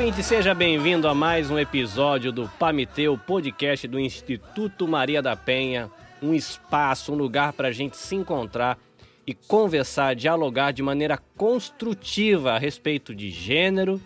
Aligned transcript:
Ouvinte, 0.00 0.22
seja 0.22 0.54
bem-vindo 0.54 1.06
a 1.06 1.14
mais 1.14 1.50
um 1.50 1.58
episódio 1.58 2.32
do 2.32 2.48
Pamiteu, 2.58 3.18
podcast 3.18 3.86
do 3.86 4.00
Instituto 4.00 4.88
Maria 4.88 5.20
da 5.20 5.36
Penha. 5.36 5.90
Um 6.22 6.32
espaço, 6.32 7.12
um 7.12 7.16
lugar 7.16 7.52
para 7.52 7.68
a 7.68 7.70
gente 7.70 7.98
se 7.98 8.16
encontrar 8.16 8.78
e 9.26 9.34
conversar, 9.34 10.16
dialogar 10.16 10.72
de 10.72 10.82
maneira 10.82 11.18
construtiva 11.36 12.52
a 12.52 12.58
respeito 12.58 13.14
de 13.14 13.28
gênero 13.28 14.00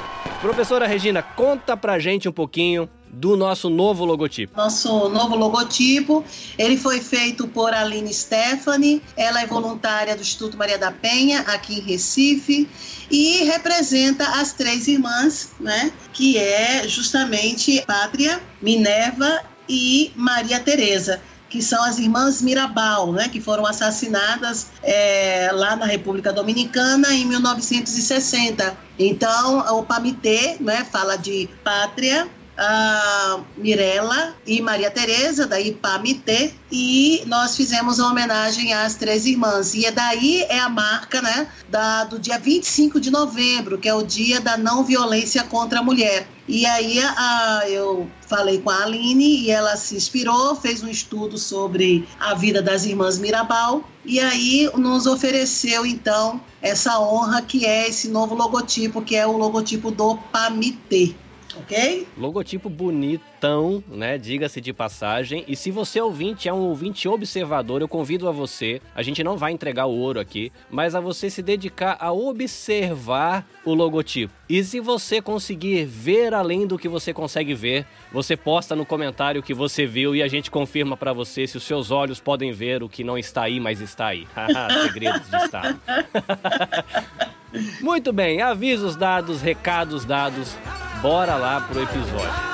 Professora 0.40 0.86
Regina, 0.86 1.22
conta 1.22 1.76
pra 1.76 1.98
gente 1.98 2.28
um 2.28 2.32
pouquinho 2.32 2.88
do 3.08 3.36
nosso 3.36 3.70
novo 3.70 4.04
logotipo. 4.04 4.56
Nosso 4.56 5.08
novo 5.08 5.34
logotipo, 5.34 6.24
ele 6.58 6.76
foi 6.76 7.00
feito 7.00 7.48
por 7.48 7.72
Aline 7.72 8.12
Stephanie, 8.12 9.02
ela 9.16 9.40
é 9.40 9.46
voluntária 9.46 10.14
do 10.14 10.20
Instituto 10.20 10.56
Maria 10.56 10.78
da 10.78 10.92
Penha, 10.92 11.40
aqui 11.40 11.78
em 11.78 11.80
Recife, 11.80 12.68
e 13.10 13.44
representa 13.44 14.40
as 14.40 14.52
três 14.52 14.86
irmãs, 14.86 15.52
né, 15.58 15.92
que 16.12 16.36
é 16.36 16.86
justamente 16.86 17.82
Pátria, 17.86 18.40
Minerva 18.60 19.40
e 19.68 20.12
Maria 20.14 20.60
Teresa 20.60 21.20
que 21.48 21.62
são 21.62 21.82
as 21.84 21.98
irmãs 21.98 22.42
Mirabal, 22.42 23.12
né, 23.12 23.28
que 23.28 23.40
foram 23.40 23.66
assassinadas 23.66 24.66
é, 24.82 25.50
lá 25.52 25.76
na 25.76 25.86
República 25.86 26.32
Dominicana 26.32 27.12
em 27.12 27.24
1960. 27.24 28.76
Então, 28.98 29.58
o 29.78 29.82
Pamitê 29.82 30.56
né, 30.60 30.84
fala 30.84 31.16
de 31.16 31.48
pátria, 31.62 32.28
a 32.56 33.40
Mirella 33.56 34.34
e 34.46 34.60
Maria 34.60 34.90
Tereza, 34.90 35.46
da 35.46 35.60
IPAMITê, 35.60 36.54
e 36.70 37.22
nós 37.26 37.56
fizemos 37.56 37.98
uma 37.98 38.10
homenagem 38.10 38.72
às 38.72 38.94
três 38.94 39.26
irmãs. 39.26 39.74
E 39.74 39.84
é 39.84 39.90
daí 39.90 40.42
é 40.48 40.58
a 40.58 40.68
marca 40.68 41.20
né, 41.20 41.48
da, 41.68 42.04
do 42.04 42.18
dia 42.18 42.38
25 42.38 43.00
de 43.00 43.10
novembro, 43.10 43.78
que 43.78 43.88
é 43.88 43.94
o 43.94 44.02
dia 44.02 44.40
da 44.40 44.56
não 44.56 44.84
violência 44.84 45.44
contra 45.44 45.80
a 45.80 45.82
mulher. 45.82 46.26
E 46.48 46.64
aí 46.64 47.00
a, 47.00 47.64
eu 47.68 48.08
falei 48.28 48.60
com 48.60 48.70
a 48.70 48.84
Aline 48.84 49.40
e 49.40 49.50
ela 49.50 49.76
se 49.76 49.96
inspirou, 49.96 50.54
fez 50.54 50.82
um 50.82 50.88
estudo 50.88 51.36
sobre 51.36 52.08
a 52.20 52.34
vida 52.34 52.62
das 52.62 52.84
irmãs 52.84 53.18
Mirabal 53.18 53.82
e 54.04 54.20
aí 54.20 54.70
nos 54.76 55.06
ofereceu 55.06 55.84
então 55.84 56.40
essa 56.62 57.00
honra 57.00 57.42
que 57.42 57.66
é 57.66 57.88
esse 57.88 58.08
novo 58.08 58.36
logotipo, 58.36 59.02
que 59.02 59.16
é 59.16 59.26
o 59.26 59.36
logotipo 59.36 59.90
do 59.90 60.16
Pamitê 60.32 61.16
ok? 61.60 62.06
Logotipo 62.16 62.68
bonitão, 62.68 63.82
né? 63.88 64.18
Diga-se 64.18 64.60
de 64.60 64.72
passagem. 64.72 65.44
E 65.48 65.56
se 65.56 65.70
você 65.70 66.00
ouvinte 66.00 66.48
é 66.48 66.52
um 66.52 66.60
ouvinte 66.60 67.08
observador, 67.08 67.80
eu 67.80 67.88
convido 67.88 68.28
a 68.28 68.32
você, 68.32 68.80
a 68.94 69.02
gente 69.02 69.22
não 69.22 69.36
vai 69.36 69.52
entregar 69.52 69.86
o 69.86 69.96
ouro 69.96 70.20
aqui, 70.20 70.52
mas 70.70 70.94
a 70.94 71.00
você 71.00 71.30
se 71.30 71.42
dedicar 71.42 71.96
a 72.00 72.12
observar 72.12 73.46
o 73.64 73.74
logotipo. 73.74 74.32
E 74.48 74.62
se 74.62 74.78
você 74.78 75.20
conseguir 75.20 75.84
ver 75.84 76.32
além 76.32 76.66
do 76.66 76.78
que 76.78 76.88
você 76.88 77.12
consegue 77.12 77.54
ver, 77.54 77.84
você 78.12 78.36
posta 78.36 78.76
no 78.76 78.86
comentário 78.86 79.40
o 79.40 79.44
que 79.44 79.54
você 79.54 79.86
viu 79.86 80.14
e 80.14 80.22
a 80.22 80.28
gente 80.28 80.50
confirma 80.50 80.96
para 80.96 81.12
você 81.12 81.46
se 81.46 81.56
os 81.56 81.64
seus 81.64 81.90
olhos 81.90 82.20
podem 82.20 82.52
ver 82.52 82.82
o 82.82 82.88
que 82.88 83.02
não 83.02 83.18
está 83.18 83.42
aí, 83.42 83.58
mas 83.58 83.80
está 83.80 84.06
aí. 84.06 84.26
Segredos 84.86 85.28
de 85.28 85.36
Estado. 85.36 85.80
Muito 87.80 88.12
bem, 88.12 88.42
avisos 88.42 88.96
dados, 88.96 89.40
recados 89.40 90.04
dados. 90.04 90.56
Bora 91.02 91.36
lá 91.36 91.60
pro 91.60 91.82
episódio. 91.82 92.46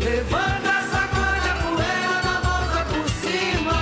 Levanta 0.00 0.68
essa 0.68 1.08
poeira 1.08 2.22
na 2.24 2.40
volta 2.40 2.84
por 2.86 3.08
cima. 3.08 3.72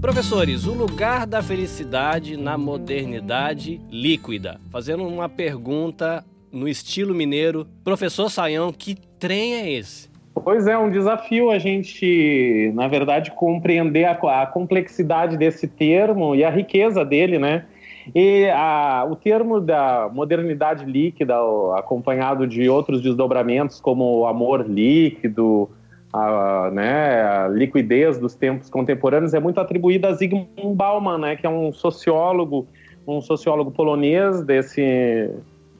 Professores, 0.00 0.64
o 0.66 0.72
lugar 0.72 1.26
da 1.26 1.42
felicidade 1.42 2.36
na 2.36 2.56
modernidade 2.56 3.80
líquida. 3.90 4.60
Fazendo 4.70 5.04
uma 5.06 5.28
pergunta 5.28 6.24
no 6.52 6.68
estilo 6.68 7.14
mineiro. 7.14 7.66
Professor 7.84 8.30
Saião, 8.30 8.72
que 8.72 8.94
trem 9.18 9.54
é 9.54 9.72
esse? 9.72 10.09
Pois 10.42 10.66
é, 10.66 10.76
um 10.78 10.90
desafio 10.90 11.50
a 11.50 11.58
gente, 11.58 12.72
na 12.74 12.88
verdade, 12.88 13.30
compreender 13.32 14.04
a, 14.04 14.42
a, 14.42 14.46
complexidade 14.46 15.36
desse 15.36 15.66
termo 15.68 16.34
e 16.34 16.44
a 16.44 16.50
riqueza 16.50 17.04
dele, 17.04 17.38
né? 17.38 17.64
E 18.14 18.48
a, 18.48 19.06
o 19.08 19.14
termo 19.14 19.60
da 19.60 20.10
modernidade 20.12 20.84
líquida, 20.84 21.34
acompanhado 21.76 22.46
de 22.46 22.68
outros 22.68 23.02
desdobramentos 23.02 23.80
como 23.80 24.20
o 24.20 24.26
amor 24.26 24.68
líquido, 24.68 25.70
a, 26.12 26.70
né, 26.72 27.22
a 27.22 27.48
liquidez 27.48 28.18
dos 28.18 28.34
tempos 28.34 28.68
contemporâneos, 28.68 29.34
é 29.34 29.40
muito 29.40 29.60
atribuído 29.60 30.06
a 30.06 30.12
Zygmunt 30.12 30.74
Bauman, 30.74 31.18
né, 31.18 31.36
que 31.36 31.46
é 31.46 31.50
um 31.50 31.72
sociólogo, 31.72 32.66
um 33.06 33.20
sociólogo 33.20 33.70
polonês 33.70 34.42
desse, 34.42 35.30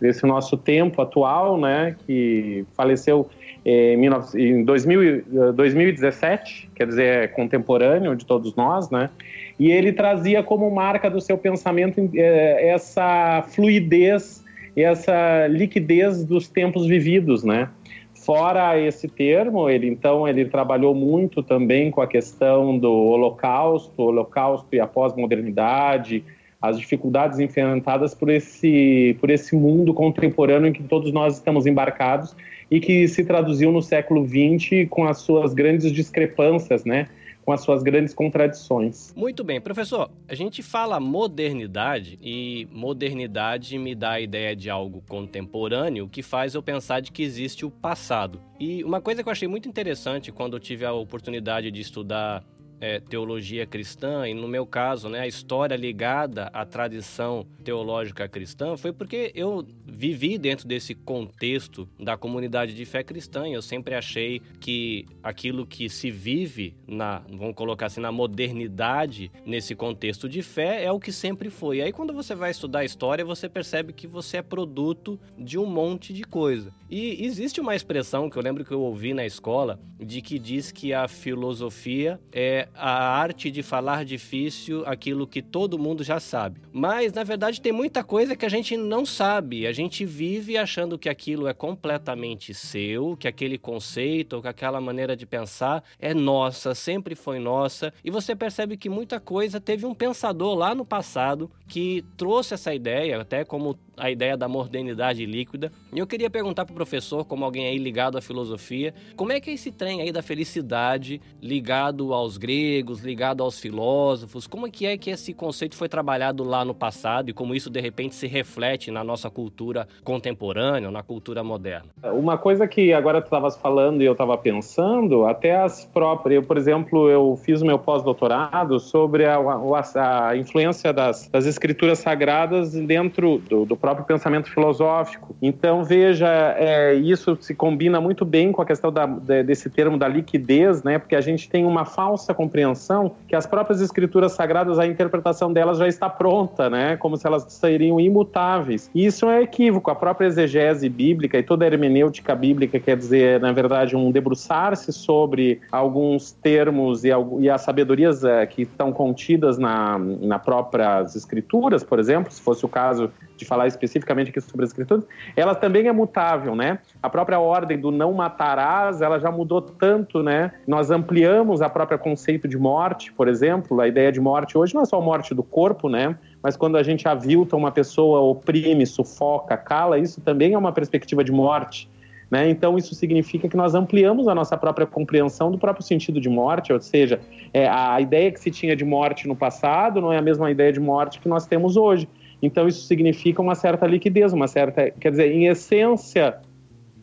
desse 0.00 0.24
nosso 0.24 0.56
tempo 0.56 1.02
atual, 1.02 1.58
né, 1.58 1.96
que 2.06 2.64
faleceu 2.76 3.28
em 3.64 4.64
2000, 4.64 5.52
2017, 5.54 6.70
quer 6.74 6.86
dizer, 6.86 7.04
é 7.04 7.28
contemporâneo 7.28 8.16
de 8.16 8.24
todos 8.24 8.54
nós, 8.54 8.90
né? 8.90 9.10
E 9.58 9.70
ele 9.70 9.92
trazia 9.92 10.42
como 10.42 10.70
marca 10.70 11.10
do 11.10 11.20
seu 11.20 11.36
pensamento 11.36 12.00
eh, 12.14 12.68
essa 12.68 13.44
fluidez, 13.48 14.42
essa 14.74 15.46
liquidez 15.48 16.24
dos 16.24 16.48
tempos 16.48 16.86
vividos, 16.86 17.44
né? 17.44 17.68
Fora 18.14 18.78
esse 18.78 19.08
termo, 19.08 19.68
ele 19.68 19.88
então 19.88 20.26
ele 20.26 20.44
trabalhou 20.46 20.94
muito 20.94 21.42
também 21.42 21.90
com 21.90 22.00
a 22.00 22.06
questão 22.06 22.78
do 22.78 22.90
Holocausto, 22.90 24.02
Holocausto 24.02 24.68
e 24.72 24.80
a 24.80 24.86
pós-modernidade, 24.86 26.24
as 26.60 26.78
dificuldades 26.78 27.38
enfrentadas 27.38 28.14
por 28.14 28.28
esse, 28.28 29.16
por 29.20 29.30
esse 29.30 29.56
mundo 29.56 29.94
contemporâneo 29.94 30.68
em 30.68 30.72
que 30.72 30.82
todos 30.82 31.10
nós 31.12 31.36
estamos 31.36 31.66
embarcados 31.66 32.36
e 32.70 32.80
que 32.80 33.08
se 33.08 33.24
traduziu 33.24 33.72
no 33.72 33.82
século 33.82 34.26
XX 34.26 34.88
com 34.88 35.04
as 35.04 35.18
suas 35.18 35.52
grandes 35.52 35.90
discrepâncias, 35.92 36.84
né? 36.84 37.08
com 37.50 37.52
as 37.52 37.62
suas 37.62 37.82
grandes 37.82 38.14
contradições. 38.14 39.12
Muito 39.16 39.42
bem, 39.42 39.60
professor. 39.60 40.10
A 40.28 40.34
gente 40.34 40.62
fala 40.62 41.00
modernidade 41.00 42.18
e 42.22 42.68
modernidade 42.70 43.76
me 43.78 43.94
dá 43.94 44.12
a 44.12 44.20
ideia 44.20 44.54
de 44.54 44.70
algo 44.70 45.02
contemporâneo 45.08 46.08
que 46.08 46.22
faz 46.22 46.54
eu 46.54 46.62
pensar 46.62 47.00
de 47.00 47.10
que 47.10 47.22
existe 47.22 47.64
o 47.64 47.70
passado. 47.70 48.40
E 48.58 48.84
uma 48.84 49.00
coisa 49.00 49.22
que 49.22 49.28
eu 49.28 49.32
achei 49.32 49.48
muito 49.48 49.68
interessante 49.68 50.30
quando 50.30 50.54
eu 50.54 50.60
tive 50.60 50.84
a 50.84 50.92
oportunidade 50.92 51.70
de 51.70 51.80
estudar 51.80 52.44
é, 52.80 52.98
teologia 52.98 53.66
cristã, 53.66 54.26
e 54.26 54.34
no 54.34 54.48
meu 54.48 54.66
caso, 54.66 55.08
né, 55.08 55.20
a 55.20 55.26
história 55.26 55.76
ligada 55.76 56.46
à 56.52 56.64
tradição 56.64 57.46
teológica 57.62 58.28
cristã, 58.28 58.76
foi 58.76 58.92
porque 58.92 59.30
eu 59.34 59.66
vivi 59.84 60.38
dentro 60.38 60.66
desse 60.66 60.94
contexto 60.94 61.88
da 61.98 62.16
comunidade 62.16 62.74
de 62.74 62.84
fé 62.84 63.02
cristã. 63.02 63.46
E 63.46 63.52
eu 63.52 63.62
sempre 63.62 63.94
achei 63.94 64.40
que 64.60 65.06
aquilo 65.22 65.66
que 65.66 65.88
se 65.88 66.10
vive 66.10 66.74
na, 66.86 67.22
vamos 67.28 67.54
colocar 67.54 67.86
assim, 67.86 68.00
na 68.00 68.10
modernidade, 68.10 69.30
nesse 69.44 69.74
contexto 69.74 70.28
de 70.28 70.42
fé, 70.42 70.84
é 70.84 70.90
o 70.90 70.98
que 70.98 71.12
sempre 71.12 71.50
foi. 71.50 71.78
E 71.78 71.82
aí, 71.82 71.92
quando 71.92 72.12
você 72.14 72.34
vai 72.34 72.50
estudar 72.50 72.84
história, 72.84 73.24
você 73.24 73.48
percebe 73.48 73.92
que 73.92 74.06
você 74.06 74.38
é 74.38 74.42
produto 74.42 75.20
de 75.38 75.58
um 75.58 75.66
monte 75.66 76.12
de 76.12 76.24
coisa. 76.24 76.72
E 76.88 77.24
existe 77.24 77.60
uma 77.60 77.76
expressão 77.76 78.28
que 78.28 78.36
eu 78.36 78.42
lembro 78.42 78.64
que 78.64 78.72
eu 78.72 78.80
ouvi 78.80 79.14
na 79.14 79.24
escola, 79.24 79.78
de 79.98 80.20
que 80.20 80.38
diz 80.38 80.72
que 80.72 80.92
a 80.92 81.06
filosofia 81.06 82.18
é 82.32 82.68
a 82.74 82.90
arte 82.90 83.50
de 83.50 83.62
falar 83.62 84.04
difícil 84.04 84.84
aquilo 84.86 85.26
que 85.26 85.42
todo 85.42 85.78
mundo 85.78 86.02
já 86.02 86.18
sabe. 86.18 86.60
Mas, 86.72 87.12
na 87.12 87.24
verdade, 87.24 87.60
tem 87.60 87.72
muita 87.72 88.02
coisa 88.02 88.36
que 88.36 88.46
a 88.46 88.48
gente 88.48 88.76
não 88.76 89.04
sabe. 89.04 89.66
A 89.66 89.72
gente 89.72 90.04
vive 90.04 90.56
achando 90.56 90.98
que 90.98 91.08
aquilo 91.08 91.46
é 91.46 91.54
completamente 91.54 92.54
seu, 92.54 93.16
que 93.16 93.28
aquele 93.28 93.58
conceito 93.58 94.34
ou 94.34 94.42
que 94.42 94.48
aquela 94.48 94.80
maneira 94.80 95.16
de 95.16 95.26
pensar 95.26 95.82
é 95.98 96.14
nossa, 96.14 96.74
sempre 96.74 97.14
foi 97.14 97.38
nossa. 97.38 97.92
E 98.04 98.10
você 98.10 98.34
percebe 98.34 98.76
que 98.76 98.88
muita 98.88 99.20
coisa 99.20 99.60
teve 99.60 99.86
um 99.86 99.94
pensador 99.94 100.54
lá 100.54 100.74
no 100.74 100.84
passado 100.84 101.50
que 101.68 102.04
trouxe 102.16 102.54
essa 102.54 102.74
ideia, 102.74 103.20
até 103.20 103.44
como 103.44 103.78
a 104.00 104.10
ideia 104.10 104.36
da 104.36 104.48
modernidade 104.48 105.24
líquida. 105.26 105.70
E 105.92 105.98
eu 105.98 106.06
queria 106.06 106.30
perguntar 106.30 106.64
para 106.64 106.72
o 106.72 106.76
professor, 106.76 107.24
como 107.24 107.44
alguém 107.44 107.66
aí 107.66 107.78
ligado 107.78 108.16
à 108.16 108.20
filosofia, 108.20 108.94
como 109.14 109.30
é 109.30 109.40
que 109.40 109.50
é 109.50 109.52
esse 109.52 109.70
trem 109.70 110.00
aí 110.00 110.10
da 110.10 110.22
felicidade 110.22 111.20
ligado 111.40 112.14
aos 112.14 112.36
gregos, 112.36 113.00
ligado 113.00 113.42
aos 113.42 113.60
filósofos, 113.60 114.46
como 114.46 114.66
é 114.66 114.70
que 114.70 114.86
é 114.86 114.96
que 114.96 115.10
esse 115.10 115.34
conceito 115.34 115.76
foi 115.76 115.88
trabalhado 115.88 116.42
lá 116.42 116.64
no 116.64 116.74
passado 116.74 117.30
e 117.30 117.32
como 117.32 117.54
isso 117.54 117.68
de 117.68 117.80
repente 117.80 118.14
se 118.14 118.26
reflete 118.26 118.90
na 118.90 119.04
nossa 119.04 119.28
cultura 119.28 119.86
contemporânea, 120.02 120.90
na 120.90 121.02
cultura 121.02 121.44
moderna? 121.44 121.90
Uma 122.14 122.38
coisa 122.38 122.66
que 122.66 122.92
agora 122.92 123.20
tu 123.20 123.24
estavas 123.24 123.56
falando 123.56 124.02
e 124.02 124.06
eu 124.06 124.12
estava 124.12 124.36
pensando, 124.38 125.26
até 125.26 125.56
as 125.56 125.84
próprias, 125.84 126.36
eu, 126.36 126.42
por 126.42 126.56
exemplo, 126.56 127.08
eu 127.08 127.38
fiz 127.44 127.60
o 127.60 127.66
meu 127.66 127.78
pós-doutorado 127.78 128.80
sobre 128.80 129.26
a, 129.26 129.36
a, 129.36 130.28
a 130.28 130.36
influência 130.36 130.92
das, 130.92 131.28
das, 131.28 131.46
escrituras 131.46 131.98
sagradas 131.98 132.72
dentro 132.72 133.38
do, 133.38 133.64
do 133.64 133.76
próprio 133.76 133.89
próprio 133.90 134.06
pensamento 134.06 134.48
filosófico. 134.48 135.34
Então, 135.42 135.82
veja, 135.82 136.28
é, 136.56 136.94
isso 136.94 137.36
se 137.40 137.54
combina 137.54 138.00
muito 138.00 138.24
bem 138.24 138.52
com 138.52 138.62
a 138.62 138.66
questão 138.66 138.92
da, 138.92 139.06
desse 139.06 139.68
termo 139.68 139.98
da 139.98 140.06
liquidez, 140.06 140.82
né? 140.82 140.98
Porque 140.98 141.16
a 141.16 141.20
gente 141.20 141.48
tem 141.48 141.64
uma 141.64 141.84
falsa 141.84 142.32
compreensão 142.32 143.12
que 143.26 143.34
as 143.34 143.46
próprias 143.46 143.80
escrituras 143.80 144.32
sagradas, 144.32 144.78
a 144.78 144.86
interpretação 144.86 145.52
delas 145.52 145.78
já 145.78 145.88
está 145.88 146.08
pronta, 146.08 146.70
né? 146.70 146.96
Como 146.96 147.16
se 147.16 147.26
elas 147.26 147.44
seriam 147.48 147.98
imutáveis. 147.98 148.90
Isso 148.94 149.28
é 149.28 149.42
equívoco. 149.42 149.90
A 149.90 149.94
própria 149.94 150.26
exegese 150.26 150.88
bíblica 150.88 151.38
e 151.38 151.42
toda 151.42 151.64
a 151.64 151.66
hermenêutica 151.66 152.34
bíblica 152.34 152.78
quer 152.78 152.96
dizer, 152.96 153.40
na 153.40 153.52
verdade, 153.52 153.96
um 153.96 154.12
debruçar-se 154.12 154.92
sobre 154.92 155.60
alguns 155.72 156.32
termos 156.32 157.04
e, 157.04 157.08
e 157.40 157.50
as 157.50 157.60
sabedorias 157.62 158.24
é, 158.24 158.46
que 158.46 158.62
estão 158.62 158.92
contidas 158.92 159.58
na, 159.58 159.98
na 159.98 160.38
próprias 160.38 161.16
escrituras, 161.16 161.82
por 161.82 161.98
exemplo, 161.98 162.30
se 162.32 162.40
fosse 162.40 162.64
o 162.64 162.68
caso 162.68 163.10
de 163.40 163.46
falar 163.46 163.66
especificamente 163.66 164.30
aqui 164.30 164.40
sobre 164.40 164.64
as 164.64 164.70
escrituras, 164.70 165.04
ela 165.34 165.54
também 165.54 165.88
é 165.88 165.92
mutável, 165.92 166.54
né? 166.54 166.78
A 167.02 167.08
própria 167.08 167.40
ordem 167.40 167.78
do 167.78 167.90
não 167.90 168.12
matarás, 168.12 169.02
ela 169.02 169.18
já 169.18 169.30
mudou 169.30 169.60
tanto, 169.60 170.22
né? 170.22 170.52
Nós 170.66 170.90
ampliamos 170.90 171.62
a 171.62 171.68
própria 171.68 171.98
conceito 171.98 172.46
de 172.46 172.58
morte, 172.58 173.12
por 173.12 173.26
exemplo, 173.26 173.80
a 173.80 173.88
ideia 173.88 174.12
de 174.12 174.20
morte 174.20 174.56
hoje 174.56 174.74
não 174.74 174.82
é 174.82 174.84
só 174.84 174.98
a 174.98 175.02
morte 175.02 175.34
do 175.34 175.42
corpo, 175.42 175.88
né? 175.88 176.16
Mas 176.42 176.56
quando 176.56 176.76
a 176.76 176.82
gente 176.82 177.08
avilta 177.08 177.56
uma 177.56 177.72
pessoa, 177.72 178.20
oprime, 178.20 178.86
sufoca, 178.86 179.56
cala, 179.56 179.98
isso 179.98 180.20
também 180.20 180.54
é 180.54 180.58
uma 180.58 180.72
perspectiva 180.72 181.24
de 181.24 181.32
morte. 181.32 181.90
Né? 182.30 182.48
Então, 182.48 182.78
isso 182.78 182.94
significa 182.94 183.48
que 183.48 183.56
nós 183.56 183.74
ampliamos 183.74 184.28
a 184.28 184.34
nossa 184.34 184.56
própria 184.56 184.86
compreensão 184.86 185.50
do 185.50 185.58
próprio 185.58 185.84
sentido 185.84 186.20
de 186.20 186.28
morte, 186.28 186.72
ou 186.72 186.80
seja, 186.80 187.20
é, 187.52 187.68
a 187.68 188.00
ideia 188.00 188.30
que 188.30 188.38
se 188.38 188.52
tinha 188.52 188.76
de 188.76 188.84
morte 188.84 189.26
no 189.26 189.34
passado 189.34 190.00
não 190.00 190.12
é 190.12 190.18
a 190.18 190.22
mesma 190.22 190.48
ideia 190.48 190.72
de 190.72 190.78
morte 190.78 191.18
que 191.18 191.28
nós 191.28 191.44
temos 191.44 191.76
hoje. 191.76 192.08
Então 192.42 192.66
isso 192.66 192.86
significa 192.86 193.42
uma 193.42 193.54
certa 193.54 193.86
liquidez, 193.86 194.32
uma 194.32 194.48
certa, 194.48 194.90
quer 194.90 195.10
dizer, 195.10 195.32
em 195.32 195.46
essência 195.46 196.38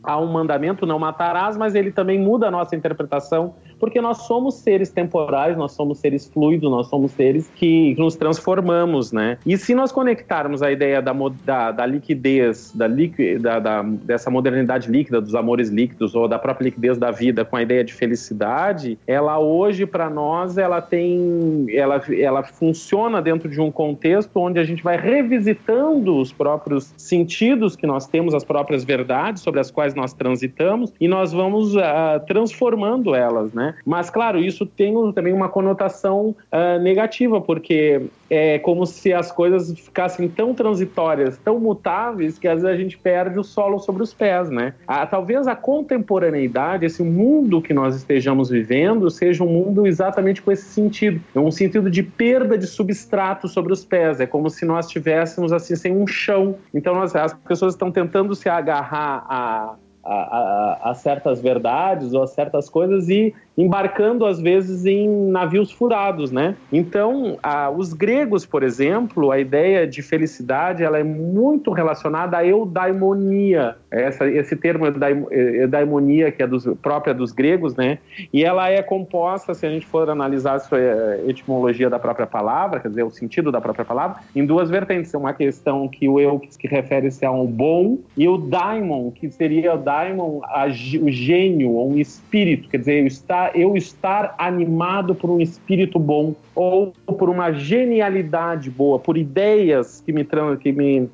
há 0.04 0.20
um 0.20 0.32
mandamento 0.32 0.86
não 0.86 0.98
matarás, 0.98 1.58
mas 1.58 1.76
ele 1.76 1.92
também 1.92 2.20
muda 2.20 2.48
a 2.48 2.52
nossa 2.52 2.76
interpretação 2.76 3.56
porque 3.80 4.02
nós 4.02 4.24
somos 4.24 4.56
seres 4.56 4.90
temporais, 4.90 5.58
nós 5.58 5.72
somos 5.72 6.00
seres 6.00 6.28
fluidos, 6.28 6.70
nós 6.70 6.88
somos 6.88 7.12
seres 7.12 7.50
que 7.56 7.96
nos 7.98 8.16
transformamos, 8.16 9.12
né? 9.12 9.38
E 9.46 9.58
se 9.58 9.74
nós 9.74 9.92
conectarmos 9.92 10.62
a 10.62 10.72
ideia 10.72 11.02
da, 11.02 11.14
da, 11.46 11.72
da 11.72 11.86
liquidez, 11.86 12.74
da, 12.74 12.88
da, 12.88 13.60
da, 13.60 13.82
dessa 13.82 14.30
modernidade 14.30 14.90
líquida, 14.90 15.22
dos 15.22 15.36
amores 15.36 15.70
líquidos 15.70 16.16
ou 16.16 16.28
da 16.28 16.40
própria 16.40 16.66
liquidez 16.66 16.98
da 16.98 17.12
vida 17.12 17.46
com 17.46 17.56
a 17.56 17.62
ideia 17.62 17.84
de 17.84 17.94
felicidade, 17.94 18.98
ela 19.06 19.40
hoje 19.40 19.86
para 19.86 20.10
nós 20.10 20.58
ela 20.58 20.82
tem, 20.82 21.66
ela, 21.70 22.02
ela 22.10 22.44
funciona 22.44 23.22
dentro 23.22 23.50
de 23.50 23.60
um 23.60 23.72
contexto 23.72 24.38
onde 24.38 24.60
a 24.60 24.64
gente 24.64 24.84
vai 24.84 24.98
revisitando 24.98 26.18
os 26.18 26.32
próprios 26.32 26.94
sentidos 26.98 27.76
que 27.76 27.86
nós 27.86 28.08
temos, 28.08 28.34
as 28.34 28.44
próprias 28.44 28.84
verdades 28.84 29.42
sobre 29.42 29.60
as 29.60 29.72
quais 29.72 29.94
nós 29.94 30.14
transitamos 30.14 30.94
e 31.00 31.08
nós 31.08 31.32
vamos 31.32 31.76
uh, 31.76 31.82
transformando 32.28 33.16
elas, 33.16 33.54
né? 33.54 33.67
Mas, 33.86 34.10
claro, 34.10 34.40
isso 34.40 34.66
tem 34.66 34.94
também 35.14 35.34
uma 35.34 35.50
conotação 35.50 36.36
uh, 36.52 36.82
negativa, 36.82 37.40
porque 37.42 38.02
é 38.30 38.60
como 38.60 38.86
se 38.86 39.14
as 39.14 39.32
coisas 39.32 39.72
ficassem 39.80 40.28
tão 40.28 40.54
transitórias, 40.54 41.38
tão 41.38 41.60
mutáveis, 41.60 42.38
que 42.38 42.48
às 42.48 42.62
vezes 42.62 42.78
a 42.78 42.82
gente 42.82 42.98
perde 42.98 43.40
o 43.40 43.44
solo 43.44 43.80
sobre 43.80 44.04
os 44.04 44.14
pés, 44.14 44.50
né? 44.50 44.74
Ah, 44.88 45.06
talvez 45.06 45.48
a 45.48 45.56
contemporaneidade, 45.56 46.86
esse 46.86 47.04
mundo 47.04 47.62
que 47.62 47.74
nós 47.74 47.96
estejamos 47.96 48.50
vivendo, 48.50 49.10
seja 49.10 49.44
um 49.44 49.48
mundo 49.48 49.88
exatamente 49.88 50.42
com 50.42 50.52
esse 50.52 50.66
sentido. 50.66 51.22
É 51.34 51.40
um 51.40 51.52
sentido 51.52 51.90
de 51.90 52.04
perda 52.04 52.58
de 52.58 52.68
substrato 52.68 53.48
sobre 53.48 53.72
os 53.74 53.86
pés. 53.86 54.20
É 54.20 54.26
como 54.26 54.50
se 54.50 54.66
nós 54.66 54.88
estivéssemos 54.88 55.54
assim 55.54 55.76
sem 55.76 55.96
um 55.96 56.06
chão. 56.06 56.56
Então 56.74 56.94
nós, 56.94 57.16
as 57.16 57.34
pessoas 57.34 57.74
estão 57.74 57.92
tentando 57.92 58.36
se 58.36 58.50
agarrar 58.50 59.26
a 59.30 59.76
a, 60.08 60.80
a, 60.84 60.92
a, 60.92 60.94
certas 60.94 61.42
verdades 61.42 62.14
ou 62.14 62.24
a 62.24 62.28
certas 62.28 62.70
coisas 62.70 63.10
e 63.10 63.34
embarcando 63.58 64.26
às 64.26 64.40
vezes 64.40 64.86
em 64.86 65.10
navios 65.30 65.72
furados, 65.72 66.32
né? 66.32 66.56
Então, 66.72 67.38
a, 67.42 67.70
os 67.70 67.92
gregos, 67.92 68.46
por 68.46 68.64
exemplo, 68.64 69.32
a 69.32 69.40
ideia 69.40 69.88
de 69.88 70.02
felicidade 70.02 70.84
ela 70.84 71.00
é 71.00 71.04
muito 71.04 71.72
relacionada 71.72 72.38
à 72.38 72.46
eudaimonia, 72.46 73.76
essa, 73.90 74.28
esse 74.30 74.56
termo 74.56 74.86
eudaimonia 74.86 76.32
que 76.32 76.44
é 76.44 76.48
dos, 76.48 76.66
própria 76.82 77.14
dos 77.14 77.32
gregos, 77.32 77.76
né? 77.76 77.98
E 78.32 78.44
ela 78.44 78.70
é 78.70 78.82
composta, 78.84 79.54
se 79.54 79.66
a 79.66 79.70
gente 79.70 79.86
for 79.86 80.10
analisar 80.10 80.56
a 80.56 80.60
sua 80.60 80.80
eh, 80.80 81.24
etimologia 81.28 81.90
da 81.90 81.98
própria 81.98 82.28
palavra, 82.28 82.80
quer 82.80 82.90
dizer, 82.90 83.04
o 83.04 83.12
sentido 83.12 83.52
da 83.52 83.60
própria 83.60 83.84
palavra, 83.84 84.22
em 84.36 84.46
duas 84.46 84.70
vertentes. 84.70 85.14
Uma 85.14 85.34
questão 85.34 85.88
que 85.88 86.08
o 86.08 86.20
eu 86.20 86.40
que 86.40 86.68
refere-se 86.68 87.26
a 87.26 87.32
um 87.32 87.46
bom 87.46 87.98
e 88.16 88.28
o 88.28 88.38
daimon, 88.38 89.12
que 89.12 89.30
seria 89.32 89.74
o 89.74 89.78
daimon, 89.98 90.42
a, 90.44 90.68
o 90.68 91.10
gênio, 91.10 91.72
ou 91.72 91.92
um 91.92 91.98
espírito, 91.98 92.70
quer 92.70 92.78
dizer, 92.78 93.02
eu 93.02 93.08
estar, 93.08 93.56
eu 93.56 93.76
estar 93.76 94.36
animado 94.38 95.16
por 95.16 95.30
um 95.30 95.42
espírito 95.42 95.98
bom 95.98 96.36
ou 96.54 96.94
por 97.18 97.30
uma 97.30 97.52
genialidade 97.52 98.70
boa, 98.70 99.00
por 99.00 99.18
ideias 99.18 100.02
que 100.06 100.12
me, 100.12 100.26
que 100.62 100.72
me 100.72 101.10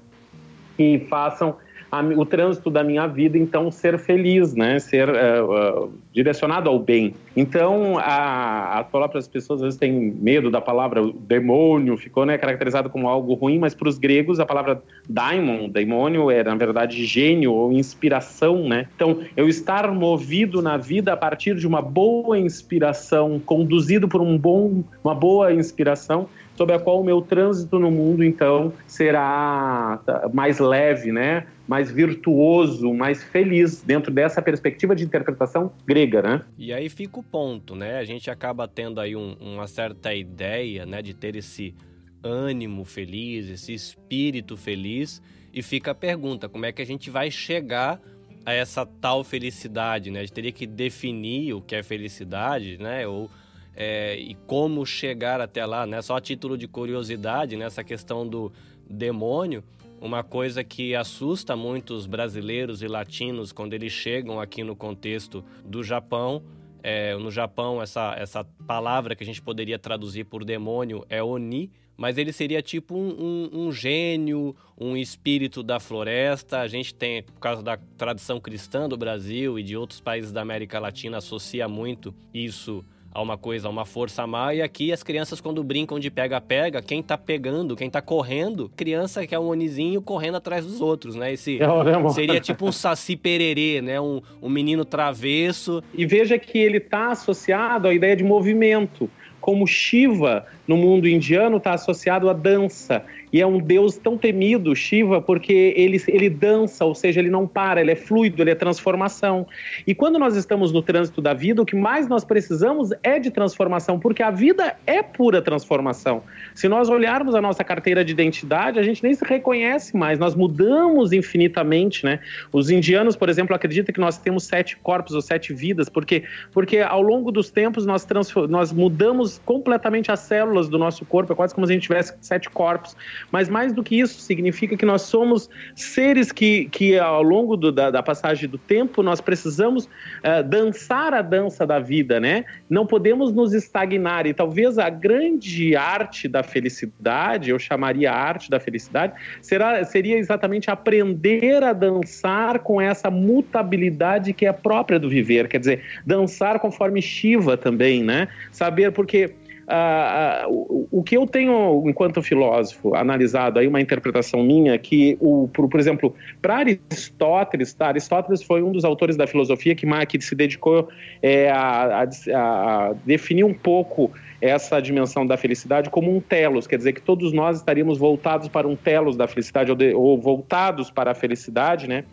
que 0.75 1.05
façam 1.07 1.55
a, 1.93 2.01
o 2.01 2.25
trânsito 2.25 2.71
da 2.71 2.83
minha 2.83 3.05
vida, 3.05 3.37
então 3.37 3.69
ser 3.69 3.99
feliz, 3.99 4.55
né? 4.55 4.79
Ser 4.79 5.07
uh, 5.07 5.83
uh, 5.83 5.93
direcionado 6.11 6.67
ao 6.67 6.79
bem. 6.79 7.13
Então, 7.37 7.99
a, 7.99 8.79
as 8.79 8.87
próprias 8.87 9.27
pessoas 9.27 9.59
às 9.59 9.65
vezes 9.65 9.79
têm 9.79 10.11
medo 10.19 10.49
da 10.49 10.59
palavra 10.59 11.03
demônio, 11.19 11.95
ficou 11.95 12.25
né, 12.25 12.35
caracterizado 12.35 12.89
como 12.89 13.07
algo 13.07 13.35
ruim, 13.35 13.59
mas 13.59 13.75
para 13.75 13.87
os 13.87 13.99
gregos 13.99 14.39
a 14.39 14.45
palavra 14.45 14.81
daimon, 15.07 15.69
demônio, 15.69 16.31
era 16.31 16.49
na 16.49 16.57
verdade 16.57 17.05
gênio 17.05 17.53
ou 17.53 17.71
inspiração, 17.71 18.67
né? 18.67 18.87
Então, 18.95 19.19
eu 19.37 19.47
estar 19.47 19.91
movido 19.91 20.63
na 20.63 20.77
vida 20.77 21.13
a 21.13 21.17
partir 21.17 21.55
de 21.55 21.67
uma 21.67 21.81
boa 21.81 22.39
inspiração, 22.39 23.39
conduzido 23.45 24.07
por 24.07 24.19
um 24.19 24.35
bom, 24.35 24.83
uma 25.03 25.13
boa 25.13 25.53
inspiração, 25.53 26.27
sobre 26.55 26.75
a 26.75 26.79
qual 26.79 27.01
o 27.01 27.03
meu 27.03 27.21
trânsito 27.21 27.79
no 27.79 27.89
mundo, 27.89 28.23
então, 28.23 28.73
será 28.87 29.99
mais 30.33 30.59
leve, 30.59 31.11
né? 31.11 31.45
Mais 31.67 31.89
virtuoso, 31.89 32.93
mais 32.93 33.23
feliz 33.23 33.81
dentro 33.81 34.11
dessa 34.11 34.41
perspectiva 34.41 34.95
de 34.95 35.03
interpretação 35.03 35.71
grega, 35.85 36.21
né? 36.21 36.41
E 36.57 36.73
aí 36.73 36.89
fica 36.89 37.19
o 37.19 37.23
ponto, 37.23 37.75
né? 37.75 37.97
A 37.97 38.03
gente 38.03 38.29
acaba 38.29 38.67
tendo 38.67 38.99
aí 38.99 39.15
um, 39.15 39.35
uma 39.39 39.67
certa 39.67 40.13
ideia, 40.13 40.85
né, 40.85 41.01
de 41.01 41.13
ter 41.13 41.35
esse 41.35 41.73
ânimo 42.21 42.83
feliz, 42.83 43.49
esse 43.49 43.73
espírito 43.73 44.57
feliz, 44.57 45.21
e 45.53 45.61
fica 45.61 45.91
a 45.91 45.95
pergunta, 45.95 46.49
como 46.49 46.65
é 46.65 46.71
que 46.71 46.81
a 46.81 46.85
gente 46.85 47.09
vai 47.09 47.29
chegar 47.29 47.99
a 48.45 48.53
essa 48.53 48.85
tal 48.85 49.23
felicidade, 49.23 50.11
né? 50.11 50.19
A 50.19 50.23
gente 50.23 50.33
teria 50.33 50.51
que 50.51 50.67
definir 50.67 51.53
o 51.53 51.61
que 51.61 51.75
é 51.75 51.83
felicidade, 51.83 52.77
né? 52.77 53.07
Ou 53.07 53.29
é, 53.75 54.17
e 54.17 54.35
como 54.45 54.85
chegar 54.85 55.41
até 55.41 55.65
lá, 55.65 55.85
né? 55.85 56.01
Só 56.01 56.17
a 56.17 56.21
título 56.21 56.57
de 56.57 56.67
curiosidade, 56.67 57.55
nessa 57.55 57.81
né? 57.81 57.87
questão 57.87 58.27
do 58.27 58.51
demônio, 58.89 59.63
uma 60.03 60.21
coisa 60.21 60.65
que 60.65 60.93
assusta 60.93 61.55
muitos 61.55 62.05
brasileiros 62.05 62.81
e 62.83 62.87
latinos 62.89 63.53
quando 63.53 63.73
eles 63.73 63.93
chegam 63.93 64.37
aqui 64.37 64.61
no 64.61 64.75
contexto 64.75 65.45
do 65.63 65.81
Japão. 65.81 66.43
É, 66.83 67.15
no 67.15 67.31
Japão, 67.31 67.81
essa, 67.81 68.13
essa 68.17 68.43
palavra 68.67 69.15
que 69.15 69.23
a 69.23 69.25
gente 69.25 69.41
poderia 69.41 69.79
traduzir 69.79 70.25
por 70.25 70.43
demônio 70.43 71.05
é 71.07 71.23
Oni, 71.23 71.71
mas 71.95 72.17
ele 72.17 72.33
seria 72.33 72.61
tipo 72.61 72.97
um, 72.97 73.15
um, 73.17 73.49
um, 73.61 73.71
gênio, 73.71 74.53
um 74.77 74.97
espírito 74.97 75.63
da 75.63 75.79
floresta. 75.79 76.59
A 76.59 76.67
gente 76.67 76.93
tem, 76.93 77.23
por 77.23 77.39
causa 77.39 77.63
da 77.63 77.77
tradição 77.97 78.41
cristã 78.41 78.89
do 78.89 78.97
Brasil 78.97 79.57
e 79.57 79.63
de 79.63 79.77
outros 79.77 80.01
países 80.01 80.33
da 80.33 80.41
América 80.41 80.79
Latina, 80.79 81.19
associa 81.19 81.65
muito 81.69 82.13
isso 82.33 82.83
a 83.13 83.21
uma 83.21 83.37
coisa, 83.37 83.67
a 83.67 83.71
uma 83.71 83.85
força 83.85 84.25
má. 84.25 84.53
E 84.53 84.61
aqui 84.61 84.91
as 84.91 85.03
crianças, 85.03 85.39
quando 85.39 85.63
brincam 85.63 85.99
de 85.99 86.09
pega-pega, 86.09 86.81
quem 86.81 87.03
tá 87.03 87.17
pegando, 87.17 87.75
quem 87.75 87.89
tá 87.89 88.01
correndo, 88.01 88.71
criança 88.75 89.25
que 89.27 89.35
é 89.35 89.39
um 89.39 89.47
onizinho 89.47 90.01
correndo 90.01 90.35
atrás 90.35 90.65
dos 90.65 90.81
outros, 90.81 91.15
né? 91.15 91.33
Esse 91.33 91.59
é 91.61 92.09
seria 92.09 92.39
tipo 92.39 92.67
um 92.67 92.71
saci 92.71 93.15
pererê, 93.15 93.81
né? 93.81 94.01
Um, 94.01 94.21
um 94.41 94.49
menino 94.49 94.83
travesso. 94.83 95.83
E 95.93 96.05
veja 96.05 96.39
que 96.39 96.57
ele 96.57 96.79
tá 96.79 97.11
associado 97.11 97.87
à 97.87 97.93
ideia 97.93 98.15
de 98.15 98.23
movimento. 98.23 99.09
Como 99.39 99.67
Shiva, 99.67 100.45
no 100.67 100.77
mundo 100.77 101.07
indiano, 101.07 101.57
está 101.57 101.73
associado 101.73 102.29
à 102.29 102.33
dança. 102.33 103.03
E 103.31 103.41
é 103.41 103.47
um 103.47 103.59
deus 103.59 103.97
tão 103.97 104.17
temido, 104.17 104.75
Shiva, 104.75 105.19
porque 105.19 105.73
ele, 105.75 106.01
ele 106.07 106.29
dança, 106.29 106.85
ou 106.85 106.93
seja, 106.93 107.19
ele 107.19 107.29
não 107.29 107.47
para, 107.47 107.81
ele 107.81 107.91
é 107.91 107.95
fluido, 107.95 108.41
ele 108.41 108.51
é 108.51 108.55
transformação. 108.55 109.47
E 109.87 109.95
quando 109.95 110.19
nós 110.19 110.35
estamos 110.35 110.71
no 110.71 110.81
trânsito 110.81 111.21
da 111.21 111.33
vida, 111.33 111.61
o 111.61 111.65
que 111.65 111.75
mais 111.75 112.07
nós 112.07 112.23
precisamos 112.23 112.91
é 113.01 113.19
de 113.19 113.31
transformação, 113.31 113.99
porque 113.99 114.21
a 114.21 114.29
vida 114.29 114.75
é 114.85 115.01
pura 115.01 115.41
transformação. 115.41 116.21
Se 116.53 116.67
nós 116.67 116.89
olharmos 116.89 117.33
a 117.33 117.41
nossa 117.41 117.63
carteira 117.63 118.05
de 118.05 118.11
identidade, 118.11 118.77
a 118.77 118.83
gente 118.83 119.03
nem 119.03 119.13
se 119.13 119.25
reconhece 119.25 119.97
mais, 119.97 120.19
nós 120.19 120.35
mudamos 120.35 121.11
infinitamente, 121.11 122.05
né? 122.05 122.19
Os 122.51 122.69
indianos, 122.69 123.15
por 123.15 123.29
exemplo, 123.29 123.55
acreditam 123.55 123.93
que 123.93 123.99
nós 123.99 124.17
temos 124.17 124.43
sete 124.43 124.77
corpos 124.77 125.15
ou 125.15 125.21
sete 125.21 125.53
vidas, 125.53 125.89
porque, 125.89 126.23
porque 126.51 126.79
ao 126.79 127.01
longo 127.01 127.31
dos 127.31 127.49
tempos 127.49 127.85
nós, 127.85 128.07
nós 128.47 128.71
mudamos 128.71 129.41
completamente 129.43 130.11
as 130.11 130.19
células 130.53 130.69
do 130.69 130.77
nosso 130.77 131.05
corpo, 131.05 131.33
é 131.33 131.35
quase 131.35 131.53
como 131.53 131.65
se 131.65 131.73
a 131.73 131.75
gente 131.75 131.83
tivesse 131.83 132.13
sete 132.21 132.49
corpos. 132.49 132.95
Mas 133.31 133.49
mais 133.49 133.73
do 133.73 133.83
que 133.83 133.99
isso, 133.99 134.19
significa 134.19 134.77
que 134.77 134.85
nós 134.85 135.01
somos 135.01 135.49
seres 135.75 136.31
que, 136.31 136.65
que 136.65 136.97
ao 136.97 137.23
longo 137.23 137.57
do, 137.57 137.71
da, 137.71 137.89
da, 137.89 138.03
passagem 138.03 138.47
do 138.47 138.57
tempo, 138.57 139.01
nós 139.01 139.19
precisamos 139.19 139.85
uh, 139.85 140.43
dançar 140.47 141.13
a 141.13 141.21
dança 141.21 141.65
da 141.65 141.79
vida, 141.79 142.19
né? 142.19 142.45
Não 142.69 142.85
podemos 142.85 143.33
nos 143.33 143.53
estagnar. 143.53 144.27
E 144.27 144.33
talvez 144.33 144.77
a 144.77 144.89
grande 144.89 145.75
arte 145.75 146.27
da 146.27 146.43
felicidade, 146.43 147.49
eu 147.49 147.57
chamaria 147.57 148.11
a 148.11 148.15
arte 148.15 148.49
da 148.49 148.59
felicidade, 148.59 149.13
será, 149.41 149.83
seria 149.83 150.17
exatamente 150.17 150.69
aprender 150.69 151.63
a 151.63 151.73
dançar 151.73 152.59
com 152.59 152.79
essa 152.79 153.09
mutabilidade 153.09 154.33
que 154.33 154.45
é 154.45 154.51
própria 154.51 154.99
do 154.99 155.09
viver. 155.09 155.47
Quer 155.47 155.59
dizer, 155.59 155.81
dançar 156.05 156.59
conforme 156.59 157.01
Shiva 157.01 157.57
também, 157.57 158.03
né? 158.03 158.27
Saber 158.51 158.91
porque 158.91 159.33
ah, 159.67 160.45
o, 160.47 160.87
o, 160.91 161.03
que 161.03 161.15
eu 161.15 161.25
tenho, 161.25 161.83
enquanto 161.87 162.21
filósofo, 162.21 162.95
analisado 162.95 163.59
aí 163.59 163.67
uma 163.67 163.79
interpretação 163.79 164.43
minha, 164.43 164.77
que, 164.77 165.17
o, 165.19 165.49
por, 165.53 165.69
por 165.69 165.79
exemplo, 165.79 166.13
para 166.41 166.57
Aristóteles, 166.57 167.73
tá? 167.73 167.87
Aristóteles 167.87 168.43
foi 168.43 168.61
um 168.61 168.71
dos 168.71 168.83
autores 168.83 169.15
da 169.15 169.25
filosofia 169.25 169.73
que, 169.73 169.85
que 170.05 170.21
se 170.21 170.35
dedicou 170.35 170.89
é, 171.21 171.49
a, 171.49 172.03
a, 172.03 172.89
a 172.89 172.93
definir 173.05 173.43
um 173.43 173.53
pouco 173.53 174.11
essa 174.43 174.81
dimensão 174.81 175.25
da 175.25 175.37
felicidade 175.37 175.89
como 175.89 176.13
um 176.13 176.19
telos, 176.19 176.67
quer 176.67 176.75
dizer 176.75 176.91
que 176.91 177.01
todos 177.01 177.31
nós 177.31 177.59
estaríamos 177.59 177.97
voltados 177.97 178.49
para 178.49 178.67
um 178.67 178.75
telos 178.75 179.15
da 179.15 179.25
felicidade 179.25 179.71
ou, 179.71 179.77
de, 179.77 179.93
ou 179.93 180.19
voltados 180.19 180.91
para 180.91 181.11
a 181.11 181.15
felicidade, 181.15 181.87
né? 181.87 182.03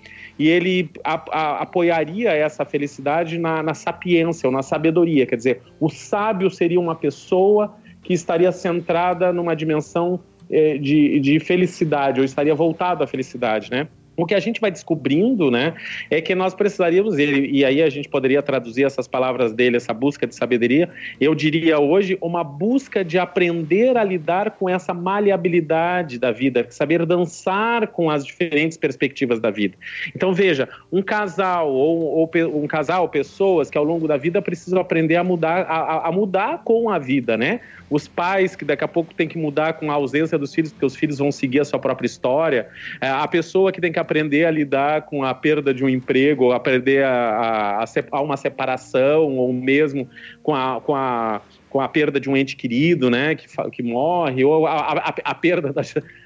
E 0.41 0.49
ele 0.49 0.89
a, 1.05 1.23
a, 1.31 1.63
apoiaria 1.65 2.31
essa 2.33 2.65
felicidade 2.65 3.39
na, 3.39 3.63
na 3.63 3.75
sapiência 3.75 4.47
ou 4.47 4.53
na 4.53 4.63
sabedoria, 4.63 5.27
quer 5.27 5.37
dizer, 5.37 5.61
o 5.79 5.91
sábio 5.91 6.51
seria 6.51 6.81
uma 6.81 6.95
pessoa 6.95 7.77
que 8.03 8.15
estaria 8.15 8.51
centrada 8.51 9.35
numa 9.35 9.55
dimensão 9.55 10.19
eh, 10.51 10.79
de, 10.79 11.21
de 11.21 11.39
felicidade 11.41 12.21
ou 12.21 12.25
estaria 12.25 12.55
voltado 12.55 13.05
à 13.05 13.07
felicidade, 13.07 13.71
né? 13.71 13.87
O 14.23 14.27
que 14.27 14.35
a 14.35 14.41
gente 14.41 14.61
vai 14.61 14.71
descobrindo, 14.71 15.51
né, 15.51 15.75
é 16.11 16.21
que 16.21 16.35
nós 16.35 16.55
precisaríamos, 16.55 17.19
e, 17.19 17.51
e 17.51 17.65
aí 17.65 17.83
a 17.83 17.91
gente 17.91 18.09
poderia 18.09 18.43
traduzir 18.43 18.85
essas 18.85 19.09
palavras 19.09 19.53
dele, 19.53 19.77
essa 19.77 19.93
busca 19.93 20.27
de 20.27 20.35
sabedoria, 20.35 20.89
eu 21.21 21.35
diria 21.35 21.79
hoje, 21.79 22.19
uma 22.21 22.45
busca 22.45 23.05
de 23.05 23.19
aprender 23.19 23.97
a 23.97 24.05
lidar 24.05 24.53
com 24.53 24.69
essa 24.69 24.93
maleabilidade 24.93 26.19
da 26.19 26.31
vida, 26.31 26.67
saber 26.71 27.05
dançar 27.07 27.89
com 27.89 28.11
as 28.11 28.25
diferentes 28.25 28.77
perspectivas 28.77 29.41
da 29.41 29.51
vida. 29.51 29.77
Então, 30.15 30.33
veja, 30.33 30.69
um 30.93 31.03
casal 31.03 31.71
ou, 31.73 32.31
ou 32.35 32.63
um 32.63 32.67
casal, 32.67 33.09
pessoas 33.09 33.71
que 33.71 33.79
ao 33.79 33.85
longo 33.85 34.07
da 34.07 34.17
vida 34.17 34.43
precisam 34.43 34.81
aprender 34.81 35.17
a 35.17 35.25
mudar, 35.25 35.63
a, 35.63 36.09
a 36.09 36.13
mudar 36.13 36.63
com 36.65 36.91
a 36.91 36.99
vida, 36.99 37.37
né? 37.37 37.61
Os 37.91 38.07
pais 38.07 38.55
que 38.55 38.65
daqui 38.65 38.85
a 38.85 38.89
pouco 38.89 39.13
tem 39.13 39.27
que 39.27 39.37
mudar 39.37 39.75
com 39.75 39.91
a 39.91 39.95
ausência 39.95 40.39
dos 40.39 40.55
filhos, 40.55 40.73
porque 40.73 40.87
os 40.87 40.97
filhos 40.97 41.19
vão 41.19 41.33
seguir 41.33 41.61
a 41.61 41.65
sua 41.65 41.79
própria 41.79 42.07
história, 42.07 42.69
é, 43.01 43.09
a 43.09 43.27
pessoa 43.27 43.73
que 43.73 43.81
tem 43.81 43.93
que 43.93 43.99
aprender 43.99 44.45
a 44.45 44.51
lidar 44.51 45.03
com 45.03 45.25
a 45.25 45.35
perda 45.35 45.75
de 45.75 45.85
um 45.85 45.89
emprego, 45.89 46.53
aprender 46.53 47.05
a, 47.05 47.83
a, 47.83 47.85
a 48.13 48.21
uma 48.21 48.37
separação, 48.37 49.37
ou 49.37 49.53
mesmo 49.53 50.09
com 50.43 50.55
a, 50.55 50.81
com 50.81 50.95
a 50.95 51.41
com 51.71 51.81
a 51.81 51.89
perda 51.89 52.19
de 52.19 52.29
um 52.29 52.37
ente 52.37 52.57
querido, 52.57 53.09
né, 53.09 53.37
que, 53.37 53.47
que 53.71 53.81
morre, 53.81 54.45
ou 54.45 54.67
a, 54.67 54.73
a, 54.73 55.15
a 55.23 55.35
perda 55.35 55.73
da, 55.73 55.83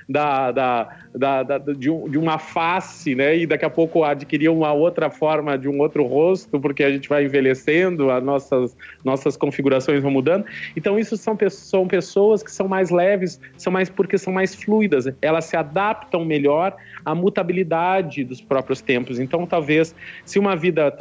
da, 0.08 0.52
da, 0.52 0.88
da, 1.14 1.42
da 1.42 1.58
de, 1.58 1.90
um, 1.90 2.08
de, 2.08 2.18
uma 2.18 2.38
face, 2.38 3.14
né? 3.14 3.36
E 3.36 3.46
daqui 3.46 3.64
a 3.64 3.70
pouco 3.70 4.04
adquirir 4.04 4.48
uma 4.48 4.72
outra 4.72 5.10
forma 5.10 5.56
de 5.56 5.68
um 5.68 5.80
outro 5.80 6.04
rosto, 6.04 6.60
porque 6.60 6.82
a 6.82 6.90
gente 6.90 7.08
vai 7.08 7.24
envelhecendo, 7.24 8.10
as 8.10 8.22
nossas, 8.22 8.76
nossas 9.04 9.36
configurações 9.36 10.02
vão 10.02 10.10
mudando. 10.10 10.44
Então, 10.76 10.98
isso 10.98 11.16
são, 11.16 11.36
são 11.50 11.86
pessoas 11.86 12.42
que 12.42 12.50
são 12.50 12.68
mais 12.68 12.90
leves, 12.90 13.40
são 13.56 13.72
mais 13.72 13.88
porque 13.88 14.18
são 14.18 14.32
mais 14.32 14.54
fluidas, 14.54 15.06
elas 15.20 15.46
se 15.46 15.56
adaptam 15.56 16.24
melhor 16.24 16.74
à 17.04 17.14
mutabilidade 17.14 18.24
dos 18.24 18.40
próprios 18.40 18.80
tempos. 18.80 19.18
Então, 19.18 19.46
talvez, 19.46 19.94
se 20.24 20.38
uma 20.38 20.56
vida 20.56 20.94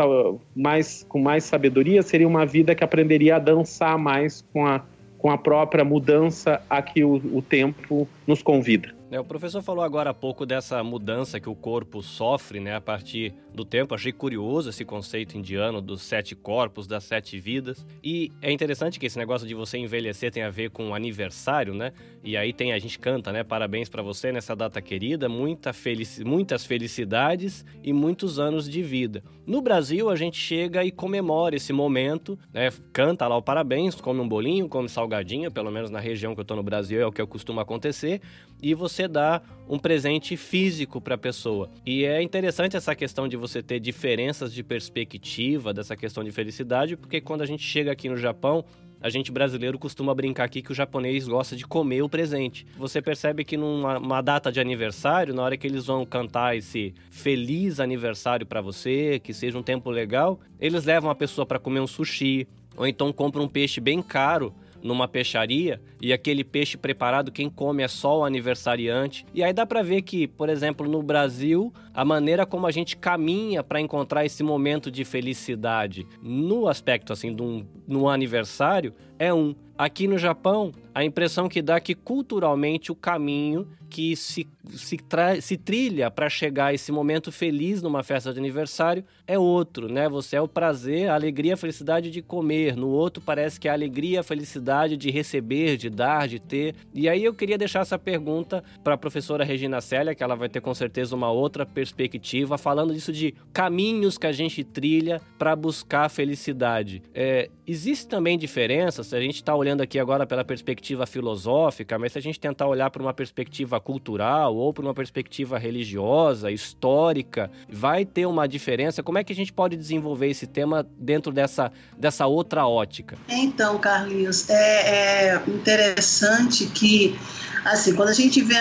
mais, 0.56 1.06
com 1.10 1.20
mais 1.20 1.44
sabedoria, 1.44 2.02
seria 2.02 2.28
uma 2.28 2.46
vida 2.46 2.76
que 2.76 2.84
aprenderia 2.84 3.38
a 3.38 3.40
dançar 3.40 3.98
mais 3.98 4.44
com 4.54 4.66
a 4.66 4.82
com 5.24 5.32
a 5.32 5.38
própria 5.38 5.86
mudança 5.86 6.62
a 6.70 6.82
que 6.82 7.02
o, 7.02 7.16
o 7.34 7.42
tempo 7.42 8.06
nos 8.28 8.44
convida. 8.44 8.94
É, 9.14 9.20
o 9.20 9.24
professor 9.24 9.62
falou 9.62 9.84
agora 9.84 10.10
há 10.10 10.14
pouco 10.14 10.44
dessa 10.44 10.84
mudança 10.84 11.40
que 11.40 11.48
o 11.48 11.54
corpo 11.54 12.02
sofre 12.02 12.60
né, 12.60 12.74
a 12.76 12.82
partir 12.82 13.32
do 13.54 13.64
tempo. 13.64 13.94
Achei 13.94 14.12
curioso 14.12 14.72
esse 14.72 14.84
conceito 14.84 15.38
indiano 15.38 15.80
dos 15.80 16.02
sete 16.02 16.36
corpos, 16.36 16.88
das 16.88 17.04
sete 17.04 17.40
vidas. 17.40 17.86
E 18.04 18.32
é 18.42 18.52
interessante 18.52 19.00
que 19.00 19.06
esse 19.06 19.20
negócio 19.20 19.48
de 19.48 19.54
você 19.54 19.78
envelhecer 19.78 20.32
tem 20.32 20.42
a 20.42 20.50
ver 20.50 20.72
com 20.72 20.96
aniversário, 20.96 21.76
né? 21.76 21.94
E 22.24 22.36
aí 22.36 22.52
tem 22.52 22.74
a 22.74 22.80
gente 22.80 22.98
canta, 22.98 23.32
né? 23.32 23.44
Parabéns 23.44 23.88
para 23.88 24.02
você 24.02 24.32
nessa 24.32 24.56
data 24.56 24.82
querida, 24.82 25.30
muita 25.30 25.74
felici 25.74 26.24
muitas 26.24 26.66
felicidades 26.66 27.64
e 27.84 27.94
muitos 27.94 28.40
anos 28.40 28.68
de 28.68 28.82
vida. 28.82 29.24
No 29.46 29.62
Brasil, 29.62 30.10
a 30.10 30.16
gente 30.16 30.38
chega 30.38 30.84
e 30.86 30.92
comemora 30.92 31.56
esse 31.56 31.72
momento, 31.72 32.40
né? 32.52 32.70
Canta 32.92 33.28
lá 33.28 33.38
o 33.38 33.44
parabéns, 33.44 33.94
come 33.94 34.22
um 34.22 34.28
bolinho, 34.28 34.68
come 34.68 34.90
salgadinho, 34.90 35.52
pelo 35.52 35.70
menos 35.70 35.92
na 35.92 36.00
região 36.00 36.34
que 36.34 36.42
eu 36.42 36.46
tô 36.46 36.56
no 36.56 36.64
Brasil 36.64 37.00
é 37.00 37.06
o 37.06 37.12
que 37.12 37.24
costuma 37.28 37.62
acontecer, 37.62 38.22
e 38.62 38.74
você 38.74 39.03
dá 39.08 39.42
um 39.68 39.80
presente 39.80 40.36
físico 40.36 41.00
para 41.00 41.16
a 41.16 41.18
pessoa. 41.18 41.70
E 41.86 42.06
é 42.06 42.22
interessante 42.22 42.76
essa 42.76 42.96
questão 42.96 43.28
de 43.28 43.38
você 43.38 43.62
ter 43.62 43.80
diferenças 43.80 44.54
de 44.54 44.64
perspectiva 44.64 45.74
dessa 45.74 45.96
questão 45.96 46.24
de 46.24 46.32
felicidade, 46.32 46.98
porque 46.98 47.22
quando 47.22 47.42
a 47.42 47.46
gente 47.46 47.64
chega 47.64 47.92
aqui 47.92 48.10
no 48.10 48.18
Japão, 48.18 48.66
a 49.04 49.10
gente 49.10 49.34
brasileiro 49.34 49.78
costuma 49.78 50.16
brincar 50.16 50.46
aqui 50.46 50.62
que 50.62 50.72
o 50.72 50.76
japonês 50.76 51.28
gosta 51.28 51.58
de 51.58 51.68
comer 51.68 52.02
o 52.02 52.08
presente. 52.08 52.66
Você 52.78 53.02
percebe 53.02 53.44
que 53.44 53.58
numa 53.58 54.22
data 54.22 54.50
de 54.50 54.62
aniversário, 54.62 55.34
na 55.34 55.44
hora 55.44 55.58
que 55.58 55.68
eles 55.68 55.88
vão 55.88 56.06
cantar 56.06 56.56
esse 56.56 56.94
feliz 57.12 57.82
aniversário 57.82 58.46
para 58.46 58.62
você, 58.62 59.20
que 59.20 59.34
seja 59.34 59.58
um 59.58 59.64
tempo 59.64 59.90
legal, 59.90 60.40
eles 60.58 60.86
levam 60.86 61.12
a 61.12 61.16
pessoa 61.16 61.46
para 61.46 61.60
comer 61.60 61.82
um 61.82 61.88
sushi, 61.88 62.48
ou 62.78 62.88
então 62.88 63.12
compram 63.12 63.44
um 63.44 63.48
peixe 63.48 63.82
bem 63.82 64.02
caro 64.02 64.54
numa 64.84 65.08
peixaria 65.08 65.82
e 66.02 66.12
aquele 66.12 66.44
peixe 66.44 66.78
preparado 66.78 67.32
quem 67.32 67.50
come 67.50 67.82
é 67.82 67.88
só 67.88 68.20
o 68.20 68.26
aniversariante. 68.26 69.26
E 69.34 69.44
aí 69.44 69.54
dá 69.54 69.66
para 69.66 69.82
ver 69.82 70.02
que, 70.02 70.28
por 70.28 70.50
exemplo, 70.50 70.88
no 70.88 71.02
Brasil, 71.02 71.74
a 71.94 72.04
maneira 72.04 72.46
como 72.46 72.68
a 72.68 72.72
gente 72.72 72.98
caminha 72.98 73.64
para 73.64 73.80
encontrar 73.80 74.26
esse 74.26 74.44
momento 74.44 74.92
de 74.92 75.06
felicidade 75.06 76.06
no 76.22 76.68
aspecto 76.68 77.14
assim 77.14 77.34
de 77.34 77.42
um 77.42 77.66
no 77.88 78.10
aniversário 78.10 78.94
é 79.24 79.34
um. 79.34 79.56
Aqui 79.76 80.08
no 80.08 80.18
Japão, 80.18 80.72
a 80.94 81.04
impressão 81.04 81.50
que 81.50 81.62
dá 81.62 81.78
é 81.78 81.80
que 81.80 81.96
culturalmente 81.96 82.92
o 82.92 82.96
caminho 82.96 83.68
que 83.90 84.16
se, 84.16 84.48
se, 84.72 84.98
se 85.42 85.58
trilha 85.58 86.10
para 86.10 86.28
chegar 86.28 86.68
a 86.68 86.74
esse 86.74 86.92
momento 86.92 87.32
feliz 87.32 87.82
numa 87.82 88.02
festa 88.02 88.34
de 88.34 88.40
aniversário 88.40 89.04
é 89.28 89.38
outro, 89.38 89.88
né? 89.88 90.10
Você 90.10 90.36
é 90.36 90.42
o 90.42 90.48
prazer, 90.48 91.10
a 91.10 91.14
alegria, 91.14 91.54
a 91.54 91.58
felicidade 91.58 92.10
de 92.10 92.22
comer. 92.22 92.76
No 92.76 92.88
outro 92.90 93.22
parece 93.24 93.60
que 93.60 93.68
é 93.68 93.72
a 93.72 93.74
alegria, 93.74 94.22
a 94.22 94.24
felicidade 94.24 94.98
de 94.98 95.12
receber, 95.12 95.78
de 95.78 95.92
dar, 95.92 96.28
de 96.28 96.40
ter. 96.40 96.76
E 96.94 97.08
aí 97.08 97.24
eu 97.24 97.36
queria 97.36 97.58
deixar 97.58 97.82
essa 97.82 98.00
pergunta 98.00 98.64
para 98.84 98.96
a 98.96 98.98
professora 98.98 99.44
Regina 99.44 99.80
Célia, 99.80 100.16
que 100.16 100.24
ela 100.24 100.36
vai 100.36 100.50
ter 100.50 100.62
com 100.62 100.74
certeza 100.74 101.16
uma 101.16 101.32
outra 101.32 101.66
perspectiva, 101.66 102.58
falando 102.58 102.94
disso 102.94 103.14
de 103.14 103.36
caminhos 103.52 104.18
que 104.18 104.26
a 104.26 104.32
gente 104.32 104.64
trilha 104.64 105.22
para 105.38 105.56
buscar 105.56 106.10
felicidade. 106.10 107.04
É, 107.14 107.50
existe 107.66 108.08
também 108.08 108.38
diferença, 108.38 109.04
se 109.04 109.16
a 109.16 109.20
gente 109.20 109.36
está 109.36 109.56
olhando 109.56 109.82
aqui 109.82 109.98
agora 110.00 110.26
pela 110.26 110.44
perspectiva 110.44 111.06
filosófica, 111.06 111.98
mas 111.98 112.12
se 112.12 112.18
a 112.18 112.22
gente 112.22 112.40
tentar 112.40 112.68
olhar 112.68 112.90
para 112.90 113.02
uma 113.02 113.14
perspectiva 113.14 113.80
cultural 113.80 114.56
ou 114.56 114.74
para 114.74 114.84
uma 114.84 114.94
perspectiva 114.94 115.58
religiosa, 115.58 116.52
histórica, 116.52 117.50
vai 117.70 118.06
ter 118.06 118.26
uma 118.26 118.48
diferença? 118.48 119.02
Como 119.02 119.18
é 119.18 119.24
que 119.24 119.34
a 119.34 119.36
gente 119.36 119.54
pode 119.54 119.76
desenvolver 119.76 120.28
esse 120.28 120.48
tema 120.48 120.86
dentro 120.98 121.32
dessa, 121.32 121.72
dessa 121.98 122.28
outra 122.28 122.68
ótica? 122.68 123.18
Então, 123.30 123.78
Carlinhos, 123.80 124.50
é, 124.50 125.30
é 125.30 125.44
interessante 125.48 126.66
que, 126.68 127.18
assim, 127.66 127.96
quando 127.96 128.10
a 128.10 128.14
gente 128.14 128.42
vê, 128.42 128.56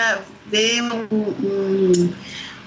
vê 0.47 0.81
um, 0.81 1.07
um 1.45 2.13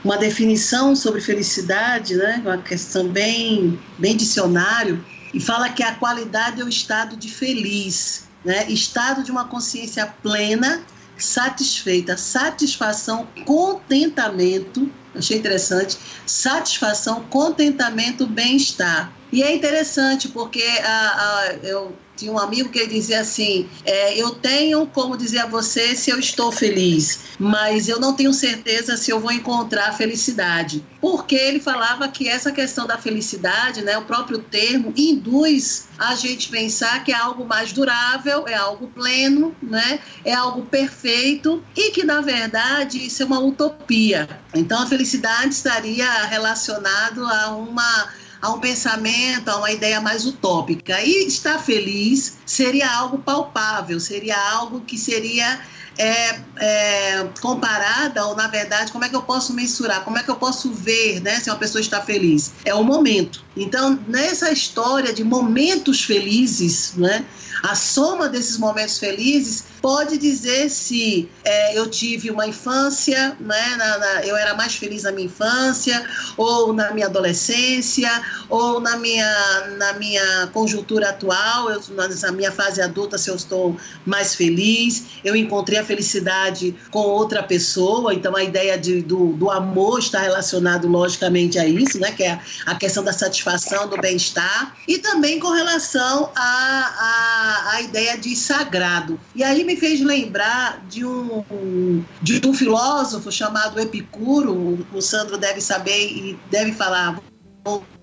uma 0.04 0.16
definição 0.16 0.94
sobre 0.94 1.20
felicidade, 1.20 2.14
né, 2.14 2.40
uma 2.44 2.58
questão 2.58 3.08
bem, 3.08 3.76
bem 3.98 4.16
dicionário, 4.16 5.04
e 5.32 5.40
fala 5.40 5.68
que 5.68 5.82
a 5.82 5.94
qualidade 5.94 6.60
é 6.60 6.64
o 6.64 6.68
estado 6.68 7.16
de 7.16 7.28
feliz, 7.28 8.24
né, 8.44 8.70
estado 8.70 9.22
de 9.22 9.30
uma 9.30 9.46
consciência 9.46 10.06
plena 10.22 10.84
satisfeita, 11.18 12.16
satisfação, 12.16 13.26
contentamento, 13.44 14.90
achei 15.14 15.38
interessante, 15.38 15.98
satisfação, 16.26 17.24
contentamento, 17.24 18.26
bem-estar. 18.26 19.12
E 19.32 19.42
é 19.42 19.54
interessante 19.54 20.28
porque 20.28 20.62
a, 20.84 20.88
a, 20.88 21.52
eu 21.62 21.96
tinha 22.16 22.32
um 22.32 22.38
amigo 22.38 22.70
que 22.70 22.78
ele 22.78 22.94
dizia 22.94 23.20
assim: 23.20 23.68
é, 23.84 24.18
Eu 24.18 24.30
tenho 24.30 24.86
como 24.86 25.16
dizer 25.16 25.40
a 25.40 25.46
você 25.46 25.94
se 25.94 26.10
eu 26.10 26.18
estou 26.18 26.50
feliz, 26.50 27.20
mas 27.38 27.88
eu 27.88 28.00
não 28.00 28.14
tenho 28.14 28.32
certeza 28.32 28.96
se 28.96 29.10
eu 29.10 29.20
vou 29.20 29.30
encontrar 29.30 29.92
felicidade. 29.92 30.84
Porque 31.00 31.36
ele 31.36 31.60
falava 31.60 32.08
que 32.08 32.28
essa 32.28 32.50
questão 32.50 32.86
da 32.86 32.98
felicidade, 32.98 33.82
né, 33.82 33.96
o 33.96 34.04
próprio 34.04 34.38
termo, 34.38 34.92
induz 34.96 35.86
a 35.98 36.14
gente 36.14 36.48
pensar 36.48 37.04
que 37.04 37.12
é 37.12 37.14
algo 37.14 37.44
mais 37.44 37.72
durável, 37.72 38.48
é 38.48 38.54
algo 38.54 38.88
pleno, 38.88 39.54
né, 39.62 40.00
é 40.24 40.34
algo 40.34 40.62
perfeito 40.62 41.62
e 41.76 41.90
que, 41.90 42.04
na 42.04 42.20
verdade, 42.20 43.04
isso 43.06 43.22
é 43.22 43.26
uma 43.26 43.38
utopia. 43.38 44.28
Então, 44.54 44.82
a 44.82 44.86
felicidade 44.86 45.54
estaria 45.54 46.10
relacionado 46.24 47.24
a 47.26 47.50
uma 47.50 48.08
a 48.40 48.50
um 48.50 48.60
pensamento, 48.60 49.48
a 49.48 49.56
uma 49.56 49.70
ideia 49.70 50.00
mais 50.00 50.26
utópica. 50.26 51.00
E 51.00 51.26
estar 51.26 51.58
feliz 51.58 52.38
seria 52.44 52.90
algo 52.90 53.18
palpável, 53.18 53.98
seria 53.98 54.36
algo 54.52 54.80
que 54.80 54.98
seria 54.98 55.60
é, 55.98 56.40
é, 56.56 57.28
comparada, 57.40 58.26
ou 58.26 58.36
na 58.36 58.48
verdade, 58.48 58.92
como 58.92 59.04
é 59.04 59.08
que 59.08 59.16
eu 59.16 59.22
posso 59.22 59.52
mensurar, 59.54 60.04
como 60.04 60.18
é 60.18 60.22
que 60.22 60.30
eu 60.30 60.36
posso 60.36 60.70
ver 60.72 61.20
né, 61.20 61.40
se 61.40 61.50
uma 61.50 61.56
pessoa 61.56 61.80
está 61.80 62.00
feliz? 62.00 62.52
É 62.64 62.74
o 62.74 62.84
momento. 62.84 63.45
Então, 63.56 63.98
nessa 64.06 64.50
história 64.52 65.12
de 65.12 65.24
momentos 65.24 66.04
felizes, 66.04 66.92
né, 66.96 67.24
a 67.62 67.74
soma 67.74 68.28
desses 68.28 68.58
momentos 68.58 68.98
felizes 68.98 69.64
pode 69.80 70.18
dizer 70.18 70.68
se 70.68 71.28
é, 71.44 71.78
eu 71.78 71.88
tive 71.88 72.30
uma 72.30 72.46
infância, 72.46 73.36
né, 73.40 73.76
na, 73.76 73.98
na, 73.98 74.26
eu 74.26 74.36
era 74.36 74.54
mais 74.54 74.74
feliz 74.74 75.04
na 75.04 75.12
minha 75.12 75.26
infância, 75.26 76.04
ou 76.36 76.72
na 76.72 76.90
minha 76.90 77.06
adolescência, 77.06 78.10
ou 78.48 78.80
na 78.80 78.96
minha, 78.96 79.76
na 79.78 79.92
minha 79.94 80.48
conjuntura 80.52 81.10
atual, 81.10 81.70
eu, 81.70 81.80
na 81.90 82.32
minha 82.32 82.52
fase 82.52 82.82
adulta, 82.82 83.16
se 83.16 83.30
eu 83.30 83.36
estou 83.36 83.76
mais 84.04 84.34
feliz, 84.34 85.04
eu 85.24 85.36
encontrei 85.36 85.78
a 85.78 85.84
felicidade 85.84 86.74
com 86.90 87.00
outra 87.00 87.42
pessoa, 87.42 88.12
então 88.12 88.34
a 88.36 88.42
ideia 88.42 88.76
de, 88.76 89.02
do, 89.02 89.34
do 89.34 89.50
amor 89.50 90.00
está 90.00 90.20
relacionado 90.20 90.88
logicamente 90.88 91.58
a 91.58 91.66
isso, 91.66 91.98
né, 91.98 92.10
que 92.12 92.24
é 92.24 92.32
a, 92.32 92.40
a 92.66 92.74
questão 92.74 93.04
da 93.04 93.12
satisfação, 93.12 93.45
do 93.88 93.96
bem-estar, 94.00 94.76
e 94.88 94.98
também 94.98 95.38
com 95.38 95.50
relação 95.50 96.30
à 96.34 96.42
a, 96.42 97.70
a, 97.70 97.72
a 97.74 97.82
ideia 97.82 98.18
de 98.18 98.34
sagrado. 98.34 99.20
E 99.34 99.44
aí 99.44 99.62
me 99.62 99.76
fez 99.76 100.00
lembrar 100.00 100.84
de 100.88 101.04
um, 101.04 102.04
de 102.20 102.44
um 102.46 102.52
filósofo 102.52 103.30
chamado 103.30 103.78
Epicuro, 103.78 104.86
o 104.92 105.00
Sandro 105.00 105.38
deve 105.38 105.60
saber 105.60 106.08
e 106.08 106.38
deve 106.50 106.72
falar 106.72 107.20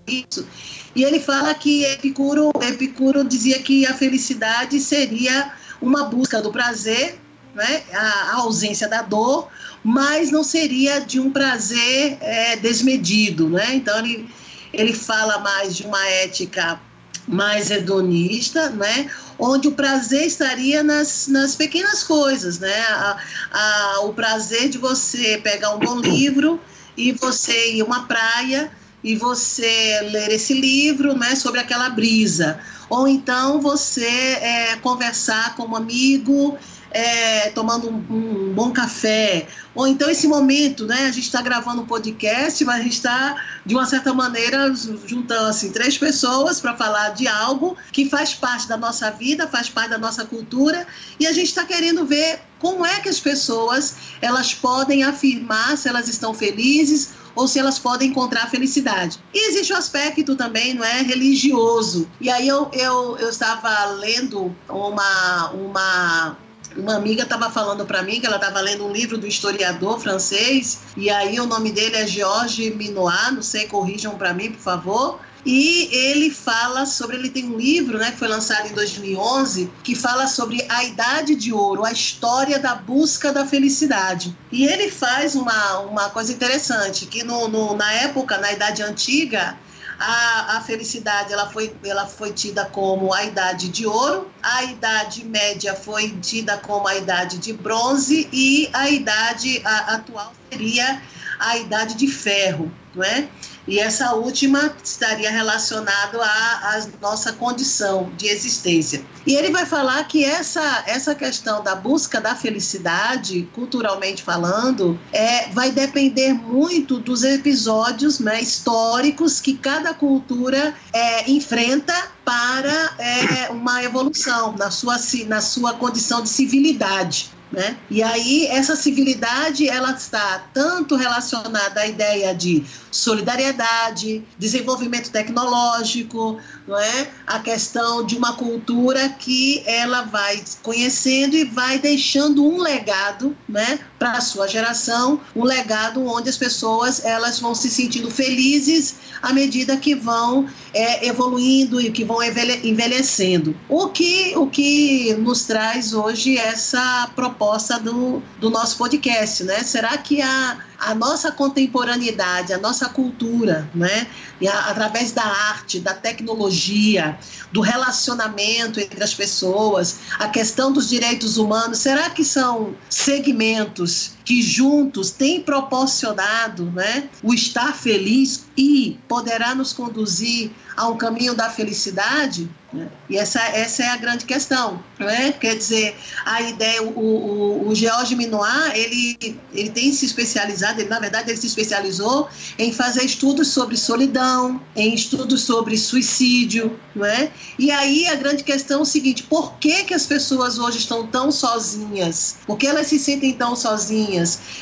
isso. 0.07 0.47
E 0.95 1.03
ele 1.03 1.19
fala 1.19 1.53
que 1.53 1.83
Epicuro, 1.85 2.51
Epicuro 2.61 3.23
dizia 3.23 3.59
que 3.59 3.85
a 3.85 3.93
felicidade 3.93 4.79
seria 4.79 5.53
uma 5.81 6.05
busca 6.05 6.41
do 6.41 6.51
prazer, 6.51 7.19
né, 7.53 7.83
a, 7.93 8.35
ausência 8.35 8.87
da 8.87 9.01
dor, 9.01 9.47
mas 9.83 10.31
não 10.31 10.43
seria 10.43 10.99
de 10.99 11.19
um 11.19 11.31
prazer 11.31 12.17
é, 12.21 12.55
desmedido. 12.55 13.49
Né? 13.49 13.75
Então 13.75 13.97
ele, 13.99 14.29
ele 14.73 14.93
fala 14.93 15.39
mais 15.39 15.75
de 15.75 15.83
uma 15.85 16.05
ética 16.07 16.79
mais 17.27 17.71
hedonista, 17.71 18.69
né? 18.69 19.09
onde 19.37 19.67
o 19.67 19.71
prazer 19.71 20.25
estaria 20.25 20.83
nas, 20.83 21.27
nas 21.27 21.55
pequenas 21.55 22.03
coisas, 22.03 22.59
né? 22.59 22.79
A, 22.89 23.17
a, 23.51 23.99
o 24.01 24.13
prazer 24.13 24.69
de 24.69 24.77
você 24.77 25.39
pegar 25.43 25.71
um 25.75 25.79
bom 25.79 25.99
livro 25.99 26.59
e 26.95 27.11
você 27.13 27.73
ir 27.73 27.81
a 27.81 27.85
uma 27.85 28.03
praia 28.03 28.71
e 29.03 29.15
você 29.15 29.99
ler 30.11 30.31
esse 30.31 30.53
livro 30.53 31.17
né, 31.17 31.35
sobre 31.35 31.59
aquela 31.59 31.89
brisa. 31.89 32.59
Ou 32.89 33.07
então 33.07 33.59
você 33.59 34.05
é, 34.05 34.75
conversar 34.77 35.55
com 35.55 35.63
um 35.63 35.75
amigo 35.75 36.57
é, 36.93 37.49
tomando 37.49 37.89
um, 37.89 37.95
um, 38.09 38.53
bom 38.53 38.71
café, 38.71 39.47
ou 39.73 39.87
então 39.87 40.09
esse 40.09 40.27
momento, 40.27 40.85
né? 40.85 41.07
A 41.07 41.11
gente 41.11 41.25
está 41.25 41.41
gravando 41.41 41.81
um 41.81 41.85
podcast, 41.85 42.63
mas 42.63 42.79
a 42.79 42.83
gente 42.83 42.93
está, 42.93 43.35
de 43.65 43.73
uma 43.73 43.85
certa 43.85 44.13
maneira, 44.13 44.71
juntando 45.05 45.47
assim, 45.47 45.71
três 45.71 45.97
pessoas 45.97 46.61
para 46.61 46.75
falar 46.75 47.09
de 47.09 47.27
algo 47.27 47.75
que 47.91 48.07
faz 48.07 48.35
parte 48.35 48.67
da 48.67 48.77
nossa 48.77 49.09
vida, 49.09 49.47
faz 49.47 49.69
parte 49.69 49.89
da 49.89 49.97
nossa 49.97 50.23
cultura, 50.25 50.85
e 51.19 51.25
a 51.25 51.33
gente 51.33 51.47
está 51.47 51.65
querendo 51.65 52.05
ver 52.05 52.39
como 52.59 52.85
é 52.85 52.99
que 52.99 53.09
as 53.09 53.19
pessoas 53.19 53.95
elas 54.21 54.53
podem 54.53 55.03
afirmar 55.03 55.75
se 55.77 55.89
elas 55.89 56.07
estão 56.07 56.33
felizes 56.33 57.09
ou 57.35 57.47
se 57.47 57.59
elas 57.59 57.79
podem 57.79 58.09
encontrar 58.09 58.49
felicidade. 58.49 59.19
E 59.33 59.49
existe 59.49 59.73
o 59.73 59.75
um 59.75 59.79
aspecto 59.79 60.35
também, 60.35 60.73
não 60.73 60.83
é, 60.83 61.01
religioso. 61.01 62.07
E 62.21 62.29
aí 62.29 62.47
eu, 62.47 62.69
eu, 62.73 63.17
eu 63.17 63.29
estava 63.29 63.85
lendo 63.95 64.55
uma, 64.69 65.49
uma 65.51 66.37
uma 66.77 66.95
amiga 66.95 67.23
estava 67.23 67.49
falando 67.49 67.85
para 67.85 68.01
mim 68.01 68.19
que 68.19 68.25
ela 68.25 68.37
estava 68.37 68.59
lendo 68.61 68.85
um 68.85 68.91
livro 68.91 69.17
do 69.17 69.27
historiador 69.27 69.99
francês, 69.99 70.79
e 70.95 71.09
aí 71.09 71.39
o 71.39 71.45
nome 71.45 71.71
dele 71.71 71.95
é 71.95 72.07
Georges 72.07 72.75
Minois, 72.75 73.31
não 73.33 73.41
sei, 73.41 73.67
corrijam 73.67 74.17
para 74.17 74.33
mim, 74.33 74.51
por 74.51 74.61
favor. 74.61 75.19
E 75.45 75.89
ele 75.91 76.29
fala 76.29 76.85
sobre, 76.85 77.17
ele 77.17 77.29
tem 77.29 77.45
um 77.45 77.57
livro, 77.57 77.97
né, 77.97 78.11
que 78.11 78.17
foi 78.17 78.29
lançado 78.29 78.69
em 78.69 78.73
2011, 78.73 79.69
que 79.83 79.93
fala 79.93 80.25
sobre 80.25 80.65
a 80.69 80.85
Idade 80.85 81.35
de 81.35 81.51
Ouro, 81.51 81.83
a 81.83 81.91
história 81.91 82.57
da 82.59 82.75
busca 82.75 83.33
da 83.33 83.45
felicidade. 83.45 84.35
E 84.49 84.65
ele 84.65 84.89
faz 84.89 85.35
uma, 85.35 85.79
uma 85.79 86.09
coisa 86.09 86.31
interessante, 86.31 87.05
que 87.07 87.23
no, 87.23 87.49
no 87.49 87.75
na 87.75 87.91
época, 87.91 88.37
na 88.37 88.53
Idade 88.53 88.81
Antiga, 88.83 89.57
a, 89.99 90.57
a, 90.57 90.61
felicidade 90.61 91.31
ela 91.31 91.49
foi, 91.49 91.73
ela 91.83 92.05
foi 92.05 92.31
tida 92.31 92.65
como 92.65 93.13
a 93.13 93.23
idade 93.23 93.69
de 93.69 93.85
ouro, 93.85 94.31
a 94.41 94.63
idade 94.63 95.23
média 95.25 95.73
foi 95.73 96.09
tida 96.21 96.57
como 96.57 96.87
a 96.87 96.95
idade 96.95 97.37
de 97.37 97.53
bronze 97.53 98.27
e 98.31 98.69
a 98.73 98.89
idade 98.89 99.61
a, 99.63 99.95
atual 99.95 100.33
seria 100.51 101.01
a 101.39 101.57
idade 101.57 101.95
de 101.95 102.07
ferro, 102.07 102.71
não 102.95 103.03
é? 103.03 103.27
E 103.67 103.79
essa 103.79 104.13
última 104.13 104.75
estaria 104.83 105.31
relacionado 105.31 106.21
à, 106.21 106.25
à, 106.25 106.87
nossa 107.01 107.33
condição 107.33 108.11
de 108.17 108.27
existência. 108.27 109.03
E 109.25 109.35
ele 109.35 109.51
vai 109.51 109.65
falar 109.65 110.03
que 110.05 110.23
essa, 110.23 110.83
essa 110.85 111.15
questão 111.15 111.63
da 111.63 111.73
busca 111.75 112.19
da 112.19 112.35
felicidade, 112.35 113.47
culturalmente 113.53 114.21
falando, 114.21 114.99
é, 115.13 115.47
vai 115.49 115.71
depender 115.71 116.33
muito 116.33 116.99
dos 116.99 117.23
episódios 117.23 118.19
né, 118.19 118.41
históricos 118.41 119.39
que 119.39 119.53
cada 119.53 119.93
cultura 119.93 120.73
é, 120.91 121.31
enfrenta 121.31 121.93
para 122.25 122.95
é, 122.99 123.49
uma 123.49 123.83
evolução 123.83 124.55
na 124.57 124.69
sua, 124.69 124.97
na 125.27 125.41
sua 125.41 125.73
condição 125.73 126.21
de 126.21 126.29
civilidade. 126.29 127.31
Né? 127.53 127.77
E 127.87 128.01
aí 128.01 128.47
essa 128.47 128.75
civilidade 128.75 129.69
ela 129.69 129.91
está 129.91 130.43
tanto 130.51 130.95
relacionada 130.95 131.81
à 131.81 131.87
ideia 131.87 132.33
de 132.33 132.65
solidariedade, 132.89 134.23
desenvolvimento 134.39 135.11
tecnológico, 135.11 136.39
não 136.67 136.77
é? 136.79 137.07
A 137.27 137.39
questão 137.39 138.05
de 138.05 138.15
uma 138.15 138.33
cultura 138.33 139.09
que 139.09 139.63
ela 139.65 140.03
vai 140.03 140.43
conhecendo 140.61 141.35
e 141.35 141.43
vai 141.43 141.79
deixando 141.79 142.45
um 142.45 142.61
legado, 142.61 143.35
né, 143.47 143.79
para 143.99 144.13
a 144.13 144.21
sua 144.21 144.47
geração, 144.47 145.19
um 145.35 145.43
legado 145.43 146.05
onde 146.05 146.29
as 146.29 146.37
pessoas 146.37 147.03
elas 147.03 147.39
vão 147.39 147.55
se 147.55 147.69
sentindo 147.69 148.09
felizes 148.09 148.95
à 149.21 149.31
medida 149.31 149.77
que 149.77 149.95
vão 149.95 150.47
é, 150.73 151.07
evoluindo 151.07 151.79
e 151.79 151.91
que 151.91 152.03
vão 152.03 152.21
envelhecendo. 152.21 153.55
O 153.69 153.87
que, 153.87 154.33
o 154.35 154.47
que 154.47 155.13
nos 155.15 155.45
traz 155.45 155.93
hoje 155.93 156.37
essa 156.37 157.09
proposta 157.15 157.79
do, 157.79 158.21
do 158.39 158.49
nosso 158.49 158.77
podcast, 158.77 159.43
né? 159.43 159.63
Será 159.63 159.97
que 159.97 160.21
a 160.21 160.57
a 160.85 160.95
nossa 160.95 161.31
contemporaneidade, 161.31 162.53
a 162.53 162.57
nossa 162.57 162.89
cultura, 162.89 163.69
né? 163.73 164.07
E 164.41 164.47
a, 164.47 164.59
através 164.69 165.11
da 165.11 165.23
arte, 165.23 165.79
da 165.79 165.93
tecnologia, 165.93 167.17
do 167.51 167.61
relacionamento 167.61 168.79
entre 168.79 169.03
as 169.03 169.13
pessoas, 169.13 169.99
a 170.19 170.27
questão 170.27 170.71
dos 170.71 170.89
direitos 170.89 171.37
humanos, 171.37 171.79
será 171.79 172.09
que 172.09 172.23
são 172.23 172.75
segmentos 172.89 174.13
que 174.23 174.41
juntos 174.41 175.11
têm 175.11 175.41
proporcionado 175.41 176.65
né, 176.71 177.09
o 177.21 177.33
estar 177.33 177.73
feliz 177.73 178.45
e 178.57 178.97
poderá 179.07 179.53
nos 179.55 179.73
conduzir 179.73 180.51
a 180.75 180.87
um 180.87 180.97
caminho 180.97 181.33
da 181.33 181.49
felicidade? 181.49 182.49
Né? 182.73 182.89
E 183.09 183.17
essa, 183.17 183.39
essa 183.39 183.83
é 183.83 183.89
a 183.89 183.97
grande 183.97 184.25
questão. 184.25 184.83
Né? 184.99 185.31
Quer 185.33 185.55
dizer, 185.55 185.95
a 186.25 186.41
ideia, 186.41 186.81
o, 186.81 186.89
o, 186.99 187.67
o 187.69 187.75
Georges 187.75 188.17
Minoir, 188.17 188.71
ele, 188.73 189.39
ele 189.53 189.69
tem 189.69 189.93
se 189.93 190.05
especializado, 190.05 190.81
ele, 190.81 190.89
na 190.89 190.99
verdade, 190.99 191.29
ele 191.29 191.39
se 191.39 191.47
especializou 191.47 192.27
em 192.57 192.73
fazer 192.73 193.03
estudos 193.03 193.49
sobre 193.49 193.77
solidão, 193.77 194.59
em 194.75 194.93
estudos 194.93 195.43
sobre 195.43 195.77
suicídio. 195.77 196.77
Não 196.95 197.05
é? 197.05 197.31
E 197.57 197.71
aí 197.71 198.07
a 198.07 198.15
grande 198.15 198.43
questão 198.43 198.79
é 198.79 198.81
o 198.81 198.85
seguinte: 198.85 199.23
por 199.23 199.53
que, 199.57 199.83
que 199.83 199.93
as 199.93 200.05
pessoas 200.05 200.57
hoje 200.57 200.79
estão 200.79 201.05
tão 201.07 201.31
sozinhas? 201.31 202.37
Por 202.45 202.57
que 202.57 202.67
elas 202.67 202.87
se 202.87 202.97
sentem 202.97 203.33
tão 203.33 203.55
sozinhas? 203.55 204.12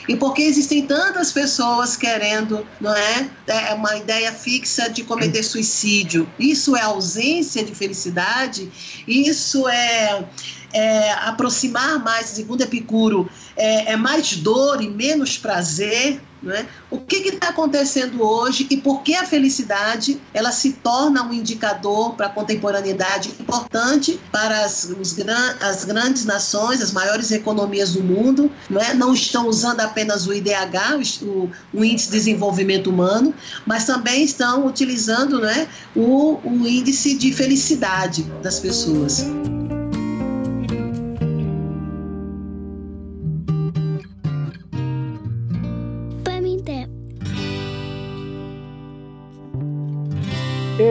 E 0.07 0.15
por 0.15 0.33
que 0.33 0.41
existem 0.41 0.85
tantas 0.85 1.31
pessoas 1.31 1.95
querendo, 1.95 2.67
não 2.79 2.95
é? 2.95 3.29
é 3.47 3.73
uma 3.73 3.95
ideia 3.97 4.31
fixa 4.31 4.89
de 4.89 5.03
cometer 5.03 5.43
suicídio? 5.43 6.27
Isso 6.39 6.75
é 6.75 6.81
ausência 6.81 7.63
de 7.63 7.73
felicidade 7.73 8.01
felicidade, 8.11 8.71
isso 9.07 9.67
é, 9.67 10.25
é 10.73 11.11
aproximar 11.13 12.03
mais, 12.03 12.27
segundo 12.27 12.61
Epicuro, 12.61 13.29
é, 13.55 13.93
é 13.93 13.97
mais 13.97 14.35
dor 14.35 14.81
e 14.81 14.89
menos 14.89 15.37
prazer. 15.37 16.21
É? 16.43 16.65
O 16.89 16.97
que 16.97 17.17
está 17.17 17.49
acontecendo 17.49 18.23
hoje 18.23 18.65
e 18.71 18.77
por 18.77 19.03
que 19.03 19.13
a 19.13 19.23
felicidade 19.23 20.19
ela 20.33 20.51
se 20.51 20.73
torna 20.73 21.23
um 21.23 21.31
indicador 21.31 22.15
para 22.15 22.25
a 22.25 22.29
contemporaneidade 22.29 23.29
importante 23.39 24.19
para 24.31 24.65
as, 24.65 24.85
os, 24.85 25.15
as 25.61 25.85
grandes 25.85 26.25
nações, 26.25 26.81
as 26.81 26.91
maiores 26.91 27.29
economias 27.29 27.93
do 27.93 28.01
mundo, 28.01 28.51
não, 28.71 28.81
é? 28.81 28.91
não 28.95 29.13
estão 29.13 29.47
usando 29.47 29.81
apenas 29.81 30.25
o 30.25 30.33
IDH, 30.33 31.21
o, 31.21 31.47
o, 31.71 31.85
Índice 31.85 32.07
de 32.07 32.13
Desenvolvimento 32.13 32.89
Humano, 32.89 33.35
mas 33.63 33.85
também 33.85 34.23
estão 34.23 34.65
utilizando 34.65 35.39
né, 35.39 35.67
o, 35.95 36.39
o 36.43 36.67
índice 36.67 37.13
de 37.13 37.31
felicidade 37.31 38.23
das 38.41 38.59
pessoas. 38.59 39.27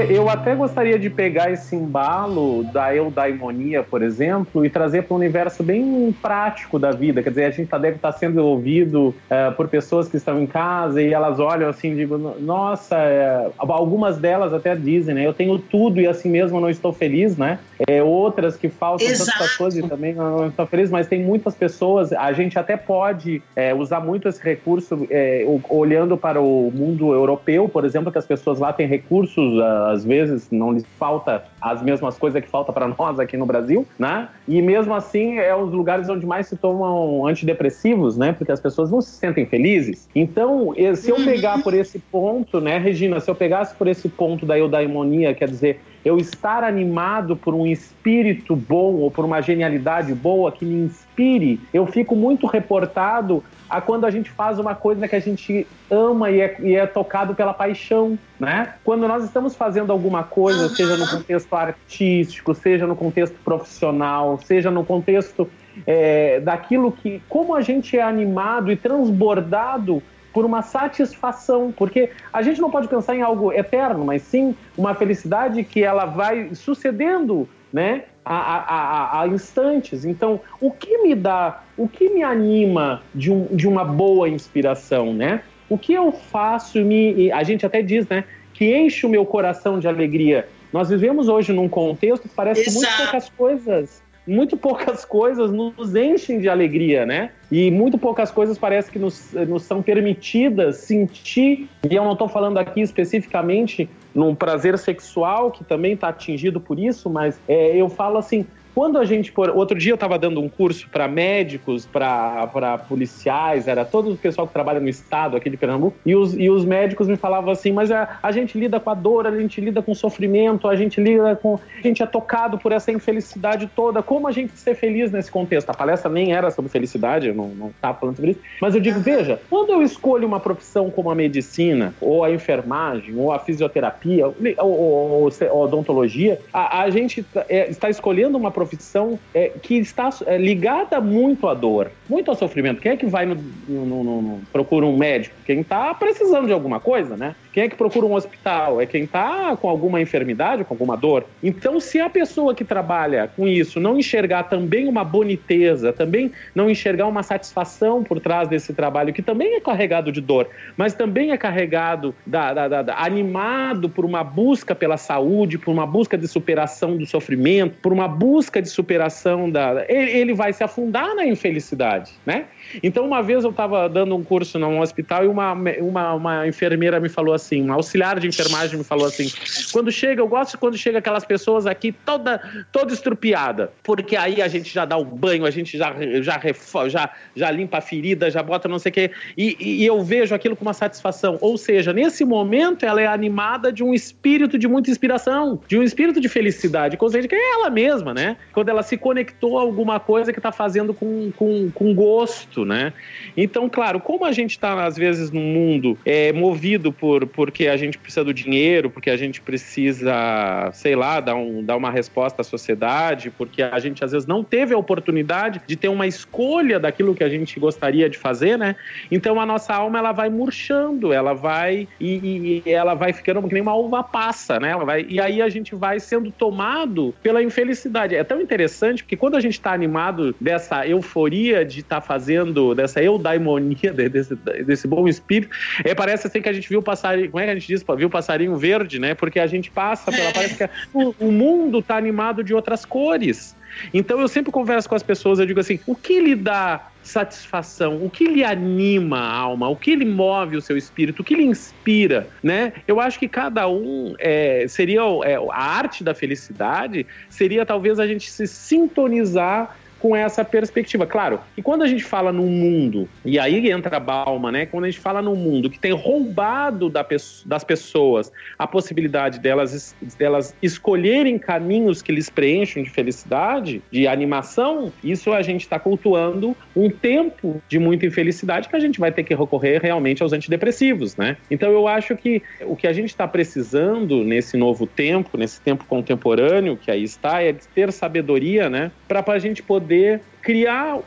Eu 0.09 0.29
até 0.29 0.55
gostaria 0.55 0.99
de 0.99 1.11
pegar 1.11 1.51
esse 1.51 1.75
embalo 1.77 2.65
da 2.73 2.95
eudaimonia, 2.95 3.83
por 3.83 4.03
exemplo, 4.03 4.65
e 4.65 4.71
trazer 4.71 5.03
para 5.03 5.15
um 5.15 5.19
universo 5.19 5.63
bem 5.63 6.15
prático 6.21 6.79
da 6.79 6.91
vida. 6.91 7.23
Quer 7.23 7.31
dizer, 7.31 7.45
a 7.45 7.51
gente 7.51 7.69
tá, 7.69 7.79
deve 7.79 7.97
estar 7.97 8.13
tá 8.13 8.19
sendo 8.19 8.45
ouvido 8.45 9.09
uh, 9.09 9.53
por 9.57 9.69
pessoas 9.69 10.09
que 10.09 10.17
estão 10.17 10.41
em 10.41 10.47
casa 10.47 11.03
e 11.03 11.13
elas 11.13 11.39
olham 11.39 11.69
assim, 11.69 11.95
digo, 11.95 12.19
nossa, 12.19 12.97
é... 12.97 13.51
algumas 13.59 14.19
delas 14.19 14.53
até 14.53 14.75
dizem, 14.75 15.15
né? 15.15 15.27
Eu 15.27 15.35
tenho 15.35 15.59
tudo 15.59 16.01
e 16.01 16.07
assim 16.07 16.29
mesmo 16.29 16.61
não 16.61 16.71
estou 16.71 16.93
feliz, 16.93 17.37
né? 17.37 17.59
É, 17.89 18.03
outras 18.03 18.57
que 18.57 18.69
faltam 18.69 19.07
tantas 19.07 19.57
coisas 19.57 19.85
e 19.85 19.89
também 19.89 20.15
não 20.15 20.49
estou 20.49 20.67
feliz, 20.67 20.91
mas 20.91 21.07
tem 21.07 21.23
muitas 21.23 21.55
pessoas, 21.55 22.13
a 22.13 22.33
gente 22.33 22.59
até 22.59 22.77
pode 22.77 23.43
é, 23.57 23.75
usar 23.75 24.01
muito 24.01 24.29
esse 24.29 24.43
recurso 24.43 25.07
é, 25.11 25.45
olhando 25.69 26.17
para 26.17 26.41
o 26.41 26.71
mundo 26.75 27.13
europeu, 27.13 27.69
por 27.69 27.85
exemplo, 27.85 28.13
que 28.13 28.19
as 28.19 28.27
pessoas 28.27 28.59
lá 28.59 28.73
têm 28.73 28.87
recursos, 28.87 29.61
às 29.91 30.05
vezes 30.05 30.49
não 30.51 30.73
lhes 30.73 30.85
falta 30.99 31.45
as 31.61 31.83
mesmas 31.83 32.17
coisas 32.17 32.43
que 32.43 32.49
falta 32.49 32.73
para 32.73 32.89
nós 32.89 33.19
aqui 33.19 33.37
no 33.37 33.45
Brasil, 33.45 33.87
né? 33.99 34.29
E 34.49 34.63
mesmo 34.63 34.95
assim 34.95 35.39
é 35.39 35.55
os 35.55 35.73
lugares 35.73 36.09
onde 36.09 36.25
mais 36.25 36.47
se 36.47 36.57
tomam 36.57 37.27
antidepressivos, 37.27 38.17
né? 38.17 38.33
Porque 38.33 38.53
as 38.53 38.61
pessoas 38.61 38.91
não 38.91 39.01
se 39.01 39.11
sentem 39.11 39.45
felizes. 39.47 40.09
Então, 40.15 40.75
se 40.97 41.11
eu 41.11 41.17
pegar 41.17 41.63
por 41.63 41.75
esse 41.75 41.99
ponto, 41.99 42.61
né, 42.61 42.79
Regina, 42.79 43.21
se 43.21 43.31
eu 43.31 43.35
pegasse 43.35 43.75
por 43.75 43.87
esse 43.87 44.09
ponto 44.09 44.47
da 44.47 44.59
eudaimonia, 44.59 45.35
quer 45.35 45.49
dizer, 45.49 45.81
eu 46.05 46.19
estar 46.19 46.65
animado 46.65 47.37
por 47.37 47.55
um 47.55 47.67
espírito 47.67 48.57
bom 48.57 48.95
ou 48.95 49.11
por 49.11 49.25
uma 49.25 49.41
genialidade 49.41 50.15
boa 50.15 50.51
que 50.51 50.65
me 50.65 50.87
inspire, 50.87 51.61
eu 51.73 51.87
fico 51.87 52.17
muito 52.17 52.47
reportado 52.47 53.45
a 53.69 53.81
quando 53.81 54.05
a 54.05 54.11
gente 54.11 54.31
faz 54.31 54.59
uma 54.59 54.75
coisa 54.75 55.07
que 55.07 55.15
a 55.15 55.21
gente 55.21 55.67
ama 55.91 56.31
e 56.31 56.41
é, 56.41 56.57
e 56.61 56.75
é 56.75 56.87
tocado 56.87 57.35
pela 57.35 57.55
paixão, 57.55 58.19
né? 58.39 58.75
Quando 58.83 59.07
nós 59.07 59.25
estamos 59.25 59.55
fazendo 59.55 59.93
alguma 59.93 60.25
coisa, 60.25 60.69
seja 60.71 60.97
no 60.97 61.07
contexto 61.07 61.55
artístico, 61.55 62.53
seja 62.55 62.87
no 62.87 62.97
contexto 62.97 63.37
profissional, 63.45 64.41
seja 64.43 64.71
no 64.71 64.85
contexto 64.85 65.49
é, 65.87 66.41
daquilo 66.41 66.91
que, 66.91 67.23
como 67.29 67.55
a 67.55 67.61
gente 67.61 67.97
é 67.97 68.03
animado 68.03 68.73
e 68.73 68.77
transbordado 68.77 70.03
por 70.33 70.45
uma 70.45 70.63
satisfação, 70.63 71.73
porque 71.77 72.11
a 72.33 72.43
gente 72.43 72.61
não 72.61 72.71
pode 72.71 72.89
pensar 72.89 73.17
em 73.17 73.23
algo 73.23 73.53
eterno, 73.53 74.05
mas 74.05 74.23
sim 74.23 74.55
uma 74.77 74.95
felicidade 74.95 75.65
que 75.65 75.83
ela 75.83 76.05
vai 76.05 76.55
sucedendo, 76.55 77.49
né? 77.73 78.05
a, 78.25 78.35
a, 78.35 79.23
a, 79.23 79.27
instantes. 79.29 80.05
Então, 80.05 80.41
o 80.61 80.71
que 80.71 80.99
me 80.99 81.15
dá, 81.15 81.63
o 81.77 81.89
que 81.89 82.11
me 82.11 82.23
anima 82.23 83.03
de, 83.15 83.33
um, 83.33 83.47
de 83.47 83.67
uma 83.67 83.85
boa 83.85 84.29
inspiração, 84.29 85.13
né? 85.13 85.43
O 85.69 85.79
que 85.79 85.93
eu 85.93 86.13
faço, 86.13 86.79
me, 86.85 87.31
a 87.33 87.43
gente 87.43 87.65
até 87.65 87.83
diz, 87.83 88.07
né? 88.09 88.25
Que 88.53 88.77
enche 88.77 89.07
o 89.07 89.09
meu 89.09 89.25
coração 89.25 89.79
de 89.79 89.89
alegria. 89.89 90.49
Nós 90.73 90.91
vivemos 90.91 91.29
hoje 91.29 91.53
num 91.53 91.69
contexto 91.69 92.29
que 92.29 92.35
parece 92.35 92.61
Exato. 92.61 92.79
que 92.79 92.87
muito 92.87 93.03
poucas 93.03 93.29
coisas 93.31 94.03
muito 94.27 94.57
poucas 94.57 95.05
coisas 95.05 95.51
nos 95.51 95.95
enchem 95.95 96.39
de 96.41 96.49
alegria, 96.49 97.07
né? 97.07 97.31
E 97.51 97.71
muito 97.71 97.99
poucas 97.99 98.31
coisas 98.31 98.59
parece 98.59 98.91
que 98.91 98.99
nos, 98.99 99.33
nos 99.33 99.63
são 99.65 99.83
permitidas 99.83 100.77
sentir, 100.77 101.69
e 101.89 101.95
eu 101.95 102.05
não 102.05 102.13
estou 102.13 102.29
falando 102.29 102.59
aqui 102.59 102.81
especificamente 102.81 103.89
num 104.15 104.35
prazer 104.35 104.79
sexual, 104.79 105.51
que 105.51 105.65
também 105.65 105.95
está 105.95 106.09
atingido 106.09 106.61
por 106.61 106.79
isso, 106.79 107.09
mas 107.09 107.41
é, 107.49 107.77
eu 107.77 107.89
falo 107.89 108.19
assim, 108.19 108.47
quando 108.75 108.99
a 108.99 109.05
gente. 109.05 109.33
Por... 109.33 109.51
Outro 109.51 109.79
dia 109.79 109.93
eu 109.93 109.95
estava 109.95 110.19
dando 110.19 110.41
um 110.41 110.49
curso 110.49 110.89
para 110.91 111.09
médicos, 111.09 111.87
para 111.87 112.79
policiais, 112.89 113.69
era 113.69 113.85
todo 113.85 114.13
o 114.13 114.17
pessoal 114.17 114.47
que 114.47 114.53
trabalha 114.53 114.81
no 114.81 114.89
estado 114.89 115.37
aqui 115.37 115.51
de 115.51 115.57
Pernambuco, 115.57 115.97
e 116.05 116.15
os, 116.15 116.35
e 116.35 116.51
os 116.51 116.65
médicos 116.65 117.09
me 117.09 117.17
falavam 117.17 117.51
assim: 117.51 117.73
mas 117.73 117.91
a, 117.91 118.19
a 118.23 118.33
gente 118.33 118.59
lida 118.59 118.79
com 118.81 118.91
a 118.91 118.95
dor, 118.95 119.27
a 119.27 119.37
gente 119.39 119.61
lida 119.61 119.83
com 119.83 119.93
o 119.93 119.95
sofrimento, 119.95 120.69
a 120.69 120.77
gente 120.77 121.01
lida 121.01 121.37
com. 121.37 121.59
A 121.79 121.83
gente 121.83 122.03
é 122.03 122.07
tocado 122.07 122.59
por 122.59 122.73
essa 122.73 122.91
infelicidade 122.93 123.71
toda. 123.75 124.03
Como 124.03 124.29
a 124.29 124.33
gente 124.33 124.57
ser 124.59 124.75
feliz 124.75 125.11
nesse 125.11 125.31
contexto? 125.31 125.71
A 125.71 125.75
palestra 125.75 126.11
nem 126.11 126.33
era 126.33 126.51
sobre 126.51 126.71
felicidade, 126.71 127.29
eu 127.29 127.35
não 127.35 127.69
estava 127.69 127.99
falando 127.99 128.17
sobre 128.17 128.33
isso. 128.33 128.41
Mas 128.61 128.75
eu 128.75 128.81
digo: 128.81 129.01
veja, 129.01 129.41
quando 129.49 129.73
eu 129.73 129.83
escolho 129.83 130.27
uma 130.27 130.41
profissão 130.41 130.91
como 130.91 131.11
a 131.11 131.15
medicina, 131.15 131.95
ou 132.01 132.25
a 132.25 132.31
enfermagem, 132.31 133.15
ou 133.17 133.33
a 133.33 133.39
fisioterapia, 133.39 134.27
ou, 134.27 134.35
ou, 134.59 135.23
ou 135.23 135.29
a 135.29 135.55
odontologia, 135.55 136.41
a, 136.53 136.83
a 136.83 136.91
gente 136.91 137.25
é, 137.49 137.69
está 137.71 137.89
escolhendo 137.89 138.37
uma 138.37 138.51
profissão 138.61 139.19
é, 139.35 139.49
que 139.63 139.77
está 139.79 140.11
é, 140.27 140.37
ligada 140.37 141.01
muito 141.01 141.49
à 141.49 141.55
dor, 141.55 141.91
muito 142.09 142.31
ao 142.31 142.37
sofrimento. 142.37 142.81
Quem 142.81 142.93
é 142.93 142.97
que 142.97 143.07
vai 143.07 143.25
no, 143.25 143.35
no, 143.67 143.87
no, 143.87 144.23
no 144.23 144.41
procura 144.53 144.85
um 144.85 144.97
médico? 144.97 145.35
Quem 145.47 145.61
está 145.61 145.95
precisando 145.95 146.47
de 146.47 146.53
alguma 146.53 146.79
coisa, 146.79 147.17
né? 147.17 147.35
Quem 147.53 147.65
é 147.65 147.69
que 147.69 147.77
procura 147.77 148.07
um 148.07 148.15
hospital? 148.15 148.81
É 148.81 148.87
quem 148.87 149.05
está 149.05 149.57
com 149.57 149.69
alguma 149.69 150.01
enfermidade, 150.01 150.65
com 150.65 150.75
alguma 150.75 150.97
dor. 150.97 151.25
Então, 151.43 151.81
se 151.81 152.01
a 152.01 152.09
pessoa 152.09 152.55
que 152.55 152.65
trabalha 152.65 153.31
com 153.37 153.47
isso 153.47 153.81
não 153.81 153.99
enxergar 153.99 154.45
também 154.45 154.87
uma 154.87 155.03
boniteza, 155.03 155.93
também 155.93 156.33
não 156.55 156.71
enxergar 156.71 157.07
uma 157.07 157.23
satisfação 157.23 158.05
por 158.05 158.21
trás 158.21 158.49
desse 158.49 158.73
trabalho, 158.73 159.13
que 159.13 159.23
também 159.23 159.57
é 159.57 159.61
carregado 159.61 160.13
de 160.13 160.21
dor, 160.21 160.49
mas 160.77 160.95
também 160.95 161.33
é 161.33 161.37
carregado, 161.37 162.15
da, 162.27 162.53
da, 162.53 162.83
da, 162.83 162.99
animado 162.99 163.89
por 163.89 164.05
uma 164.05 164.23
busca 164.23 164.75
pela 164.75 164.97
saúde, 164.97 165.59
por 165.59 165.73
uma 165.73 165.87
busca 165.87 166.17
de 166.17 166.29
superação 166.29 166.97
do 166.97 167.07
sofrimento, 167.07 167.77
por 167.83 167.93
uma 167.93 168.07
busca 168.07 168.63
de 168.63 168.69
superação 168.69 169.51
da. 169.51 169.85
Ele, 169.89 170.11
ele 170.11 170.35
vai 170.35 170.53
se 170.53 170.63
afundar 170.63 171.15
na 171.15 171.27
infelicidade, 171.27 172.13
né? 172.25 172.45
Então, 172.83 173.05
uma 173.05 173.23
vez 173.23 173.45
eu 173.45 173.51
estava 173.51 173.89
dando 173.89 174.15
um 174.15 174.23
curso 174.23 174.59
num 174.59 174.81
hospital 174.81 175.25
e 175.25 175.29
uma, 175.29 175.53
uma, 175.53 176.15
uma 176.15 176.47
enfermeira 176.47 177.01
me 177.01 177.09
falou 177.09 177.35
assim, 177.35 177.40
um 177.63 177.73
auxiliar 177.73 178.19
de 178.19 178.27
enfermagem 178.27 178.79
me 178.79 178.85
falou 178.85 179.07
assim: 179.07 179.31
quando 179.73 179.91
chega, 179.91 180.21
eu 180.21 180.29
gosto 180.29 180.59
quando 180.59 180.77
chega 180.77 180.99
aquelas 180.99 181.25
pessoas 181.25 181.67
aqui 181.67 181.93
toda, 181.93 182.41
toda 182.73 182.93
estrupiada, 182.93 183.73
porque 183.83 184.17
aí 184.17 184.41
a 184.41 184.49
gente 184.49 184.73
já 184.73 184.85
dá 184.85 184.97
o 184.97 185.05
banho, 185.05 185.45
a 185.45 185.51
gente 185.51 185.77
já, 185.77 185.95
já, 186.21 186.41
já, 186.89 187.11
já 187.35 187.51
limpa 187.51 187.79
a 187.79 187.81
ferida, 187.81 188.31
já 188.31 188.43
bota 188.43 188.69
não 188.69 188.79
sei 188.79 188.91
o 188.91 188.93
quê, 188.93 189.11
e, 189.37 189.57
e 189.61 189.87
eu 189.87 190.03
vejo 190.03 190.35
aquilo 190.35 190.57
com 190.57 190.63
uma 190.63 190.75
satisfação. 190.75 191.39
Ou 191.41 191.59
seja, 191.59 191.93
nesse 191.93 192.25
momento 192.25 192.85
ela 192.85 193.01
é 193.01 193.07
animada 193.07 193.73
de 193.73 193.83
um 193.83 193.93
espírito 193.93 194.59
de 194.59 194.69
muita 194.69 194.91
inspiração, 194.91 195.61
de 195.67 195.79
um 195.79 195.83
espírito 195.83 196.21
de 196.21 196.29
felicidade, 196.29 196.97
seja, 197.11 197.27
que 197.27 197.35
é 197.35 197.53
ela 197.55 197.71
mesma, 197.71 198.15
né? 198.15 198.37
Quando 198.53 198.69
ela 198.69 198.83
se 198.83 198.97
conectou 198.97 199.59
a 199.59 199.63
alguma 199.63 199.99
coisa 199.99 200.33
que 200.33 200.39
está 200.39 200.53
fazendo 200.53 200.95
com, 200.95 201.33
com, 201.37 201.71
com 201.71 201.95
gosto 201.95 202.61
né? 202.65 202.93
Então, 203.37 203.69
claro, 203.69 204.01
como 204.01 204.25
a 204.25 204.33
gente 204.33 204.53
está 204.53 204.85
às 204.85 204.97
vezes 204.97 205.31
num 205.31 205.41
mundo 205.41 205.99
é, 206.05 206.33
movido 206.33 206.93
por 206.93 207.27
porque 207.33 207.69
a 207.69 207.77
gente 207.77 207.99
precisa 207.99 208.25
do 208.25 208.35
dinheiro, 208.35 208.91
porque 208.91 209.11
a 209.11 209.17
gente 209.17 209.41
precisa, 209.41 210.71
sei 210.73 210.95
lá, 210.95 211.21
dar, 211.21 211.35
um, 211.35 211.63
dar 211.63 211.77
uma 211.77 211.91
resposta 211.91 212.43
à 212.43 212.45
sociedade, 212.45 213.31
porque 213.31 213.63
a 213.63 213.79
gente 213.79 214.05
às 214.05 214.13
vezes 214.13 214.27
não 214.27 214.43
teve 214.43 214.75
a 214.75 214.79
oportunidade 214.79 215.61
de 215.67 215.77
ter 215.77 215.89
uma 215.89 216.07
escolha 216.07 216.79
daquilo 216.79 217.15
que 217.15 217.25
a 217.25 217.29
gente 217.29 217.59
gostaria 217.59 218.09
de 218.09 218.19
fazer, 218.19 218.59
né? 218.59 218.77
Então 219.11 219.41
a 219.41 219.47
nossa 219.47 219.75
alma 219.75 219.99
ela 219.99 220.13
vai 220.13 220.29
murchando, 220.29 221.13
ela 221.13 221.33
vai 221.35 221.89
e, 221.99 222.63
e 222.67 222.71
ela 222.71 222.95
vai 222.95 223.13
ficando 223.13 223.47
que 223.47 223.55
nem 223.55 223.63
uma 223.63 223.75
uva 223.75 224.03
passa, 224.03 224.59
né? 224.59 224.71
Ela 224.71 224.85
vai, 224.85 225.07
e 225.09 225.21
aí 225.21 225.41
a 225.43 225.49
gente 225.49 225.75
vai 225.75 226.01
sendo 226.01 226.31
tomado 226.31 227.15
pela 227.23 227.43
infelicidade. 227.43 228.15
É 228.15 228.25
tão 228.25 228.41
interessante 228.41 229.03
porque 229.03 229.17
quando 229.17 229.37
a 229.37 229.41
gente 229.41 229.55
está 229.55 229.73
animado 229.73 230.35
dessa 230.41 230.87
euforia 230.87 231.65
de 231.65 231.81
estar 231.81 232.01
tá 232.01 232.01
fazendo 232.01 232.75
dessa 232.75 233.03
eudaimonia, 233.03 233.93
desse, 233.93 234.35
desse 234.65 234.87
bom 234.87 235.09
espírito, 235.09 235.55
é, 235.85 235.95
parece 235.95 236.27
assim 236.27 236.41
que 236.41 236.49
a 236.49 236.53
gente 236.53 236.69
viu 236.69 236.81
o 236.81 236.83
passarinho, 237.21 237.31
como 237.31 237.43
é 237.43 237.45
que 237.45 237.51
a 237.51 237.55
gente 237.55 237.67
diz? 237.67 237.85
Viu 237.97 238.09
o 238.09 238.11
passarinho 238.11 238.57
verde, 238.57 238.99
né? 238.99 239.15
Porque 239.15 239.39
a 239.39 239.47
gente 239.47 239.71
passa 239.71 240.11
pela. 240.11 240.33
Parece 240.33 240.57
que 240.57 240.71
o, 240.93 241.15
o 241.19 241.33
mundo 241.33 241.81
está 241.81 241.97
animado 241.97 242.43
de 242.43 242.55
outras 242.55 242.85
cores. 242.85 243.57
Então 243.95 244.21
eu 244.21 244.29
sempre 244.29 244.51
converso 244.51 244.89
com 244.89 244.95
as 244.95 245.03
pessoas, 245.03 245.39
eu 245.39 245.47
digo 245.47 245.61
assim: 245.61 245.79
o 245.87 245.95
que 245.95 246.21
lhe 246.21 246.35
dá 246.35 246.89
satisfação, 247.03 248.05
o 248.05 248.11
que 248.11 248.27
lhe 248.27 248.45
anima 248.45 249.19
a 249.19 249.33
alma, 249.33 249.69
o 249.69 249.77
que 249.77 249.95
lhe 249.97 250.05
move 250.05 250.57
o 250.57 250.61
seu 250.61 250.77
espírito, 250.77 251.21
o 251.21 251.25
que 251.25 251.35
lhe 251.35 251.45
inspira, 251.45 252.29
né? 252.43 252.73
Eu 252.87 253.01
acho 253.01 253.19
que 253.19 253.29
cada 253.29 253.69
um 253.69 254.15
é, 254.19 254.67
seria 254.69 255.01
é, 255.25 255.37
a 255.37 255.63
arte 255.63 256.05
da 256.05 256.15
felicidade 256.15 257.07
seria 257.29 257.65
talvez 257.65 257.99
a 257.99 258.07
gente 258.07 258.31
se 258.31 258.47
sintonizar 258.47 259.79
com 260.01 260.17
essa 260.17 260.45
perspectiva. 260.45 261.07
Claro, 261.07 261.41
e 261.57 261.63
quando 261.63 261.83
a 261.83 261.87
gente 261.87 262.03
fala 262.03 262.33
num 262.33 262.49
mundo, 262.49 263.09
e 263.25 263.39
aí 263.39 263.71
entra 263.71 263.99
a 263.99 264.01
Balma, 264.01 264.51
né? 264.51 264.67
Quando 264.67 264.85
a 264.85 264.91
gente 264.91 265.01
fala 265.01 265.21
num 265.21 265.37
mundo 265.37 265.69
que 265.69 265.79
tem 265.79 265.93
roubado 265.93 266.89
da, 266.89 267.07
das 267.45 267.63
pessoas 267.63 268.33
a 268.59 268.67
possibilidade 268.67 269.39
delas, 269.39 269.95
delas 270.19 270.55
escolherem 270.63 271.39
caminhos 271.39 272.01
que 272.03 272.11
lhes 272.11 272.31
preenchem 272.31 272.83
de 272.83 272.91
felicidade, 272.91 273.83
de 273.91 274.07
animação, 274.07 274.93
isso 275.05 275.33
a 275.33 275.43
gente 275.43 275.63
está 275.63 275.79
cultuando 275.79 276.57
um 276.75 276.89
tempo 276.89 277.63
de 277.69 277.79
muita 277.79 278.07
infelicidade 278.07 278.69
que 278.69 278.77
a 278.77 278.81
gente 278.81 278.99
vai 278.99 279.13
ter 279.13 279.23
que 279.23 279.35
recorrer 279.35 279.81
realmente 279.81 280.23
aos 280.23 280.33
antidepressivos, 280.33 281.17
né? 281.17 281.37
Então 281.51 281.71
eu 281.71 281.87
acho 281.87 282.17
que 282.17 282.43
o 282.63 282.75
que 282.75 282.87
a 282.87 282.93
gente 282.93 283.11
está 283.11 283.29
precisando 283.29 284.25
nesse 284.25 284.57
novo 284.57 284.87
tempo, 284.87 285.37
nesse 285.37 285.61
tempo 285.61 285.85
contemporâneo 285.85 286.77
que 286.77 286.91
aí 286.91 287.03
está, 287.03 287.43
é 287.43 287.55
ter 287.75 287.93
sabedoria, 287.93 288.71
né? 288.71 288.91
Para 289.07 289.25
a 289.31 289.39
gente 289.39 289.63
poder 289.63 289.90
poder 289.91 290.21
criar 290.41 290.97
uh, 290.97 291.03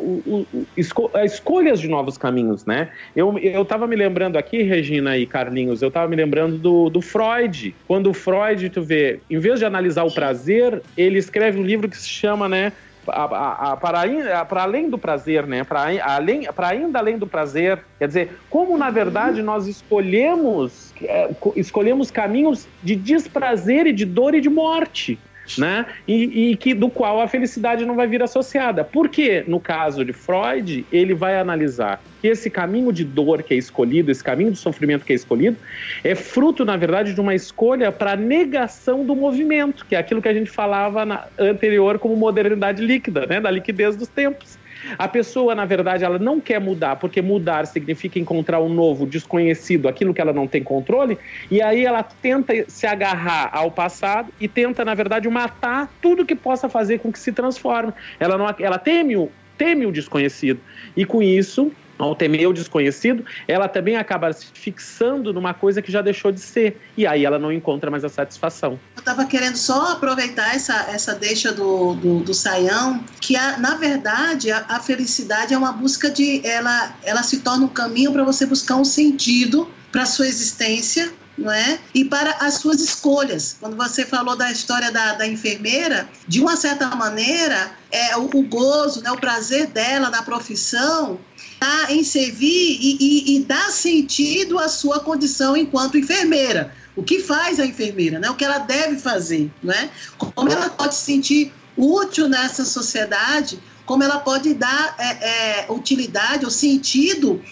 uh, 0.00 0.46
uh, 0.52 0.66
esco 0.76 1.10
escolhas 1.22 1.78
de 1.78 1.88
novos 1.88 2.16
caminhos, 2.16 2.64
né? 2.64 2.88
Eu 3.14 3.62
estava 3.62 3.86
me 3.86 3.94
lembrando 3.94 4.36
aqui, 4.36 4.62
Regina 4.62 5.16
e 5.16 5.26
Carlinhos, 5.26 5.82
eu 5.82 5.88
estava 5.88 6.08
me 6.08 6.16
lembrando 6.16 6.56
do, 6.56 6.88
do 6.88 7.02
Freud. 7.02 7.74
Quando 7.86 8.10
o 8.10 8.14
Freud, 8.14 8.70
tu 8.70 8.82
vê, 8.82 9.20
em 9.30 9.38
vez 9.38 9.58
de 9.58 9.66
analisar 9.66 10.04
o 10.04 10.12
prazer, 10.12 10.82
ele 10.96 11.18
escreve 11.18 11.60
um 11.60 11.62
livro 11.62 11.88
que 11.88 11.96
se 11.96 12.08
chama, 12.08 12.48
né, 12.48 12.72
para, 13.04 14.62
além 14.62 14.90
do 14.90 14.98
prazer, 14.98 15.46
né? 15.46 15.62
Para, 15.64 15.86
além, 16.02 16.44
para 16.52 16.68
ainda 16.68 16.98
além 16.98 17.18
do 17.18 17.26
prazer. 17.26 17.78
Quer 17.98 18.08
dizer, 18.08 18.30
como 18.50 18.76
na 18.76 18.90
verdade 18.90 19.42
nós 19.42 19.66
escolhemos, 19.66 20.92
é, 21.02 21.30
escolhemos 21.54 22.10
caminhos 22.10 22.66
de 22.82 22.96
desprazer 22.96 23.86
e 23.86 23.92
de 23.92 24.04
dor 24.04 24.34
e 24.34 24.40
de 24.40 24.48
morte 24.48 25.18
né? 25.56 25.86
E, 26.06 26.50
e, 26.50 26.56
que 26.56 26.74
do 26.74 26.90
qual 26.90 27.20
a 27.20 27.28
felicidade 27.28 27.86
não 27.86 27.94
vai 27.94 28.06
vir 28.06 28.22
associada. 28.22 28.84
Porque 28.84 29.44
no 29.46 29.60
caso 29.60 30.04
de 30.04 30.12
Freud, 30.12 30.84
ele 30.92 31.14
vai 31.14 31.38
analisar 31.38 32.02
que 32.20 32.28
esse 32.28 32.50
caminho 32.50 32.92
de 32.92 33.04
dor 33.04 33.42
que 33.42 33.54
é 33.54 33.56
escolhido, 33.56 34.10
esse 34.10 34.22
caminho 34.22 34.50
de 34.50 34.58
sofrimento 34.58 35.04
que 35.04 35.12
é 35.12 35.16
escolhido, 35.16 35.56
é 36.02 36.14
fruto, 36.14 36.64
na 36.64 36.76
verdade, 36.76 37.14
de 37.14 37.20
uma 37.20 37.34
escolha 37.34 37.92
para 37.92 38.16
negação 38.16 39.04
do 39.04 39.14
movimento, 39.14 39.86
que 39.86 39.94
é 39.94 39.98
aquilo 39.98 40.20
que 40.20 40.28
a 40.28 40.34
gente 40.34 40.50
falava 40.50 41.06
na, 41.06 41.26
anterior 41.38 41.98
como 41.98 42.16
modernidade 42.16 42.84
líquida, 42.84 43.26
né? 43.26 43.40
Da 43.40 43.50
liquidez 43.50 43.96
dos 43.96 44.08
tempos. 44.08 44.58
A 44.98 45.08
pessoa, 45.08 45.54
na 45.54 45.64
verdade, 45.64 46.04
ela 46.04 46.18
não 46.18 46.40
quer 46.40 46.60
mudar, 46.60 46.96
porque 46.96 47.20
mudar 47.20 47.66
significa 47.66 48.18
encontrar 48.18 48.60
um 48.60 48.68
novo 48.68 49.06
desconhecido, 49.06 49.88
aquilo 49.88 50.14
que 50.14 50.20
ela 50.20 50.32
não 50.32 50.46
tem 50.46 50.62
controle, 50.62 51.18
e 51.50 51.60
aí 51.60 51.84
ela 51.84 52.02
tenta 52.02 52.52
se 52.68 52.86
agarrar 52.86 53.50
ao 53.52 53.70
passado 53.70 54.32
e 54.40 54.46
tenta, 54.46 54.84
na 54.84 54.94
verdade, 54.94 55.28
matar 55.28 55.92
tudo 56.00 56.24
que 56.24 56.34
possa 56.34 56.68
fazer 56.68 56.98
com 56.98 57.12
que 57.12 57.18
se 57.18 57.32
transforme. 57.32 57.92
Ela, 58.18 58.38
não, 58.38 58.54
ela 58.58 58.78
teme 58.78 59.16
o, 59.16 59.30
teme 59.56 59.86
o 59.86 59.92
desconhecido. 59.92 60.60
E 60.96 61.04
com 61.04 61.22
isso, 61.22 61.72
ao 61.98 62.14
temer 62.14 62.48
o 62.48 62.52
desconhecido, 62.52 63.24
ela 63.46 63.68
também 63.68 63.96
acaba 63.96 64.32
se 64.32 64.46
fixando 64.54 65.32
numa 65.32 65.52
coisa 65.52 65.82
que 65.82 65.90
já 65.90 66.00
deixou 66.00 66.30
de 66.30 66.40
ser. 66.40 66.80
E 66.96 67.06
aí 67.06 67.24
ela 67.24 67.38
não 67.38 67.52
encontra 67.52 67.90
mais 67.90 68.04
a 68.04 68.08
satisfação. 68.08 68.78
Eu 68.96 69.00
estava 69.00 69.24
querendo 69.24 69.56
só 69.56 69.92
aproveitar 69.92 70.54
essa, 70.54 70.74
essa 70.90 71.14
deixa 71.14 71.52
do, 71.52 71.94
do, 71.94 72.20
do 72.20 72.34
Saião, 72.34 73.02
que 73.20 73.36
a, 73.36 73.58
na 73.58 73.74
verdade 73.74 74.50
a, 74.50 74.64
a, 74.68 74.80
felicidade 74.80 75.52
é 75.52 75.58
uma 75.58 75.72
busca 75.72 76.10
de. 76.10 76.46
Ela, 76.46 76.94
ela 77.02 77.22
se 77.22 77.40
torna 77.40 77.64
um 77.64 77.68
caminho 77.68 78.12
para 78.12 78.24
você 78.24 78.46
buscar 78.46 78.76
um 78.76 78.84
sentido 78.84 79.68
para 79.90 80.06
sua 80.06 80.26
existência 80.26 81.12
não 81.38 81.52
é? 81.52 81.78
E 81.94 82.04
para 82.04 82.32
as 82.40 82.54
suas 82.54 82.80
escolhas. 82.80 83.56
Quando 83.60 83.76
você 83.76 84.04
falou 84.04 84.36
da 84.36 84.50
história 84.50 84.90
da, 84.90 85.14
da 85.14 85.26
enfermeira, 85.26 86.08
de 86.26 86.40
uma 86.40 86.56
certa 86.56 86.88
maneira, 86.96 87.70
é, 87.90 88.16
o, 88.16 88.24
o 88.24 88.42
gozo, 88.42 89.02
né, 89.02 89.10
o 89.12 89.16
prazer 89.16 89.68
dela 89.68 90.10
na 90.10 90.22
profissão 90.22 91.18
está 91.58 91.92
em 91.92 92.04
servir 92.04 92.78
e, 92.80 92.96
e, 93.00 93.36
e 93.36 93.44
dar 93.44 93.70
sentido 93.70 94.58
à 94.58 94.68
sua 94.68 95.00
condição 95.00 95.56
enquanto 95.56 95.98
enfermeira. 95.98 96.72
O 96.94 97.02
que 97.02 97.20
faz 97.20 97.58
a 97.60 97.66
enfermeira, 97.66 98.18
né? 98.18 98.30
O 98.30 98.34
que 98.34 98.44
ela 98.44 98.58
deve 98.58 98.98
fazer, 98.98 99.50
né? 99.62 99.90
Como 100.16 100.50
ela 100.50 100.70
pode 100.70 100.94
se 100.94 101.04
sentir 101.04 101.52
útil 101.76 102.28
nessa 102.28 102.64
sociedade, 102.64 103.60
como 103.84 104.02
ela 104.02 104.18
pode 104.18 104.54
dar 104.54 104.94
é, 104.98 105.64
é, 105.64 105.72
utilidade 105.72 106.44
ou 106.44 106.50
sentido 106.50 107.42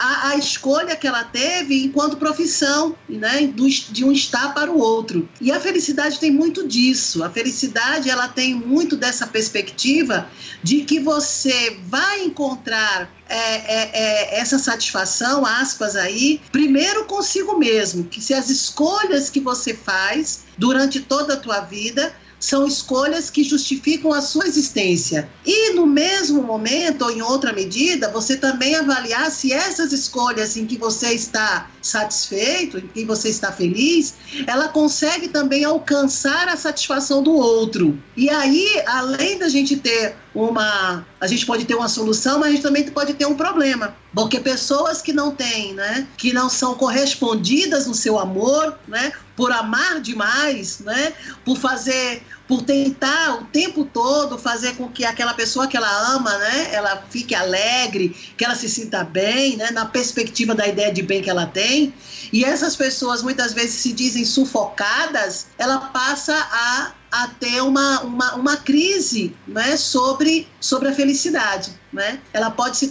a, 0.00 0.30
a, 0.30 0.36
escolha 0.36 0.96
que 0.96 1.06
ela 1.06 1.24
teve 1.24 1.84
enquanto 1.84 2.16
profissão, 2.16 2.96
né, 3.06 3.46
do, 3.48 3.68
de 3.68 4.02
um 4.02 4.10
estar 4.10 4.54
para 4.54 4.72
o 4.72 4.78
outro. 4.78 5.28
E 5.38 5.52
a 5.52 5.60
felicidade 5.60 6.18
tem 6.18 6.30
muito 6.30 6.66
disso. 6.66 7.22
A 7.22 7.28
felicidade 7.28 8.08
ela 8.08 8.26
tem 8.26 8.54
muito 8.54 8.96
dessa 8.96 9.26
perspectiva 9.26 10.26
de 10.62 10.84
que 10.84 10.98
você 10.98 11.76
vai 11.84 12.24
encontrar 12.24 13.10
é, 13.28 13.36
é, 13.36 13.90
é, 13.92 14.40
essa 14.40 14.58
satisfação, 14.58 15.44
aspas 15.44 15.94
aí, 15.94 16.40
primeiro 16.50 17.04
consigo 17.04 17.58
mesmo, 17.58 18.04
que 18.04 18.22
se 18.22 18.32
as 18.32 18.48
escolhas 18.48 19.28
que 19.28 19.38
você 19.38 19.74
faz 19.74 20.44
durante 20.56 21.00
toda 21.00 21.34
a 21.34 21.36
tua 21.36 21.60
vida 21.60 22.12
são 22.40 22.66
escolhas 22.66 23.28
que 23.28 23.44
justificam 23.44 24.12
a 24.12 24.22
sua 24.22 24.46
existência. 24.46 25.28
E 25.44 25.74
no 25.74 25.86
mesmo 25.86 26.42
momento, 26.42 27.02
ou 27.02 27.10
em 27.10 27.20
outra 27.20 27.52
medida, 27.52 28.10
você 28.10 28.36
também 28.36 28.74
avaliar 28.74 29.30
se 29.30 29.52
essas 29.52 29.92
escolhas 29.92 30.56
em 30.56 30.66
que 30.66 30.78
você 30.78 31.12
está 31.12 31.70
satisfeito, 31.82 32.78
em 32.78 32.86
que 32.88 33.04
você 33.04 33.28
está 33.28 33.52
feliz, 33.52 34.14
ela 34.46 34.68
consegue 34.68 35.28
também 35.28 35.64
alcançar 35.64 36.48
a 36.48 36.56
satisfação 36.56 37.22
do 37.22 37.32
outro. 37.32 37.98
E 38.16 38.30
aí, 38.30 38.82
além 38.86 39.38
da 39.38 39.48
gente 39.48 39.76
ter 39.76 40.16
uma. 40.34 41.04
A 41.20 41.26
gente 41.26 41.44
pode 41.44 41.64
ter 41.64 41.74
uma 41.74 41.88
solução, 41.88 42.38
mas 42.38 42.48
a 42.48 42.50
gente 42.52 42.62
também 42.62 42.84
pode 42.90 43.14
ter 43.14 43.26
um 43.26 43.34
problema. 43.34 43.94
Porque 44.14 44.40
pessoas 44.40 45.02
que 45.02 45.12
não 45.12 45.32
têm, 45.32 45.74
né? 45.74 46.06
Que 46.16 46.32
não 46.32 46.48
são 46.48 46.74
correspondidas 46.74 47.86
no 47.86 47.94
seu 47.94 48.18
amor, 48.18 48.78
né? 48.88 49.12
Por 49.40 49.52
amar 49.52 50.02
demais, 50.02 50.80
né? 50.80 51.14
Por 51.46 51.56
fazer 51.56 52.22
por 52.46 52.62
tentar 52.62 53.36
o 53.36 53.44
tempo 53.44 53.84
todo 53.84 54.36
fazer 54.36 54.74
com 54.74 54.88
que 54.88 55.04
aquela 55.04 55.32
pessoa 55.32 55.68
que 55.68 55.76
ela 55.76 56.14
ama, 56.16 56.36
né, 56.36 56.70
ela 56.72 57.04
fique 57.08 57.32
alegre, 57.32 58.08
que 58.36 58.44
ela 58.44 58.56
se 58.56 58.68
sinta 58.68 59.04
bem, 59.04 59.56
né, 59.56 59.70
na 59.70 59.86
perspectiva 59.86 60.52
da 60.52 60.66
ideia 60.66 60.92
de 60.92 61.00
bem 61.00 61.22
que 61.22 61.30
ela 61.30 61.46
tem. 61.46 61.94
E 62.32 62.44
essas 62.44 62.74
pessoas 62.74 63.22
muitas 63.22 63.52
vezes 63.52 63.74
se 63.74 63.92
dizem 63.92 64.24
sufocadas, 64.24 65.46
ela 65.56 65.78
passa 65.78 66.34
a 66.34 66.92
a 67.12 67.26
ter 67.26 67.60
uma, 67.60 68.02
uma, 68.02 68.34
uma 68.36 68.56
crise 68.56 69.34
né, 69.46 69.76
sobre, 69.76 70.46
sobre 70.60 70.88
a 70.88 70.94
felicidade. 70.94 71.72
Né? 71.92 72.20
Ela, 72.32 72.52
pode 72.52 72.76
se, 72.76 72.88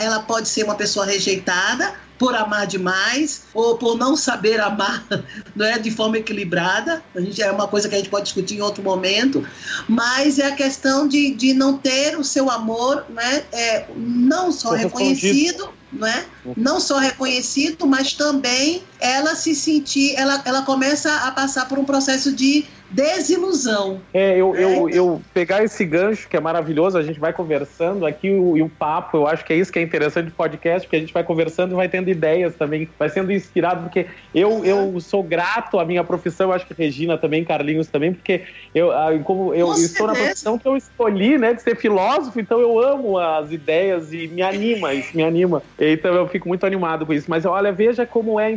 ela 0.00 0.20
pode 0.20 0.48
ser 0.48 0.62
uma 0.62 0.76
pessoa 0.76 1.04
rejeitada 1.04 1.92
por 2.18 2.34
amar 2.34 2.66
demais 2.66 3.42
ou 3.52 3.76
por 3.76 3.96
não 3.96 4.16
saber 4.16 4.60
amar 4.60 5.04
não 5.54 5.66
é, 5.66 5.78
de 5.78 5.90
forma 5.90 6.18
equilibrada. 6.18 7.02
A 7.14 7.20
gente, 7.20 7.42
é 7.42 7.50
uma 7.50 7.68
coisa 7.68 7.88
que 7.88 7.94
a 7.94 7.98
gente 7.98 8.10
pode 8.10 8.24
discutir 8.24 8.56
em 8.56 8.60
outro 8.60 8.82
momento, 8.82 9.46
mas 9.88 10.38
é 10.38 10.46
a 10.46 10.54
questão 10.54 11.06
de, 11.06 11.34
de 11.34 11.54
não 11.54 11.76
ter 11.76 12.18
o 12.18 12.24
seu 12.24 12.50
amor 12.50 13.04
né, 13.08 13.44
é, 13.52 13.86
não 13.96 14.50
só 14.50 14.72
reconhecido 14.72 15.68
não 15.92 16.06
é? 16.06 16.26
Não 16.56 16.80
só 16.80 16.98
reconhecido, 16.98 17.86
mas 17.86 18.12
também 18.12 18.82
ela 19.00 19.34
se 19.34 19.54
sentir, 19.54 20.14
ela, 20.16 20.42
ela 20.44 20.62
começa 20.62 21.12
a 21.26 21.30
passar 21.30 21.68
por 21.68 21.78
um 21.78 21.84
processo 21.84 22.32
de 22.32 22.66
desilusão. 22.90 24.00
É, 24.14 24.36
eu, 24.36 24.54
eu, 24.54 24.88
é. 24.88 24.92
eu 24.92 25.22
pegar 25.34 25.62
esse 25.64 25.84
gancho 25.84 26.28
que 26.28 26.36
é 26.36 26.40
maravilhoso, 26.40 26.96
a 26.96 27.02
gente 27.02 27.18
vai 27.18 27.32
conversando 27.32 28.06
aqui 28.06 28.30
o, 28.30 28.56
e 28.56 28.62
o 28.62 28.68
papo, 28.68 29.16
eu 29.16 29.26
acho 29.26 29.44
que 29.44 29.52
é 29.52 29.56
isso 29.56 29.72
que 29.72 29.78
é 29.78 29.82
interessante 29.82 30.26
do 30.26 30.32
podcast, 30.32 30.86
porque 30.86 30.96
a 30.96 31.00
gente 31.00 31.12
vai 31.12 31.24
conversando 31.24 31.72
e 31.72 31.74
vai 31.74 31.88
tendo 31.88 32.08
ideias 32.08 32.54
também, 32.54 32.88
vai 32.98 33.08
sendo 33.08 33.32
inspirado, 33.32 33.82
porque 33.82 34.06
eu, 34.34 34.64
eu 34.64 34.98
sou 35.00 35.22
grato 35.22 35.78
à 35.78 35.84
minha 35.84 36.04
profissão, 36.04 36.48
eu 36.48 36.52
acho 36.52 36.66
que 36.66 36.74
Regina 36.74 37.18
também, 37.18 37.44
Carlinhos 37.44 37.88
também, 37.88 38.12
porque 38.12 38.42
eu, 38.74 38.92
ah, 38.92 39.08
como 39.24 39.52
eu, 39.52 39.68
eu 39.68 39.74
estou 39.74 40.06
na 40.06 40.14
profissão 40.14 40.58
que 40.58 40.68
eu 40.68 40.76
escolhi, 40.76 41.38
né, 41.38 41.54
de 41.54 41.62
ser 41.62 41.76
filósofo, 41.76 42.38
então 42.38 42.60
eu 42.60 42.78
amo 42.78 43.18
as 43.18 43.50
ideias 43.50 44.12
e 44.12 44.28
me 44.28 44.42
anima, 44.42 44.94
isso 44.94 45.16
me 45.16 45.24
anima. 45.24 45.62
Então 45.78 46.14
eu 46.14 46.28
fico 46.28 46.48
muito 46.48 46.64
animado 46.64 47.04
com 47.04 47.12
isso. 47.12 47.28
Mas 47.28 47.44
olha, 47.44 47.72
veja 47.72 48.06
como 48.06 48.38
é 48.38 48.54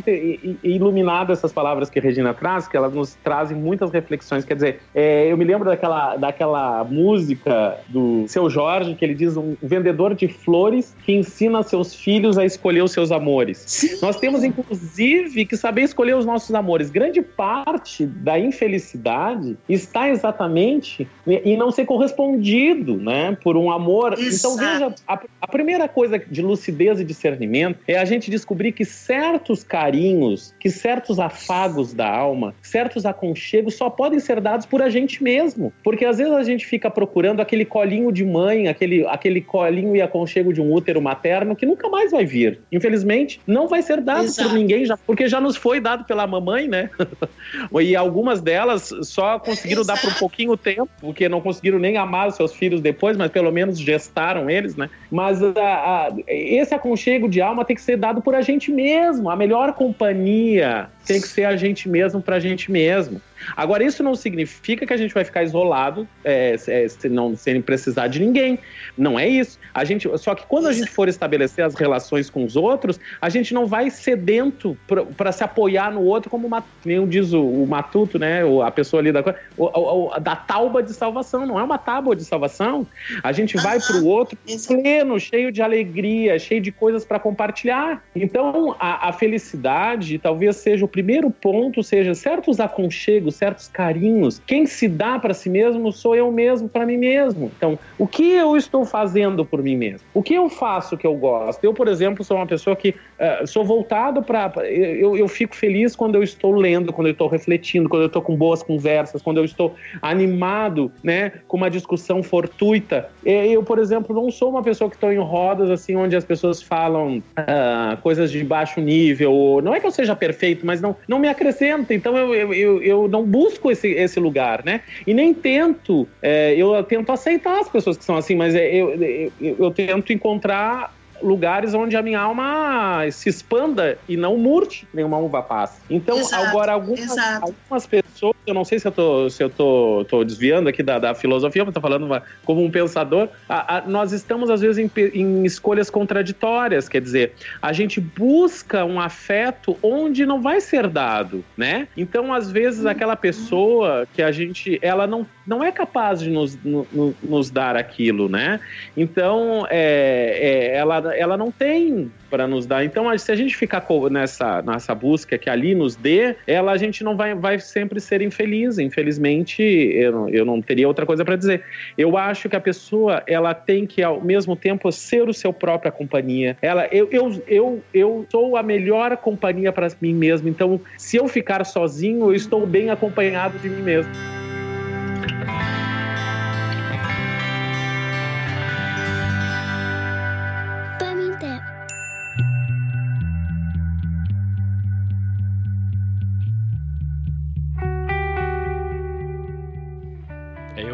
iluminado 0.63 1.32
essas 1.34 1.52
palavras 1.52 1.89
que 1.89 2.00
a 2.00 2.02
Regina 2.02 2.34
traz, 2.34 2.68
que 2.68 2.78
elas 2.78 2.94
nos 2.94 3.15
trazem 3.24 3.58
muitas 3.58 3.92
reflexões 3.92 4.18
reflexões. 4.19 4.45
Quer 4.45 4.53
dizer, 4.55 4.82
é, 4.93 5.32
eu 5.32 5.38
me 5.38 5.45
lembro 5.45 5.69
daquela, 5.69 6.17
daquela 6.17 6.84
música 6.84 7.77
do 7.88 8.25
seu 8.27 8.49
Jorge, 8.49 8.95
que 8.95 9.03
ele 9.03 9.15
diz: 9.15 9.38
um 9.38 9.55
vendedor 9.62 10.13
de 10.13 10.27
flores 10.27 10.95
que 11.05 11.13
ensina 11.13 11.63
seus 11.63 11.95
filhos 11.95 12.38
a 12.38 12.45
escolher 12.45 12.84
os 12.84 12.91
seus 12.91 13.12
amores. 13.12 13.63
Sim. 13.65 13.99
Nós 14.01 14.17
temos, 14.17 14.43
inclusive, 14.43 15.45
que 15.45 15.55
saber 15.55 15.84
escolher 15.84 16.15
os 16.15 16.25
nossos 16.25 16.53
amores. 16.53 16.89
Grande 16.89 17.21
parte 17.21 18.05
da 18.05 18.38
infelicidade 18.38 19.58
está 19.67 20.10
exatamente 20.10 21.08
em 21.25 21.58
não 21.58 21.71
ser 21.71 21.86
correspondido 21.86 22.97
né, 22.97 23.38
por 23.41 23.55
um 23.55 23.71
amor. 23.71 24.13
Então, 24.13 24.27
Exato. 24.27 24.49
Então, 24.49 24.58
veja, 24.58 24.95
a, 25.08 25.19
a 25.41 25.47
primeira 25.47 25.88
coisa 25.88 26.19
de 26.19 26.41
lucidez 26.41 26.99
e 26.99 27.03
discernimento 27.03 27.79
é 27.88 27.97
a 27.97 28.05
gente 28.05 28.29
descobrir 28.29 28.71
que 28.71 28.84
certos 28.84 29.63
carinhos, 29.63 30.53
que 30.60 30.69
certos 30.69 31.19
afagos 31.19 31.93
da 31.93 32.10
alma, 32.10 32.53
certos 32.62 33.05
aconchegos 33.05 33.75
só 33.75 33.89
podem 33.89 34.09
podem 34.10 34.19
ser 34.19 34.41
dados 34.41 34.65
por 34.65 34.82
a 34.82 34.89
gente 34.89 35.24
mesmo. 35.24 35.72
Porque 35.84 36.04
às 36.04 36.17
vezes 36.17 36.34
a 36.34 36.41
gente 36.41 36.65
fica 36.65 36.89
procurando 36.89 37.41
aquele 37.41 37.63
colinho 37.63 38.12
de 38.12 38.26
mãe, 38.26 38.67
aquele, 38.67 39.06
aquele 39.06 39.39
colinho 39.39 39.95
e 39.95 40.02
aconchego 40.02 40.52
de 40.52 40.60
um 40.60 40.74
útero 40.74 41.00
materno 41.00 41.56
que 41.56 41.65
nunca 41.65 41.88
mais 41.89 42.12
vai 42.12 42.26
vir. 42.26 42.60
Infelizmente, 42.72 43.39
não 43.45 43.67
vai 43.67 43.84
ser 43.84 44.02
dado 44.02 44.24
Exato. 44.24 44.50
por 44.50 44.58
ninguém, 44.58 44.84
já, 44.84 44.98
porque 44.98 45.28
já 45.28 45.39
nos 45.39 45.56
foi 45.56 45.80
dado 45.80 46.06
pela 46.06 46.26
mamãe, 46.26 46.67
né? 46.67 46.89
e 47.82 47.95
algumas 47.95 48.41
delas 48.41 48.89
só 49.04 49.38
conseguiram 49.38 49.82
Exato. 49.82 50.02
dar 50.02 50.08
por 50.08 50.15
um 50.15 50.19
pouquinho 50.19 50.58
tempo, 50.58 50.89
porque 51.00 51.30
não 51.30 51.39
conseguiram 51.39 51.78
nem 51.78 51.95
amar 51.95 52.30
os 52.30 52.36
seus 52.36 52.54
filhos 52.54 52.82
depois, 52.82 53.15
mas 53.15 53.30
pelo 53.30 53.52
menos 53.52 53.80
gestaram 53.80 54.50
eles, 54.50 54.76
né? 54.76 54.89
Mas 55.12 55.43
a, 55.43 55.52
a, 55.56 56.13
esse 56.28 56.74
aconchego 56.74 57.30
de 57.30 57.41
alma 57.41 57.63
tem 57.63 57.76
que 57.76 57.82
ser 57.82 57.98
dado 57.98 58.22
por 58.22 58.34
a 58.34 58.41
gente 58.41 58.72
mesmo. 58.72 59.30
A 59.30 59.36
melhor 59.36 59.74
companhia 59.74 60.89
tem 61.06 61.22
que 61.22 61.28
ser 61.28 61.45
a 61.45 61.56
gente 61.56 61.88
mesmo 61.88 62.22
para 62.22 62.38
a 62.38 62.39
gente 62.39 62.72
mesmo. 62.72 63.22
Agora, 63.56 63.84
isso 63.84 64.04
não 64.04 64.15
significa 64.15 64.86
que 64.86 64.93
a 64.93 64.97
gente 64.97 65.13
vai 65.13 65.23
ficar 65.23 65.43
isolado 65.43 66.08
é, 66.23 66.56
é, 66.67 67.10
não, 67.10 67.36
sem 67.36 67.62
precisar 67.62 68.08
de 68.08 68.19
ninguém. 68.19 68.60
Não 68.97 69.19
é 69.19 69.28
isso. 69.28 69.60
A 69.73 69.84
gente, 69.84 70.10
só 70.17 70.36
que 70.36 70.45
quando 70.45 70.67
a 70.67 70.73
gente 70.73 70.89
for 70.89 71.08
estabelecer 71.08 71.63
as 71.63 71.75
relações 71.75 72.30
com 72.30 72.43
os 72.43 72.56
outros, 72.56 72.99
a 73.21 73.30
gente 73.30 73.54
não 73.54 73.65
vai 73.65 73.89
sedento 73.89 74.78
para 75.15 75.32
se 75.32 75.43
apoiar 75.43 75.91
no 75.91 76.02
outro, 76.02 76.30
como 76.30 76.47
uma, 76.47 76.63
nem 76.84 77.06
diz 77.08 77.34
o, 77.34 77.43
o, 77.43 77.67
matuto, 77.67 78.17
né? 78.19 78.41
A 78.65 78.71
pessoa 78.71 79.02
ali 79.02 79.12
da, 79.12 79.23
o, 79.58 79.65
o, 79.65 80.19
da 80.19 80.36
tauba 80.36 80.82
de 80.84 80.93
salvação. 80.93 81.45
Não 81.45 81.60
é 81.60 81.63
uma 81.63 81.78
tábua 81.78 82.15
de 82.15 82.23
salvação. 82.23 82.86
A 83.23 83.32
gente 83.32 83.58
vai 83.58 83.80
para 83.80 83.97
o 83.97 84.06
outro 84.06 84.38
pleno, 84.67 85.19
cheio 85.19 85.52
de 85.52 85.62
alegria, 85.62 86.38
cheio 86.39 86.62
de 86.62 86.71
coisas 86.71 87.06
para 87.06 87.19
compartilhar. 87.19 88.04
Então, 88.15 88.75
a, 88.80 89.10
a 89.10 89.13
felicidade 89.13 90.17
talvez 90.19 90.58
seja 90.58 90.86
o 90.86 90.88
primeiro 90.88 91.30
ponto, 91.30 91.84
seja 91.84 92.13
certos 92.13 92.60
aconchegos 92.60 93.29
certos 93.36 93.68
carinhos. 93.68 94.42
Quem 94.46 94.65
se 94.65 94.88
dá 94.88 95.20
para 95.20 95.34
si 95.34 95.50
mesmo 95.50 95.92
sou 95.92 96.15
eu 96.15 96.32
mesmo 96.32 96.70
para 96.70 96.86
mim 96.86 96.98
mesmo. 96.98 97.52
Então, 97.58 97.78
o 97.98 98.08
que 98.08 98.32
eu 98.32 98.56
estou 98.56 98.86
fazendo 98.86 99.46
por 99.46 99.62
mim 99.62 99.76
mesmo? 99.76 100.08
O 100.13 100.22
que 100.22 100.34
eu 100.34 100.50
faço 100.50 100.98
que 100.98 101.06
eu 101.06 101.15
gosto? 101.15 101.63
Eu, 101.63 101.74
por 101.74 101.88
exemplo, 101.88 102.24
sou 102.24 102.38
uma 102.38 102.48
pessoa 102.48 102.76
que 102.76 102.89
uh, 102.89 103.46
sou 103.48 103.63
voltado 103.63 104.22
para. 104.22 104.52
Eu, 104.68 105.18
eu 105.18 105.28
fico 105.28 105.56
feliz 105.56 105.96
quando 105.96 106.15
eu 106.15 106.24
estou 106.24 106.52
lendo, 106.52 106.94
quando 106.94 107.08
eu 107.08 107.13
estou 107.13 107.28
refletindo, 107.28 107.89
quando 107.89 108.04
eu 108.04 108.08
estou 108.08 108.22
com 108.22 108.36
boas 108.36 108.63
conversas, 108.63 109.22
quando 109.22 109.38
eu 109.38 109.46
estou 109.46 109.76
animado, 110.02 110.92
né, 111.04 111.32
com 111.48 111.58
uma 111.58 111.70
discussão 111.70 112.24
fortuita. 112.24 113.10
Eu, 113.26 113.63
por 113.63 113.80
exemplo, 113.80 114.15
não 114.15 114.32
sou 114.32 114.50
uma 114.50 114.63
pessoa 114.63 114.89
que 114.89 114.96
estou 114.96 115.12
em 115.12 115.18
rodas 115.18 115.70
assim 115.70 115.96
onde 115.96 116.15
as 116.15 116.24
pessoas 116.24 116.62
falam 116.62 117.18
uh, 117.18 117.98
coisas 118.02 118.32
de 118.32 118.44
baixo 118.44 118.80
nível. 118.80 119.60
Não 119.63 119.74
é 119.74 119.80
que 119.80 119.86
eu 119.86 119.92
seja 119.92 120.15
perfeito, 120.15 120.65
mas 120.65 120.82
não, 120.82 120.96
não 121.08 121.20
me 121.20 121.28
acrescenta. 121.28 121.94
Então 121.94 122.18
eu, 122.18 122.34
eu, 122.34 122.54
eu, 122.54 122.84
eu 122.84 123.08
não 123.08 123.18
não 123.19 123.25
busco 123.25 123.69
esse, 123.69 123.89
esse 123.89 124.19
lugar, 124.19 124.63
né? 124.63 124.82
E 125.05 125.13
nem 125.13 125.34
tento, 125.34 126.08
é, 126.21 126.55
eu 126.55 126.82
tento 126.84 127.12
aceitar 127.12 127.60
as 127.60 127.69
pessoas 127.69 127.97
que 127.97 128.03
são 128.03 128.15
assim, 128.15 128.36
mas 128.36 128.55
é, 128.55 128.73
eu, 128.73 128.91
eu, 129.39 129.55
eu 129.60 129.71
tento 129.71 130.13
encontrar 130.13 130.98
lugares 131.21 131.73
onde 131.73 131.95
a 131.95 132.01
minha 132.01 132.19
alma 132.19 133.05
se 133.12 133.29
expanda 133.29 133.97
e 134.08 134.15
não 134.15 134.38
murte 134.38 134.88
nenhuma 134.93 135.17
uva 135.17 135.41
passa. 135.41 135.82
Então, 135.89 136.17
exato, 136.17 136.47
agora, 136.47 136.71
algumas, 136.73 137.17
algumas 137.17 137.86
pessoas, 137.86 138.36
eu 138.45 138.53
não 138.53 138.65
sei 138.65 138.79
se 138.79 138.88
eu 138.88 138.91
tô, 138.91 139.29
se 139.29 139.43
eu 139.43 139.49
tô, 139.49 140.05
tô 140.08 140.23
desviando 140.23 140.69
aqui 140.69 140.84
da, 140.84 140.99
da 140.99 141.13
filosofia, 141.13 141.63
mas 141.65 141.73
tô 141.73 141.82
falando 141.82 142.05
uma, 142.05 142.23
como 142.46 142.63
um 142.63 142.71
pensador, 142.71 143.29
a, 143.48 143.77
a, 143.77 143.81
nós 143.81 144.12
estamos, 144.12 144.50
às 144.50 144.62
vezes, 144.62 144.77
em, 144.77 144.91
em 145.13 145.46
escolhas 145.46 145.89
contraditórias, 145.89 146.87
quer 146.89 147.02
dizer, 147.02 147.33
a 147.62 147.73
gente 147.73 148.00
busca 148.00 148.85
um 148.85 149.00
afeto 149.00 149.77
onde 149.81 150.25
não 150.25 150.41
vai 150.41 150.62
ser 150.62 150.87
dado, 150.87 151.44
né? 151.58 151.87
Então, 151.96 152.33
às 152.33 152.52
vezes, 152.52 152.85
aquela 152.85 153.15
pessoa 153.15 154.08
que 154.13 154.21
a 154.21 154.31
gente, 154.31 154.79
ela 154.81 155.06
não, 155.06 155.25
não 155.46 155.63
é 155.63 155.71
capaz 155.71 156.19
de 156.19 156.29
nos, 156.29 156.58
no, 156.63 156.87
nos 157.23 157.50
dar 157.50 157.75
aquilo, 157.75 158.29
né? 158.29 158.60
Então, 158.96 159.65
é, 159.69 160.69
é, 160.71 160.77
ela, 160.77 161.08
ela 161.15 161.37
não 161.37 161.51
tem 161.51 162.12
para 162.29 162.47
nos 162.47 162.65
dar. 162.65 162.83
Então, 162.83 163.15
se 163.17 163.31
a 163.31 163.35
gente 163.35 163.55
ficar 163.55 163.85
nessa, 164.12 164.62
nessa 164.62 164.93
busca 164.93 165.37
que 165.37 165.49
ali 165.49 165.73
nos 165.73 165.95
dê, 165.95 166.35
ela 166.45 166.71
a 166.71 166.77
gente 166.77 167.03
não 167.03 167.15
vai, 167.15 167.33
vai 167.33 167.60
sempre 167.60 167.99
ser 167.99 168.21
infeliz. 168.21 168.77
Infelizmente, 168.77 169.62
eu, 169.62 170.29
eu 170.29 170.45
não 170.45 170.62
teria 170.62 170.87
outra 170.87 171.05
coisa 171.05 171.25
para 171.25 171.35
dizer. 171.35 171.63
Eu 171.97 172.17
acho 172.17 172.47
que 172.47 172.55
a 172.55 172.60
pessoa 172.60 173.23
ela 173.27 173.53
tem 173.53 173.85
que, 173.85 174.03
ao 174.03 174.21
mesmo 174.21 174.55
tempo, 174.55 174.91
ser 174.91 175.27
o 175.27 175.33
seu 175.33 175.51
própria 175.51 175.91
companhia. 175.91 176.57
Ela, 176.62 176.87
eu, 176.91 177.07
eu, 177.12 177.43
eu, 177.47 177.83
eu 177.93 178.25
sou 178.29 178.55
a 178.55 178.63
melhor 178.63 179.17
companhia 179.17 179.71
para 179.71 179.87
mim 180.01 180.13
mesmo. 180.13 180.47
Então, 180.47 180.79
se 180.97 181.17
eu 181.17 181.27
ficar 181.27 181.65
sozinho, 181.65 182.27
eu 182.27 182.33
estou 182.33 182.65
bem 182.65 182.89
acompanhado 182.89 183.57
de 183.60 183.69
mim 183.69 183.81
mesmo. 183.81 184.38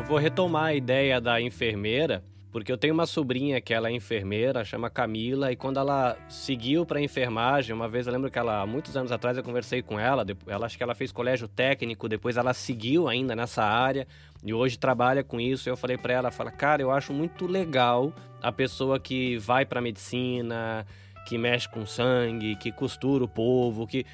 Vou 0.08 0.18
retomar 0.20 0.66
a 0.66 0.74
ideia 0.76 1.20
da 1.20 1.42
enfermeira, 1.42 2.24
porque 2.52 2.72
eu 2.72 2.78
tenho 2.78 2.94
uma 2.94 3.08
sobrinha 3.08 3.60
que 3.60 3.74
ela 3.74 3.90
é 3.90 3.92
enfermeira, 3.92 4.64
chama 4.64 4.88
Camila, 4.88 5.52
e 5.52 5.56
quando 5.56 5.80
ela 5.80 6.16
seguiu 6.30 6.86
para 6.86 7.02
enfermagem, 7.02 7.76
uma 7.76 7.90
vez 7.90 8.06
eu 8.06 8.14
lembro 8.14 8.30
que 8.30 8.38
ela, 8.38 8.66
muitos 8.68 8.96
anos 8.96 9.12
atrás 9.12 9.36
eu 9.36 9.44
conversei 9.44 9.82
com 9.82 10.00
ela, 10.00 10.24
ela 10.46 10.68
acho 10.68 10.78
que 10.78 10.84
ela 10.84 10.94
fez 10.94 11.12
colégio 11.12 11.48
técnico, 11.48 12.08
depois 12.08 12.38
ela 12.38 12.54
seguiu 12.54 13.08
ainda 13.08 13.36
nessa 13.36 13.64
área 13.64 14.08
e 14.44 14.54
hoje 14.54 14.78
trabalha 14.78 15.24
com 15.24 15.42
isso. 15.42 15.68
Eu 15.68 15.76
falei 15.76 15.98
para 15.98 16.14
ela, 16.14 16.32
fala, 16.32 16.52
cara, 16.52 16.84
eu 16.84 16.92
acho 16.92 17.12
muito 17.12 17.48
legal 17.48 18.14
a 18.44 18.52
pessoa 18.52 19.00
que 19.00 19.38
vai 19.40 19.66
para 19.66 19.82
medicina, 19.82 20.86
que 21.26 21.38
mexe 21.38 21.68
com 21.68 21.86
sangue, 21.86 22.56
que 22.56 22.72
costura 22.72 23.24
o 23.24 23.28
povo, 23.28 23.88
que. 23.88 24.06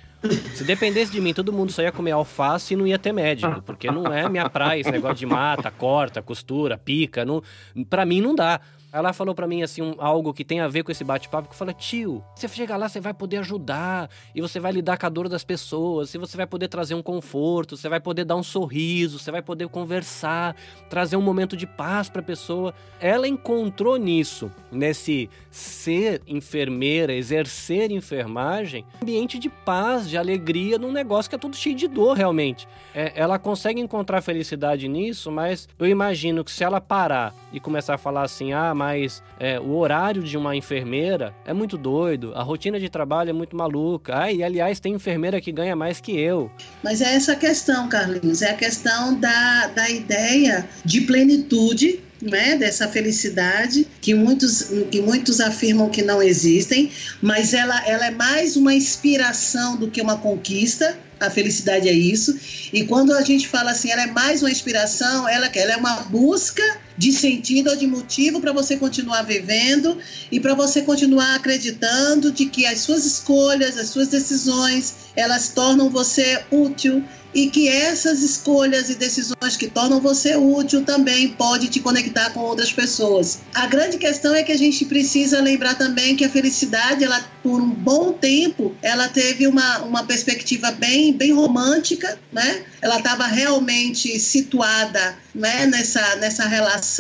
Se 0.56 0.64
dependesse 0.64 1.12
de 1.12 1.20
mim, 1.20 1.34
todo 1.34 1.52
mundo 1.52 1.72
só 1.72 1.82
ia 1.82 1.92
comer 1.92 2.12
alface 2.12 2.74
e 2.74 2.78
não 2.78 2.86
ia 2.86 3.00
ter 3.00 3.12
médico, 3.12 3.62
porque 3.64 3.90
não 3.90 4.14
é 4.14 4.30
minha 4.30 4.50
praia 4.50 4.80
esse 4.80 4.92
negócio 4.92 5.18
de 5.18 5.26
mata, 5.26 5.72
corta, 5.72 6.22
costura, 6.22 6.78
pica. 6.78 7.26
Não... 7.26 7.42
Pra 7.90 8.06
mim 8.06 8.22
não 8.22 8.36
dá. 8.36 8.62
Ela 8.94 9.14
falou 9.14 9.34
para 9.34 9.48
mim 9.48 9.64
assim 9.64 9.82
um, 9.82 9.96
algo 10.00 10.34
que 10.34 10.44
tem 10.44 10.60
a 10.60 10.68
ver 10.68 10.84
com 10.84 10.92
esse 10.92 11.04
bate-papo 11.04 11.48
que 11.48 11.56
fala: 11.56 11.74
"Tio, 11.74 12.24
você 12.36 12.48
chega 12.48 12.76
lá, 12.76 12.90
você 12.90 13.00
vai 13.00 13.14
poder 13.14 13.38
ajudar 13.38 14.10
e 14.36 14.42
você 14.42 14.60
vai 14.60 14.72
lidar 14.74 14.98
com 14.98 15.06
a 15.06 15.10
dor 15.10 15.30
das 15.30 15.44
pessoas, 15.44 16.14
e 16.14 16.18
você 16.18 16.36
vai 16.36 16.46
poder 16.46 16.68
trazer 16.68 16.94
um 16.94 17.02
conforto, 17.02 17.78
você 17.78 17.88
vai 17.88 18.02
poder 18.02 18.26
dar 18.26 18.36
um 18.36 18.44
sorriso, 18.44 19.18
você 19.18 19.32
vai 19.32 19.42
poder 19.42 19.70
conversar, 19.70 20.56
trazer 20.90 21.16
um 21.16 21.22
momento 21.22 21.56
de 21.56 21.66
paz 21.66 22.10
para 22.10 22.22
a 22.22 22.26
pessoa". 22.26 22.74
Ela 23.00 23.28
encontrou 23.28 23.96
nisso, 23.98 24.52
nesse 24.72 25.30
ser 25.50 26.22
enfermeira, 26.28 27.14
exercer 27.14 27.92
enfermagem, 27.92 28.86
um 28.96 29.04
ambiente 29.04 29.40
de 29.40 29.50
paz, 29.50 30.10
de 30.10 30.18
alegria, 30.18 30.78
num 30.78 30.92
negócio 30.92 31.30
que 31.30 31.36
é 31.36 31.40
tudo 31.40 31.56
cheio 31.56 31.76
de 31.76 31.88
dor 31.88 32.18
realmente. 32.18 32.68
É, 32.94 33.14
ela 33.16 33.40
consegue 33.40 33.80
encontrar 33.80 34.22
felicidade 34.22 34.88
nisso, 34.88 35.32
mas 35.32 35.70
eu 35.80 35.88
imagino 35.88 36.44
que 36.44 36.52
se 36.52 36.64
ela 36.64 36.82
parar 36.82 37.34
e 37.54 37.60
começar 37.60 37.96
a 37.96 37.98
falar 37.98 38.24
assim: 38.24 38.52
"Ah, 38.52 38.74
mas 38.82 39.22
é, 39.40 39.60
o 39.60 39.76
horário 39.76 40.24
de 40.24 40.36
uma 40.36 40.56
enfermeira 40.56 41.36
é 41.46 41.54
muito 41.54 41.78
doido, 41.78 42.34
a 42.34 42.42
rotina 42.42 42.80
de 42.80 42.90
trabalho 42.90 43.30
é 43.30 43.34
muito 43.34 43.56
maluca. 43.56 44.24
Ah, 44.24 44.32
e 44.32 44.44
aliás, 44.44 44.80
tem 44.80 44.96
enfermeira 44.96 45.40
que 45.40 45.52
ganha 45.52 45.76
mais 45.76 46.02
que 46.02 46.20
eu. 46.20 46.50
Mas 46.84 47.00
é 47.00 47.14
essa 47.14 47.36
questão, 47.36 47.88
Carlinhos, 47.88 48.42
é 48.42 48.50
a 48.50 48.56
questão 48.56 49.14
da, 49.20 49.68
da 49.68 49.88
ideia 49.88 50.68
de 50.84 51.02
plenitude 51.02 52.00
né, 52.20 52.56
dessa 52.56 52.88
felicidade 52.88 53.88
que 54.02 54.16
muitos, 54.16 54.72
que 54.90 55.00
muitos 55.00 55.40
afirmam 55.40 55.88
que 55.88 56.02
não 56.02 56.22
existem, 56.22 56.92
mas 57.22 57.54
ela, 57.54 57.88
ela 57.88 58.08
é 58.08 58.12
mais 58.12 58.56
uma 58.56 58.74
inspiração 58.74 59.78
do 59.78 59.92
que 59.92 60.02
uma 60.02 60.18
conquista. 60.18 60.98
A 61.20 61.30
felicidade 61.30 61.88
é 61.88 61.94
isso. 61.94 62.36
E 62.74 62.84
quando 62.86 63.14
a 63.14 63.22
gente 63.22 63.48
fala 63.48 63.70
assim, 63.70 63.92
ela 63.92 64.02
é 64.02 64.08
mais 64.08 64.42
uma 64.42 64.50
inspiração, 64.50 65.30
ela, 65.30 65.46
ela 65.54 65.74
é 65.74 65.78
uma 65.78 65.98
busca 66.06 66.64
de 67.02 67.12
sentido 67.12 67.72
ou 67.72 67.76
de 67.76 67.88
motivo 67.88 68.40
para 68.40 68.54
você 68.54 68.78
continuar 68.78 69.24
vivendo 69.24 69.98
e 70.32 70.40
para 70.40 70.54
você 70.54 70.84
continuar 70.84 71.34
acreditando 71.34 72.32
de 72.32 72.46
que 72.46 72.64
as 72.64 72.82
suas 72.82 73.06
escolhas, 73.06 73.76
as 73.76 73.90
suas 73.90 74.10
decisões, 74.10 74.94
elas 75.16 75.50
tornam 75.50 75.90
você 75.90 76.44
útil 76.52 77.04
e 77.34 77.50
que 77.50 77.68
essas 77.68 78.22
escolhas 78.22 78.90
e 78.90 78.96
decisões 78.96 79.56
que 79.58 79.68
tornam 79.68 80.00
você 80.00 80.36
útil 80.36 80.84
também 80.84 81.30
pode 81.30 81.70
te 81.70 81.80
conectar 81.80 82.30
com 82.32 82.42
outras 82.42 82.72
pessoas. 82.72 83.40
A 83.54 83.68
grande 83.68 83.98
questão 83.98 84.36
é 84.36 84.44
que 84.44 84.52
a 84.52 84.58
gente 84.58 84.86
precisa 84.86 85.42
lembrar 85.42 85.76
também 85.76 86.16
que 86.16 86.26
a 86.26 86.30
felicidade, 86.30 87.04
ela 87.04 87.24
por 87.42 87.62
um 87.62 87.70
bom 87.70 88.12
tempo, 88.12 88.76
ela 88.82 89.08
teve 89.08 89.48
uma, 89.48 89.80
uma 89.80 90.04
perspectiva 90.04 90.72
bem, 90.72 91.14
bem 91.14 91.32
romântica, 91.32 92.20
né? 92.32 92.64
Ela 92.82 92.98
estava 92.98 93.26
realmente 93.26 94.20
situada 94.20 95.18
né, 95.34 95.66
nessa, 95.66 96.18
nessa 96.18 96.46
relação 96.46 96.91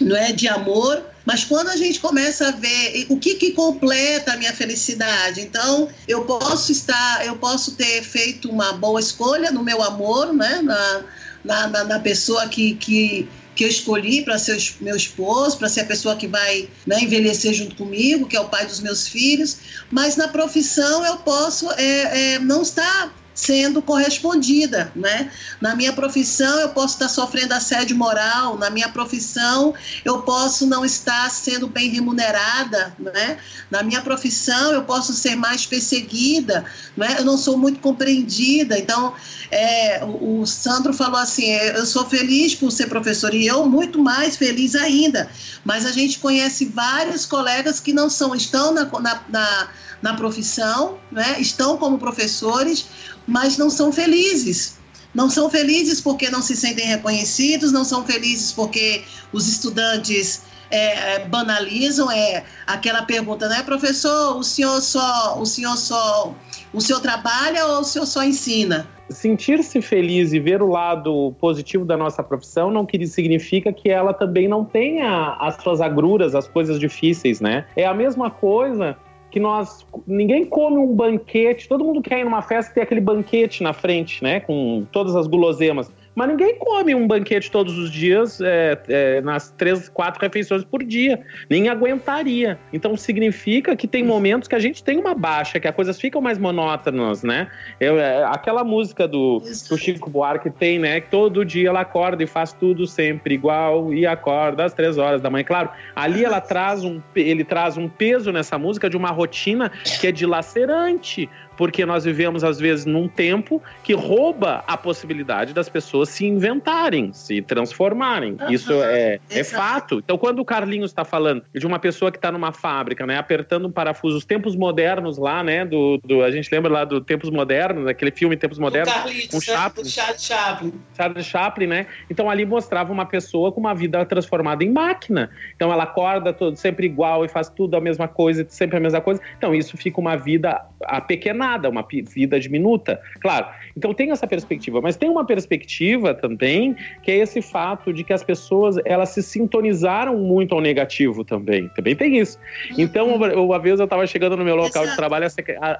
não 0.00 0.16
é, 0.16 0.32
de 0.32 0.46
amor, 0.48 1.02
mas 1.24 1.44
quando 1.44 1.68
a 1.68 1.76
gente 1.76 1.98
começa 1.98 2.48
a 2.48 2.50
ver 2.52 3.06
o 3.08 3.18
que, 3.18 3.34
que 3.34 3.52
completa 3.52 4.32
a 4.32 4.36
minha 4.36 4.52
felicidade, 4.52 5.40
então 5.40 5.88
eu 6.06 6.24
posso 6.24 6.70
estar, 6.70 7.26
eu 7.26 7.36
posso 7.36 7.72
ter 7.72 8.02
feito 8.02 8.48
uma 8.48 8.72
boa 8.74 9.00
escolha 9.00 9.50
no 9.50 9.62
meu 9.62 9.82
amor, 9.82 10.32
né, 10.32 10.60
na, 10.62 11.04
na, 11.44 11.84
na 11.84 11.98
pessoa 12.00 12.46
que, 12.48 12.74
que 12.74 13.28
que 13.56 13.64
eu 13.64 13.68
escolhi 13.68 14.22
para 14.22 14.38
ser 14.38 14.62
meu 14.82 14.94
esposo, 14.94 15.56
para 15.56 15.68
ser 15.70 15.80
a 15.80 15.86
pessoa 15.86 16.14
que 16.14 16.26
vai 16.26 16.68
né, 16.86 17.00
envelhecer 17.00 17.54
junto 17.54 17.74
comigo, 17.74 18.26
que 18.26 18.36
é 18.36 18.40
o 18.40 18.50
pai 18.50 18.66
dos 18.66 18.80
meus 18.80 19.08
filhos, 19.08 19.56
mas 19.90 20.14
na 20.14 20.28
profissão 20.28 21.04
eu 21.06 21.16
posso 21.16 21.72
é, 21.72 22.34
é, 22.34 22.38
não 22.38 22.60
estar 22.60 23.14
sendo 23.36 23.82
correspondida, 23.82 24.90
né? 24.96 25.30
Na 25.60 25.76
minha 25.76 25.92
profissão 25.92 26.58
eu 26.58 26.70
posso 26.70 26.94
estar 26.94 27.08
sofrendo 27.08 27.52
assédio 27.52 27.94
moral, 27.94 28.56
na 28.56 28.70
minha 28.70 28.88
profissão 28.88 29.74
eu 30.06 30.22
posso 30.22 30.66
não 30.66 30.86
estar 30.86 31.30
sendo 31.30 31.68
bem 31.68 31.90
remunerada, 31.90 32.96
né? 32.98 33.36
Na 33.70 33.82
minha 33.82 34.00
profissão 34.00 34.72
eu 34.72 34.82
posso 34.84 35.12
ser 35.12 35.36
mais 35.36 35.66
perseguida, 35.66 36.64
né? 36.96 37.16
Eu 37.18 37.26
não 37.26 37.36
sou 37.36 37.58
muito 37.58 37.78
compreendida, 37.78 38.78
então 38.78 39.12
é, 39.50 40.02
o, 40.02 40.46
Sandro 40.46 40.94
falou 40.94 41.20
assim, 41.20 41.50
é, 41.50 41.78
eu 41.78 41.84
sou 41.84 42.06
feliz 42.06 42.54
por 42.54 42.72
ser 42.72 42.86
professor 42.86 43.34
e 43.34 43.46
eu 43.46 43.66
muito 43.66 44.02
mais 44.02 44.34
feliz 44.34 44.74
ainda, 44.74 45.30
mas 45.62 45.84
a 45.84 45.92
gente 45.92 46.18
conhece 46.20 46.64
vários 46.64 47.26
colegas 47.26 47.80
que 47.80 47.92
não 47.92 48.08
são, 48.08 48.34
estão 48.34 48.72
na, 48.72 48.84
na, 48.86 49.22
na 49.28 49.68
na 50.02 50.14
profissão, 50.14 50.98
né? 51.10 51.36
estão 51.40 51.76
como 51.76 51.98
professores, 51.98 52.86
mas 53.26 53.58
não 53.58 53.68
são 53.68 53.92
felizes. 53.92 54.78
Não 55.14 55.30
são 55.30 55.48
felizes 55.48 56.00
porque 56.00 56.28
não 56.28 56.42
se 56.42 56.54
sentem 56.54 56.86
reconhecidos, 56.86 57.72
não 57.72 57.84
são 57.84 58.04
felizes 58.04 58.52
porque 58.52 59.02
os 59.32 59.48
estudantes 59.48 60.42
é, 60.70 61.14
é 61.14 61.18
banalizam 61.26 62.10
é 62.10 62.44
aquela 62.66 63.02
pergunta, 63.02 63.48
né, 63.48 63.62
professor? 63.62 64.36
O 64.36 64.42
senhor 64.42 64.80
só, 64.82 65.40
o 65.40 65.46
senhor 65.46 65.76
só, 65.76 66.34
o 66.72 66.80
senhor 66.82 67.00
trabalha 67.00 67.64
ou 67.66 67.80
o 67.80 67.84
senhor 67.84 68.04
só 68.04 68.22
ensina? 68.22 68.86
Sentir-se 69.08 69.80
feliz 69.80 70.32
e 70.32 70.40
ver 70.40 70.60
o 70.60 70.68
lado 70.68 71.34
positivo 71.40 71.84
da 71.84 71.96
nossa 71.96 72.22
profissão 72.22 72.70
não 72.70 72.84
que 72.84 73.06
significa 73.06 73.72
que 73.72 73.88
ela 73.88 74.12
também 74.12 74.48
não 74.48 74.64
tenha 74.64 75.36
as 75.40 75.62
suas 75.62 75.80
agruras, 75.80 76.34
as 76.34 76.46
coisas 76.46 76.78
difíceis, 76.78 77.40
né? 77.40 77.64
É 77.74 77.86
a 77.86 77.94
mesma 77.94 78.30
coisa 78.30 78.98
que 79.36 79.40
nós 79.40 79.86
ninguém 80.06 80.46
come 80.46 80.78
um 80.78 80.94
banquete, 80.94 81.68
todo 81.68 81.84
mundo 81.84 82.00
quer 82.00 82.20
ir 82.20 82.24
numa 82.24 82.40
festa 82.40 82.72
e 82.72 82.74
ter 82.76 82.80
aquele 82.80 83.02
banquete 83.02 83.62
na 83.62 83.74
frente, 83.74 84.24
né, 84.24 84.40
com 84.40 84.86
todas 84.90 85.14
as 85.14 85.26
guloseimas. 85.26 85.92
Mas 86.16 86.28
ninguém 86.28 86.58
come 86.58 86.94
um 86.94 87.06
banquete 87.06 87.50
todos 87.50 87.76
os 87.76 87.90
dias, 87.90 88.40
é, 88.40 88.80
é, 88.88 89.20
nas 89.20 89.50
três, 89.50 89.86
quatro 89.90 90.18
refeições 90.22 90.64
por 90.64 90.82
dia. 90.82 91.20
Nem 91.50 91.68
aguentaria. 91.68 92.58
Então 92.72 92.96
significa 92.96 93.76
que 93.76 93.86
tem 93.86 94.02
momentos 94.02 94.48
que 94.48 94.54
a 94.54 94.58
gente 94.58 94.82
tem 94.82 94.96
uma 94.96 95.14
baixa, 95.14 95.60
que 95.60 95.68
as 95.68 95.74
coisas 95.74 96.00
ficam 96.00 96.22
mais 96.22 96.38
monótonas, 96.38 97.22
né? 97.22 97.48
Eu, 97.78 98.00
é, 98.00 98.24
aquela 98.24 98.64
música 98.64 99.06
do, 99.06 99.40
do 99.68 99.76
Chico 99.76 100.08
Buarque 100.08 100.48
tem, 100.48 100.78
né? 100.78 101.02
Que 101.02 101.10
todo 101.10 101.44
dia 101.44 101.68
ela 101.68 101.80
acorda 101.80 102.24
e 102.24 102.26
faz 102.26 102.50
tudo 102.54 102.86
sempre 102.86 103.34
igual 103.34 103.92
e 103.92 104.06
acorda 104.06 104.64
às 104.64 104.72
três 104.72 104.96
horas 104.96 105.20
da 105.20 105.28
manhã. 105.28 105.44
Claro, 105.44 105.68
ali 105.94 106.24
ela 106.24 106.40
traz 106.40 106.82
um, 106.82 107.02
ele 107.14 107.44
traz 107.44 107.76
um 107.76 107.90
peso 107.90 108.32
nessa 108.32 108.56
música 108.56 108.88
de 108.88 108.96
uma 108.96 109.10
rotina 109.10 109.70
que 110.00 110.06
é 110.06 110.12
dilacerante 110.12 111.28
porque 111.56 111.86
nós 111.86 112.04
vivemos, 112.04 112.44
às 112.44 112.58
vezes, 112.58 112.84
num 112.84 113.08
tempo 113.08 113.62
que 113.82 113.94
rouba 113.94 114.62
a 114.66 114.76
possibilidade 114.76 115.52
das 115.52 115.68
pessoas 115.68 116.08
se 116.10 116.26
inventarem, 116.26 117.12
se 117.12 117.40
transformarem. 117.42 118.36
Uhum. 118.40 118.50
Isso 118.50 118.72
é, 118.82 119.18
é 119.30 119.44
fato. 119.44 119.98
Então, 119.98 120.18
quando 120.18 120.40
o 120.40 120.44
Carlinhos 120.44 120.90
está 120.90 121.04
falando 121.04 121.42
de 121.54 121.66
uma 121.66 121.78
pessoa 121.78 122.10
que 122.10 122.18
está 122.18 122.30
numa 122.30 122.52
fábrica, 122.52 123.06
né, 123.06 123.16
apertando 123.18 123.66
um 123.66 123.72
parafuso, 123.72 124.18
os 124.18 124.24
tempos 124.24 124.54
modernos 124.54 125.18
lá, 125.18 125.42
né, 125.42 125.64
do, 125.64 125.98
do 126.04 126.22
a 126.22 126.30
gente 126.30 126.48
lembra 126.52 126.70
lá 126.70 126.84
do 126.84 127.00
Tempos 127.00 127.30
Modernos, 127.30 127.86
aquele 127.86 128.10
filme 128.10 128.36
Tempos 128.36 128.58
Modernos, 128.58 128.92
com 129.30 129.40
Chaplin, 129.40 129.84
Charles 129.84 130.22
Chaplin. 130.22 130.72
Charles 130.96 131.26
Chaplin, 131.26 131.66
né? 131.66 131.86
Então, 132.10 132.28
ali 132.28 132.44
mostrava 132.44 132.92
uma 132.92 133.06
pessoa 133.06 133.50
com 133.52 133.60
uma 133.60 133.74
vida 133.74 134.04
transformada 134.04 134.64
em 134.64 134.70
máquina. 134.70 135.30
Então, 135.54 135.72
ela 135.72 135.84
acorda 135.84 136.32
todo, 136.32 136.56
sempre 136.56 136.86
igual 136.86 137.24
e 137.24 137.28
faz 137.28 137.48
tudo 137.48 137.76
a 137.76 137.80
mesma 137.80 138.08
coisa, 138.08 138.44
sempre 138.48 138.76
a 138.76 138.80
mesma 138.80 139.00
coisa. 139.00 139.20
Então, 139.38 139.54
isso 139.54 139.76
fica 139.76 140.00
uma 140.00 140.16
vida 140.16 140.60
a 140.84 141.00
pequena 141.00 141.45
nada, 141.46 141.70
uma 141.70 141.86
vida 141.88 142.40
diminuta. 142.40 143.00
Claro, 143.20 143.46
então 143.76 143.94
tem 143.94 144.10
essa 144.10 144.26
perspectiva, 144.26 144.80
mas 144.80 144.96
tem 144.96 145.08
uma 145.08 145.24
perspectiva 145.24 146.12
também 146.12 146.74
que 147.02 147.10
é 147.10 147.16
esse 147.18 147.40
fato 147.40 147.92
de 147.92 148.02
que 148.02 148.12
as 148.12 148.24
pessoas 148.24 148.76
elas 148.84 149.10
se 149.10 149.22
sintonizaram 149.22 150.16
muito 150.18 150.54
ao 150.54 150.60
negativo 150.60 151.24
também. 151.24 151.68
Também 151.68 151.94
tem 151.94 152.18
isso. 152.18 152.38
Então, 152.76 153.14
uma 153.14 153.58
vez 153.58 153.78
eu 153.78 153.84
estava 153.84 154.06
chegando 154.06 154.36
no 154.36 154.44
meu 154.44 154.56
local 154.56 154.82
Exato. 154.82 154.90
de 154.90 154.96
trabalho, 154.96 155.26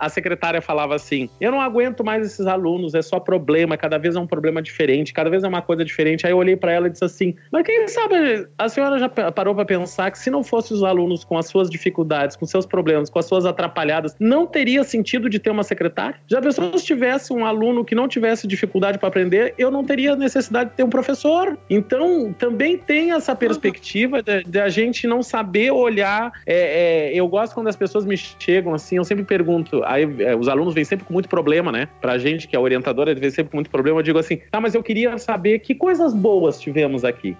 a 0.00 0.08
secretária 0.08 0.60
falava 0.62 0.94
assim: 0.94 1.28
Eu 1.40 1.50
não 1.50 1.60
aguento 1.60 2.04
mais 2.04 2.24
esses 2.24 2.46
alunos, 2.46 2.94
é 2.94 3.02
só 3.02 3.18
problema, 3.18 3.76
cada 3.76 3.98
vez 3.98 4.14
é 4.14 4.20
um 4.20 4.26
problema 4.26 4.62
diferente, 4.62 5.12
cada 5.12 5.28
vez 5.28 5.42
é 5.42 5.48
uma 5.48 5.62
coisa 5.62 5.84
diferente. 5.84 6.26
Aí 6.26 6.32
eu 6.32 6.38
olhei 6.38 6.56
para 6.56 6.72
ela 6.72 6.86
e 6.86 6.90
disse 6.90 7.04
assim: 7.04 7.34
Mas 7.50 7.64
quem 7.64 7.88
sabe 7.88 8.46
a 8.56 8.68
senhora 8.68 8.98
já 8.98 9.08
parou 9.08 9.54
para 9.54 9.64
pensar 9.64 10.10
que 10.10 10.18
se 10.18 10.30
não 10.30 10.44
fossem 10.44 10.76
os 10.76 10.84
alunos 10.84 11.24
com 11.24 11.36
as 11.36 11.46
suas 11.46 11.68
dificuldades, 11.68 12.36
com 12.36 12.46
seus 12.46 12.66
problemas, 12.66 13.10
com 13.10 13.18
as 13.18 13.26
suas 13.26 13.44
atrapalhadas, 13.44 14.14
não 14.20 14.46
teria 14.46 14.84
sentido 14.84 15.28
de 15.28 15.38
ter 15.38 15.50
uma 15.56 15.64
secretária? 15.64 16.18
Já 16.26 16.40
pensou 16.40 16.76
se 16.78 16.84
tivesse 16.84 17.32
um 17.32 17.44
aluno 17.44 17.84
que 17.84 17.94
não 17.94 18.08
tivesse 18.08 18.46
dificuldade 18.46 18.98
para 18.98 19.08
aprender, 19.08 19.54
eu 19.58 19.70
não 19.70 19.84
teria 19.84 20.14
necessidade 20.14 20.70
de 20.70 20.76
ter 20.76 20.84
um 20.84 20.90
professor. 20.90 21.56
Então, 21.68 22.34
também 22.38 22.76
tem 22.78 23.12
essa 23.12 23.34
perspectiva 23.34 24.22
de, 24.22 24.44
de 24.44 24.60
a 24.60 24.68
gente 24.68 25.06
não 25.06 25.22
saber 25.22 25.70
olhar. 25.70 26.32
É, 26.46 27.10
é, 27.10 27.14
eu 27.14 27.26
gosto 27.28 27.54
quando 27.54 27.68
as 27.68 27.76
pessoas 27.76 28.04
me 28.04 28.16
chegam 28.16 28.74
assim, 28.74 28.96
eu 28.96 29.04
sempre 29.04 29.24
pergunto, 29.24 29.82
aí 29.84 30.04
é, 30.20 30.36
os 30.36 30.48
alunos 30.48 30.74
vêm 30.74 30.84
sempre 30.84 31.04
com 31.04 31.12
muito 31.12 31.28
problema, 31.28 31.72
né? 31.72 31.88
Pra 32.00 32.18
gente 32.18 32.46
que 32.46 32.54
é 32.54 32.58
orientadora, 32.58 33.14
vem 33.14 33.30
sempre 33.30 33.50
com 33.50 33.56
muito 33.56 33.70
problema, 33.70 33.98
eu 33.98 34.02
digo 34.02 34.18
assim, 34.18 34.40
tá, 34.50 34.60
mas 34.60 34.74
eu 34.74 34.82
queria 34.82 35.16
saber 35.18 35.58
que 35.60 35.74
coisas 35.74 36.14
boas 36.14 36.60
tivemos 36.60 37.04
aqui. 37.04 37.36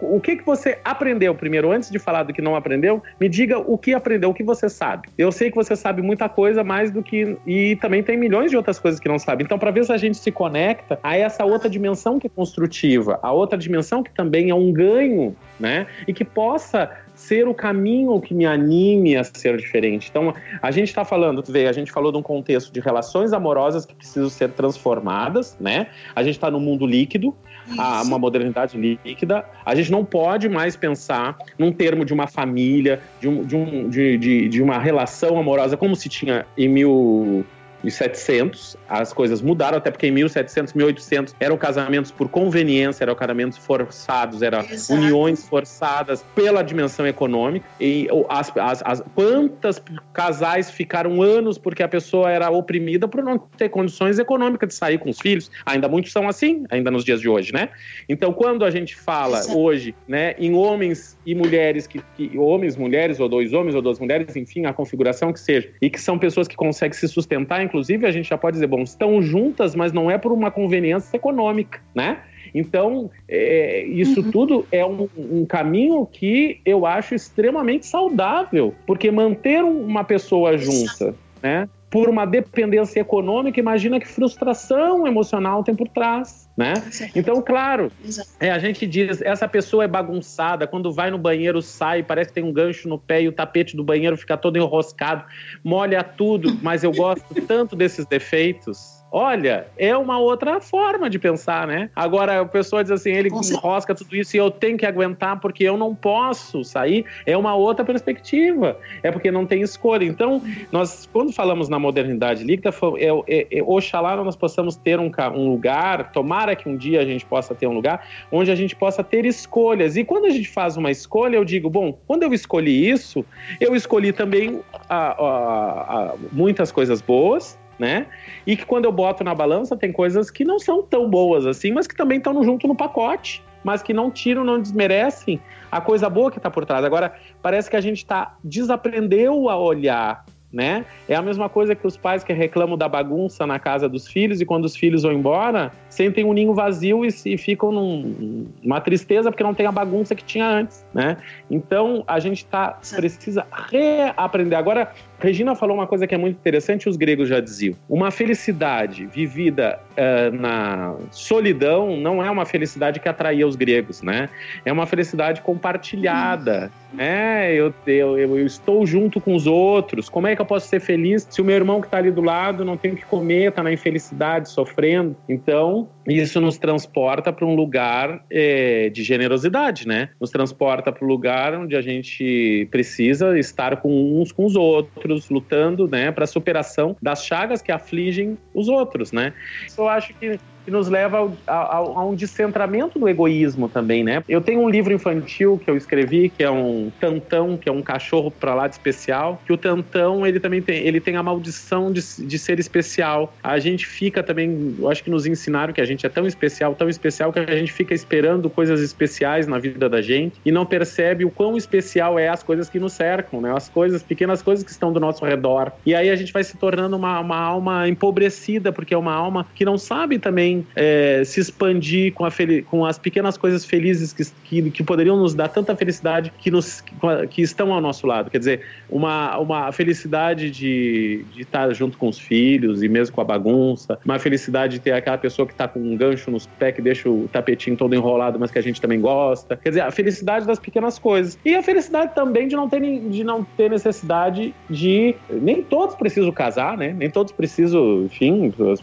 O 0.00 0.20
que, 0.20 0.36
que 0.36 0.44
você 0.44 0.78
aprendeu 0.84 1.34
primeiro, 1.34 1.70
antes 1.70 1.90
de 1.90 1.98
falar 1.98 2.22
do 2.22 2.32
que 2.32 2.42
não 2.42 2.56
aprendeu, 2.56 3.02
me 3.20 3.28
diga 3.28 3.58
o 3.58 3.76
que 3.78 3.94
aprendeu, 3.94 4.30
o 4.30 4.34
que 4.34 4.42
você 4.42 4.68
sabe. 4.68 5.08
Eu 5.16 5.32
sei 5.32 5.50
que 5.50 5.56
você 5.56 5.74
sabe 5.76 6.02
muita 6.02 6.28
coisa 6.28 6.62
mais 6.62 6.90
do 6.90 7.02
que 7.02 7.36
e 7.54 7.76
também 7.76 8.02
tem 8.02 8.16
milhões 8.16 8.50
de 8.50 8.56
outras 8.56 8.80
coisas 8.80 8.98
que 8.98 9.08
não 9.08 9.16
sabe. 9.16 9.44
Então, 9.44 9.56
para 9.56 9.70
ver 9.70 9.84
se 9.84 9.92
a 9.92 9.96
gente 9.96 10.16
se 10.16 10.32
conecta 10.32 10.98
a 11.02 11.16
essa 11.16 11.44
outra 11.44 11.70
dimensão 11.70 12.18
que 12.18 12.26
é 12.26 12.30
construtiva, 12.30 13.20
a 13.22 13.30
outra 13.30 13.56
dimensão 13.56 14.02
que 14.02 14.10
também 14.10 14.50
é 14.50 14.54
um 14.54 14.72
ganho, 14.72 15.36
né? 15.58 15.86
E 16.08 16.12
que 16.12 16.24
possa 16.24 16.90
ser 17.14 17.48
o 17.48 17.54
caminho 17.54 18.20
que 18.20 18.34
me 18.34 18.44
anime 18.44 19.16
a 19.16 19.24
ser 19.24 19.56
diferente. 19.56 20.08
Então, 20.10 20.34
a 20.60 20.70
gente 20.70 20.88
está 20.88 21.04
falando, 21.04 21.42
vê, 21.46 21.66
a 21.66 21.72
gente 21.72 21.90
falou 21.90 22.10
de 22.10 22.18
um 22.18 22.22
contexto 22.22 22.72
de 22.72 22.80
relações 22.80 23.32
amorosas 23.32 23.86
que 23.86 23.94
precisam 23.94 24.28
ser 24.28 24.50
transformadas, 24.50 25.56
né? 25.60 25.88
A 26.14 26.22
gente 26.22 26.34
está 26.34 26.50
no 26.50 26.60
mundo 26.60 26.86
líquido, 26.86 27.34
a 27.78 28.02
uma 28.02 28.18
modernidade 28.18 28.76
líquida. 28.76 29.44
A 29.64 29.74
gente 29.74 29.90
não 29.90 30.04
pode 30.04 30.48
mais 30.48 30.76
pensar 30.76 31.36
num 31.58 31.72
termo 31.72 32.04
de 32.04 32.12
uma 32.12 32.26
família, 32.26 33.00
de, 33.20 33.28
um, 33.28 33.44
de, 33.44 33.56
um, 33.56 33.88
de, 33.88 34.18
de, 34.18 34.48
de 34.48 34.62
uma 34.62 34.78
relação 34.78 35.38
amorosa 35.38 35.76
como 35.76 35.96
se 35.96 36.08
tinha 36.08 36.44
em 36.56 36.68
mil 36.68 37.44
1700, 37.84 38.76
as 38.88 39.12
coisas 39.12 39.42
mudaram, 39.42 39.78
até 39.78 39.90
porque 39.90 40.06
em 40.06 40.10
1700, 40.10 40.72
1800 40.72 41.36
eram 41.38 41.56
casamentos 41.56 42.10
por 42.10 42.28
conveniência, 42.28 43.04
eram 43.04 43.14
casamentos 43.14 43.58
forçados, 43.58 44.42
eram 44.42 44.60
Exato. 44.60 45.00
uniões 45.00 45.46
forçadas 45.46 46.24
pela 46.34 46.62
dimensão 46.62 47.06
econômica. 47.06 47.66
E 47.80 48.08
as, 48.28 48.52
as, 48.56 48.82
as, 48.84 49.04
quantas 49.14 49.82
casais 50.12 50.70
ficaram 50.70 51.20
anos 51.22 51.58
porque 51.58 51.82
a 51.82 51.88
pessoa 51.88 52.30
era 52.30 52.50
oprimida 52.50 53.06
por 53.06 53.22
não 53.22 53.38
ter 53.38 53.68
condições 53.68 54.18
econômicas 54.18 54.68
de 54.68 54.74
sair 54.74 54.98
com 54.98 55.10
os 55.10 55.18
filhos? 55.18 55.50
Ainda 55.66 55.88
muitos 55.88 56.12
são 56.12 56.28
assim, 56.28 56.64
ainda 56.70 56.90
nos 56.90 57.04
dias 57.04 57.20
de 57.20 57.28
hoje, 57.28 57.52
né? 57.52 57.68
Então, 58.08 58.32
quando 58.32 58.64
a 58.64 58.70
gente 58.70 58.96
fala 58.96 59.38
Exato. 59.38 59.58
hoje, 59.58 59.94
né, 60.08 60.34
em 60.38 60.54
homens 60.54 61.18
e 61.26 61.34
mulheres 61.34 61.86
que, 61.86 62.00
que 62.16 62.38
homens, 62.38 62.76
mulheres 62.76 63.20
ou 63.20 63.28
dois 63.28 63.52
homens 63.52 63.74
ou 63.74 63.82
duas 63.82 63.98
mulheres, 63.98 64.34
enfim, 64.36 64.66
a 64.66 64.72
configuração 64.72 65.32
que 65.32 65.40
seja, 65.40 65.68
e 65.80 65.90
que 65.90 66.00
são 66.00 66.18
pessoas 66.18 66.48
que 66.48 66.56
conseguem 66.56 66.96
se 66.96 67.08
sustentar 67.08 67.62
inclusive, 67.74 68.06
a 68.06 68.12
gente 68.12 68.28
já 68.28 68.38
pode 68.38 68.54
dizer, 68.54 68.68
bom, 68.68 68.82
estão 68.82 69.20
juntas, 69.20 69.74
mas 69.74 69.92
não 69.92 70.08
é 70.08 70.16
por 70.16 70.30
uma 70.30 70.48
conveniência 70.48 71.16
econômica, 71.16 71.80
né? 71.92 72.18
Então, 72.54 73.10
é, 73.28 73.84
isso 73.86 74.20
uhum. 74.20 74.30
tudo 74.30 74.66
é 74.70 74.86
um, 74.86 75.08
um, 75.18 75.44
caminho 75.44 76.06
que 76.06 76.60
eu 76.64 76.86
acho 76.86 77.16
extremamente 77.16 77.84
saudável, 77.86 78.72
porque 78.86 79.10
manter 79.10 79.64
uma 79.64 80.04
pessoa 80.04 80.56
junta, 80.56 81.16
né? 81.42 81.68
Por 81.94 82.08
uma 82.08 82.26
dependência 82.26 82.98
econômica, 82.98 83.60
imagina 83.60 84.00
que 84.00 84.08
frustração 84.08 85.06
emocional 85.06 85.62
tem 85.62 85.76
por 85.76 85.86
trás, 85.86 86.50
né? 86.56 86.74
Então, 87.14 87.40
claro, 87.40 87.92
é, 88.40 88.50
a 88.50 88.58
gente 88.58 88.84
diz, 88.84 89.22
essa 89.22 89.46
pessoa 89.46 89.84
é 89.84 89.86
bagunçada, 89.86 90.66
quando 90.66 90.92
vai 90.92 91.08
no 91.08 91.18
banheiro 91.18 91.62
sai, 91.62 92.02
parece 92.02 92.30
que 92.30 92.34
tem 92.34 92.42
um 92.42 92.52
gancho 92.52 92.88
no 92.88 92.98
pé 92.98 93.22
e 93.22 93.28
o 93.28 93.32
tapete 93.32 93.76
do 93.76 93.84
banheiro 93.84 94.16
fica 94.16 94.36
todo 94.36 94.56
enroscado, 94.56 95.24
molha 95.62 96.02
tudo, 96.02 96.58
mas 96.60 96.82
eu 96.82 96.90
gosto 96.90 97.32
tanto 97.46 97.76
desses 97.76 98.04
defeitos 98.06 99.03
Olha, 99.16 99.68
é 99.78 99.96
uma 99.96 100.18
outra 100.18 100.60
forma 100.60 101.08
de 101.08 101.20
pensar, 101.20 101.68
né? 101.68 101.88
Agora, 101.94 102.40
a 102.40 102.44
pessoa 102.44 102.82
diz 102.82 102.90
assim, 102.90 103.12
ele 103.12 103.28
enrosca 103.28 103.94
tudo 103.94 104.16
isso 104.16 104.36
e 104.36 104.40
eu 104.40 104.50
tenho 104.50 104.76
que 104.76 104.84
aguentar 104.84 105.38
porque 105.38 105.62
eu 105.62 105.76
não 105.76 105.94
posso 105.94 106.64
sair. 106.64 107.04
É 107.24 107.36
uma 107.36 107.54
outra 107.54 107.84
perspectiva. 107.84 108.76
É 109.04 109.12
porque 109.12 109.30
não 109.30 109.46
tem 109.46 109.62
escolha. 109.62 110.04
Então, 110.04 110.42
nós, 110.72 111.08
quando 111.12 111.32
falamos 111.32 111.68
na 111.68 111.78
modernidade 111.78 112.42
líquida, 112.42 112.74
é, 112.98 113.06
é, 113.28 113.58
é, 113.58 113.62
oxalá 113.62 114.16
nós 114.16 114.34
possamos 114.34 114.74
ter 114.74 114.98
um, 114.98 115.12
um 115.36 115.48
lugar, 115.48 116.10
tomara 116.10 116.56
que 116.56 116.68
um 116.68 116.76
dia 116.76 117.00
a 117.00 117.04
gente 117.04 117.24
possa 117.24 117.54
ter 117.54 117.68
um 117.68 117.72
lugar, 117.72 118.04
onde 118.32 118.50
a 118.50 118.56
gente 118.56 118.74
possa 118.74 119.04
ter 119.04 119.24
escolhas. 119.24 119.96
E 119.96 120.02
quando 120.02 120.24
a 120.24 120.30
gente 120.30 120.48
faz 120.48 120.76
uma 120.76 120.90
escolha, 120.90 121.36
eu 121.36 121.44
digo, 121.44 121.70
bom, 121.70 121.96
quando 122.08 122.24
eu 122.24 122.34
escolhi 122.34 122.90
isso, 122.90 123.24
eu 123.60 123.76
escolhi 123.76 124.12
também 124.12 124.60
a, 124.88 124.96
a, 124.96 126.10
a, 126.10 126.14
muitas 126.32 126.72
coisas 126.72 127.00
boas, 127.00 127.56
né? 127.78 128.06
E 128.46 128.56
que 128.56 128.64
quando 128.64 128.84
eu 128.84 128.92
boto 128.92 129.24
na 129.24 129.34
balança 129.34 129.76
tem 129.76 129.92
coisas 129.92 130.30
que 130.30 130.44
não 130.44 130.58
são 130.58 130.82
tão 130.82 131.08
boas 131.08 131.46
assim, 131.46 131.72
mas 131.72 131.86
que 131.86 131.96
também 131.96 132.18
estão 132.18 132.42
junto 132.42 132.66
no 132.68 132.74
pacote, 132.74 133.42
mas 133.62 133.82
que 133.82 133.92
não 133.92 134.10
tiram, 134.10 134.44
não 134.44 134.60
desmerecem 134.60 135.40
a 135.70 135.80
coisa 135.80 136.08
boa 136.08 136.30
que 136.30 136.38
está 136.38 136.50
por 136.50 136.64
trás. 136.66 136.84
Agora, 136.84 137.14
parece 137.42 137.70
que 137.70 137.76
a 137.76 137.80
gente 137.80 138.04
tá 138.04 138.36
desaprendeu 138.44 139.48
a 139.48 139.58
olhar 139.58 140.24
né? 140.54 140.86
É 141.08 141.16
a 141.16 141.20
mesma 141.20 141.48
coisa 141.48 141.74
que 141.74 141.84
os 141.84 141.96
pais 141.96 142.22
que 142.22 142.32
reclamam 142.32 142.78
da 142.78 142.88
bagunça 142.88 143.44
na 143.44 143.58
casa 143.58 143.88
dos 143.88 144.06
filhos 144.06 144.40
e 144.40 144.46
quando 144.46 144.66
os 144.66 144.76
filhos 144.76 145.02
vão 145.02 145.12
embora, 145.12 145.72
sentem 145.94 146.24
um 146.24 146.32
ninho 146.32 146.54
vazio 146.54 147.04
e, 147.04 147.08
e 147.26 147.38
ficam 147.38 147.72
num, 147.72 148.46
numa 148.62 148.80
tristeza 148.80 149.30
porque 149.30 149.42
não 149.42 149.54
tem 149.54 149.66
a 149.66 149.72
bagunça 149.72 150.14
que 150.14 150.24
tinha 150.24 150.46
antes, 150.46 150.84
né? 150.92 151.16
Então, 151.50 152.04
a 152.06 152.18
gente 152.18 152.44
tá, 152.46 152.78
precisa 152.96 153.46
reaprender. 153.70 154.58
Agora, 154.58 154.92
Regina 155.18 155.54
falou 155.54 155.76
uma 155.76 155.86
coisa 155.86 156.06
que 156.06 156.14
é 156.14 156.18
muito 156.18 156.36
interessante, 156.36 156.88
os 156.88 156.96
gregos 156.96 157.28
já 157.28 157.40
diziam. 157.40 157.74
Uma 157.88 158.10
felicidade 158.10 159.06
vivida 159.06 159.80
uh, 159.92 160.34
na 160.36 160.96
solidão 161.10 161.96
não 161.96 162.22
é 162.22 162.30
uma 162.30 162.44
felicidade 162.44 163.00
que 163.00 163.08
atraía 163.08 163.46
os 163.46 163.56
gregos, 163.56 164.02
né? 164.02 164.28
É 164.64 164.72
uma 164.72 164.86
felicidade 164.86 165.40
compartilhada. 165.40 166.70
É, 166.98 167.52
eu, 167.54 167.72
eu, 167.86 168.18
eu, 168.18 168.46
estou 168.46 168.86
junto 168.86 169.20
com 169.20 169.34
os 169.34 169.46
outros. 169.46 170.08
Como 170.08 170.26
é 170.26 170.36
que 170.36 170.42
eu 170.42 170.46
posso 170.46 170.68
ser 170.68 170.80
feliz 170.80 171.26
se 171.28 171.40
o 171.40 171.44
meu 171.44 171.56
irmão 171.56 171.80
que 171.80 171.86
está 171.86 171.98
ali 171.98 172.10
do 172.10 172.20
lado 172.20 172.64
não 172.64 172.76
tem 172.76 172.92
o 172.92 172.96
que 172.96 173.04
comer, 173.04 173.48
está 173.48 173.62
na 173.62 173.72
infelicidade, 173.72 174.48
sofrendo? 174.48 175.16
Então, 175.28 175.83
isso 176.06 176.40
nos 176.40 176.58
transporta 176.58 177.32
para 177.32 177.46
um 177.46 177.54
lugar 177.54 178.24
é, 178.30 178.88
de 178.90 179.02
generosidade, 179.02 179.86
né? 179.86 180.10
Nos 180.20 180.30
transporta 180.30 180.92
para 180.92 181.04
um 181.04 181.08
lugar 181.08 181.54
onde 181.54 181.76
a 181.76 181.80
gente 181.80 182.68
precisa 182.70 183.38
estar 183.38 183.76
com 183.76 184.20
uns 184.20 184.32
com 184.32 184.44
os 184.44 184.56
outros, 184.56 185.28
lutando, 185.30 185.88
né, 185.88 186.12
para 186.12 186.24
a 186.24 186.26
superação 186.26 186.96
das 187.00 187.24
chagas 187.24 187.62
que 187.62 187.72
afligem 187.72 188.36
os 188.54 188.68
outros, 188.68 189.12
né? 189.12 189.32
Eu 189.76 189.88
acho 189.88 190.14
que 190.14 190.38
que 190.64 190.70
nos 190.70 190.88
leva 190.88 191.32
a, 191.46 191.52
a, 191.54 191.76
a, 191.76 192.04
um 192.04 192.14
descentramento 192.14 192.98
do 192.98 193.08
egoísmo 193.08 193.68
também, 193.68 194.02
né? 194.02 194.22
Eu 194.28 194.40
tenho 194.40 194.60
um 194.60 194.68
livro 194.68 194.92
infantil 194.92 195.60
que 195.62 195.70
eu 195.70 195.76
escrevi, 195.76 196.30
que 196.30 196.42
é 196.42 196.50
um 196.50 196.90
tantão, 197.00 197.56
que 197.56 197.68
é 197.68 197.72
um 197.72 197.82
cachorro 197.82 198.30
para 198.30 198.54
lá 198.54 198.66
de 198.66 198.74
especial, 198.74 199.40
que 199.44 199.52
o 199.52 199.56
tantão, 199.56 200.26
ele 200.26 200.40
também 200.40 200.62
tem, 200.62 200.86
ele 200.86 201.00
tem 201.00 201.16
a 201.16 201.22
maldição 201.22 201.92
de, 201.92 202.00
de 202.00 202.38
ser 202.38 202.58
especial. 202.58 203.34
A 203.42 203.58
gente 203.58 203.86
fica 203.86 204.22
também, 204.22 204.74
eu 204.78 204.90
acho 204.90 205.04
que 205.04 205.10
nos 205.10 205.26
ensinaram 205.26 205.72
que 205.72 205.80
a 205.80 205.84
gente 205.84 206.06
é 206.06 206.08
tão 206.08 206.26
especial, 206.26 206.74
tão 206.74 206.88
especial, 206.88 207.32
que 207.32 207.38
a 207.38 207.56
gente 207.56 207.72
fica 207.72 207.94
esperando 207.94 208.48
coisas 208.48 208.80
especiais 208.80 209.46
na 209.46 209.58
vida 209.58 209.88
da 209.88 210.00
gente 210.00 210.40
e 210.44 210.50
não 210.50 210.64
percebe 210.64 211.24
o 211.24 211.30
quão 211.30 211.56
especial 211.56 212.18
é 212.18 212.28
as 212.28 212.42
coisas 212.42 212.68
que 212.68 212.78
nos 212.78 212.92
cercam, 212.92 213.40
né? 213.40 213.52
As 213.54 213.68
coisas, 213.68 214.02
pequenas 214.02 214.42
coisas 214.42 214.64
que 214.64 214.70
estão 214.70 214.92
do 214.92 215.00
nosso 215.00 215.24
redor. 215.24 215.72
E 215.84 215.94
aí 215.94 216.10
a 216.10 216.16
gente 216.16 216.32
vai 216.32 216.44
se 216.44 216.56
tornando 216.56 216.96
uma, 216.96 217.20
uma 217.20 217.38
alma 217.38 217.88
empobrecida, 217.88 218.72
porque 218.72 218.94
é 218.94 218.98
uma 218.98 219.12
alma 219.12 219.46
que 219.54 219.64
não 219.64 219.76
sabe 219.76 220.18
também 220.18 220.53
é, 220.76 221.22
se 221.24 221.40
expandir 221.40 222.12
com, 222.12 222.26
com 222.66 222.84
as 222.84 222.98
pequenas 222.98 223.36
coisas 223.36 223.64
felizes 223.64 224.12
que, 224.12 224.24
que, 224.44 224.70
que, 224.70 224.82
poderiam 224.82 225.16
nos 225.16 225.34
dar 225.34 225.48
tanta 225.48 225.74
felicidade 225.74 226.32
que, 226.38 226.50
nos, 226.50 226.82
que 227.30 227.42
estão 227.42 227.72
ao 227.72 227.80
nosso 227.80 228.06
lado. 228.06 228.30
Quer 228.30 228.38
dizer, 228.38 228.60
uma, 228.88 229.38
uma 229.38 229.72
felicidade 229.72 230.50
de, 230.50 231.24
de 231.32 231.42
estar 231.42 231.72
junto 231.72 231.96
com 231.96 232.08
os 232.08 232.18
filhos 232.18 232.82
e 232.82 232.88
mesmo 232.88 233.14
com 233.14 233.20
a 233.20 233.24
bagunça, 233.24 233.98
uma 234.04 234.18
felicidade 234.18 234.74
de 234.74 234.80
ter 234.80 234.92
aquela 234.92 235.18
pessoa 235.18 235.46
que 235.46 235.52
está 235.52 235.66
com 235.66 235.80
um 235.80 235.96
gancho 235.96 236.30
nos 236.30 236.46
pés 236.46 236.74
que 236.74 236.82
deixa 236.82 237.08
o 237.08 237.28
tapetinho 237.32 237.76
todo 237.76 237.94
enrolado, 237.94 238.38
mas 238.38 238.50
que 238.50 238.58
a 238.58 238.62
gente 238.62 238.80
também 238.80 239.00
gosta. 239.00 239.56
Quer 239.56 239.70
dizer, 239.70 239.80
a 239.82 239.90
felicidade 239.90 240.46
das 240.46 240.58
pequenas 240.58 240.98
coisas. 240.98 241.38
E 241.44 241.54
a 241.54 241.62
felicidade 241.62 242.14
também 242.14 242.48
de 242.48 242.56
não 242.56 242.68
ter, 242.68 242.80
de 242.80 243.24
não 243.24 243.44
ter 243.56 243.70
necessidade 243.70 244.54
de. 244.68 245.14
Nem 245.30 245.62
todos 245.62 245.94
precisam 245.94 246.32
casar, 246.32 246.76
né? 246.76 246.94
Nem 246.96 247.10
todos 247.10 247.32
precisam, 247.32 248.04
enfim. 248.04 248.52
Eu, 248.58 248.74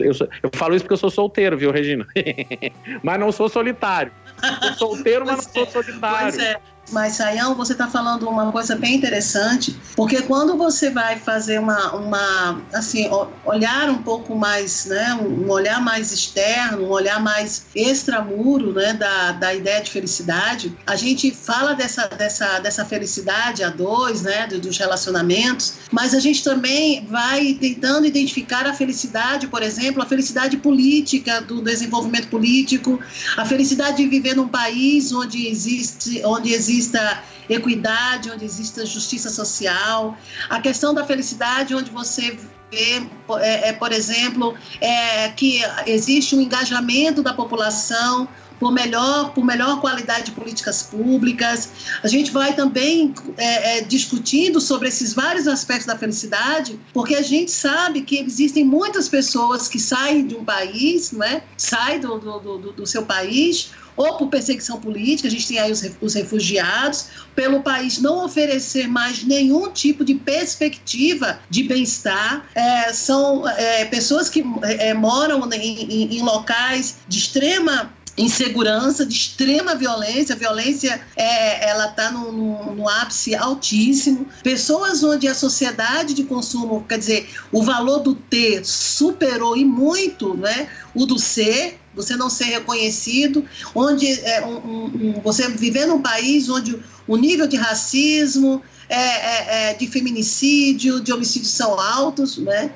eu, 0.00 0.12
eu 0.42 0.50
falo 0.54 0.74
isso 0.74 0.84
porque 0.84 0.94
eu 0.94 0.98
sou 0.98 1.10
solteiro, 1.12 1.56
viu, 1.56 1.70
Regina? 1.70 2.06
mas 3.02 3.20
não 3.20 3.30
sou 3.30 3.48
solitário. 3.48 4.12
Sou 4.60 4.88
solteiro, 4.88 5.24
mas 5.24 5.46
não 5.46 5.52
sou 5.52 5.66
solitário. 5.66 6.32
Pois 6.32 6.38
é. 6.38 6.60
Mas, 6.90 7.14
Sayão, 7.14 7.54
você 7.54 7.72
está 7.72 7.86
falando 7.86 8.28
uma 8.28 8.50
coisa 8.50 8.74
bem 8.74 8.96
interessante, 8.96 9.76
porque 9.94 10.22
quando 10.22 10.56
você 10.56 10.90
vai 10.90 11.18
fazer 11.18 11.58
uma, 11.58 11.94
uma 11.94 12.60
assim, 12.72 13.08
olhar 13.44 13.88
um 13.88 14.02
pouco 14.02 14.34
mais, 14.34 14.86
né, 14.86 15.14
um 15.14 15.48
olhar 15.48 15.80
mais 15.80 16.12
externo, 16.12 16.84
um 16.84 16.90
olhar 16.90 17.20
mais 17.20 17.66
extramuro, 17.74 18.72
né, 18.72 18.94
da, 18.94 19.32
da 19.32 19.54
ideia 19.54 19.80
de 19.80 19.90
felicidade, 19.90 20.76
a 20.86 20.96
gente 20.96 21.30
fala 21.30 21.72
dessa, 21.74 22.08
dessa, 22.08 22.58
dessa 22.58 22.84
felicidade 22.84 23.62
a 23.62 23.70
dois, 23.70 24.22
né, 24.22 24.46
dos 24.46 24.76
relacionamentos, 24.76 25.74
mas 25.90 26.14
a 26.14 26.20
gente 26.20 26.42
também 26.42 27.06
vai 27.06 27.54
tentando 27.54 28.06
identificar 28.06 28.66
a 28.66 28.74
felicidade, 28.74 29.46
por 29.46 29.62
exemplo, 29.62 30.02
a 30.02 30.06
felicidade 30.06 30.56
política, 30.56 31.40
do 31.40 31.62
desenvolvimento 31.62 32.28
político, 32.28 33.00
a 33.36 33.44
felicidade 33.44 33.98
de 33.98 34.06
viver 34.08 34.34
num 34.34 34.48
país 34.48 35.12
onde 35.12 35.46
existe, 35.46 36.20
onde 36.24 36.52
existe 36.52 36.71
exista 36.72 37.22
equidade, 37.48 38.30
onde 38.30 38.44
exista 38.44 38.84
justiça 38.86 39.28
social, 39.28 40.16
a 40.48 40.60
questão 40.60 40.94
da 40.94 41.04
felicidade, 41.04 41.74
onde 41.74 41.90
você 41.90 42.38
vê, 42.70 43.06
é, 43.40 43.68
é, 43.68 43.72
por 43.72 43.92
exemplo, 43.92 44.54
é, 44.80 45.28
que 45.30 45.60
existe 45.86 46.34
um 46.34 46.40
engajamento 46.40 47.22
da 47.22 47.34
população 47.34 48.26
por 48.58 48.70
melhor, 48.70 49.32
por 49.32 49.44
melhor 49.44 49.80
qualidade 49.80 50.26
de 50.26 50.30
políticas 50.30 50.84
públicas. 50.84 51.68
A 52.00 52.06
gente 52.06 52.30
vai 52.30 52.54
também 52.54 53.12
é, 53.36 53.78
é, 53.78 53.80
discutindo 53.80 54.60
sobre 54.60 54.86
esses 54.86 55.12
vários 55.12 55.48
aspectos 55.48 55.86
da 55.86 55.98
felicidade, 55.98 56.78
porque 56.92 57.16
a 57.16 57.22
gente 57.22 57.50
sabe 57.50 58.02
que 58.02 58.18
existem 58.18 58.64
muitas 58.64 59.08
pessoas 59.08 59.66
que 59.66 59.80
saem 59.80 60.28
de 60.28 60.36
um 60.36 60.44
país, 60.44 61.10
não 61.10 61.24
é? 61.24 61.42
saem 61.56 61.98
do, 61.98 62.18
do, 62.18 62.38
do, 62.38 62.72
do 62.72 62.86
seu 62.86 63.04
país 63.04 63.70
ou 63.96 64.16
por 64.16 64.28
perseguição 64.28 64.80
política, 64.80 65.28
a 65.28 65.30
gente 65.30 65.46
tem 65.46 65.58
aí 65.58 65.70
os, 65.70 65.82
os 66.00 66.14
refugiados, 66.14 67.06
pelo 67.34 67.62
país 67.62 67.98
não 67.98 68.24
oferecer 68.24 68.88
mais 68.88 69.24
nenhum 69.24 69.70
tipo 69.70 70.04
de 70.04 70.14
perspectiva 70.14 71.38
de 71.48 71.62
bem-estar. 71.62 72.46
É, 72.54 72.92
são 72.92 73.48
é, 73.48 73.84
pessoas 73.84 74.28
que 74.28 74.44
é, 74.62 74.94
moram 74.94 75.48
em, 75.52 75.82
em, 75.84 76.18
em 76.18 76.22
locais 76.22 76.96
de 77.08 77.18
extrema 77.18 77.92
insegurança, 78.16 79.06
de 79.06 79.14
extrema 79.14 79.74
violência, 79.74 80.34
a 80.34 80.38
violência 80.38 81.00
é, 81.16 81.68
ela 81.68 81.86
está 81.86 82.10
no, 82.10 82.30
no, 82.30 82.74
no, 82.74 82.88
ápice 82.88 83.34
altíssimo. 83.34 84.26
Pessoas 84.42 85.02
onde 85.02 85.26
a 85.26 85.34
sociedade 85.34 86.14
de 86.14 86.24
consumo, 86.24 86.84
quer 86.88 86.98
dizer, 86.98 87.28
o 87.50 87.62
valor 87.62 88.00
do 88.00 88.14
ter 88.14 88.64
superou 88.64 89.56
e 89.56 89.64
muito 89.64 90.34
né, 90.34 90.68
o 90.94 91.06
do 91.06 91.18
ser, 91.18 91.78
você 91.94 92.16
não 92.16 92.30
ser 92.30 92.44
reconhecido, 92.44 93.44
onde 93.74 94.10
é, 94.20 94.44
um, 94.46 94.84
um, 94.84 95.20
você 95.22 95.48
viver 95.48 95.86
num 95.86 96.00
país 96.00 96.48
onde 96.48 96.78
o 97.06 97.16
nível 97.16 97.46
de 97.46 97.56
racismo, 97.56 98.62
é, 98.88 98.96
é, 98.96 99.70
é, 99.70 99.74
de 99.74 99.86
feminicídio, 99.86 101.00
de 101.00 101.12
homicídio 101.12 101.48
são 101.48 101.78
altos, 101.78 102.38
né? 102.38 102.72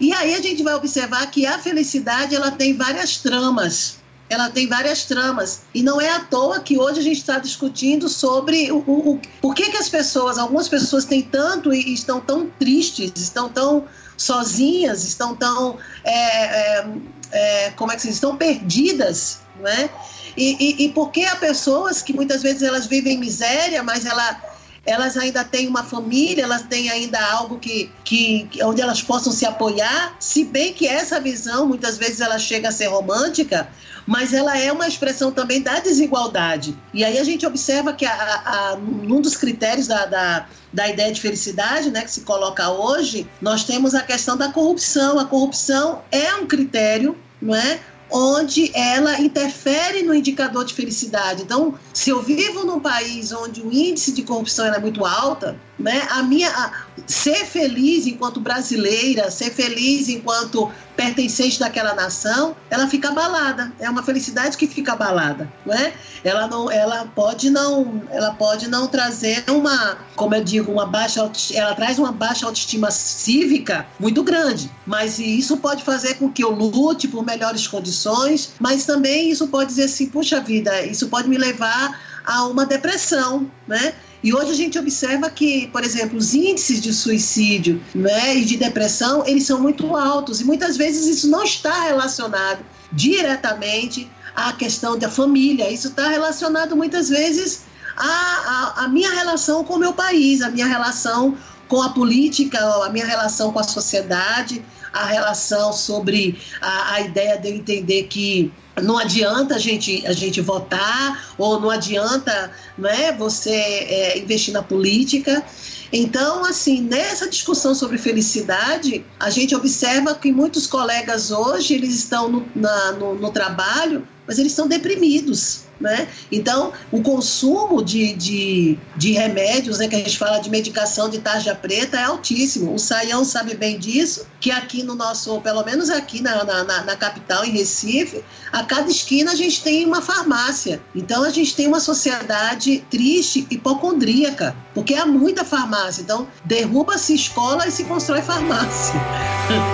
E 0.00 0.12
aí 0.12 0.34
a 0.34 0.42
gente 0.42 0.62
vai 0.62 0.74
observar 0.74 1.30
que 1.30 1.46
a 1.46 1.58
felicidade 1.58 2.34
ela 2.34 2.50
tem 2.50 2.76
várias 2.76 3.18
tramas 3.18 4.02
ela 4.28 4.50
tem 4.50 4.66
várias 4.66 5.04
tramas. 5.04 5.62
E 5.74 5.82
não 5.82 6.00
é 6.00 6.10
à 6.10 6.20
toa 6.20 6.60
que 6.60 6.78
hoje 6.78 7.00
a 7.00 7.02
gente 7.02 7.18
está 7.18 7.38
discutindo 7.38 8.08
sobre 8.08 8.70
o, 8.72 8.78
o, 8.78 9.14
o 9.14 9.20
por 9.40 9.54
que, 9.54 9.70
que 9.70 9.76
as 9.76 9.88
pessoas, 9.88 10.38
algumas 10.38 10.68
pessoas 10.68 11.04
têm 11.04 11.22
tanto 11.22 11.72
e 11.72 11.92
estão 11.92 12.20
tão 12.20 12.46
tristes, 12.58 13.12
estão 13.16 13.48
tão 13.48 13.84
sozinhas, 14.16 15.04
estão 15.04 15.34
tão. 15.34 15.76
É, 16.04 16.78
é, 16.80 16.86
é, 17.34 17.70
como 17.72 17.92
é 17.92 17.96
que 17.96 18.02
diz? 18.02 18.14
Estão 18.14 18.36
perdidas, 18.36 19.40
não 19.58 19.68
é? 19.68 19.90
E, 20.36 20.56
e, 20.58 20.84
e 20.84 20.88
porque 20.92 21.24
há 21.24 21.36
pessoas 21.36 22.00
que 22.00 22.12
muitas 22.12 22.42
vezes 22.42 22.62
elas 22.62 22.86
vivem 22.86 23.18
miséria, 23.18 23.82
mas 23.82 24.06
ela 24.06 24.54
elas 24.86 25.16
ainda 25.16 25.42
têm 25.42 25.66
uma 25.66 25.82
família, 25.82 26.44
elas 26.44 26.62
têm 26.62 26.90
ainda 26.90 27.18
algo 27.18 27.58
que, 27.58 27.90
que 28.04 28.46
onde 28.62 28.82
elas 28.82 29.02
possam 29.02 29.32
se 29.32 29.46
apoiar, 29.46 30.14
se 30.20 30.44
bem 30.44 30.74
que 30.74 30.86
essa 30.86 31.18
visão 31.18 31.66
muitas 31.66 31.96
vezes 31.96 32.20
ela 32.20 32.38
chega 32.38 32.68
a 32.68 32.72
ser 32.72 32.88
romântica, 32.88 33.66
mas 34.06 34.34
ela 34.34 34.58
é 34.58 34.70
uma 34.70 34.86
expressão 34.86 35.32
também 35.32 35.62
da 35.62 35.80
desigualdade. 35.80 36.76
E 36.92 37.02
aí 37.02 37.18
a 37.18 37.24
gente 37.24 37.46
observa 37.46 37.94
que 37.94 38.04
a, 38.04 38.12
a, 38.12 38.74
um 38.74 39.20
dos 39.22 39.36
critérios 39.36 39.86
da, 39.86 40.04
da, 40.04 40.46
da 40.72 40.88
ideia 40.88 41.10
de 41.10 41.20
felicidade, 41.20 41.90
né, 41.90 42.02
que 42.02 42.10
se 42.10 42.20
coloca 42.20 42.68
hoje, 42.68 43.26
nós 43.40 43.64
temos 43.64 43.94
a 43.94 44.02
questão 44.02 44.36
da 44.36 44.50
corrupção. 44.50 45.18
A 45.18 45.24
corrupção 45.24 46.02
é 46.12 46.34
um 46.34 46.46
critério, 46.46 47.16
não 47.44 47.54
é? 47.54 47.80
onde 48.10 48.70
ela 48.76 49.20
interfere 49.20 50.02
no 50.02 50.14
indicador 50.14 50.64
de 50.64 50.74
felicidade. 50.74 51.42
Então, 51.42 51.74
se 51.92 52.10
eu 52.10 52.22
vivo 52.22 52.64
num 52.64 52.78
país 52.78 53.32
onde 53.32 53.60
o 53.60 53.72
índice 53.72 54.12
de 54.12 54.22
corrupção 54.22 54.66
é 54.66 54.78
muito 54.78 55.04
alta, 55.04 55.58
né, 55.78 56.06
a 56.10 56.22
minha 56.22 56.48
a, 56.50 56.72
ser 57.06 57.44
feliz 57.44 58.06
enquanto 58.06 58.40
brasileira, 58.40 59.30
ser 59.30 59.50
feliz 59.50 60.08
enquanto 60.08 60.70
pertencente 60.96 61.58
daquela 61.58 61.94
nação, 61.94 62.56
ela 62.70 62.86
fica 62.86 63.08
abalada. 63.08 63.72
É 63.80 63.90
uma 63.90 64.02
felicidade 64.02 64.56
que 64.56 64.66
fica 64.66 64.92
abalada, 64.92 65.52
né? 65.66 65.92
Ela 66.22 66.46
não, 66.46 66.70
ela 66.70 67.06
pode 67.14 67.50
não, 67.50 68.02
ela 68.10 68.32
pode 68.32 68.68
não 68.68 68.86
trazer 68.86 69.44
uma, 69.48 69.98
como 70.14 70.34
eu 70.34 70.44
digo, 70.44 70.70
uma 70.70 70.86
baixa, 70.86 71.30
ela 71.52 71.74
traz 71.74 71.98
uma 71.98 72.12
baixa 72.12 72.46
autoestima 72.46 72.90
cívica 72.90 73.86
muito 73.98 74.22
grande. 74.22 74.70
Mas 74.86 75.18
isso 75.18 75.56
pode 75.56 75.82
fazer 75.82 76.14
com 76.14 76.30
que 76.30 76.44
eu 76.44 76.50
lute 76.50 77.08
por 77.08 77.24
melhores 77.24 77.66
condições, 77.66 78.52
mas 78.60 78.84
também 78.84 79.30
isso 79.30 79.48
pode 79.48 79.70
dizer 79.70 79.84
assim, 79.84 80.06
puxa 80.06 80.40
vida, 80.40 80.82
isso 80.86 81.08
pode 81.08 81.28
me 81.28 81.36
levar 81.36 82.00
a 82.24 82.46
uma 82.46 82.64
depressão, 82.64 83.50
né? 83.66 83.94
E 84.24 84.32
hoje 84.32 84.52
a 84.52 84.54
gente 84.54 84.78
observa 84.78 85.28
que, 85.28 85.68
por 85.68 85.84
exemplo, 85.84 86.16
os 86.16 86.32
índices 86.32 86.80
de 86.80 86.94
suicídio 86.94 87.78
né, 87.94 88.34
e 88.34 88.42
de 88.46 88.56
depressão, 88.56 89.22
eles 89.26 89.44
são 89.44 89.60
muito 89.60 89.94
altos. 89.94 90.40
E 90.40 90.44
muitas 90.44 90.78
vezes 90.78 91.06
isso 91.06 91.28
não 91.28 91.44
está 91.44 91.82
relacionado 91.82 92.64
diretamente 92.90 94.10
à 94.34 94.50
questão 94.54 94.98
da 94.98 95.10
família. 95.10 95.70
Isso 95.70 95.88
está 95.88 96.08
relacionado 96.08 96.74
muitas 96.74 97.10
vezes 97.10 97.64
à, 97.98 98.06
à, 98.06 98.84
à 98.84 98.88
minha 98.88 99.10
relação 99.10 99.62
com 99.62 99.74
o 99.74 99.78
meu 99.78 99.92
país, 99.92 100.40
à 100.40 100.48
minha 100.48 100.66
relação 100.66 101.36
com 101.68 101.82
a 101.82 101.90
política, 101.90 102.58
a 102.82 102.88
minha 102.88 103.04
relação 103.04 103.52
com 103.52 103.58
a 103.58 103.62
sociedade, 103.62 104.64
a 104.90 105.04
relação 105.04 105.70
sobre 105.70 106.40
a, 106.62 106.94
a 106.94 107.00
ideia 107.02 107.38
de 107.38 107.50
eu 107.50 107.56
entender 107.56 108.04
que 108.04 108.50
não 108.82 108.98
adianta 108.98 109.54
a 109.54 109.58
gente, 109.58 110.06
a 110.06 110.12
gente 110.12 110.40
votar 110.40 111.34
ou 111.38 111.60
não 111.60 111.70
adianta 111.70 112.50
né, 112.76 113.12
você 113.12 113.52
é, 113.52 114.18
investir 114.18 114.52
na 114.52 114.62
política. 114.62 115.44
Então, 115.92 116.44
assim, 116.44 116.80
nessa 116.80 117.28
discussão 117.28 117.74
sobre 117.74 117.98
felicidade, 117.98 119.04
a 119.20 119.30
gente 119.30 119.54
observa 119.54 120.14
que 120.14 120.32
muitos 120.32 120.66
colegas 120.66 121.30
hoje 121.30 121.74
eles 121.74 121.94
estão 121.94 122.28
no, 122.28 122.48
na, 122.54 122.92
no, 122.92 123.14
no 123.14 123.30
trabalho 123.30 124.06
mas 124.26 124.38
eles 124.38 124.52
estão 124.52 124.66
deprimidos. 124.66 125.64
Né? 125.80 126.06
Então, 126.30 126.72
o 126.92 127.02
consumo 127.02 127.82
de, 127.82 128.12
de, 128.14 128.78
de, 128.96 129.12
remédios, 129.12 129.78
né, 129.78 129.88
que 129.88 129.96
a 129.96 129.98
gente 129.98 130.16
fala 130.16 130.38
de 130.38 130.48
medicação 130.48 131.10
de 131.10 131.18
tarja 131.18 131.52
preta, 131.54 131.98
é 131.98 132.04
altíssimo. 132.04 132.72
O 132.72 132.78
Saião 132.78 133.24
sabe 133.24 133.54
bem 133.54 133.76
disso, 133.76 134.24
que 134.40 134.52
aqui 134.52 134.84
no 134.84 134.94
nosso, 134.94 135.40
pelo 135.40 135.64
menos 135.64 135.90
aqui 135.90 136.22
na, 136.22 136.44
na, 136.44 136.84
na, 136.84 136.96
capital, 136.96 137.44
em 137.44 137.50
Recife, 137.50 138.24
a 138.52 138.62
cada 138.62 138.88
esquina 138.88 139.32
a 139.32 139.34
gente 139.34 139.62
tem 139.64 139.84
uma 139.84 140.00
farmácia. 140.00 140.80
Então, 140.94 141.24
a 141.24 141.30
gente 141.30 141.54
tem 141.56 141.66
uma 141.66 141.80
sociedade 141.80 142.84
triste, 142.88 143.44
hipocondríaca, 143.50 144.56
porque 144.72 144.94
há 144.94 145.04
muita 145.04 145.44
farmácia. 145.44 146.02
Então, 146.02 146.28
derruba-se 146.44 147.14
escola 147.14 147.66
e 147.66 147.72
se 147.72 147.82
constrói 147.84 148.22
farmácia. 148.22 148.94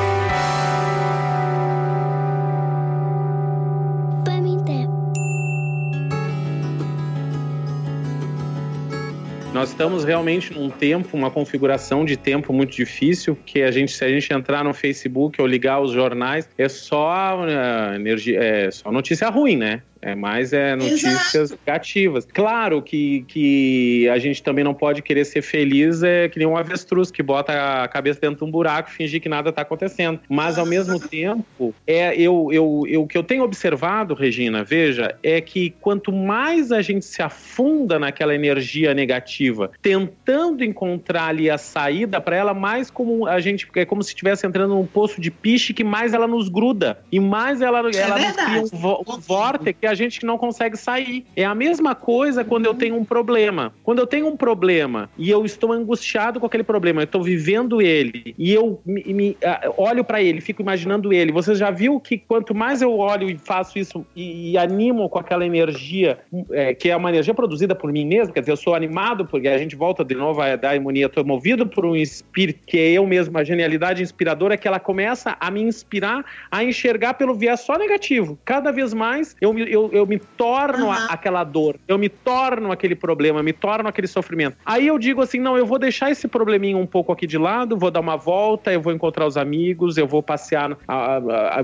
Nós 9.60 9.68
estamos 9.68 10.04
realmente 10.04 10.54
num 10.54 10.70
tempo, 10.70 11.14
uma 11.14 11.30
configuração 11.30 12.02
de 12.02 12.16
tempo 12.16 12.50
muito 12.50 12.74
difícil, 12.74 13.36
que 13.44 13.60
a 13.62 13.70
gente, 13.70 13.92
se 13.92 14.02
a 14.02 14.08
gente 14.08 14.32
entrar 14.32 14.64
no 14.64 14.72
Facebook 14.72 15.38
ou 15.38 15.46
ligar 15.46 15.82
os 15.82 15.92
jornais, 15.92 16.48
é 16.56 16.66
só 16.66 17.38
uh, 17.42 17.94
energia, 17.94 18.42
é 18.42 18.70
só 18.70 18.90
notícia 18.90 19.28
ruim, 19.28 19.58
né? 19.58 19.82
É 20.02 20.14
mais 20.14 20.52
é 20.52 20.74
notícias 20.74 21.34
Exato. 21.34 21.60
negativas. 21.66 22.26
Claro 22.32 22.82
que, 22.82 23.24
que 23.28 24.08
a 24.08 24.18
gente 24.18 24.42
também 24.42 24.64
não 24.64 24.74
pode 24.74 25.02
querer 25.02 25.24
ser 25.24 25.42
feliz 25.42 26.02
é 26.02 26.28
que 26.28 26.38
nem 26.38 26.48
um 26.48 26.56
avestruz 26.56 27.10
que 27.10 27.22
bota 27.22 27.82
a 27.82 27.88
cabeça 27.88 28.20
dentro 28.20 28.38
de 28.38 28.44
um 28.44 28.50
buraco 28.50 28.90
e 28.90 28.92
fingir 28.92 29.20
que 29.20 29.28
nada 29.28 29.50
está 29.50 29.62
acontecendo. 29.62 30.20
Mas 30.28 30.58
ao 30.58 30.66
mesmo 30.66 30.98
tempo, 30.98 31.74
é 31.86 32.14
eu, 32.14 32.48
eu, 32.52 32.84
eu, 32.88 33.02
o 33.02 33.06
que 33.06 33.16
eu 33.16 33.22
tenho 33.22 33.42
observado, 33.42 34.14
Regina, 34.14 34.64
veja, 34.64 35.14
é 35.22 35.40
que 35.40 35.70
quanto 35.80 36.12
mais 36.12 36.72
a 36.72 36.80
gente 36.80 37.04
se 37.04 37.22
afunda 37.22 37.98
naquela 37.98 38.34
energia 38.34 38.94
negativa, 38.94 39.70
tentando 39.82 40.64
encontrar 40.64 41.26
ali 41.26 41.50
a 41.50 41.58
saída 41.58 42.20
para 42.20 42.36
ela, 42.36 42.54
mais 42.54 42.90
como 42.90 43.26
a 43.26 43.40
gente 43.40 43.68
é 43.74 43.84
como 43.84 44.02
se 44.02 44.10
estivesse 44.10 44.46
entrando 44.46 44.74
num 44.74 44.86
poço 44.86 45.20
de 45.20 45.30
piche 45.30 45.72
que 45.74 45.84
mais 45.84 46.14
ela 46.14 46.26
nos 46.26 46.48
gruda 46.48 46.98
e 47.10 47.20
mais 47.20 47.60
ela, 47.60 47.78
é 47.90 47.96
ela 47.96 48.18
nos 48.18 48.36
cria 48.36 48.62
um, 48.62 49.14
um 49.14 49.18
vórtice 49.18 49.89
a 49.90 49.94
gente 49.94 50.20
que 50.20 50.26
não 50.26 50.38
consegue 50.38 50.76
sair. 50.76 51.24
É 51.36 51.44
a 51.44 51.54
mesma 51.54 51.94
coisa 51.94 52.44
quando 52.44 52.66
eu 52.66 52.74
tenho 52.74 52.96
um 52.96 53.04
problema. 53.04 53.72
Quando 53.82 53.98
eu 53.98 54.06
tenho 54.06 54.26
um 54.26 54.36
problema 54.36 55.10
e 55.18 55.30
eu 55.30 55.44
estou 55.44 55.72
angustiado 55.72 56.40
com 56.40 56.46
aquele 56.46 56.62
problema, 56.62 57.02
eu 57.02 57.04
estou 57.04 57.22
vivendo 57.22 57.82
ele 57.82 58.34
e 58.38 58.52
eu 58.52 58.80
me, 58.84 59.02
me 59.04 59.30
uh, 59.30 59.74
olho 59.76 60.04
para 60.04 60.22
ele, 60.22 60.40
fico 60.40 60.62
imaginando 60.62 61.12
ele. 61.12 61.32
Você 61.32 61.54
já 61.54 61.70
viu 61.70 62.00
que 62.00 62.18
quanto 62.18 62.54
mais 62.54 62.82
eu 62.82 62.96
olho 62.96 63.28
e 63.28 63.36
faço 63.36 63.78
isso 63.78 64.06
e, 64.14 64.52
e 64.52 64.58
animo 64.58 65.08
com 65.08 65.18
aquela 65.18 65.44
energia, 65.44 66.18
é, 66.52 66.74
que 66.74 66.90
é 66.90 66.96
uma 66.96 67.10
energia 67.10 67.34
produzida 67.34 67.74
por 67.74 67.92
mim 67.92 68.06
mesmo, 68.06 68.32
quer 68.32 68.40
dizer, 68.40 68.52
eu 68.52 68.56
sou 68.56 68.74
animado 68.74 69.26
porque 69.26 69.48
a 69.48 69.58
gente 69.58 69.76
volta 69.76 70.04
de 70.04 70.14
novo 70.14 70.40
a 70.40 70.56
dar 70.56 70.76
imunia, 70.76 71.06
estou 71.06 71.24
movido 71.24 71.66
por 71.66 71.84
um 71.84 71.96
espírito 71.96 72.60
que 72.66 72.78
é 72.78 72.92
eu 72.92 73.06
mesmo, 73.06 73.36
a 73.36 73.44
genialidade 73.44 74.02
inspiradora, 74.02 74.56
que 74.56 74.68
ela 74.68 74.80
começa 74.80 75.36
a 75.38 75.50
me 75.50 75.62
inspirar 75.62 76.24
a 76.50 76.62
enxergar 76.62 77.14
pelo 77.14 77.34
viés 77.34 77.60
só 77.60 77.76
negativo. 77.76 78.38
Cada 78.44 78.70
vez 78.70 78.94
mais 78.94 79.36
eu, 79.40 79.56
eu 79.58 79.79
eu, 79.80 79.90
eu 79.92 80.06
me 80.06 80.18
torno 80.18 80.86
uhum. 80.86 80.92
a, 80.92 81.06
aquela 81.06 81.44
dor, 81.44 81.76
eu 81.86 81.98
me 81.98 82.08
torno 82.08 82.72
aquele 82.72 82.94
problema, 82.94 83.42
me 83.42 83.52
torno 83.52 83.88
aquele 83.88 84.06
sofrimento. 84.06 84.56
Aí 84.64 84.86
eu 84.86 84.98
digo 84.98 85.22
assim: 85.22 85.38
não, 85.38 85.56
eu 85.56 85.66
vou 85.66 85.78
deixar 85.78 86.10
esse 86.10 86.28
probleminha 86.28 86.76
um 86.76 86.86
pouco 86.86 87.12
aqui 87.12 87.26
de 87.26 87.38
lado, 87.38 87.76
vou 87.76 87.90
dar 87.90 88.00
uma 88.00 88.16
volta, 88.16 88.72
eu 88.72 88.80
vou 88.80 88.92
encontrar 88.92 89.26
os 89.26 89.36
amigos, 89.36 89.96
eu 89.96 90.06
vou 90.06 90.22
passear, 90.22 90.76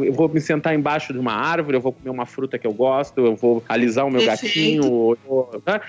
eu 0.03 0.13
vou 0.13 0.29
me 0.29 0.41
sentar 0.41 0.75
embaixo 0.75 1.13
de 1.13 1.19
uma 1.19 1.33
árvore, 1.33 1.77
eu 1.77 1.81
vou 1.81 1.93
comer 1.93 2.11
uma 2.11 2.27
fruta 2.27 2.59
que 2.59 2.67
eu 2.67 2.73
gosto, 2.73 3.21
eu 3.21 3.37
vou 3.37 3.63
alisar 3.69 4.07
o 4.07 4.11
meu 4.11 4.25
Perfeito. 4.25 4.81
gatinho. 4.83 5.59
né? 5.67 5.81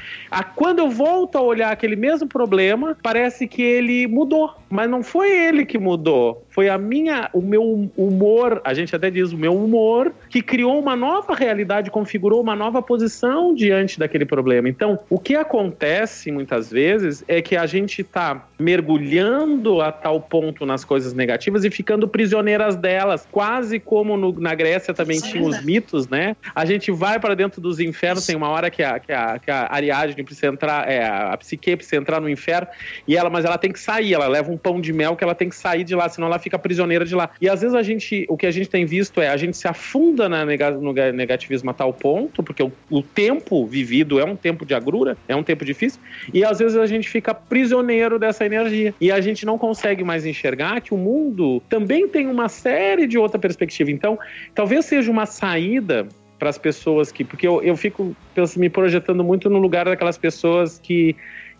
Quando 0.55 0.79
eu 0.79 0.89
volto 0.89 1.37
a 1.37 1.41
olhar 1.41 1.71
aquele 1.71 1.95
mesmo 1.95 2.27
problema, 2.27 2.97
parece 3.01 3.47
que 3.47 3.61
ele 3.61 4.07
mudou, 4.07 4.53
mas 4.69 4.89
não 4.89 5.03
foi 5.03 5.29
ele 5.29 5.65
que 5.65 5.77
mudou, 5.77 6.46
foi 6.57 6.69
a 6.69 6.77
minha, 6.79 7.29
o 7.33 7.39
meu 7.39 7.87
humor, 7.95 8.59
a 8.63 8.73
gente 8.73 8.95
até 8.95 9.11
diz 9.11 9.31
o 9.31 9.37
meu 9.37 9.55
humor, 9.55 10.11
que 10.27 10.41
criou 10.41 10.79
uma 10.79 10.95
nova 10.95 11.35
realidade 11.35 11.91
configurou 11.91 12.41
uma 12.41 12.55
nova 12.55 12.81
posição 12.81 13.53
diante 13.53 13.99
daquele 13.99 14.25
problema. 14.25 14.67
Então, 14.67 14.97
o 15.07 15.19
que 15.19 15.35
acontece 15.35 16.31
muitas 16.31 16.71
vezes 16.71 17.23
é 17.27 17.43
que 17.43 17.55
a 17.55 17.67
gente 17.67 18.01
está 18.01 18.47
mergulhando 18.57 19.81
a 19.81 19.91
tal 19.91 20.19
ponto 20.19 20.65
nas 20.65 20.83
coisas 20.83 21.13
negativas 21.13 21.63
e 21.63 21.69
ficando 21.69 22.07
prisioneiras 22.07 22.75
delas, 22.75 23.27
quase 23.31 23.79
como 23.79 24.17
no, 24.17 24.31
na 24.39 24.55
Grécia 24.55 24.95
também 24.95 25.17
Isso 25.17 25.29
tinha 25.29 25.43
os 25.43 25.63
mitos, 25.63 26.07
né? 26.07 26.35
A 26.55 26.65
gente 26.65 26.91
vai 26.91 27.19
para 27.19 27.35
dentro 27.35 27.61
dos 27.61 27.79
infernos, 27.79 28.25
tem 28.25 28.35
uma 28.35 28.49
hora 28.49 28.71
que 28.71 28.81
a, 28.81 28.97
que 28.97 29.13
a, 29.13 29.37
que 29.37 29.51
a 29.51 29.67
Ariadne 29.71 30.23
precisa 30.23 30.47
entrar, 30.47 30.89
é, 30.89 31.05
a 31.05 31.37
psique 31.37 31.75
precisa 31.75 31.97
entrar 31.97 32.19
no 32.19 32.27
inferno, 32.27 32.67
e 33.07 33.15
ela, 33.15 33.29
mas 33.29 33.45
ela 33.45 33.59
tem 33.59 33.71
que 33.71 33.79
sair, 33.79 34.15
ela 34.15 34.27
leva 34.27 34.51
um 34.51 34.57
pão 34.57 34.81
de 34.81 34.91
mel 34.91 35.15
que 35.15 35.23
ela 35.23 35.35
tem 35.35 35.49
que 35.49 35.55
sair 35.55 35.83
de 35.83 35.93
lá, 35.93 36.09
senão 36.09 36.25
ela 36.25 36.39
fica 36.39 36.46
prisioneira 36.55 37.03
de 37.03 37.15
lá. 37.15 37.31
E 37.41 37.49
às 37.49 37.61
vezes 37.61 37.75
a 37.75 37.81
gente, 37.81 38.25
o 38.29 38.37
que 38.37 38.45
a 38.45 38.51
gente 38.51 38.69
tem 38.69 38.85
visto 38.85 39.19
é, 39.19 39.29
a 39.29 39.37
gente 39.37 39.57
se 39.57 39.67
afunda 39.67 40.29
na 40.29 40.45
no 40.71 40.93
negativismo 40.93 41.69
a 41.71 41.73
tal 41.73 41.91
ponto, 41.91 42.43
porque 42.43 42.61
o, 42.61 42.71
o 42.89 43.01
tempo 43.01 43.65
vivido 43.65 44.19
é 44.19 44.23
um 44.23 44.35
tempo 44.35 44.65
de 44.65 44.73
agrura, 44.73 45.17
é 45.27 45.35
um 45.35 45.43
tempo 45.43 45.65
difícil, 45.65 45.99
e 46.33 46.43
às 46.43 46.59
vezes 46.59 46.77
a 46.77 46.85
gente 46.85 47.09
fica 47.09 47.33
prisioneiro 47.33 48.19
dessa 48.19 48.45
energia. 48.45 48.93
E 49.01 49.11
a 49.11 49.19
gente 49.19 49.45
não 49.45 49.57
consegue 49.57 50.03
mais 50.03 50.25
enxergar 50.25 50.81
que 50.81 50.93
o 50.93 50.97
mundo 50.97 51.61
também 51.67 52.07
tem 52.07 52.27
uma 52.27 52.47
série 52.47 53.07
de 53.07 53.17
outra 53.17 53.39
perspectiva. 53.39 53.89
Então, 53.89 54.19
talvez 54.53 54.85
seja 54.85 55.11
uma 55.11 55.25
saída 55.25 56.07
para 56.37 56.49
as 56.49 56.57
pessoas 56.57 57.11
que. 57.11 57.23
Porque 57.23 57.47
eu, 57.47 57.61
eu 57.63 57.75
fico 57.75 58.15
me 58.55 58.69
projetando 58.69 59.23
muito 59.23 59.49
no 59.49 59.57
lugar 59.57 59.85
daquelas 59.85 60.17
pessoas 60.17 60.79
que 60.79 61.15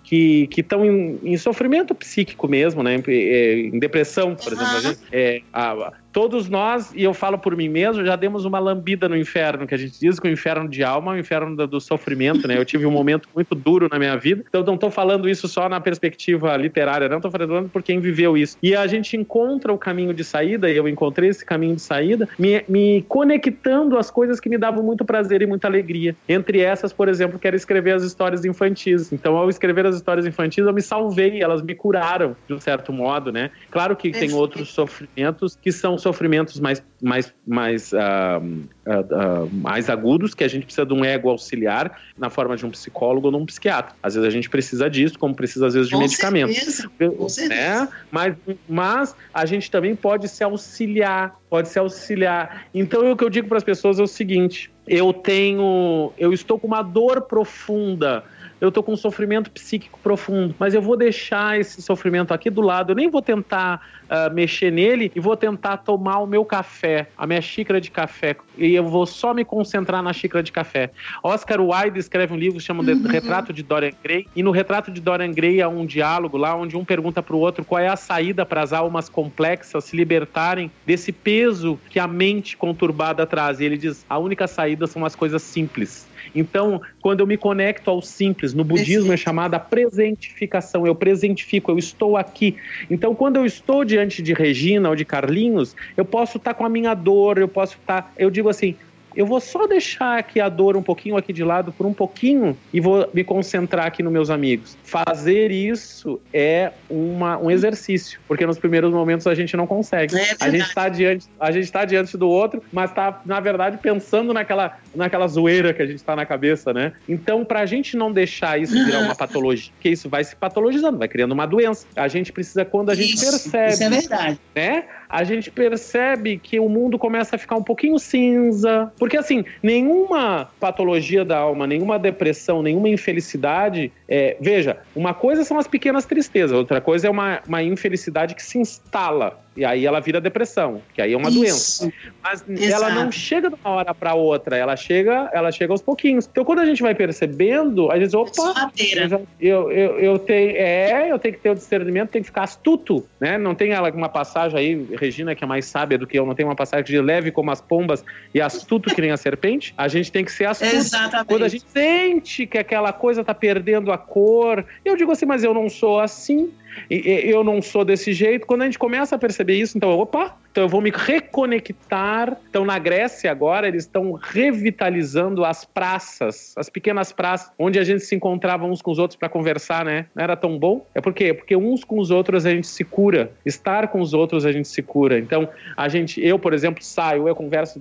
que 0.08 0.47
estão 0.55 0.86
em, 0.86 1.20
em, 1.22 1.38
sofrimento 1.38 1.93
psíquico 1.93 2.47
mesmo, 2.47 2.82
né? 2.82 2.95
Em, 2.95 3.76
em 3.76 3.80
depressão, 3.80 4.36
por 4.36 4.53
exemplo. 4.53 4.78
A 4.78 4.80
gente, 4.80 4.99
é, 5.12 5.41
a, 5.51 5.91
todos 6.18 6.49
nós, 6.49 6.91
e 6.95 7.03
eu 7.03 7.13
falo 7.13 7.38
por 7.38 7.55
mim 7.55 7.70
mesmo, 7.70 8.03
já 8.03 8.15
demos 8.15 8.43
uma 8.43 8.57
lambida 8.57 9.07
no 9.07 9.15
inferno, 9.15 9.68
que 9.68 9.76
a 9.76 9.78
gente 9.78 9.99
diz 9.99 10.20
que 10.20 10.28
o 10.28 10.32
inferno 10.32 10.68
de 10.68 10.84
alma 10.84 11.13
é 11.13 11.18
o 11.18 11.20
inferno 11.20 11.55
do, 11.55 11.68
do 11.68 11.80
sofrimento, 11.80 12.47
né? 12.47 12.57
Eu 12.57 12.65
tive 12.65 12.88
um 12.88 12.91
momento 12.91 13.30
muito 13.36 13.53
duro 13.53 13.88
na 13.88 13.99
minha 13.99 14.18
vida, 14.18 14.43
então 14.49 14.63
não 14.63 14.74
estou 14.74 14.89
falando 14.89 15.30
isso 15.30 15.47
só 15.47 15.70
na 15.70 15.80
perspectiva 15.80 16.57
literária, 16.57 17.07
não 17.07 17.18
estou 17.18 17.30
falando 17.30 17.70
por 17.70 17.84
quem 17.84 17.99
viveu 17.99 18.36
isso. 18.36 18.57
E 18.63 18.76
a 18.76 18.88
gente 18.88 19.15
encontra 19.15 19.72
o 19.72 19.78
caminho 19.78 20.11
de 20.11 20.24
saída, 20.24 20.68
e 20.72 20.76
eu 20.76 20.88
encontrei 20.88 21.30
esse 21.30 21.45
caminho 21.45 21.76
de 21.76 21.84
saída, 21.84 22.28
me, 22.39 22.63
me 22.68 23.05
conectando 23.07 23.95
às 23.95 24.09
coisas 24.09 24.39
que 24.39 24.49
me 24.49 24.57
davam 24.57 24.84
muito 24.84 25.05
prazer 25.05 25.43
e 25.43 25.45
muita 25.45 25.68
alegria. 25.68 26.15
Entre 26.28 26.61
essas, 26.61 26.91
por 26.91 27.09
exemplo, 27.09 27.38
quero 27.38 27.55
escrever 27.55 27.91
as 27.91 28.01
histórias 28.01 28.43
infantis. 28.43 29.13
Então, 29.13 29.38
ao 29.38 29.51
escrever 29.51 29.86
as 29.86 29.95
histórias 29.95 30.26
infantis, 30.26 30.65
eu 30.65 30.74
me 30.74 30.82
salvei, 30.82 31.43
elas 31.43 31.61
me 31.61 31.76
curaram, 31.76 32.36
de 32.47 32.55
um 32.55 32.59
certo 32.59 32.91
modo, 32.91 33.32
né? 33.32 33.51
Claro 33.70 33.95
que 33.95 34.09
tem 34.09 34.34
outros 34.34 34.70
sofrimentos 34.70 35.55
que 35.61 35.72
são 35.72 35.95
sofrimentos 36.08 36.58
mais, 36.60 36.82
mais, 37.01 37.34
mais, 37.45 37.91
uh, 37.91 37.97
uh, 37.97 39.43
uh, 39.43 39.49
mais 39.51 39.89
agudos 39.89 40.34
que 40.34 40.43
a 40.43 40.47
gente 40.47 40.64
precisa 40.64 40.86
de 40.86 40.93
um 40.93 41.03
ego 41.03 41.30
auxiliar 41.30 41.99
na 42.18 42.30
forma 42.30 42.55
de 42.55 42.66
um 42.66 42.70
psicólogo 42.70 43.28
ou 43.28 43.34
de 43.34 43.38
um 43.38 43.45
psiquiatra. 43.45 43.93
Às 44.01 44.16
vezes 44.16 44.26
a 44.26 44.32
gente 44.32 44.49
precisa 44.49 44.89
disso, 44.89 45.20
como 45.20 45.36
precisa 45.36 45.68
às 45.68 45.74
vezes 45.74 45.89
de 45.89 45.95
com 45.95 46.01
medicamento. 46.01 46.53
Certeza, 46.53 46.89
com 47.18 47.28
certeza. 47.28 47.62
É, 47.62 47.88
mas, 48.10 48.36
mas 48.70 49.16
a 49.34 49.45
gente 49.45 49.70
também 49.70 49.95
pode 49.95 50.30
se 50.30 50.43
auxiliar, 50.43 51.38
pode 51.49 51.68
se 51.68 51.78
auxiliar. 51.78 52.68
Então 52.74 53.12
o 53.12 53.18
que 53.18 53.24
eu 53.24 53.30
digo 53.30 53.49
para 53.49 53.58
as 53.58 53.64
pessoas 53.66 53.99
é 53.99 54.03
o 54.03 54.08
seguinte: 54.08 54.72
eu 54.88 55.12
tenho, 55.12 56.14
eu 56.18 56.32
estou 56.32 56.58
com 56.58 56.68
uma 56.68 56.82
dor 56.82 57.22
profunda 57.24 58.24
eu 58.60 58.72
tô 58.72 58.82
com 58.82 58.93
um 58.93 58.97
sofrimento 58.97 59.51
psíquico 59.51 59.99
profundo, 60.01 60.55
mas 60.58 60.74
eu 60.74 60.82
vou 60.82 60.97
deixar 60.97 61.60
esse 61.60 61.82
sofrimento 61.82 62.34
aqui 62.34 62.49
do 62.49 62.62
lado, 62.62 62.91
eu 62.91 62.95
nem 62.95 63.10
vou 63.10 63.22
tentar 63.22 63.82
uh, 64.05 64.34
mexer 64.34 64.72
nele 64.72 65.12
e 65.16 65.20
vou 65.20 65.36
tentar 65.36 65.78
tomar 65.78 66.20
o 66.20 66.28
meu 66.28 66.43
café, 66.43 67.08
a 67.18 67.28
minha 67.28 67.41
xícara 67.41 67.80
de 67.80 67.91
café, 67.91 68.36
e 68.58 68.74
eu 68.74 68.84
vou 68.84 69.05
só 69.05 69.34
me 69.34 69.45
concentrar 69.45 70.01
na 70.01 70.14
xícara 70.14 70.41
de 70.41 70.51
café. 70.51 70.91
Oscar 71.24 71.62
Wilde 71.62 71.99
escreve 71.99 72.34
um 72.34 72.38
livro 72.38 72.58
que 72.58 72.64
chama 72.64 72.84
uhum. 72.84 73.08
Retrato 73.08 73.53
de 73.53 73.64
Dorian 73.64 73.93
Gray, 74.03 74.28
e 74.36 74.41
no 74.41 74.51
Retrato 74.51 74.91
de 74.91 75.01
Dorian 75.01 75.32
Gray 75.32 75.62
há 75.62 75.68
um 75.68 75.86
diálogo 75.86 76.38
lá 76.38 76.55
onde 76.55 76.76
um 76.76 76.86
pergunta 76.86 77.22
para 77.22 77.36
o 77.36 77.39
outro 77.39 77.64
qual 77.64 77.80
é 77.80 77.88
a 77.88 77.95
saída 77.95 78.45
para 78.45 78.62
as 78.62 78.74
almas 78.74 79.10
complexas 79.10 79.84
se 79.84 79.95
libertarem 79.95 80.72
desse 80.86 81.12
peso 81.12 81.80
que 81.89 81.99
a 81.99 82.08
mente 82.08 82.58
conturbada 82.58 83.26
traz. 83.26 83.60
E 83.60 83.66
ele 83.66 83.78
diz: 83.78 84.05
a 84.10 84.18
única 84.18 84.47
saída 84.47 84.88
são 84.88 85.05
as 85.05 85.16
coisas 85.16 85.41
simples. 85.41 86.08
Então, 86.34 86.82
quando 87.01 87.22
eu 87.22 87.28
me 87.28 87.38
conecto 87.38 87.89
ao 87.89 88.01
simples, 88.01 88.53
no 88.53 88.63
budismo 88.63 89.13
é 89.13 89.18
chamada 89.18 89.59
presentificação, 89.59 90.86
eu 90.86 90.95
presentifico, 90.95 91.72
eu 91.72 91.78
estou 91.78 92.18
aqui. 92.18 92.55
Então, 92.89 93.15
quando 93.15 93.38
eu 93.38 93.45
estou 93.45 93.84
diante 93.84 94.22
de 94.22 94.34
Regina 94.34 94.89
ou 94.89 94.95
de 94.95 95.05
Carlinhos, 95.05 95.76
eu 95.95 96.05
posso 96.05 96.38
estar 96.38 96.53
com 96.53 96.65
a 96.65 96.70
minha 96.70 96.93
dor, 96.93 97.38
eu 97.38 97.47
posso 97.47 97.78
estar, 97.78 98.13
eu 98.18 98.30
digo 98.30 98.49
assim, 98.49 98.76
eu 99.18 99.26
vou 99.26 99.41
só 99.41 99.65
deixar 99.65 100.20
aqui 100.20 100.39
a 100.39 100.47
dor 100.47 100.78
um 100.78 100.84
pouquinho 100.84 101.18
aqui 101.18 101.34
de 101.34 101.43
lado 101.43 101.72
por 101.72 101.88
um 101.88 101.93
pouquinho 101.93 102.55
e 102.72 102.80
vou 102.80 103.09
me 103.11 103.24
concentrar 103.24 103.88
aqui 103.88 104.03
nos 104.03 104.13
meus 104.13 104.30
amigos. 104.30 104.78
Fazer 104.84 105.49
isso 105.49 106.22
é 106.32 106.72
uma, 106.88 107.36
um 107.39 107.49
exercício, 107.49 108.20
porque 108.28 108.45
nos 108.45 108.59
primeiros 108.59 108.93
momentos 108.93 109.26
a 109.26 109.34
gente 109.34 109.57
não 109.57 109.65
consegue. 109.65 110.15
É 110.15 110.36
a 110.39 110.51
gente 110.51 110.68
está 110.68 110.88
diante, 110.88 111.26
a 111.39 111.51
gente 111.51 111.63
está 111.63 111.84
diante 111.84 112.15
do 112.15 112.30
outro, 112.30 112.61
mas 112.72 112.91
está 112.91 113.20
na 113.26 113.39
verdade 113.39 113.80
pensando 113.80 114.36
naquela, 114.36 114.78
naquela 114.93 115.28
zoeira 115.28 115.74
que 115.74 115.82
a 115.82 115.88
gente 115.88 115.97
está 115.97 116.15
na 116.15 116.26
cabeça, 116.26 116.72
né? 116.72 116.93
Então, 117.09 117.43
para 117.43 117.61
a 117.61 117.65
gente 117.65 117.97
não 117.97 118.11
deixar 118.11 118.61
isso 118.61 118.74
virar 118.86 118.99
uma 118.99 119.15
patologia, 119.18 119.74
que 119.80 119.89
isso 119.89 120.07
vai 120.07 120.24
se 120.24 120.36
patologizando, 120.36 120.99
vai 120.99 121.07
criando 121.07 121.32
uma 121.32 121.47
doença. 121.47 121.88
A 121.95 122.07
gente 122.07 122.32
precisa 122.32 122.63
quando 122.63 122.91
a 122.91 122.95
gente 122.95 123.15
isso, 123.15 123.49
percebe, 123.49 123.74
isso 123.74 123.84
é 123.84 123.89
verdade, 123.89 124.39
né? 124.55 124.84
A 125.10 125.24
gente 125.24 125.49
percebe 125.49 126.38
que 126.38 126.60
o 126.60 126.68
mundo 126.68 126.97
começa 126.97 127.36
a 127.36 127.39
ficar 127.39 127.55
um 127.55 127.64
pouquinho 127.64 127.97
cinza, 127.99 128.91
porque 128.97 129.18
assim, 129.18 129.45
nenhuma 129.62 130.49
patologia 130.60 131.24
da 131.24 131.38
alma, 131.38 131.66
nenhuma 131.66 131.97
depressão, 131.97 132.62
nenhuma 132.62 132.89
infelicidade, 132.89 133.91
é, 134.08 134.38
veja, 134.39 134.78
uma 134.95 135.14
coisa 135.14 135.43
são 135.43 135.58
as 135.58 135.68
pequenas 135.68 136.05
tristezas, 136.05 136.58
outra 136.58 136.82
coisa 136.82 137.08
é 137.08 137.10
uma, 137.10 137.41
uma 137.47 137.64
infelicidade 137.64 138.36
que 138.36 138.43
se 138.43 138.58
instala 138.58 139.39
e 139.58 139.66
aí 139.66 139.88
ela 139.88 139.99
vira 139.99 140.22
depressão, 140.22 140.84
que 140.93 141.01
aí 141.01 141.14
é 141.14 141.18
uma 141.18 141.30
Isso. 141.30 141.39
doença. 141.39 141.93
Mas 142.24 142.45
Exato. 142.47 142.84
ela 142.84 142.93
não 142.93 143.12
chega 143.12 143.49
de 143.49 143.55
uma 143.55 143.74
hora 143.74 143.93
para 143.93 144.14
outra, 144.14 144.55
ela 144.55 144.76
chega, 144.76 145.32
ela 145.34 145.51
chega 145.51 145.74
aos 145.74 145.82
pouquinhos. 145.82 146.30
Então 146.32 146.45
quando 146.45 146.60
a 146.60 146.66
gente 146.66 146.84
vai 146.84 146.93
percebendo, 146.93 147.89
a 147.91 147.95
gente 147.95 148.05
diz, 148.05 148.14
opa, 148.14 148.72
eu, 148.78 149.26
eu, 149.39 149.72
eu, 149.72 149.99
eu, 149.99 150.20
tenho, 150.20 150.51
é, 150.55 151.12
eu 151.12 151.18
tenho 151.18 151.34
que 151.34 151.41
ter 151.41 151.49
o 151.49 151.55
discernimento, 151.55 152.12
tenho 152.12 152.24
que 152.24 152.30
ficar 152.30 152.43
astuto, 152.43 153.03
né? 153.20 153.36
Não 153.39 153.55
tem 153.55 153.72
ela 153.72 153.89
uma 153.89 154.10
passagem 154.10 154.60
aí, 154.60 154.88
Regina, 154.95 155.34
que 155.34 155.43
é 155.43 155.47
mais 155.47 155.66
sábia 155.66 155.97
do 155.97 156.05
que 156.05 156.20
eu, 156.20 156.26
não 156.26 156.36
tem 156.36 156.45
uma 156.45 156.55
passagem 156.55 156.86
de 156.86 157.01
leve 157.01 157.32
como 157.32 157.49
as 157.49 157.60
pombas 157.60 158.05
e 158.36 158.39
astuto 158.39 158.93
que 158.93 159.01
nem 159.01 159.10
a 159.10 159.18
serpente. 159.18 159.74
A 159.76 159.88
gente 159.88 160.12
tem 160.12 160.24
que 160.24 160.32
ser 160.32 160.45
astuto. 160.45 160.76
Exatamente. 160.76 161.28
Quando 161.28 161.43
a 161.43 161.47
gente 161.47 161.66
sente 161.68 162.45
que 162.45 162.60
aquela 162.60 162.93
coisa 162.93 163.24
tá 163.24 163.34
perdendo 163.34 163.91
a 163.91 163.97
cor, 163.97 164.64
eu 164.86 164.95
digo 164.95 165.12
assim, 165.12 165.26
mas 165.26 165.43
eu 165.43 165.53
não 165.53 165.68
sou 165.68 165.99
assim 165.99 166.53
eu 166.89 167.43
não 167.43 167.61
sou 167.61 167.84
desse 167.84 168.13
jeito. 168.13 168.45
Quando 168.45 168.61
a 168.61 168.65
gente 168.65 168.80
começa 168.80 169.15
a 169.15 169.20
perceber 169.20 169.55
isso, 169.55 169.78
então, 169.78 169.89
opa, 169.91 170.38
então 170.58 170.66
eu 170.66 170.70
vou 170.70 170.82
me 170.82 170.89
reconectar. 170.89 172.36
Então 172.49 172.66
na 172.66 172.80
Grécia 172.80 173.30
agora 173.30 173.68
eles 173.68 173.84
estão 173.84 174.14
revitalizando 174.14 175.45
as 175.45 175.64
praças, 175.64 176.55
as 176.58 176.68
pequenas 176.68 177.12
praças, 177.12 177.51
onde 177.60 177.78
a 177.78 177.84
gente 177.84 177.99
se 177.99 178.16
encontrava 178.16 178.66
uns 178.66 178.82
com 178.82 178.89
os 178.89 178.97
outros 178.97 179.16
para 179.16 179.30
conversar, 179.30 179.86
né? 179.86 180.08
Não 180.16 180.24
era 180.24 180.36
tão 180.36 180.58
bom? 180.58 180.84
É 180.95 180.99
por 180.99 181.14
quê? 181.14 181.32
Porque 181.32 181.55
uns 181.55 181.84
com 181.84 181.99
os 181.99 182.10
outros 182.10 182.43
a 182.43 182.49
gente 182.49 182.66
se 182.66 182.84
cura. 182.84 183.32
Estar 183.45 183.89
com 183.89 184.01
os 184.01 184.16
outros 184.16 184.47
a 184.47 184.51
gente 184.51 184.68
se 184.68 184.82
cura. 184.82 185.20
Então 185.20 185.47
a 185.76 185.88
gente, 185.88 186.20
eu 186.26 186.39
por 186.39 186.55
exemplo, 186.55 186.84
saio, 186.84 187.28
eu 187.28 187.36
converso 187.36 187.80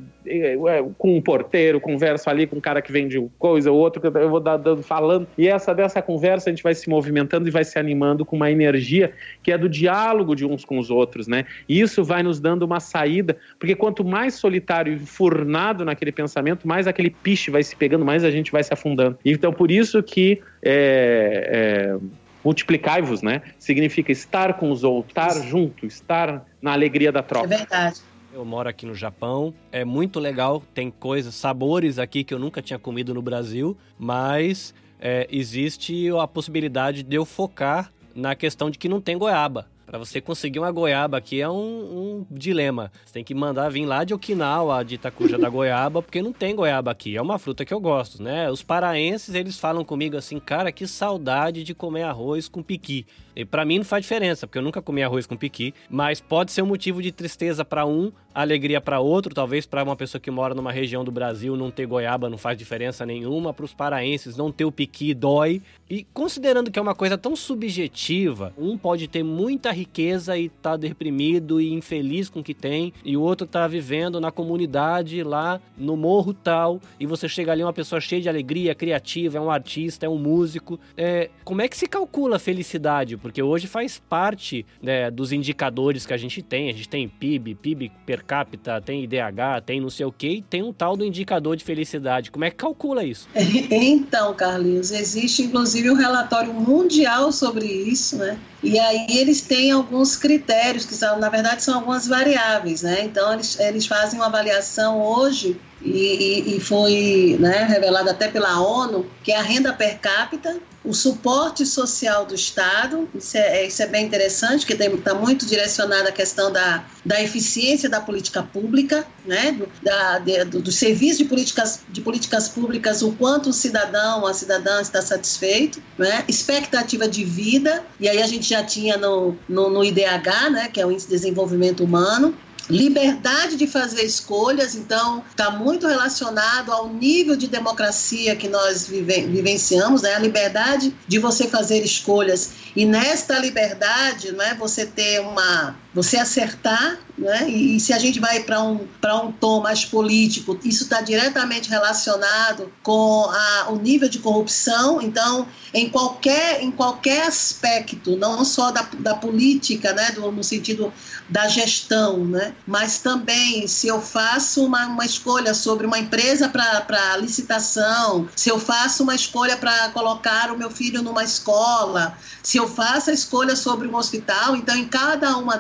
com 0.98 1.16
um 1.16 1.22
porteiro, 1.22 1.80
converso 1.80 2.28
ali 2.28 2.46
com 2.46 2.56
um 2.56 2.60
cara 2.60 2.82
que 2.82 2.92
vende 2.92 3.18
coisa, 3.38 3.72
o 3.72 3.74
outro 3.74 4.02
que 4.02 4.06
eu 4.18 4.28
vou 4.28 4.40
dando 4.40 4.82
falando. 4.82 5.26
E 5.38 5.48
essa 5.48 5.74
dessa 5.74 6.02
conversa 6.02 6.50
a 6.50 6.52
gente 6.52 6.62
vai 6.62 6.74
se 6.74 6.90
movimentando 6.90 7.48
e 7.48 7.50
vai 7.50 7.64
se 7.64 7.78
animando 7.78 8.22
com 8.22 8.36
uma 8.36 8.50
energia 8.50 9.14
que 9.42 9.50
é 9.50 9.56
do 9.56 9.66
diálogo 9.66 10.36
de 10.36 10.44
uns 10.44 10.62
com 10.62 10.78
os 10.78 10.90
outros, 10.90 11.26
né? 11.26 11.46
E 11.66 11.80
isso 11.80 12.04
vai 12.04 12.22
nos 12.22 12.38
dando 12.38 12.65
uma 12.66 12.80
saída, 12.80 13.36
porque 13.58 13.74
quanto 13.74 14.04
mais 14.04 14.34
solitário 14.34 14.92
e 14.92 14.98
furnado 14.98 15.84
naquele 15.84 16.12
pensamento, 16.12 16.66
mais 16.66 16.86
aquele 16.86 17.10
piche 17.10 17.50
vai 17.50 17.62
se 17.62 17.74
pegando, 17.74 18.04
mais 18.04 18.24
a 18.24 18.30
gente 18.30 18.52
vai 18.52 18.62
se 18.62 18.72
afundando. 18.72 19.18
Então, 19.24 19.52
por 19.52 19.70
isso 19.70 20.02
que 20.02 20.42
é, 20.62 21.94
é, 21.94 21.98
multiplicai-vos, 22.44 23.22
né? 23.22 23.42
Significa 23.58 24.12
estar 24.12 24.54
com 24.54 24.70
os 24.70 24.84
outros, 24.84 25.10
estar 25.10 25.42
junto, 25.48 25.86
estar 25.86 26.44
na 26.60 26.72
alegria 26.72 27.10
da 27.10 27.22
troca. 27.22 27.46
É 27.46 27.58
verdade. 27.58 28.00
Eu 28.32 28.44
moro 28.44 28.68
aqui 28.68 28.84
no 28.84 28.94
Japão, 28.94 29.54
é 29.72 29.82
muito 29.82 30.20
legal, 30.20 30.62
tem 30.74 30.90
coisas, 30.90 31.34
sabores 31.34 31.98
aqui 31.98 32.22
que 32.22 32.34
eu 32.34 32.38
nunca 32.38 32.60
tinha 32.60 32.78
comido 32.78 33.14
no 33.14 33.22
Brasil, 33.22 33.74
mas 33.98 34.74
é, 35.00 35.26
existe 35.30 36.08
a 36.20 36.26
possibilidade 36.28 37.02
de 37.02 37.16
eu 37.16 37.24
focar 37.24 37.90
na 38.14 38.34
questão 38.34 38.70
de 38.70 38.78
que 38.78 38.88
não 38.88 39.00
tem 39.00 39.16
goiaba. 39.16 39.66
Para 39.86 39.98
você 39.98 40.20
conseguir 40.20 40.58
uma 40.58 40.72
goiaba 40.72 41.16
aqui 41.16 41.40
é 41.40 41.48
um, 41.48 41.54
um, 41.54 42.26
dilema. 42.28 42.90
Você 43.04 43.14
tem 43.14 43.24
que 43.24 43.32
mandar 43.32 43.68
vir 43.68 43.86
lá 43.86 44.02
de 44.02 44.12
Okinawa, 44.12 44.84
de 44.84 44.96
Itacuja 44.96 45.38
da 45.38 45.48
goiaba, 45.48 46.02
porque 46.02 46.20
não 46.20 46.32
tem 46.32 46.56
goiaba 46.56 46.90
aqui. 46.90 47.16
É 47.16 47.22
uma 47.22 47.38
fruta 47.38 47.64
que 47.64 47.72
eu 47.72 47.78
gosto, 47.78 48.20
né? 48.20 48.50
Os 48.50 48.64
paraenses, 48.64 49.32
eles 49.32 49.60
falam 49.60 49.84
comigo 49.84 50.16
assim, 50.16 50.40
cara, 50.40 50.72
que 50.72 50.88
saudade 50.88 51.62
de 51.62 51.72
comer 51.72 52.02
arroz 52.02 52.48
com 52.48 52.64
piqui. 52.64 53.06
E 53.36 53.44
para 53.44 53.66
mim 53.66 53.78
não 53.78 53.84
faz 53.84 54.02
diferença, 54.02 54.46
porque 54.46 54.58
eu 54.58 54.62
nunca 54.62 54.80
comi 54.80 55.02
arroz 55.02 55.26
com 55.26 55.36
piqui, 55.36 55.74
mas 55.90 56.20
pode 56.20 56.50
ser 56.52 56.62
um 56.62 56.66
motivo 56.66 57.02
de 57.02 57.12
tristeza 57.12 57.66
para 57.66 57.84
um, 57.84 58.10
alegria 58.34 58.80
para 58.80 58.98
outro, 58.98 59.34
talvez 59.34 59.66
para 59.66 59.84
uma 59.84 59.94
pessoa 59.94 60.18
que 60.18 60.30
mora 60.30 60.54
numa 60.54 60.72
região 60.72 61.04
do 61.04 61.12
Brasil 61.12 61.54
não 61.54 61.70
ter 61.70 61.86
goiaba 61.86 62.30
não 62.30 62.38
faz 62.38 62.56
diferença 62.56 63.04
nenhuma, 63.04 63.52
para 63.52 63.66
os 63.66 63.74
paraenses 63.74 64.38
não 64.38 64.50
ter 64.50 64.64
o 64.64 64.72
piqui 64.72 65.12
dói. 65.12 65.60
E 65.88 66.02
considerando 66.14 66.70
que 66.70 66.78
é 66.78 66.82
uma 66.82 66.94
coisa 66.94 67.18
tão 67.18 67.36
subjetiva, 67.36 68.54
um 68.56 68.78
pode 68.78 69.06
ter 69.06 69.22
muita 69.22 69.70
riqueza 69.76 70.36
e 70.38 70.48
tá 70.48 70.76
deprimido 70.76 71.60
e 71.60 71.72
infeliz 71.72 72.28
com 72.28 72.40
o 72.40 72.44
que 72.44 72.54
tem, 72.54 72.92
e 73.04 73.16
o 73.16 73.22
outro 73.22 73.46
tá 73.46 73.66
vivendo 73.66 74.20
na 74.20 74.30
comunidade 74.30 75.22
lá 75.22 75.60
no 75.76 75.96
morro 75.96 76.32
tal, 76.32 76.80
e 76.98 77.06
você 77.06 77.28
chega 77.28 77.52
ali 77.52 77.62
uma 77.62 77.72
pessoa 77.72 78.00
cheia 78.00 78.22
de 78.22 78.28
alegria, 78.28 78.74
criativa, 78.74 79.38
é 79.38 79.40
um 79.40 79.50
artista, 79.50 80.06
é 80.06 80.08
um 80.08 80.18
músico. 80.18 80.78
É, 80.96 81.30
como 81.44 81.62
é 81.62 81.68
que 81.68 81.76
se 81.76 81.86
calcula 81.86 82.36
a 82.36 82.38
felicidade? 82.38 83.16
porque 83.26 83.42
hoje 83.42 83.66
faz 83.66 84.00
parte 84.08 84.64
né, 84.80 85.10
dos 85.10 85.32
indicadores 85.32 86.06
que 86.06 86.12
a 86.12 86.16
gente 86.16 86.40
tem. 86.42 86.70
A 86.70 86.72
gente 86.72 86.88
tem 86.88 87.08
PIB, 87.08 87.54
PIB 87.56 87.92
per 88.06 88.24
capita, 88.24 88.80
tem 88.80 89.02
IDH, 89.02 89.62
tem 89.66 89.80
não 89.80 89.90
sei 89.90 90.06
o 90.06 90.12
que, 90.12 90.28
e 90.28 90.42
tem 90.42 90.62
um 90.62 90.72
tal 90.72 90.96
do 90.96 91.04
indicador 91.04 91.56
de 91.56 91.64
felicidade. 91.64 92.30
Como 92.30 92.44
é 92.44 92.50
que 92.50 92.56
calcula 92.56 93.04
isso? 93.04 93.28
Então, 93.86 94.34
Carlinhos, 94.34 94.90
existe 94.90 95.42
inclusive 95.42 95.90
um 95.90 95.94
relatório 95.94 96.52
mundial 96.52 97.30
sobre 97.32 97.66
isso, 97.66 98.16
né? 98.16 98.38
E 98.62 98.78
aí 98.78 99.06
eles 99.10 99.42
têm 99.42 99.65
alguns 99.70 100.16
critérios 100.16 100.84
que 100.84 100.94
são, 100.94 101.18
na 101.18 101.28
verdade, 101.28 101.62
são 101.62 101.76
algumas 101.76 102.06
variáveis, 102.06 102.82
né? 102.82 103.02
Então 103.02 103.32
eles, 103.32 103.58
eles 103.58 103.86
fazem 103.86 104.18
uma 104.18 104.26
avaliação 104.26 105.00
hoje 105.00 105.60
e, 105.82 106.56
e, 106.56 106.60
foi 106.60 107.36
né, 107.38 107.64
revelado 107.64 108.10
até 108.10 108.28
pela 108.28 108.60
ONU 108.60 109.06
que 109.22 109.30
é 109.30 109.36
a 109.36 109.42
renda 109.42 109.72
per 109.72 109.98
capita 109.98 110.58
o 110.86 110.94
suporte 110.94 111.66
social 111.66 112.24
do 112.24 112.34
Estado, 112.34 113.08
isso 113.14 113.36
é, 113.36 113.58
é 113.58 113.66
isso 113.66 113.82
é 113.82 113.86
bem 113.86 114.06
interessante, 114.06 114.64
que 114.64 114.72
está 114.72 115.14
muito 115.14 115.44
direcionado 115.44 116.08
à 116.08 116.12
questão 116.12 116.52
da, 116.52 116.84
da 117.04 117.20
eficiência 117.20 117.88
da 117.88 118.00
política 118.00 118.42
pública, 118.42 119.04
né, 119.26 119.52
do, 119.52 119.68
da, 119.82 120.18
de, 120.20 120.44
do, 120.44 120.62
do, 120.62 120.70
serviço 120.72 121.18
de 121.18 121.24
políticas, 121.24 121.80
de 121.88 122.00
políticas 122.00 122.48
públicas, 122.48 123.02
o 123.02 123.12
quanto 123.12 123.50
o 123.50 123.52
cidadão, 123.52 124.24
a 124.24 124.32
cidadã 124.32 124.80
está 124.80 125.02
satisfeito, 125.02 125.82
né, 125.98 126.24
expectativa 126.28 127.08
de 127.08 127.24
vida, 127.24 127.84
e 127.98 128.08
aí 128.08 128.22
a 128.22 128.26
gente 128.26 128.48
já 128.48 128.62
tinha 128.62 128.96
no, 128.96 129.36
no, 129.48 129.68
no 129.68 129.84
IDH, 129.84 130.50
né, 130.52 130.68
que 130.68 130.80
é 130.80 130.86
o 130.86 130.92
Índice 130.92 131.08
de 131.08 131.14
Desenvolvimento 131.14 131.82
Humano, 131.82 132.34
liberdade 132.68 133.56
de 133.56 133.66
fazer 133.66 134.02
escolhas, 134.02 134.74
então 134.74 135.22
está 135.30 135.50
muito 135.50 135.86
relacionado 135.86 136.72
ao 136.72 136.88
nível 136.88 137.36
de 137.36 137.46
democracia 137.46 138.34
que 138.34 138.48
nós 138.48 138.86
vive, 138.86 139.26
vivenciamos, 139.26 140.02
né? 140.02 140.14
a 140.14 140.18
liberdade 140.18 140.94
de 141.06 141.18
você 141.18 141.46
fazer 141.46 141.84
escolhas 141.84 142.50
e 142.74 142.84
nesta 142.84 143.38
liberdade, 143.38 144.32
né, 144.32 144.54
você 144.58 144.84
ter 144.84 145.20
uma, 145.20 145.74
você 145.96 146.18
acertar, 146.18 146.98
né? 147.16 147.48
E, 147.48 147.76
e 147.76 147.80
se 147.80 147.94
a 147.94 147.98
gente 147.98 148.20
vai 148.20 148.40
para 148.40 148.62
um 148.62 148.86
um 149.24 149.32
tom 149.32 149.62
mais 149.62 149.84
político, 149.84 150.58
isso 150.62 150.84
está 150.84 151.00
diretamente 151.00 151.70
relacionado 151.70 152.70
com 152.82 153.24
a, 153.30 153.70
o 153.70 153.76
nível 153.76 154.08
de 154.08 154.18
corrupção. 154.18 155.00
Então, 155.00 155.46
em 155.72 155.88
qualquer 155.88 156.62
em 156.62 156.70
qualquer 156.70 157.26
aspecto, 157.26 158.16
não 158.16 158.44
só 158.44 158.70
da, 158.70 158.86
da 158.98 159.14
política, 159.14 159.94
né, 159.94 160.10
do, 160.10 160.30
no 160.30 160.44
sentido 160.44 160.92
da 161.28 161.48
gestão, 161.48 162.24
né, 162.24 162.54
mas 162.66 162.98
também 162.98 163.66
se 163.66 163.88
eu 163.88 164.00
faço 164.00 164.64
uma, 164.64 164.86
uma 164.86 165.04
escolha 165.04 165.54
sobre 165.54 165.86
uma 165.86 165.98
empresa 165.98 166.48
para 166.48 167.16
licitação, 167.16 168.28
se 168.36 168.50
eu 168.50 168.58
faço 168.58 169.02
uma 169.02 169.14
escolha 169.14 169.56
para 169.56 169.88
colocar 169.90 170.52
o 170.52 170.58
meu 170.58 170.70
filho 170.70 171.02
numa 171.02 171.24
escola, 171.24 172.16
se 172.42 172.58
eu 172.58 172.68
faço 172.68 173.10
a 173.10 173.12
escolha 173.12 173.56
sobre 173.56 173.88
um 173.88 173.96
hospital, 173.96 174.54
então 174.54 174.76
em 174.76 174.86
cada 174.86 175.36
uma 175.36 175.56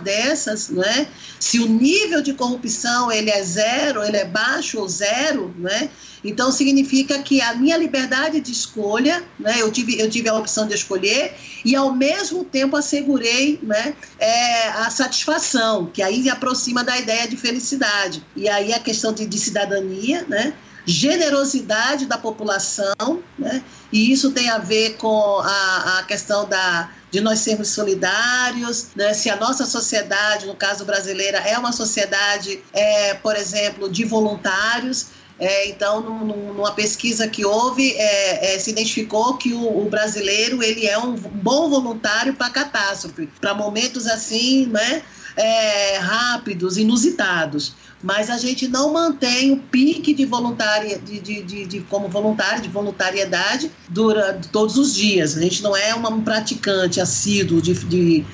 né, 0.70 1.06
se 1.38 1.58
o 1.58 1.66
nível 1.68 2.22
de 2.22 2.32
corrupção 2.32 3.10
ele 3.10 3.30
é 3.30 3.42
zero, 3.42 4.02
ele 4.02 4.16
é 4.16 4.24
baixo 4.24 4.78
ou 4.78 4.88
zero, 4.88 5.54
né, 5.58 5.88
então 6.24 6.50
significa 6.50 7.18
que 7.22 7.40
a 7.40 7.54
minha 7.54 7.76
liberdade 7.76 8.40
de 8.40 8.52
escolha, 8.52 9.22
né, 9.38 9.56
eu 9.60 9.70
tive 9.70 9.98
eu 10.00 10.10
tive 10.10 10.28
a 10.28 10.34
opção 10.34 10.66
de 10.66 10.74
escolher 10.74 11.34
e 11.64 11.74
ao 11.74 11.92
mesmo 11.92 12.44
tempo 12.44 12.76
assegurei, 12.76 13.58
né, 13.62 13.94
é, 14.18 14.68
a 14.68 14.90
satisfação, 14.90 15.86
que 15.86 16.02
aí 16.02 16.28
aproxima 16.28 16.82
da 16.82 16.98
ideia 16.98 17.28
de 17.28 17.36
felicidade. 17.36 18.24
E 18.34 18.48
aí 18.48 18.72
a 18.72 18.80
questão 18.80 19.12
de, 19.12 19.26
de 19.26 19.38
cidadania, 19.38 20.24
né, 20.28 20.54
generosidade 20.86 22.06
da 22.06 22.16
população, 22.16 23.20
né? 23.36 23.62
e 23.92 24.12
isso 24.12 24.30
tem 24.30 24.48
a 24.48 24.58
ver 24.58 24.96
com 24.96 25.40
a, 25.40 25.98
a 25.98 26.02
questão 26.04 26.48
da, 26.48 26.88
de 27.16 27.22
nós 27.22 27.38
sermos 27.38 27.68
solidários, 27.68 28.88
né? 28.94 29.14
se 29.14 29.30
a 29.30 29.36
nossa 29.36 29.64
sociedade, 29.64 30.44
no 30.44 30.54
caso 30.54 30.84
brasileira, 30.84 31.38
é 31.38 31.56
uma 31.56 31.72
sociedade, 31.72 32.62
é, 32.74 33.14
por 33.14 33.34
exemplo, 33.34 33.88
de 33.88 34.04
voluntários, 34.04 35.06
É, 35.38 35.68
então, 35.68 36.00
numa 36.00 36.72
pesquisa 36.72 37.28
que 37.28 37.44
houve, 37.44 37.92
é, 37.92 38.54
é, 38.54 38.58
se 38.58 38.70
identificou 38.70 39.36
que 39.36 39.52
o, 39.52 39.82
o, 39.82 39.90
brasileiro 39.90 40.62
ele 40.62 40.86
é 40.86 40.96
um 40.96 41.12
bom 41.12 41.68
voluntário 41.68 42.32
para 42.32 42.48
catástrofe, 42.48 43.28
para 43.38 43.52
momentos 43.52 44.06
assim, 44.06 44.64
né, 44.64 45.02
é, 45.36 45.98
rápidos, 45.98 46.76
inusitados. 46.76 47.74
Mas 48.02 48.30
a 48.30 48.38
gente 48.38 48.68
não 48.68 48.92
mantém 48.92 49.52
o 49.52 49.58
pique 49.58 50.14
de 50.14 50.24
voluntária, 50.24 50.98
de, 50.98 51.20
de, 51.20 51.42
de, 51.42 51.66
de 51.66 51.80
como 51.80 52.08
voluntário, 52.08 52.62
de 52.62 52.68
voluntariedade, 52.68 53.70
durante 53.88 54.48
todos 54.48 54.76
os 54.76 54.94
dias. 54.94 55.36
A 55.36 55.40
gente 55.40 55.62
não 55.62 55.76
é 55.76 55.94
um 55.94 56.22
praticante 56.22 57.00
assíduo 57.00 57.60
de 57.60 58.24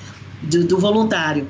do 0.43 0.77
voluntário. 0.77 1.47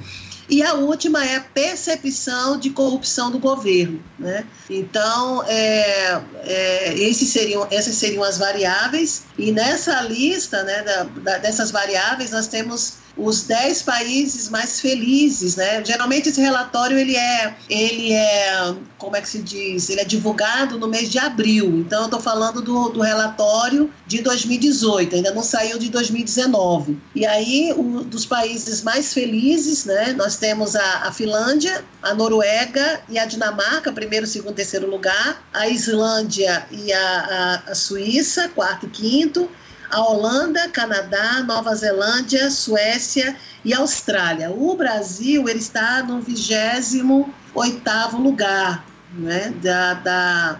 E 0.49 0.62
a 0.62 0.74
última 0.74 1.26
é 1.26 1.38
a 1.38 1.41
percepção 1.41 2.60
de 2.60 2.70
corrupção 2.70 3.32
do 3.32 3.39
governo. 3.39 4.04
Né? 4.20 4.45
Então, 4.70 5.43
é, 5.47 6.22
é, 6.43 6.93
esses 6.99 7.30
seriam, 7.30 7.66
essas 7.72 7.95
seriam 7.95 8.24
as 8.24 8.38
variáveis, 8.38 9.24
e 9.38 9.51
nessa 9.51 10.01
lista 10.01 10.62
né, 10.64 10.84
da, 10.84 11.04
da, 11.04 11.38
dessas 11.38 11.72
variáveis 11.72 12.32
nós 12.32 12.47
temos 12.47 12.95
os 13.16 13.43
10 13.43 13.84
países 13.84 14.49
mais 14.49 14.82
felizes, 14.82 15.55
né? 15.55 15.84
Geralmente 15.86 16.30
esse 16.30 16.41
relatório 16.41 16.97
ele 16.97 17.16
é, 17.16 17.55
ele 17.70 18.11
é, 18.11 18.76
como 18.97 19.16
é 19.16 19.22
que 19.22 19.30
se 19.30 19.39
diz? 19.39 19.89
Ele 19.89 20.01
é 20.01 20.05
divulgado 20.05 20.80
no 20.80 20.88
mês 20.88 21.09
de 21.09 21.20
abril. 21.20 21.80
Então 21.80 21.99
eu 21.99 22.05
estou 22.05 22.20
falando 22.20 22.61
do, 22.61 22.89
do 22.89 23.01
relatório 23.01 23.91
de 24.07 24.22
2018, 24.22 25.16
ainda 25.16 25.32
não 25.32 25.43
saiu 25.43 25.78
de 25.78 25.89
2019. 25.89 26.99
E 27.14 27.26
aí 27.26 27.74
o, 27.78 28.03
dos 28.03 28.26
países 28.26 28.82
mais 28.82 29.14
felizes, 29.14 29.86
né? 29.86 30.14
Nós 30.14 30.38
temos 30.38 30.76
a, 30.76 31.07
a 31.07 31.11
Finlândia, 31.11 31.86
a 32.01 32.16
Noruega 32.16 33.01
e 33.07 33.20
a 33.20 33.26
Dinamarca, 33.26 33.91
primeiro, 33.91 34.26
segundo, 34.26 34.55
terceiro 34.55 34.89
lugar, 34.89 35.47
a 35.53 35.68
Islândia 35.68 36.66
e 36.72 36.91
a, 36.91 37.61
a, 37.68 37.72
a 37.72 37.76
Suíça, 37.76 38.49
quarto 38.49 38.88
e 38.88 38.89
quinto 38.89 39.49
a 39.93 40.01
Holanda, 40.01 40.67
Canadá, 40.69 41.43
Nova 41.43 41.75
Zelândia, 41.75 42.49
Suécia 42.49 43.35
e 43.63 43.73
Austrália. 43.73 44.49
O 44.49 44.75
Brasil 44.75 45.47
ele 45.47 45.59
está 45.59 46.01
no 46.01 46.19
28 46.19 47.31
oitavo 47.53 48.17
lugar 48.17 48.83
né, 49.13 49.53
da, 49.61 49.93
da, 49.93 50.59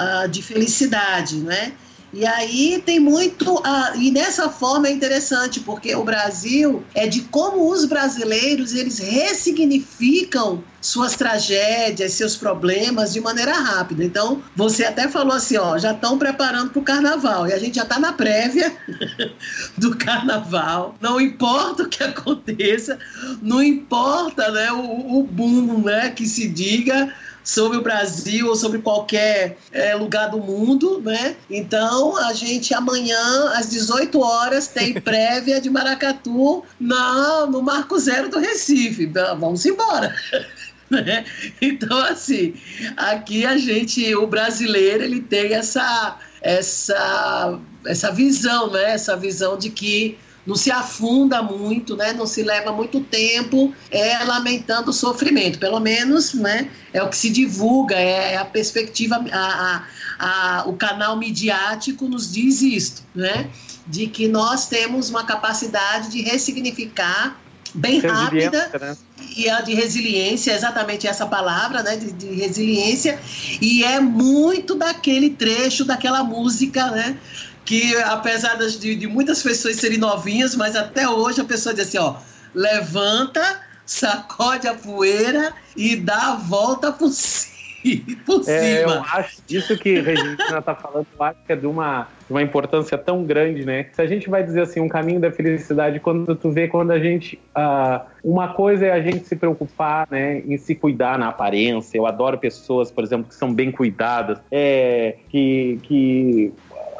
uh, 0.00 0.28
de 0.28 0.42
felicidade, 0.42 1.36
né? 1.36 1.72
E 2.12 2.26
aí 2.26 2.82
tem 2.84 2.98
muito. 2.98 3.54
Uh, 3.54 3.96
e 3.96 4.10
nessa 4.10 4.48
forma 4.48 4.88
é 4.88 4.92
interessante, 4.92 5.60
porque 5.60 5.94
o 5.94 6.04
Brasil 6.04 6.82
é 6.94 7.06
de 7.06 7.22
como 7.22 7.70
os 7.70 7.84
brasileiros 7.84 8.74
eles 8.74 8.98
ressignificam 8.98 10.62
suas 10.80 11.14
tragédias, 11.14 12.12
seus 12.12 12.36
problemas 12.36 13.12
de 13.12 13.20
maneira 13.20 13.52
rápida. 13.52 14.02
Então, 14.02 14.42
você 14.56 14.84
até 14.84 15.08
falou 15.08 15.34
assim, 15.34 15.56
ó, 15.58 15.78
já 15.78 15.92
estão 15.92 16.18
preparando 16.18 16.70
para 16.70 16.80
o 16.80 16.84
carnaval. 16.84 17.46
E 17.46 17.52
a 17.52 17.58
gente 17.58 17.76
já 17.76 17.82
está 17.82 17.98
na 17.98 18.12
prévia 18.12 18.74
do 19.76 19.96
carnaval. 19.96 20.96
Não 21.00 21.20
importa 21.20 21.82
o 21.82 21.88
que 21.88 22.02
aconteça, 22.02 22.98
não 23.42 23.62
importa 23.62 24.50
né, 24.50 24.72
o, 24.72 25.18
o 25.18 25.22
boom 25.22 25.82
né, 25.82 26.10
que 26.10 26.26
se 26.26 26.48
diga 26.48 27.12
sobre 27.42 27.78
o 27.78 27.82
Brasil 27.82 28.48
ou 28.48 28.56
sobre 28.56 28.78
qualquer 28.78 29.56
é, 29.72 29.94
lugar 29.94 30.30
do 30.30 30.38
mundo, 30.38 31.00
né? 31.00 31.36
Então, 31.48 32.16
a 32.16 32.32
gente 32.32 32.74
amanhã, 32.74 33.50
às 33.54 33.70
18 33.70 34.20
horas, 34.20 34.68
tem 34.68 34.94
prévia 35.00 35.60
de 35.60 35.70
Maracatu 35.70 36.64
na, 36.78 37.46
no 37.46 37.62
Marco 37.62 37.98
Zero 37.98 38.28
do 38.28 38.38
Recife. 38.38 39.06
Vamos 39.06 39.64
embora. 39.66 40.14
Né? 40.90 41.24
Então, 41.62 41.96
assim, 41.98 42.52
aqui 42.96 43.46
a 43.46 43.56
gente, 43.56 44.12
o 44.16 44.26
brasileiro, 44.26 45.04
ele 45.04 45.20
tem 45.20 45.54
essa, 45.54 46.18
essa, 46.42 47.60
essa 47.86 48.10
visão, 48.10 48.72
né? 48.72 48.90
Essa 48.90 49.16
visão 49.16 49.56
de 49.56 49.70
que 49.70 50.18
não 50.50 50.56
se 50.56 50.72
afunda 50.72 51.40
muito, 51.44 51.96
né? 51.96 52.12
não 52.12 52.26
se 52.26 52.42
leva 52.42 52.72
muito 52.72 53.00
tempo 53.00 53.72
é, 53.88 54.18
lamentando 54.24 54.90
o 54.90 54.92
sofrimento. 54.92 55.60
Pelo 55.60 55.78
menos 55.78 56.34
né, 56.34 56.68
é 56.92 57.00
o 57.00 57.08
que 57.08 57.16
se 57.16 57.30
divulga, 57.30 57.94
é 57.94 58.36
a 58.36 58.44
perspectiva, 58.44 59.24
a, 59.30 59.84
a, 60.18 60.58
a, 60.58 60.68
o 60.68 60.72
canal 60.72 61.16
midiático 61.16 62.08
nos 62.08 62.32
diz 62.32 62.62
isto, 62.62 63.04
né? 63.14 63.48
de 63.86 64.08
que 64.08 64.26
nós 64.26 64.66
temos 64.66 65.08
uma 65.08 65.24
capacidade 65.24 66.10
de 66.10 66.20
ressignificar 66.20 67.40
bem 67.72 68.00
rápida 68.00 68.70
né? 68.80 68.96
e 69.36 69.48
a 69.48 69.60
de 69.60 69.72
resiliência, 69.74 70.52
exatamente 70.52 71.06
essa 71.06 71.26
palavra, 71.26 71.84
né, 71.84 71.96
de, 71.96 72.10
de, 72.10 72.34
resiliência, 72.34 73.20
e 73.60 73.84
é 73.84 74.00
muito 74.00 74.74
daquele 74.74 75.30
trecho 75.30 75.84
daquela 75.84 76.24
música, 76.24 76.90
né, 76.90 77.16
que 77.70 77.96
apesar 77.98 78.56
de, 78.56 78.96
de 78.96 79.06
muitas 79.06 79.44
pessoas 79.44 79.76
serem 79.76 79.96
novinhas, 79.96 80.56
mas 80.56 80.74
até 80.74 81.08
hoje 81.08 81.40
a 81.40 81.44
pessoa 81.44 81.72
diz 81.72 81.86
assim, 81.86 81.98
ó, 81.98 82.16
levanta, 82.52 83.60
sacode 83.86 84.66
a 84.66 84.74
poeira 84.74 85.52
e 85.76 85.94
dá 85.94 86.32
a 86.32 86.34
volta 86.34 86.90
por 86.90 87.10
cima. 87.14 87.60
Por 88.26 88.42
é, 88.46 88.84
eu 88.84 88.90
acho 88.90 89.38
isso 89.48 89.78
que 89.78 90.00
Regina 90.00 90.36
está 90.58 90.74
falando, 90.74 91.06
eu 91.16 91.24
acho 91.24 91.38
que 91.46 91.52
é 91.52 91.56
de 91.56 91.66
uma, 91.66 92.08
de 92.26 92.32
uma 92.32 92.42
importância 92.42 92.98
tão 92.98 93.24
grande, 93.24 93.64
né? 93.64 93.86
Se 93.92 94.02
a 94.02 94.06
gente 94.06 94.28
vai 94.28 94.42
dizer 94.42 94.62
assim, 94.62 94.80
um 94.80 94.88
caminho 94.88 95.18
da 95.18 95.32
felicidade, 95.32 95.98
quando 95.98 96.34
tu 96.34 96.50
vê 96.50 96.68
quando 96.68 96.90
a 96.90 96.98
gente. 96.98 97.40
Uh, 97.56 98.04
uma 98.22 98.52
coisa 98.52 98.84
é 98.84 98.90
a 98.90 99.00
gente 99.00 99.26
se 99.26 99.34
preocupar, 99.34 100.06
né, 100.10 100.40
em 100.40 100.58
se 100.58 100.74
cuidar 100.74 101.18
na 101.18 101.28
aparência. 101.28 101.96
Eu 101.96 102.06
adoro 102.06 102.36
pessoas, 102.36 102.90
por 102.90 103.02
exemplo, 103.02 103.28
que 103.28 103.34
são 103.34 103.54
bem 103.54 103.72
cuidadas, 103.72 104.38
é, 104.50 105.16
que, 105.30 105.80
que 105.84 106.52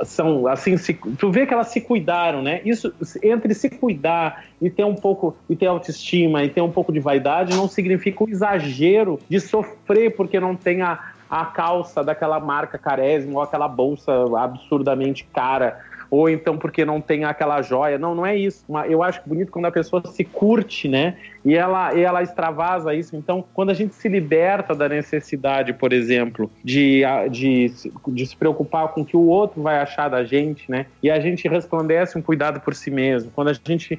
são 0.05 0.47
assim, 0.47 0.77
se, 0.77 0.95
tu 1.19 1.31
vê 1.31 1.47
que 1.47 1.55
elas 1.55 1.69
se 1.69 1.81
cuidaram, 1.81 2.43
né? 2.43 2.61
Isso 2.65 2.93
entre 3.23 3.55
se 3.55 3.69
cuidar 3.71 4.45
e 4.61 4.71
ter 4.71 4.85
um 4.85 4.95
pouco 4.95 5.37
e 5.49 5.57
ter 5.57 5.67
autoestima 5.67 6.45
e 6.45 6.49
ter 6.49 6.61
um 6.61 6.71
pouco 6.71 6.93
de 6.93 7.01
vaidade 7.01 7.57
não 7.57 7.69
significa 7.69 8.25
um 8.25 8.29
exagero 8.29 9.19
de 9.29 9.41
sofrer 9.41 10.17
porque 10.17 10.41
não 10.41 10.57
tem 10.57 10.83
a, 10.83 10.99
a 11.29 11.45
calça 11.47 12.03
daquela 12.03 12.41
marca 12.41 12.79
carésima 12.79 13.35
ou 13.35 13.43
aquela 13.43 13.69
bolsa 13.69 14.13
absurdamente 14.39 15.25
cara 15.33 15.79
ou 16.11 16.29
então 16.29 16.59
porque 16.59 16.85
não 16.85 17.01
tem 17.01 17.25
aquela 17.25 17.63
joia. 17.63 17.97
Não, 17.99 18.15
não 18.15 18.27
é 18.27 18.37
isso. 18.37 18.65
Eu 18.89 19.03
acho 19.03 19.23
bonito 19.25 19.53
quando 19.53 19.67
a 19.67 19.71
pessoa 19.71 20.03
se 20.07 20.25
curte, 20.25 20.89
né? 20.89 21.17
E 21.45 21.55
ela, 21.55 21.95
e 21.95 22.03
ela 22.03 22.23
extravasa 22.23 22.95
isso. 22.95 23.17
Então, 23.17 23.45
quando 23.55 23.71
a 23.71 23.75
gente 23.75 23.95
se 23.95 24.09
liberta 24.09 24.75
da 24.75 24.89
necessidade, 24.89 25.73
por 25.73 25.93
exemplo, 25.93 26.51
de, 26.63 27.03
de, 27.31 27.73
de 28.09 28.27
se 28.27 28.37
preocupar 28.37 28.89
com 28.89 29.03
o 29.03 29.05
que 29.05 29.17
o 29.17 29.27
outro 29.27 29.63
vai 29.63 29.79
achar 29.79 30.09
da 30.09 30.25
gente, 30.25 30.71
né? 30.71 30.87
E 31.03 31.11
a 31.11 31.19
gente 31.21 31.49
resplandece 31.49 32.19
um 32.19 32.23
cuidado 32.23 32.61
por 32.61 32.75
si 32.75 32.91
mesmo. 32.91 33.31
Quando 33.35 33.49
a 33.49 33.53
gente 33.53 33.99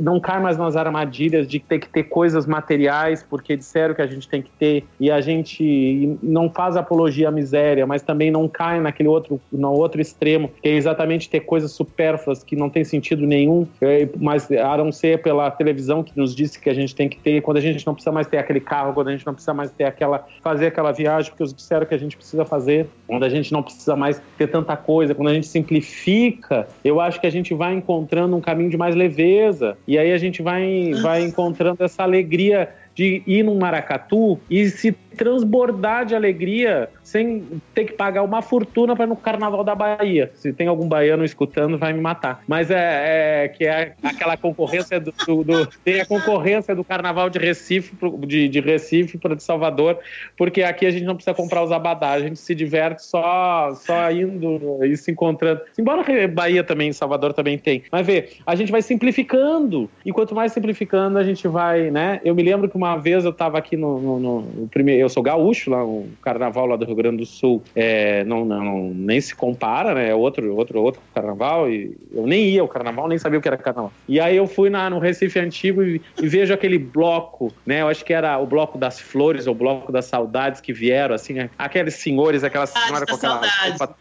não 0.00 0.20
cai 0.20 0.40
mais 0.40 0.58
nas 0.58 0.76
armadilhas 0.76 1.46
de 1.48 1.58
ter 1.58 1.78
que 1.78 1.88
ter 1.88 2.04
coisas 2.04 2.46
materiais 2.46 3.22
porque 3.22 3.56
disseram 3.56 3.94
que 3.94 4.02
a 4.02 4.06
gente 4.06 4.28
tem 4.28 4.42
que 4.42 4.50
ter 4.50 4.84
e 5.00 5.10
a 5.10 5.20
gente 5.20 6.18
não 6.22 6.50
faz 6.50 6.76
apologia 6.76 7.28
à 7.28 7.30
miséria, 7.30 7.86
mas 7.86 8.02
também 8.02 8.30
não 8.30 8.48
cai 8.48 8.80
naquele 8.80 9.08
outro, 9.08 9.40
no 9.50 9.70
outro 9.70 10.00
extremo, 10.00 10.50
que 10.62 10.68
é 10.68 10.72
exatamente 10.72 11.30
ter 11.30 11.40
coisas 11.40 11.72
supérfluas 11.72 12.42
que 12.42 12.54
não 12.54 12.68
tem 12.68 12.84
sentido 12.84 13.26
nenhum, 13.26 13.66
é, 13.80 14.08
mas 14.18 14.50
a 14.50 14.76
não 14.76 14.92
ser 14.92 15.22
pela 15.22 15.50
televisão 15.50 16.02
que 16.02 16.12
nos 16.16 16.34
que 16.60 16.70
a 16.70 16.74
gente 16.74 16.94
tem 16.94 17.08
que 17.08 17.18
ter, 17.18 17.42
quando 17.42 17.56
a 17.56 17.60
gente 17.60 17.86
não 17.86 17.94
precisa 17.94 18.12
mais 18.12 18.26
ter 18.26 18.38
aquele 18.38 18.60
carro, 18.60 18.92
quando 18.92 19.08
a 19.08 19.12
gente 19.12 19.26
não 19.26 19.34
precisa 19.34 19.54
mais 19.54 19.70
ter 19.70 19.84
aquela, 19.84 20.26
fazer 20.42 20.66
aquela 20.66 20.92
viagem 20.92 21.30
porque 21.30 21.42
os 21.42 21.52
disseram 21.52 21.86
que 21.86 21.94
a 21.94 21.98
gente 21.98 22.16
precisa 22.16 22.44
fazer, 22.44 22.86
quando 23.06 23.24
a 23.24 23.28
gente 23.28 23.52
não 23.52 23.62
precisa 23.62 23.96
mais 23.96 24.20
ter 24.36 24.48
tanta 24.48 24.76
coisa, 24.76 25.14
quando 25.14 25.28
a 25.28 25.34
gente 25.34 25.46
simplifica, 25.46 26.68
eu 26.84 27.00
acho 27.00 27.20
que 27.20 27.26
a 27.26 27.30
gente 27.30 27.54
vai 27.54 27.74
encontrando 27.74 28.36
um 28.36 28.40
caminho 28.40 28.70
de 28.70 28.76
mais 28.76 28.94
leveza. 28.94 29.76
E 29.86 29.98
aí 29.98 30.12
a 30.12 30.18
gente 30.18 30.42
vai, 30.42 30.92
vai 31.02 31.22
encontrando 31.22 31.82
essa 31.82 32.02
alegria 32.02 32.68
de 32.94 33.22
ir 33.26 33.42
num 33.42 33.58
maracatu 33.58 34.40
e 34.50 34.68
se 34.68 34.92
transbordar 34.92 36.06
de 36.06 36.14
alegria 36.14 36.88
sem 37.06 37.46
ter 37.72 37.84
que 37.84 37.92
pagar 37.92 38.24
uma 38.24 38.42
fortuna 38.42 38.96
para 38.96 39.04
ir 39.04 39.08
no 39.08 39.16
Carnaval 39.16 39.62
da 39.62 39.76
Bahia. 39.76 40.32
Se 40.34 40.52
tem 40.52 40.66
algum 40.66 40.88
baiano 40.88 41.24
escutando, 41.24 41.78
vai 41.78 41.92
me 41.92 42.00
matar. 42.00 42.42
Mas 42.48 42.68
é, 42.68 43.44
é 43.44 43.48
que 43.48 43.64
é 43.64 43.94
aquela 44.02 44.36
concorrência 44.36 44.98
do, 44.98 45.14
do, 45.24 45.44
do, 45.44 45.68
tem 45.84 46.00
a 46.00 46.06
concorrência 46.06 46.74
do 46.74 46.82
Carnaval 46.82 47.30
de 47.30 47.38
Recife 47.38 47.94
de, 48.26 48.48
de 48.48 48.60
Recife 48.60 49.18
para 49.18 49.36
de 49.36 49.42
Salvador, 49.44 50.00
porque 50.36 50.64
aqui 50.64 50.84
a 50.84 50.90
gente 50.90 51.04
não 51.04 51.14
precisa 51.14 51.32
comprar 51.32 51.62
os 51.62 51.70
abadás, 51.70 52.24
a 52.24 52.26
gente 52.26 52.40
se 52.40 52.56
diverte 52.56 53.04
só 53.04 53.72
só 53.76 54.10
indo 54.10 54.84
e 54.84 54.96
se 54.96 55.12
encontrando. 55.12 55.60
Embora 55.78 56.04
Bahia 56.26 56.64
também, 56.64 56.92
Salvador 56.92 57.32
também 57.32 57.56
tem. 57.56 57.84
Mas 57.92 58.04
vê, 58.04 58.30
a 58.44 58.56
gente 58.56 58.72
vai 58.72 58.82
simplificando 58.82 59.88
e 60.04 60.10
quanto 60.12 60.34
mais 60.34 60.50
simplificando 60.50 61.18
a 61.18 61.22
gente 61.22 61.46
vai, 61.46 61.88
né? 61.88 62.20
Eu 62.24 62.34
me 62.34 62.42
lembro 62.42 62.68
que 62.68 62.76
uma 62.76 62.96
vez 62.96 63.24
eu 63.24 63.30
estava 63.30 63.58
aqui 63.58 63.76
no, 63.76 64.00
no, 64.00 64.40
no 64.40 64.68
primeiro 64.68 65.02
eu 65.02 65.08
sou 65.08 65.22
gaúcho, 65.22 65.70
lá 65.70 65.84
o 65.84 66.08
carnaval 66.20 66.66
lá 66.66 66.74
do 66.74 66.84
Rio 66.84 66.95
Grande 66.96 67.18
do 67.18 67.26
Sul 67.26 67.62
é, 67.74 68.24
não, 68.24 68.44
não, 68.44 68.90
nem 68.94 69.20
se 69.20 69.34
compara, 69.34 69.94
né? 69.94 70.10
É 70.10 70.14
outro, 70.14 70.54
outro, 70.56 70.80
outro 70.82 71.00
carnaval. 71.14 71.70
E 71.70 71.96
eu 72.12 72.26
nem 72.26 72.48
ia 72.48 72.60
ao 72.60 72.68
carnaval, 72.68 73.08
nem 73.08 73.18
sabia 73.18 73.38
o 73.38 73.42
que 73.42 73.48
era 73.48 73.56
carnaval. 73.56 73.92
E 74.08 74.18
aí 74.18 74.36
eu 74.36 74.46
fui 74.46 74.70
na, 74.70 74.88
no 74.90 74.98
Recife 74.98 75.38
Antigo 75.38 75.82
e, 75.82 76.00
e 76.20 76.26
vejo 76.26 76.52
aquele 76.52 76.78
bloco, 76.78 77.52
né? 77.64 77.82
Eu 77.82 77.88
acho 77.88 78.04
que 78.04 78.12
era 78.12 78.38
o 78.38 78.46
bloco 78.46 78.78
das 78.78 79.00
flores, 79.00 79.46
ou 79.46 79.52
o 79.52 79.56
bloco 79.56 79.92
das 79.92 80.06
saudades 80.06 80.60
que 80.60 80.72
vieram, 80.72 81.14
assim, 81.14 81.34
né? 81.34 81.50
aqueles 81.58 81.94
senhores, 81.94 82.44
aquelas 82.44 82.70
senhoras 82.70 83.08
com 83.08 83.16
aquela, 83.16 83.40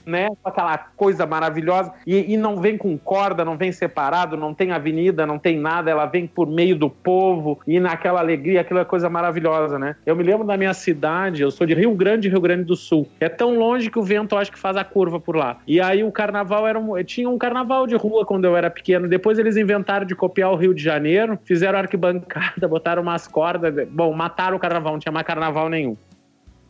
né? 0.05 0.29
com 0.41 0.49
aquela 0.49 0.77
coisa 0.77 1.25
maravilhosa. 1.25 1.91
E, 2.05 2.33
e 2.33 2.37
não 2.37 2.59
vem 2.59 2.77
com 2.77 2.97
corda, 2.97 3.43
não 3.43 3.57
vem 3.57 3.71
separado, 3.71 4.37
não 4.37 4.53
tem 4.53 4.71
avenida, 4.71 5.25
não 5.25 5.37
tem 5.37 5.57
nada, 5.57 5.91
ela 5.91 6.05
vem 6.05 6.27
por 6.27 6.47
meio 6.47 6.75
do 6.75 6.89
povo 6.89 7.59
e 7.67 7.79
naquela 7.79 8.19
alegria, 8.19 8.61
aquela 8.61 8.85
coisa 8.85 9.09
maravilhosa, 9.09 9.77
né? 9.77 9.95
Eu 10.05 10.15
me 10.15 10.23
lembro 10.23 10.45
da 10.45 10.57
minha 10.57 10.73
cidade, 10.73 11.41
eu 11.41 11.51
sou 11.51 11.65
de 11.65 11.73
Rio 11.73 11.93
Grande, 11.93 12.29
Rio 12.29 12.41
Grande 12.41 12.63
do 12.63 12.75
Sul. 12.75 12.84
É 13.19 13.29
tão 13.29 13.57
longe 13.57 13.89
que 13.89 13.99
o 13.99 14.03
vento 14.03 14.35
acho 14.35 14.51
que 14.51 14.59
faz 14.59 14.75
a 14.77 14.83
curva 14.83 15.19
por 15.19 15.35
lá. 15.35 15.59
E 15.67 15.79
aí 15.79 16.03
o 16.03 16.11
carnaval 16.11 16.67
era 16.67 16.79
um, 16.79 17.01
tinha 17.03 17.29
um 17.29 17.37
carnaval 17.37 17.87
de 17.87 17.95
rua 17.95 18.25
quando 18.25 18.45
eu 18.45 18.55
era 18.55 18.69
pequeno. 18.69 19.07
Depois 19.07 19.39
eles 19.39 19.57
inventaram 19.57 20.05
de 20.05 20.15
copiar 20.15 20.51
o 20.51 20.55
Rio 20.55 20.73
de 20.73 20.83
Janeiro, 20.83 21.39
fizeram 21.43 21.79
arquibancada, 21.79 22.67
botaram 22.69 23.01
umas 23.01 23.27
cordas. 23.27 23.87
Bom, 23.89 24.13
mataram 24.13 24.57
o 24.57 24.59
carnaval, 24.59 24.93
não 24.93 24.99
tinha 24.99 25.11
mais 25.11 25.25
carnaval 25.25 25.69
nenhum 25.69 25.97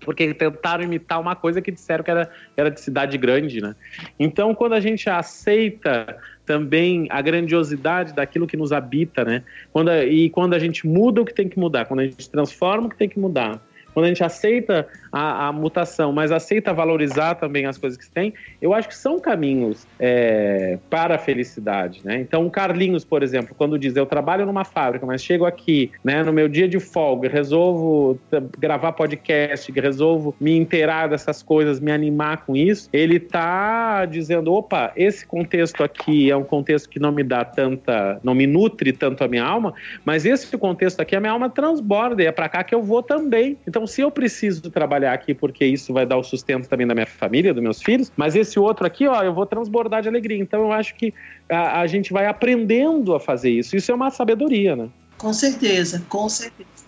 porque 0.05 0.33
tentaram 0.35 0.83
imitar 0.83 1.19
uma 1.19 1.35
coisa 1.35 1.61
que 1.61 1.71
disseram 1.71 2.03
que 2.03 2.11
era, 2.11 2.29
era 2.55 2.69
de 2.69 2.79
cidade 2.79 3.17
grande, 3.17 3.59
né? 3.59 3.75
Então, 4.19 4.53
quando 4.53 4.73
a 4.73 4.79
gente 4.79 5.09
aceita 5.09 6.17
também 6.45 7.07
a 7.09 7.21
grandiosidade 7.21 8.13
daquilo 8.13 8.45
que 8.45 8.55
nos 8.55 8.71
habita, 8.71 9.25
né? 9.25 9.43
Quando, 9.73 9.91
e 9.91 10.29
quando 10.29 10.53
a 10.53 10.59
gente 10.59 10.87
muda 10.87 11.21
o 11.21 11.25
que 11.25 11.33
tem 11.33 11.49
que 11.49 11.57
mudar, 11.57 11.85
quando 11.85 12.01
a 12.01 12.03
gente 12.03 12.29
transforma 12.29 12.85
o 12.85 12.89
que 12.89 12.95
tem 12.95 13.09
que 13.09 13.19
mudar, 13.19 13.59
quando 13.93 14.05
a 14.05 14.09
gente 14.09 14.23
aceita 14.23 14.87
a, 15.15 15.47
a, 15.47 15.51
mutação, 15.53 16.11
mas 16.11 16.29
aceita 16.29 16.73
valorizar 16.73 17.35
também 17.35 17.65
as 17.65 17.77
coisas 17.77 17.97
que 17.97 18.09
tem, 18.11 18.33
eu 18.61 18.73
acho 18.73 18.89
que 18.89 18.97
são 18.97 19.17
caminhos 19.17 19.87
é, 19.97 20.77
para 20.89 21.15
a 21.15 21.17
felicidade, 21.17 22.01
né? 22.03 22.19
Então, 22.19 22.45
o 22.45 22.51
Carlinhos, 22.51 23.05
por 23.05 23.23
exemplo, 23.23 23.55
quando 23.57 23.79
diz 23.79 23.95
eu 23.95 24.05
trabalho 24.05 24.45
numa 24.45 24.65
fábrica, 24.65 25.05
mas 25.05 25.23
chego 25.23 25.45
aqui, 25.45 25.89
né, 26.03 26.21
no 26.21 26.33
meu 26.33 26.49
dia 26.49 26.67
de 26.67 26.81
folga, 26.81 27.29
resolvo 27.29 28.19
gravar 28.59 28.91
podcast, 28.91 29.71
resolvo 29.71 30.35
me 30.37 30.57
inteirar 30.57 31.07
dessas 31.07 31.41
coisas, 31.41 31.79
me 31.79 31.93
animar 31.93 32.45
com 32.45 32.53
isso, 32.53 32.89
ele 32.91 33.17
tá 33.17 34.03
dizendo, 34.03 34.51
opa, 34.51 34.91
esse 34.97 35.25
contexto 35.25 35.81
aqui 35.81 36.29
é 36.29 36.35
um 36.35 36.43
contexto 36.43 36.89
que 36.89 36.99
não 36.99 37.13
me 37.13 37.23
dá 37.23 37.45
tanta, 37.45 38.19
não 38.21 38.35
me 38.35 38.45
nutre 38.45 38.91
tanto 38.91 39.23
a 39.23 39.29
minha 39.29 39.45
alma, 39.45 39.73
mas 40.03 40.25
esse 40.25 40.57
contexto 40.57 40.99
aqui 40.99 41.15
a 41.15 41.21
minha 41.21 41.31
alma 41.31 41.49
transborda 41.49 42.21
e 42.21 42.25
é 42.25 42.33
para 42.33 42.49
cá 42.49 42.65
que 42.65 42.75
eu 42.75 42.83
vou 42.83 43.01
também. 43.01 43.57
Então, 43.65 43.87
se 43.87 44.01
eu 44.01 44.11
preciso 44.11 44.69
trabalhar 44.69 45.04
trabalhar 45.05 45.13
aqui 45.13 45.33
porque 45.33 45.65
isso 45.65 45.93
vai 45.93 46.05
dar 46.05 46.17
o 46.17 46.23
sustento 46.23 46.67
também 46.67 46.87
da 46.87 46.93
minha 46.93 47.05
família, 47.05 47.53
dos 47.53 47.61
meus 47.61 47.81
filhos, 47.81 48.11
mas 48.17 48.35
esse 48.35 48.59
outro 48.59 48.85
aqui, 48.85 49.07
ó, 49.07 49.23
eu 49.23 49.33
vou 49.33 49.45
transbordar 49.45 50.01
de 50.01 50.07
alegria. 50.07 50.37
Então 50.37 50.61
eu 50.61 50.71
acho 50.71 50.95
que 50.95 51.13
a, 51.49 51.81
a 51.81 51.87
gente 51.87 52.11
vai 52.11 52.25
aprendendo 52.25 53.13
a 53.13 53.19
fazer 53.19 53.51
isso. 53.51 53.75
Isso 53.75 53.91
é 53.91 53.95
uma 53.95 54.09
sabedoria, 54.09 54.75
né? 54.75 54.89
Com 55.17 55.31
certeza, 55.31 56.03
com 56.09 56.27
certeza. 56.27 56.85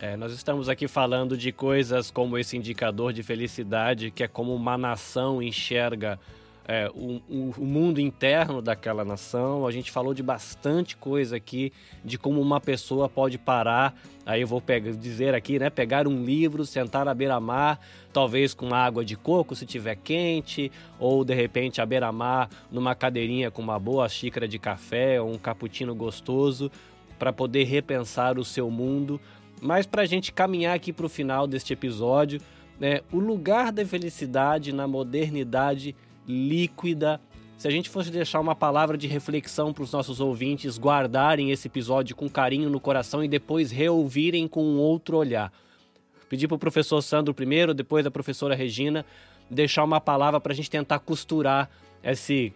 É, 0.00 0.16
nós 0.16 0.32
estamos 0.32 0.68
aqui 0.68 0.86
falando 0.86 1.36
de 1.36 1.52
coisas 1.52 2.10
como 2.10 2.38
esse 2.38 2.56
indicador 2.56 3.12
de 3.12 3.22
felicidade, 3.22 4.10
que 4.10 4.22
é 4.22 4.28
como 4.28 4.54
uma 4.54 4.78
nação 4.78 5.42
enxerga 5.42 6.18
é, 6.68 6.90
o, 6.94 7.22
o, 7.30 7.54
o, 7.56 7.64
mundo 7.64 7.98
interno 7.98 8.60
daquela 8.60 9.02
nação. 9.02 9.66
A 9.66 9.72
gente 9.72 9.90
falou 9.90 10.12
de 10.12 10.22
bastante 10.22 10.98
coisa 10.98 11.36
aqui, 11.36 11.72
de 12.04 12.18
como 12.18 12.42
uma 12.42 12.60
pessoa 12.60 13.08
pode 13.08 13.38
parar. 13.38 13.98
Aí 14.26 14.42
eu 14.42 14.46
vou 14.46 14.60
pegar, 14.60 14.92
dizer 14.92 15.34
aqui, 15.34 15.58
né? 15.58 15.70
Pegar 15.70 16.06
um 16.06 16.22
livro, 16.22 16.66
sentar 16.66 17.06
na 17.06 17.14
beira-mar, 17.14 17.80
talvez 18.12 18.52
com 18.52 18.74
água 18.74 19.02
de 19.02 19.16
coco 19.16 19.56
se 19.56 19.64
tiver 19.64 19.96
quente, 19.96 20.70
ou 21.00 21.24
de 21.24 21.34
repente 21.34 21.80
à 21.80 21.86
beira-mar, 21.86 22.50
numa 22.70 22.94
cadeirinha 22.94 23.50
com 23.50 23.62
uma 23.62 23.78
boa 23.78 24.06
xícara 24.06 24.46
de 24.46 24.58
café 24.58 25.18
ou 25.18 25.32
um 25.32 25.38
cappuccino 25.38 25.94
gostoso, 25.94 26.70
para 27.18 27.32
poder 27.32 27.64
repensar 27.64 28.38
o 28.38 28.44
seu 28.44 28.70
mundo. 28.70 29.18
Mas 29.62 29.86
para 29.86 30.02
a 30.02 30.06
gente 30.06 30.30
caminhar 30.30 30.76
aqui 30.76 30.92
para 30.92 31.06
o 31.06 31.08
final 31.08 31.46
deste 31.46 31.72
episódio, 31.72 32.42
né, 32.78 33.00
o 33.10 33.18
lugar 33.18 33.72
da 33.72 33.84
felicidade 33.86 34.70
na 34.70 34.86
modernidade 34.86 35.96
líquida. 36.28 37.20
Se 37.56 37.66
a 37.66 37.70
gente 37.70 37.88
fosse 37.88 38.10
deixar 38.10 38.38
uma 38.38 38.54
palavra 38.54 38.96
de 38.96 39.08
reflexão 39.08 39.72
para 39.72 39.82
os 39.82 39.90
nossos 39.90 40.20
ouvintes 40.20 40.78
guardarem 40.78 41.50
esse 41.50 41.66
episódio 41.66 42.14
com 42.14 42.28
carinho 42.28 42.70
no 42.70 42.78
coração 42.78 43.24
e 43.24 43.28
depois 43.28 43.72
reouvirem 43.72 44.46
com 44.46 44.62
um 44.62 44.78
outro 44.78 45.16
olhar. 45.16 45.52
Pedi 46.28 46.46
para 46.46 46.54
o 46.56 46.58
professor 46.58 47.00
Sandro 47.00 47.32
primeiro, 47.34 47.72
depois 47.74 48.04
da 48.04 48.10
professora 48.10 48.54
Regina, 48.54 49.04
deixar 49.50 49.82
uma 49.82 50.00
palavra 50.00 50.38
para 50.38 50.52
a 50.52 50.54
gente 50.54 50.70
tentar 50.70 50.98
costurar 50.98 51.70
esse 52.02 52.52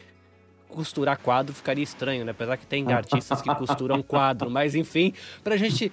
costurar 0.73 1.19
quadro 1.19 1.55
ficaria 1.55 1.85
estranho, 1.85 2.25
né? 2.25 2.33
Apesar 2.33 2.57
que 2.57 2.67
tem 2.67 2.93
artistas 2.93 3.41
que 3.41 3.55
costuram 3.55 4.03
quadro, 4.03 4.51
mas 4.51 4.75
enfim, 4.75 5.13
para 5.45 5.55
a 5.55 5.59
gente 5.59 5.93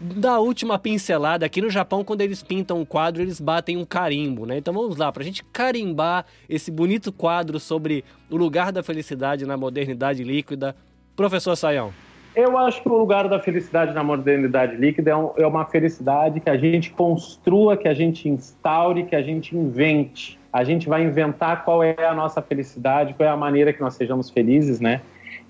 dar 0.00 0.32
a 0.32 0.38
última 0.40 0.78
pincelada 0.78 1.44
aqui 1.44 1.60
no 1.60 1.68
Japão, 1.70 2.04
quando 2.04 2.22
eles 2.22 2.42
pintam 2.42 2.80
um 2.80 2.84
quadro, 2.84 3.22
eles 3.22 3.40
batem 3.40 3.76
um 3.76 3.84
carimbo, 3.84 4.46
né? 4.46 4.56
Então 4.56 4.72
vamos 4.72 4.96
lá, 4.96 5.12
para 5.12 5.22
a 5.22 5.26
gente 5.26 5.44
carimbar 5.44 6.24
esse 6.48 6.70
bonito 6.70 7.12
quadro 7.12 7.60
sobre 7.60 8.04
o 8.30 8.36
lugar 8.36 8.72
da 8.72 8.82
felicidade 8.82 9.44
na 9.44 9.56
modernidade 9.56 10.24
líquida. 10.24 10.74
Professor 11.14 11.54
Sayão. 11.56 11.92
Eu 12.34 12.56
acho 12.56 12.82
que 12.82 12.88
o 12.88 12.96
lugar 12.96 13.28
da 13.28 13.38
felicidade 13.38 13.92
na 13.92 14.02
modernidade 14.02 14.76
líquida 14.76 15.10
é, 15.10 15.42
é 15.42 15.46
uma 15.46 15.66
felicidade 15.66 16.40
que 16.40 16.48
a 16.48 16.56
gente 16.56 16.90
construa, 16.90 17.76
que 17.76 17.86
a 17.86 17.92
gente 17.92 18.26
instaure, 18.26 19.04
que 19.04 19.14
a 19.14 19.20
gente 19.22 19.54
invente 19.54 20.40
a 20.52 20.64
gente 20.64 20.88
vai 20.88 21.02
inventar 21.02 21.64
qual 21.64 21.82
é 21.82 21.96
a 22.04 22.14
nossa 22.14 22.42
felicidade, 22.42 23.14
qual 23.14 23.28
é 23.28 23.32
a 23.32 23.36
maneira 23.36 23.72
que 23.72 23.80
nós 23.80 23.94
sejamos 23.94 24.28
felizes, 24.28 24.80
né? 24.80 25.00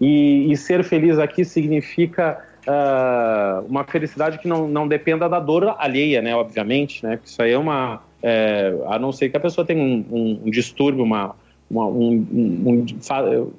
E, 0.01 0.51
e 0.51 0.57
ser 0.57 0.85
feliz 0.85 1.19
aqui 1.19 1.45
significa 1.45 2.41
uh, 2.67 3.67
uma 3.67 3.85
felicidade 3.85 4.39
que 4.39 4.47
não, 4.47 4.69
não 4.69 4.87
dependa 4.87 5.29
da 5.29 5.41
dor 5.41 5.75
alheia, 5.79 6.23
né? 6.23 6.35
Obviamente, 6.35 7.05
né? 7.05 7.17
Porque 7.17 7.29
isso 7.29 7.43
aí 7.43 7.53
é 7.53 7.59
uma... 7.59 8.03
É, 8.25 8.73
a 8.87 9.01
não 9.01 9.11
ser 9.11 9.31
que 9.31 9.37
a 9.37 9.41
pessoa 9.41 9.67
tenha 9.67 9.83
um, 9.83 10.05
um, 10.09 10.41
um 10.45 10.51
distúrbio, 10.51 11.03
uma, 11.03 11.35
um, 11.81 12.27
um, 12.33 12.85
um, 12.85 12.87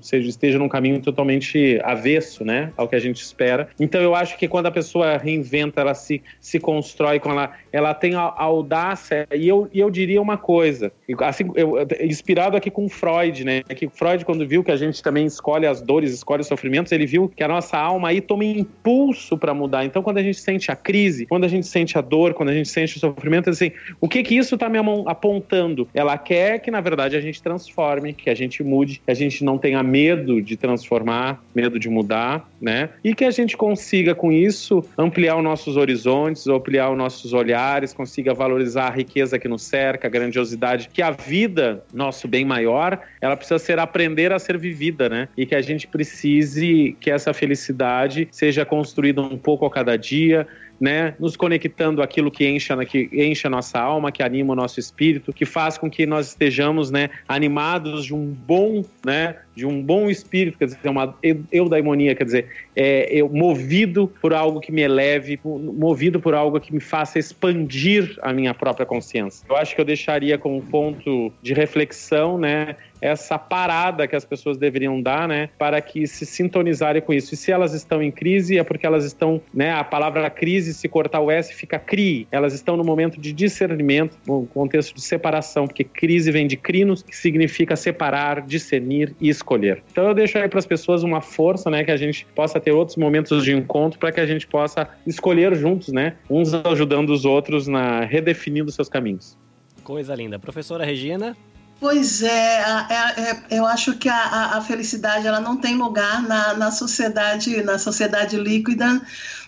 seja, 0.01 0.29
esteja 0.29 0.59
num 0.59 0.69
caminho 0.69 0.99
totalmente 1.01 1.79
avesso, 1.83 2.45
né, 2.45 2.71
ao 2.77 2.87
que 2.87 2.95
a 2.95 2.99
gente 2.99 3.21
espera. 3.21 3.67
Então 3.79 4.01
eu 4.01 4.15
acho 4.15 4.37
que 4.37 4.47
quando 4.47 4.67
a 4.67 4.71
pessoa 4.71 5.17
reinventa, 5.17 5.81
ela 5.81 5.93
se, 5.93 6.21
se 6.39 6.59
constrói, 6.59 7.19
quando 7.19 7.37
ela, 7.37 7.51
ela 7.71 7.93
tem 7.93 8.15
a, 8.15 8.21
a 8.21 8.43
audácia, 8.43 9.27
e 9.33 9.47
eu, 9.47 9.67
e 9.73 9.79
eu 9.79 9.89
diria 9.89 10.21
uma 10.21 10.37
coisa, 10.37 10.91
assim, 11.21 11.45
eu, 11.55 11.75
inspirado 12.01 12.55
aqui 12.55 12.69
com 12.69 12.87
Freud, 12.87 13.43
né, 13.43 13.63
que 13.63 13.87
Freud 13.89 14.23
quando 14.25 14.47
viu 14.47 14.63
que 14.63 14.71
a 14.71 14.77
gente 14.77 15.01
também 15.01 15.25
escolhe 15.25 15.65
as 15.65 15.81
dores, 15.81 16.13
escolhe 16.13 16.41
os 16.41 16.47
sofrimentos, 16.47 16.91
ele 16.91 17.05
viu 17.05 17.29
que 17.29 17.43
a 17.43 17.47
nossa 17.47 17.77
alma 17.77 18.09
aí 18.09 18.21
toma 18.21 18.45
impulso 18.45 19.37
para 19.37 19.53
mudar. 19.53 19.85
Então 19.85 20.03
quando 20.03 20.17
a 20.17 20.23
gente 20.23 20.39
sente 20.39 20.71
a 20.71 20.75
crise, 20.75 21.25
quando 21.25 21.45
a 21.45 21.47
gente 21.47 21.67
sente 21.67 21.97
a 21.97 22.01
dor, 22.01 22.33
quando 22.33 22.49
a 22.49 22.53
gente 22.53 22.69
sente 22.69 22.97
o 22.97 22.99
sofrimento, 22.99 23.49
assim, 23.49 23.71
o 23.99 24.07
que 24.07 24.23
que 24.23 24.35
isso 24.35 24.55
está 24.55 24.69
me 24.69 24.77
apontando? 25.07 25.87
Ela 25.93 26.17
quer 26.17 26.59
que 26.59 26.69
na 26.69 26.81
verdade 26.81 27.15
a 27.15 27.21
gente 27.21 27.41
transforme 27.41 28.02
transforme, 28.03 28.13
que 28.13 28.29
a 28.29 28.35
gente 28.35 28.61
mude, 28.63 29.01
que 29.05 29.11
a 29.11 29.13
gente 29.13 29.43
não 29.43 29.57
tenha 29.57 29.81
medo 29.81 30.41
de 30.41 30.57
transformar, 30.57 31.41
medo 31.55 31.79
de 31.79 31.89
mudar, 31.89 32.49
né? 32.59 32.89
E 33.03 33.15
que 33.15 33.23
a 33.23 33.31
gente 33.31 33.55
consiga 33.55 34.13
com 34.13 34.31
isso 34.31 34.83
ampliar 34.97 35.37
os 35.37 35.43
nossos 35.43 35.77
horizontes, 35.77 36.47
ampliar 36.47 36.91
os 36.91 36.97
nossos 36.97 37.33
olhares, 37.33 37.93
consiga 37.93 38.33
valorizar 38.33 38.87
a 38.87 38.91
riqueza 38.91 39.39
que 39.39 39.47
nos 39.47 39.63
cerca, 39.63 40.07
a 40.07 40.11
grandiosidade, 40.11 40.89
que 40.91 41.01
a 41.01 41.11
vida, 41.11 41.83
nosso 41.93 42.27
bem 42.27 42.43
maior, 42.43 42.99
ela 43.21 43.37
precisa 43.37 43.59
ser 43.59 43.79
aprender 43.79 44.33
a 44.33 44.39
ser 44.39 44.57
vivida, 44.57 45.07
né? 45.07 45.29
E 45.37 45.45
que 45.45 45.55
a 45.55 45.61
gente 45.61 45.87
precise 45.87 46.95
que 46.99 47.09
essa 47.09 47.33
felicidade 47.33 48.27
seja 48.31 48.65
construída 48.65 49.21
um 49.21 49.37
pouco 49.37 49.65
a 49.65 49.71
cada 49.71 49.97
dia, 49.97 50.47
né, 50.79 51.15
nos 51.19 51.35
conectando 51.35 52.01
aquilo 52.01 52.29
que 52.29 52.47
enche, 52.47 52.73
que 52.85 53.09
enche 53.13 53.47
a 53.47 53.49
nossa 53.49 53.79
alma, 53.79 54.11
que 54.11 54.21
anima 54.21 54.53
o 54.53 54.55
nosso 54.55 54.79
espírito, 54.79 55.31
que 55.31 55.45
faz 55.45 55.77
com 55.77 55.89
que 55.89 56.05
nós 56.05 56.29
estejamos, 56.29 56.91
né, 56.91 57.09
animados 57.27 58.05
de 58.05 58.13
um 58.13 58.25
bom, 58.25 58.83
né, 59.05 59.37
de 59.55 59.65
um 59.65 59.81
bom 59.81 60.09
espírito, 60.09 60.57
quer 60.57 60.65
dizer, 60.65 60.89
uma 60.89 61.15
eudaimonia, 61.51 62.15
quer 62.15 62.23
dizer, 62.23 62.47
é, 62.75 63.07
eu 63.11 63.29
movido 63.29 64.11
por 64.21 64.33
algo 64.33 64.59
que 64.59 64.71
me 64.71 64.81
eleve, 64.81 65.39
movido 65.43 66.19
por 66.19 66.33
algo 66.33 66.59
que 66.59 66.73
me 66.73 66.79
faça 66.79 67.19
expandir 67.19 68.17
a 68.21 68.33
minha 68.33 68.53
própria 68.53 68.85
consciência. 68.85 69.45
Eu 69.47 69.55
acho 69.55 69.75
que 69.75 69.81
eu 69.81 69.85
deixaria 69.85 70.37
como 70.37 70.61
ponto 70.61 71.31
de 71.41 71.53
reflexão, 71.53 72.37
né, 72.37 72.75
essa 73.03 73.37
parada 73.37 74.07
que 74.07 74.15
as 74.15 74.23
pessoas 74.23 74.57
deveriam 74.57 75.01
dar, 75.01 75.27
né, 75.27 75.49
para 75.57 75.81
que 75.81 76.07
se 76.07 76.25
sintonizarem 76.25 77.01
com 77.01 77.13
isso. 77.13 77.33
E 77.33 77.37
se 77.37 77.51
elas 77.51 77.73
estão 77.73 78.01
em 78.01 78.09
crise, 78.09 78.57
é 78.57 78.63
porque 78.63 78.85
elas 78.85 79.03
estão, 79.03 79.41
né, 79.53 79.73
a 79.73 79.83
palavra 79.83 80.29
crise, 80.29 80.73
se 80.73 80.87
cortar 80.87 81.19
o 81.19 81.29
S, 81.29 81.53
fica 81.53 81.77
cri. 81.77 82.25
Elas 82.31 82.53
estão 82.53 82.77
no 82.77 82.83
momento 82.83 83.19
de 83.19 83.33
discernimento, 83.33 84.17
no 84.25 84.45
contexto 84.45 84.95
de 84.95 85.01
separação, 85.01 85.67
porque 85.67 85.83
crise 85.83 86.31
vem 86.31 86.47
de 86.47 86.55
crinos, 86.55 87.03
que 87.03 87.15
significa 87.15 87.75
separar, 87.75 88.41
discernir 88.41 89.13
e 89.19 89.27
escolher. 89.27 89.83
Então 89.91 90.07
eu 90.07 90.13
deixo 90.13 90.37
aí 90.37 90.47
para 90.47 90.59
as 90.59 90.65
pessoas 90.65 91.03
uma 91.03 91.19
força, 91.19 91.69
né, 91.69 91.83
que 91.83 91.91
a 91.91 91.97
gente 91.97 92.25
possa 92.33 92.57
ter 92.57 92.71
outros 92.71 92.95
momentos 92.95 93.43
de 93.43 93.51
encontro 93.51 93.99
para 93.99 94.13
que 94.13 94.21
a 94.21 94.25
gente 94.25 94.47
possa 94.47 94.87
escolher 95.05 95.53
juntos, 95.55 95.89
né, 95.89 96.15
uns 96.29 96.53
ajudando 96.53 97.09
os 97.09 97.25
outros 97.25 97.67
na 97.67 98.05
redefinindo 98.05 98.71
seus 98.71 98.87
caminhos. 98.87 99.37
Coisa 99.83 100.15
linda. 100.15 100.39
Professora 100.39 100.85
Regina? 100.85 101.35
Pois 101.83 102.23
é, 102.23 102.61
é, 102.61 103.21
é, 103.21 103.43
eu 103.51 103.65
acho 103.65 103.97
que 103.97 104.07
a, 104.07 104.55
a, 104.55 104.61
felicidade 104.61 105.27
ela 105.27 105.41
não 105.41 105.57
tem 105.57 105.75
lugar 105.75 106.23
na, 106.23 106.53
na 106.53 106.71
sociedade 106.71 107.61
na 107.61 107.77
sociedade 107.77 108.37
líquida 108.37 109.01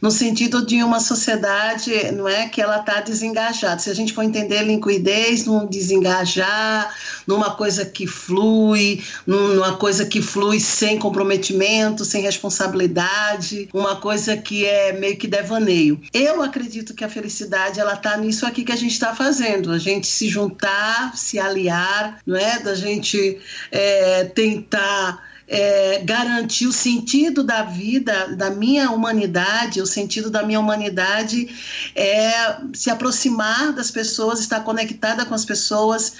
no 0.06 0.12
sentido 0.12 0.64
de 0.64 0.84
uma 0.84 1.00
sociedade 1.00 2.12
não 2.12 2.28
é 2.28 2.48
que 2.48 2.62
ela 2.62 2.78
está 2.78 3.02
desengajada. 3.02 3.80
Se 3.80 3.90
a 3.90 3.96
gente 3.96 4.14
for 4.14 4.22
entender 4.22 4.62
liquidez, 4.62 5.46
num 5.48 5.66
desengajar, 5.66 6.96
numa 7.26 7.56
coisa 7.56 7.84
que 7.84 8.06
flui, 8.06 9.04
numa 9.26 9.78
coisa 9.78 10.06
que 10.06 10.22
flui 10.22 10.60
sem 10.60 11.00
comprometimento, 11.00 12.06
sem 12.06 12.22
responsabilidade, 12.22 13.68
uma 13.74 13.96
coisa 13.96 14.38
que 14.38 14.64
é 14.64 14.94
meio 14.94 15.18
que 15.18 15.26
devaneio. 15.26 16.00
Eu 16.14 16.44
acredito 16.44 16.94
que 16.94 17.04
a 17.04 17.10
felicidade 17.10 17.80
ela 17.80 17.96
está 17.96 18.16
nisso 18.16 18.46
aqui 18.46 18.64
que 18.64 18.72
a 18.72 18.76
gente 18.76 18.92
está 18.92 19.16
fazendo, 19.16 19.72
a 19.72 19.80
gente 19.80 20.06
se 20.06 20.30
juntar, 20.30 21.18
se 21.18 21.40
aliar 21.40 22.20
não 22.28 22.36
é? 22.36 22.60
Da 22.60 22.76
gente 22.76 23.40
é, 23.72 24.26
tentar 24.26 25.35
é, 25.48 26.02
garantir 26.04 26.66
o 26.66 26.74
sentido 26.74 27.44
da 27.44 27.64
vida, 27.64 28.36
da 28.36 28.50
minha 28.50 28.90
humanidade, 28.92 29.82
o 29.82 29.86
sentido 29.86 30.30
da 30.30 30.44
minha 30.44 30.60
humanidade 30.60 31.48
é 31.96 32.58
se 32.74 32.90
aproximar 32.90 33.72
das 33.74 33.92
pessoas, 33.92 34.40
estar 34.40 34.62
conectada 34.62 35.26
com 35.26 35.36
as 35.36 35.46
pessoas 35.46 36.14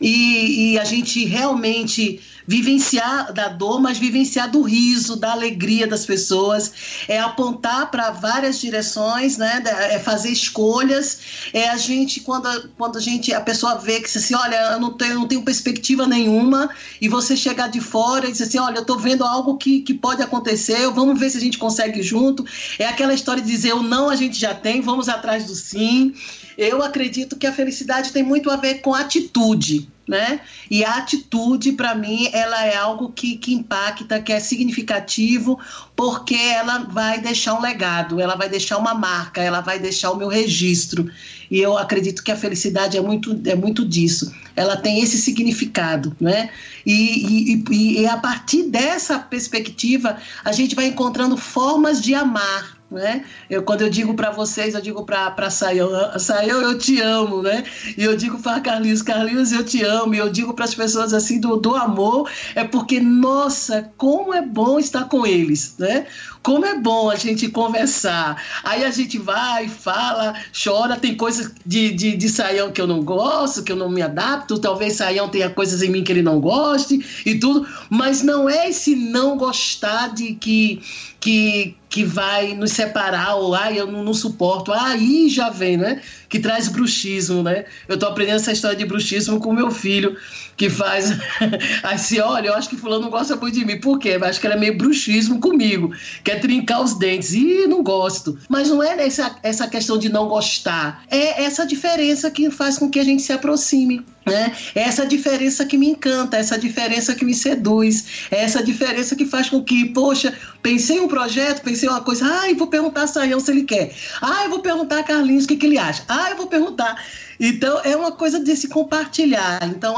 e, 0.00 0.72
e 0.72 0.78
a 0.78 0.84
gente 0.84 1.24
realmente 1.24 2.20
vivenciar 2.46 3.32
da 3.32 3.48
dor, 3.48 3.80
mas 3.80 3.98
vivenciar 3.98 4.50
do 4.50 4.62
riso, 4.62 5.16
da 5.16 5.32
alegria 5.32 5.86
das 5.86 6.04
pessoas, 6.04 6.72
é 7.08 7.18
apontar 7.18 7.90
para 7.90 8.10
várias 8.10 8.60
direções, 8.60 9.36
né? 9.36 9.62
É 9.64 9.98
fazer 9.98 10.30
escolhas, 10.30 11.18
é 11.52 11.68
a 11.68 11.76
gente 11.76 12.20
quando 12.20 12.70
quando 12.76 12.98
a 12.98 13.00
gente 13.00 13.32
a 13.32 13.40
pessoa 13.40 13.76
vê 13.76 14.00
que 14.00 14.06
assim, 14.06 14.34
olha, 14.34 14.72
eu 14.72 14.80
não 14.80 14.92
tenho 14.92 15.14
não 15.14 15.26
tenho 15.26 15.42
perspectiva 15.42 16.06
nenhuma 16.06 16.70
e 17.00 17.08
você 17.08 17.36
chegar 17.36 17.68
de 17.68 17.80
fora 17.80 18.28
e 18.28 18.32
dizer 18.32 18.44
assim, 18.44 18.58
olha, 18.58 18.76
eu 18.76 18.82
estou 18.82 18.98
vendo 18.98 19.24
algo 19.24 19.56
que, 19.56 19.80
que 19.80 19.94
pode 19.94 20.22
acontecer, 20.22 20.88
vamos 20.90 21.18
ver 21.18 21.30
se 21.30 21.38
a 21.38 21.40
gente 21.40 21.58
consegue 21.58 22.02
junto. 22.02 22.44
É 22.78 22.86
aquela 22.86 23.14
história 23.14 23.42
de 23.42 23.50
dizer 23.50 23.74
o 23.74 23.82
não 23.82 24.08
a 24.08 24.16
gente 24.16 24.38
já 24.38 24.54
tem, 24.54 24.80
vamos 24.80 25.08
atrás 25.08 25.46
do 25.46 25.54
sim. 25.54 26.14
Eu 26.56 26.82
acredito 26.82 27.36
que 27.36 27.46
a 27.46 27.52
felicidade 27.52 28.12
tem 28.12 28.22
muito 28.22 28.50
a 28.50 28.56
ver 28.56 28.80
com 28.80 28.94
atitude 28.94 29.88
né? 30.12 30.40
E 30.70 30.84
a 30.84 30.98
atitude, 30.98 31.72
para 31.72 31.94
mim, 31.94 32.28
ela 32.34 32.66
é 32.66 32.76
algo 32.76 33.10
que, 33.10 33.38
que 33.38 33.54
impacta, 33.54 34.20
que 34.20 34.30
é 34.30 34.38
significativo, 34.38 35.58
porque 35.96 36.34
ela 36.34 36.80
vai 36.80 37.18
deixar 37.18 37.54
um 37.54 37.62
legado, 37.62 38.20
ela 38.20 38.36
vai 38.36 38.46
deixar 38.46 38.76
uma 38.76 38.92
marca, 38.92 39.40
ela 39.40 39.62
vai 39.62 39.78
deixar 39.78 40.10
o 40.10 40.16
meu 40.16 40.28
registro. 40.28 41.10
E 41.50 41.58
eu 41.58 41.78
acredito 41.78 42.22
que 42.22 42.30
a 42.30 42.36
felicidade 42.36 42.98
é 42.98 43.00
muito, 43.00 43.40
é 43.46 43.54
muito 43.54 43.86
disso. 43.86 44.30
Ela 44.54 44.76
tem 44.76 45.00
esse 45.00 45.16
significado, 45.16 46.14
né? 46.20 46.50
E, 46.84 47.54
e, 47.70 48.00
e 48.02 48.06
a 48.06 48.18
partir 48.18 48.64
dessa 48.64 49.18
perspectiva, 49.18 50.18
a 50.44 50.52
gente 50.52 50.74
vai 50.74 50.88
encontrando 50.88 51.38
formas 51.38 52.02
de 52.02 52.14
amar, 52.14 52.81
né? 52.92 53.24
Eu, 53.48 53.62
quando 53.62 53.82
eu 53.82 53.90
digo 53.90 54.14
para 54.14 54.30
vocês, 54.30 54.74
eu 54.74 54.80
digo 54.80 55.04
para 55.04 55.50
Sayão, 55.50 55.90
Sayão, 56.18 56.60
eu 56.60 56.78
te 56.78 57.00
amo, 57.00 57.42
né? 57.42 57.64
E 57.96 58.04
eu 58.04 58.16
digo 58.16 58.38
para 58.38 58.60
Carlinhos, 58.60 59.02
Carlinhos, 59.02 59.52
eu 59.52 59.64
te 59.64 59.82
amo. 59.82 60.14
E 60.14 60.18
eu 60.18 60.28
digo 60.28 60.54
para 60.54 60.64
as 60.64 60.74
pessoas 60.74 61.12
assim 61.12 61.40
do, 61.40 61.56
do 61.56 61.74
amor, 61.74 62.30
é 62.54 62.64
porque, 62.64 63.00
nossa, 63.00 63.90
como 63.96 64.32
é 64.32 64.42
bom 64.42 64.78
estar 64.78 65.08
com 65.08 65.26
eles, 65.26 65.74
né? 65.78 66.06
Como 66.42 66.66
é 66.66 66.76
bom 66.76 67.08
a 67.08 67.14
gente 67.14 67.48
conversar. 67.48 68.42
Aí 68.64 68.84
a 68.84 68.90
gente 68.90 69.16
vai, 69.16 69.68
fala, 69.68 70.34
chora, 70.52 70.96
tem 70.96 71.14
coisas 71.14 71.52
de, 71.64 71.92
de, 71.92 72.16
de 72.16 72.28
Saião 72.28 72.72
que 72.72 72.80
eu 72.80 72.86
não 72.86 73.02
gosto, 73.02 73.62
que 73.62 73.70
eu 73.70 73.76
não 73.76 73.88
me 73.88 74.02
adapto, 74.02 74.58
talvez 74.58 74.94
Saião 74.94 75.28
tenha 75.28 75.48
coisas 75.48 75.82
em 75.82 75.90
mim 75.90 76.02
que 76.02 76.10
ele 76.10 76.22
não 76.22 76.40
goste 76.40 77.22
e 77.24 77.38
tudo, 77.38 77.66
mas 77.88 78.22
não 78.22 78.48
é 78.48 78.68
esse 78.68 78.96
não 78.96 79.36
gostar 79.36 80.08
de 80.08 80.34
que, 80.34 80.82
que, 81.20 81.76
que 81.88 82.04
vai 82.04 82.54
nos 82.54 82.72
separar, 82.72 83.36
ou 83.36 83.54
ai, 83.54 83.78
eu 83.78 83.86
não, 83.86 84.02
não 84.02 84.14
suporto, 84.14 84.72
aí 84.72 85.28
já 85.28 85.48
vem, 85.48 85.76
né? 85.76 86.02
Que 86.32 86.38
traz 86.38 86.66
bruxismo, 86.66 87.42
né? 87.42 87.66
Eu 87.86 87.98
tô 87.98 88.06
aprendendo 88.06 88.36
essa 88.36 88.52
história 88.52 88.74
de 88.74 88.86
bruxismo 88.86 89.38
com 89.38 89.52
meu 89.52 89.70
filho 89.70 90.16
que 90.56 90.70
faz 90.70 91.10
assim, 91.84 92.20
olha, 92.20 92.48
eu 92.48 92.54
acho 92.54 92.70
que 92.70 92.76
fulano 92.76 93.02
não 93.02 93.10
gosta 93.10 93.36
muito 93.36 93.52
de 93.58 93.66
mim. 93.66 93.78
Por 93.78 93.98
quê? 93.98 94.16
Eu 94.18 94.24
acho 94.24 94.40
que 94.40 94.46
ela 94.46 94.56
é 94.56 94.58
meio 94.58 94.78
bruxismo 94.78 95.38
comigo, 95.38 95.92
quer 96.24 96.40
trincar 96.40 96.80
os 96.80 96.94
dentes. 96.94 97.34
Ih, 97.34 97.66
não 97.66 97.82
gosto. 97.82 98.38
Mas 98.48 98.70
não 98.70 98.82
é 98.82 98.98
essa, 99.04 99.36
essa 99.42 99.68
questão 99.68 99.98
de 99.98 100.08
não 100.08 100.26
gostar. 100.26 101.04
É 101.10 101.44
essa 101.44 101.66
diferença 101.66 102.30
que 102.30 102.50
faz 102.50 102.78
com 102.78 102.88
que 102.88 102.98
a 102.98 103.04
gente 103.04 103.20
se 103.20 103.34
aproxime. 103.34 104.02
Né? 104.24 104.52
Essa 104.74 105.04
diferença 105.04 105.64
que 105.64 105.76
me 105.76 105.88
encanta, 105.88 106.36
essa 106.36 106.56
diferença 106.56 107.14
que 107.14 107.24
me 107.24 107.34
seduz, 107.34 108.28
essa 108.30 108.62
diferença 108.62 109.16
que 109.16 109.26
faz 109.26 109.50
com 109.50 109.62
que, 109.62 109.86
poxa, 109.86 110.32
pensei 110.62 111.00
um 111.00 111.08
projeto, 111.08 111.62
pensei 111.62 111.88
uma 111.88 112.00
coisa, 112.00 112.24
ah, 112.24 112.48
eu 112.48 112.56
vou 112.56 112.68
perguntar 112.68 113.02
a 113.02 113.06
Saião 113.08 113.40
se 113.40 113.50
ele 113.50 113.64
quer, 113.64 113.92
ah, 114.20 114.44
eu 114.44 114.50
vou 114.50 114.60
perguntar 114.60 115.00
a 115.00 115.02
Carlinhos 115.02 115.44
o 115.44 115.48
que, 115.48 115.56
que 115.56 115.66
ele 115.66 115.76
acha, 115.76 116.04
ah, 116.08 116.30
eu 116.30 116.36
vou 116.36 116.46
perguntar. 116.46 117.04
Então 117.38 117.80
é 117.84 117.96
uma 117.96 118.12
coisa 118.12 118.40
de 118.40 118.54
se 118.56 118.68
compartilhar. 118.68 119.60
Então 119.64 119.94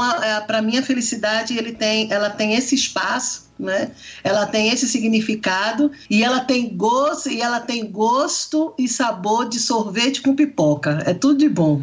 para 0.47 0.61
mim 0.61 0.77
a 0.77 0.83
felicidade 0.83 1.57
ele 1.57 1.73
tem, 1.73 2.11
ela 2.11 2.29
tem 2.29 2.55
esse 2.55 2.75
espaço, 2.75 3.45
né? 3.57 3.91
Ela 4.23 4.45
tem 4.45 4.69
esse 4.69 4.87
significado 4.87 5.91
e 6.09 6.23
ela 6.23 6.41
tem 6.41 6.75
gosto 6.75 7.29
e 7.29 7.41
ela 7.41 7.59
tem 7.59 7.89
gosto 7.89 8.73
e 8.77 8.87
sabor 8.87 9.47
de 9.47 9.59
sorvete 9.59 10.21
com 10.21 10.35
pipoca. 10.35 11.03
É 11.05 11.13
tudo 11.13 11.37
de 11.37 11.49
bom. 11.49 11.81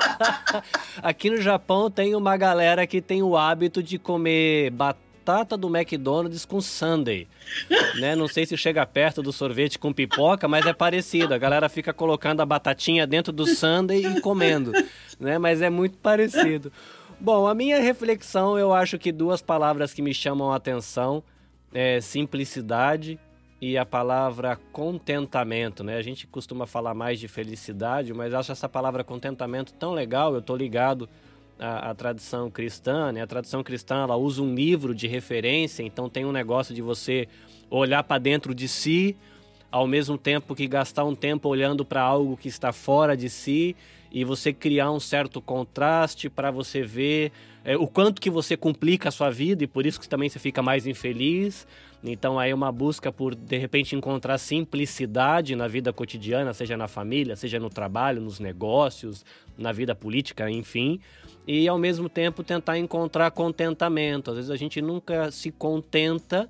Aqui 1.02 1.30
no 1.30 1.40
Japão 1.40 1.90
tem 1.90 2.14
uma 2.14 2.36
galera 2.36 2.86
que 2.86 3.00
tem 3.00 3.22
o 3.22 3.36
hábito 3.36 3.82
de 3.82 3.98
comer 3.98 4.70
batata 4.70 5.09
batata 5.30 5.56
do 5.56 5.74
McDonald's 5.74 6.44
com 6.44 6.60
sundae. 6.60 7.28
né? 8.00 8.16
Não 8.16 8.26
sei 8.26 8.44
se 8.44 8.56
chega 8.56 8.84
perto 8.84 9.22
do 9.22 9.32
sorvete 9.32 9.78
com 9.78 9.92
pipoca, 9.92 10.48
mas 10.48 10.66
é 10.66 10.72
parecido. 10.72 11.32
A 11.32 11.38
galera 11.38 11.68
fica 11.68 11.92
colocando 11.92 12.40
a 12.40 12.46
batatinha 12.46 13.06
dentro 13.06 13.32
do 13.32 13.46
sundae 13.46 14.04
e 14.04 14.20
comendo, 14.20 14.72
né? 15.18 15.38
Mas 15.38 15.62
é 15.62 15.70
muito 15.70 15.96
parecido. 15.98 16.72
Bom, 17.20 17.46
a 17.46 17.54
minha 17.54 17.78
reflexão, 17.80 18.58
eu 18.58 18.72
acho 18.72 18.98
que 18.98 19.12
duas 19.12 19.40
palavras 19.40 19.92
que 19.92 20.02
me 20.02 20.12
chamam 20.12 20.52
a 20.52 20.56
atenção 20.56 21.22
é 21.72 22.00
simplicidade 22.00 23.18
e 23.60 23.78
a 23.78 23.86
palavra 23.86 24.58
contentamento, 24.72 25.84
né? 25.84 25.96
A 25.96 26.02
gente 26.02 26.26
costuma 26.26 26.66
falar 26.66 26.94
mais 26.94 27.20
de 27.20 27.28
felicidade, 27.28 28.12
mas 28.12 28.34
acho 28.34 28.50
essa 28.50 28.68
palavra 28.68 29.04
contentamento 29.04 29.72
tão 29.74 29.92
legal, 29.92 30.34
eu 30.34 30.42
tô 30.42 30.56
ligado 30.56 31.08
a, 31.60 31.90
a, 31.90 31.94
tradição 31.94 32.50
cristã, 32.50 33.12
né? 33.12 33.22
A 33.22 33.26
tradição 33.26 33.62
cristã 33.62 34.02
ela 34.02 34.16
usa 34.16 34.42
um 34.42 34.54
livro 34.54 34.94
de 34.94 35.06
referência, 35.06 35.82
então 35.82 36.08
tem 36.08 36.24
um 36.24 36.32
negócio 36.32 36.74
de 36.74 36.80
você 36.80 37.28
olhar 37.68 38.02
para 38.02 38.18
dentro 38.18 38.54
de 38.54 38.66
si, 38.66 39.14
ao 39.70 39.86
mesmo 39.86 40.16
tempo 40.16 40.56
que 40.56 40.66
gastar 40.66 41.04
um 41.04 41.14
tempo 41.14 41.48
olhando 41.48 41.84
para 41.84 42.00
algo 42.00 42.36
que 42.36 42.48
está 42.48 42.72
fora 42.72 43.16
de 43.16 43.28
si 43.28 43.76
e 44.10 44.24
você 44.24 44.52
criar 44.52 44.90
um 44.90 44.98
certo 44.98 45.40
contraste 45.40 46.28
para 46.28 46.50
você 46.50 46.82
ver 46.82 47.30
é, 47.64 47.76
o 47.76 47.86
quanto 47.86 48.20
que 48.20 48.30
você 48.30 48.56
complica 48.56 49.08
a 49.08 49.12
sua 49.12 49.30
vida 49.30 49.62
e 49.62 49.66
por 49.68 49.86
isso 49.86 50.00
que 50.00 50.08
também 50.08 50.28
você 50.28 50.40
fica 50.40 50.62
mais 50.62 50.86
infeliz. 50.86 51.66
Então 52.02 52.38
aí 52.38 52.52
uma 52.52 52.72
busca 52.72 53.12
por 53.12 53.34
de 53.34 53.58
repente 53.58 53.94
encontrar 53.94 54.38
simplicidade 54.38 55.54
na 55.54 55.68
vida 55.68 55.92
cotidiana, 55.92 56.52
seja 56.52 56.76
na 56.76 56.88
família, 56.88 57.36
seja 57.36 57.60
no 57.60 57.68
trabalho, 57.70 58.20
nos 58.20 58.40
negócios, 58.40 59.24
na 59.56 59.70
vida 59.70 59.94
política, 59.94 60.50
enfim 60.50 60.98
e 61.52 61.66
ao 61.66 61.76
mesmo 61.76 62.08
tempo 62.08 62.44
tentar 62.44 62.78
encontrar 62.78 63.28
contentamento. 63.32 64.30
Às 64.30 64.36
vezes 64.36 64.50
a 64.52 64.56
gente 64.56 64.80
nunca 64.80 65.32
se 65.32 65.50
contenta 65.50 66.48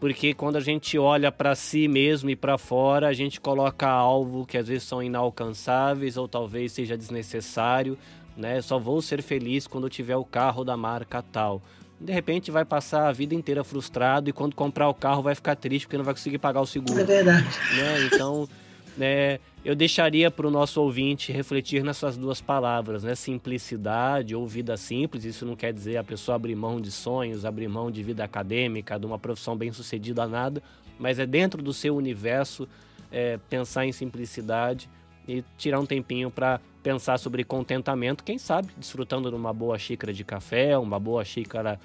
porque 0.00 0.34
quando 0.34 0.56
a 0.56 0.60
gente 0.60 0.98
olha 0.98 1.30
para 1.30 1.54
si 1.54 1.86
mesmo 1.86 2.28
e 2.28 2.34
para 2.34 2.58
fora, 2.58 3.06
a 3.06 3.12
gente 3.12 3.40
coloca 3.40 3.88
alvo 3.88 4.44
que 4.44 4.58
às 4.58 4.66
vezes 4.66 4.82
são 4.82 5.00
inalcançáveis 5.00 6.16
ou 6.16 6.26
talvez 6.26 6.72
seja 6.72 6.96
desnecessário, 6.96 7.96
né? 8.36 8.60
Só 8.60 8.80
vou 8.80 9.00
ser 9.00 9.22
feliz 9.22 9.68
quando 9.68 9.84
eu 9.84 9.90
tiver 9.90 10.16
o 10.16 10.24
carro 10.24 10.64
da 10.64 10.76
marca 10.76 11.22
tal. 11.22 11.62
De 12.00 12.12
repente 12.12 12.50
vai 12.50 12.64
passar 12.64 13.06
a 13.06 13.12
vida 13.12 13.36
inteira 13.36 13.62
frustrado 13.62 14.28
e 14.28 14.32
quando 14.32 14.56
comprar 14.56 14.88
o 14.88 14.94
carro 14.94 15.22
vai 15.22 15.36
ficar 15.36 15.54
triste 15.54 15.86
porque 15.86 15.98
não 15.98 16.04
vai 16.04 16.14
conseguir 16.14 16.38
pagar 16.38 16.62
o 16.62 16.66
seguro. 16.66 16.98
É 16.98 17.04
verdade. 17.04 17.46
Né? 17.76 18.08
Então, 18.12 18.48
né, 18.96 19.38
eu 19.64 19.74
deixaria 19.74 20.30
para 20.30 20.46
o 20.46 20.50
nosso 20.50 20.80
ouvinte 20.80 21.32
refletir 21.32 21.84
nessas 21.84 22.16
duas 22.16 22.40
palavras, 22.40 23.04
né? 23.04 23.14
Simplicidade 23.14 24.34
ou 24.34 24.46
vida 24.46 24.76
simples. 24.76 25.24
Isso 25.24 25.46
não 25.46 25.54
quer 25.54 25.72
dizer 25.72 25.96
a 25.96 26.04
pessoa 26.04 26.36
abrir 26.36 26.56
mão 26.56 26.80
de 26.80 26.90
sonhos, 26.90 27.44
abrir 27.44 27.68
mão 27.68 27.90
de 27.90 28.02
vida 28.02 28.24
acadêmica, 28.24 28.98
de 28.98 29.06
uma 29.06 29.18
profissão 29.18 29.56
bem 29.56 29.72
sucedida, 29.72 30.26
nada. 30.26 30.62
Mas 30.98 31.18
é 31.18 31.26
dentro 31.26 31.62
do 31.62 31.72
seu 31.72 31.96
universo 31.96 32.68
é, 33.10 33.38
pensar 33.48 33.86
em 33.86 33.92
simplicidade 33.92 34.90
e 35.28 35.44
tirar 35.56 35.78
um 35.78 35.86
tempinho 35.86 36.30
para 36.30 36.60
pensar 36.82 37.18
sobre 37.18 37.44
contentamento. 37.44 38.24
Quem 38.24 38.38
sabe 38.38 38.72
desfrutando 38.76 39.30
de 39.30 39.36
uma 39.36 39.52
boa 39.52 39.78
xícara 39.78 40.12
de 40.12 40.24
café, 40.24 40.76
uma 40.76 40.98
boa 40.98 41.24
xícara 41.24 41.78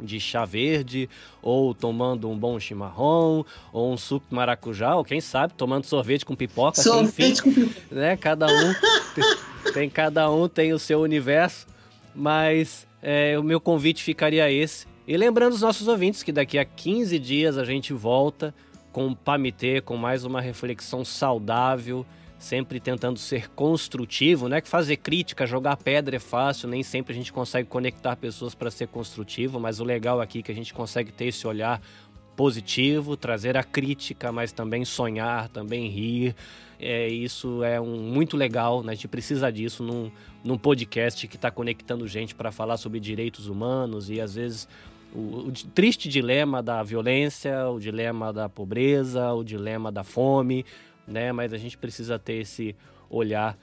de 0.00 0.18
chá 0.18 0.44
verde, 0.44 1.08
ou 1.42 1.74
tomando 1.74 2.28
um 2.28 2.36
bom 2.36 2.58
chimarrão, 2.58 3.44
ou 3.72 3.92
um 3.92 3.96
suco 3.96 4.26
de 4.28 4.34
maracujá, 4.34 4.94
ou 4.96 5.04
quem 5.04 5.20
sabe 5.20 5.54
tomando 5.54 5.84
sorvete 5.84 6.24
com 6.24 6.34
pipoca, 6.34 6.80
sorvete 6.82 7.40
enfim, 7.40 7.42
com 7.42 7.52
pipoca. 7.52 7.94
né? 7.94 8.16
Cada 8.16 8.46
um 8.46 8.74
tem, 9.14 9.72
tem, 9.72 9.90
cada 9.90 10.30
um 10.30 10.48
tem 10.48 10.72
o 10.72 10.78
seu 10.78 11.00
universo, 11.00 11.66
mas 12.14 12.86
é, 13.02 13.38
o 13.38 13.42
meu 13.42 13.60
convite 13.60 14.02
ficaria 14.02 14.50
esse. 14.50 14.86
E 15.06 15.16
lembrando 15.16 15.52
os 15.52 15.60
nossos 15.60 15.86
ouvintes 15.86 16.22
que 16.22 16.32
daqui 16.32 16.58
a 16.58 16.64
15 16.64 17.18
dias 17.18 17.58
a 17.58 17.64
gente 17.64 17.92
volta 17.92 18.54
com 18.90 19.08
o 19.08 19.16
Pamitê, 19.16 19.80
com 19.80 19.96
mais 19.96 20.24
uma 20.24 20.40
reflexão 20.40 21.04
saudável 21.04 22.06
sempre 22.38 22.78
tentando 22.80 23.18
ser 23.18 23.48
construtivo, 23.50 24.48
né? 24.48 24.60
Que 24.60 24.68
fazer 24.68 24.96
crítica, 24.98 25.46
jogar 25.46 25.76
pedra 25.76 26.16
é 26.16 26.18
fácil, 26.18 26.68
nem 26.68 26.82
sempre 26.82 27.12
a 27.12 27.16
gente 27.16 27.32
consegue 27.32 27.68
conectar 27.68 28.16
pessoas 28.16 28.54
para 28.54 28.70
ser 28.70 28.88
construtivo, 28.88 29.58
mas 29.58 29.80
o 29.80 29.84
legal 29.84 30.20
aqui 30.20 30.40
é 30.40 30.42
que 30.42 30.52
a 30.52 30.54
gente 30.54 30.74
consegue 30.74 31.12
ter 31.12 31.26
esse 31.26 31.46
olhar 31.46 31.80
positivo, 32.34 33.16
trazer 33.16 33.56
a 33.56 33.62
crítica, 33.62 34.32
mas 34.32 34.52
também 34.52 34.84
sonhar, 34.84 35.48
também 35.48 35.88
rir. 35.88 36.34
É, 36.78 37.08
isso 37.08 37.62
é 37.62 37.80
um, 37.80 37.96
muito 37.96 38.36
legal, 38.36 38.82
né? 38.82 38.92
a 38.92 38.94
gente 38.94 39.08
precisa 39.08 39.50
disso 39.50 39.82
num, 39.82 40.10
num 40.42 40.58
podcast 40.58 41.26
que 41.28 41.36
está 41.36 41.50
conectando 41.50 42.06
gente 42.06 42.34
para 42.34 42.50
falar 42.50 42.76
sobre 42.76 42.98
direitos 42.98 43.46
humanos 43.46 44.10
e 44.10 44.20
às 44.20 44.34
vezes 44.34 44.68
o, 45.14 45.48
o, 45.48 45.52
triste 45.52 46.08
dilema 46.08 46.62
da 46.62 46.82
violência, 46.82 47.68
o 47.70 47.78
dilema 47.78 48.32
da 48.32 48.48
pobreza, 48.48 49.32
o 49.32 49.44
dilema 49.44 49.92
da 49.92 50.02
fome, 50.02 50.66
né? 51.06 51.32
Mas 51.32 51.52
a 51.52 51.58
gente 51.58 51.76
precisa 51.76 52.18
ter 52.18 52.34
esse 52.34 52.74
olhar 53.08 53.58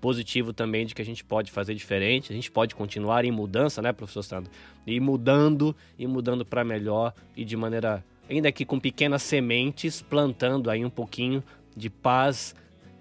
positivo 0.00 0.52
também 0.52 0.86
de 0.86 0.94
que 0.94 1.02
a 1.02 1.04
gente 1.04 1.22
pode 1.22 1.50
fazer 1.50 1.74
diferente, 1.74 2.32
a 2.32 2.34
gente 2.34 2.50
pode 2.50 2.74
continuar 2.74 3.24
em 3.24 3.30
mudança, 3.30 3.82
né, 3.82 3.92
professor 3.92 4.22
Sandro? 4.22 4.50
E 4.86 4.98
mudando, 4.98 5.76
e 5.98 6.06
mudando 6.06 6.44
para 6.44 6.64
melhor 6.64 7.12
e 7.36 7.44
de 7.44 7.56
maneira, 7.56 8.02
ainda 8.28 8.50
que 8.50 8.64
com 8.64 8.80
pequenas 8.80 9.22
sementes, 9.22 10.00
plantando 10.00 10.70
aí 10.70 10.84
um 10.84 10.90
pouquinho 10.90 11.44
de 11.76 11.90
paz, 11.90 12.54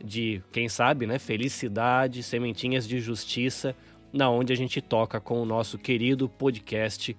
de, 0.03 0.41
quem 0.51 0.67
sabe, 0.67 1.07
né, 1.07 1.17
felicidade, 1.17 2.21
sementinhas 2.21 2.87
de 2.87 2.99
justiça, 2.99 3.75
na 4.11 4.29
onde 4.29 4.51
a 4.51 4.55
gente 4.55 4.81
toca 4.81 5.19
com 5.19 5.41
o 5.41 5.45
nosso 5.45 5.77
querido 5.77 6.27
podcast 6.27 7.15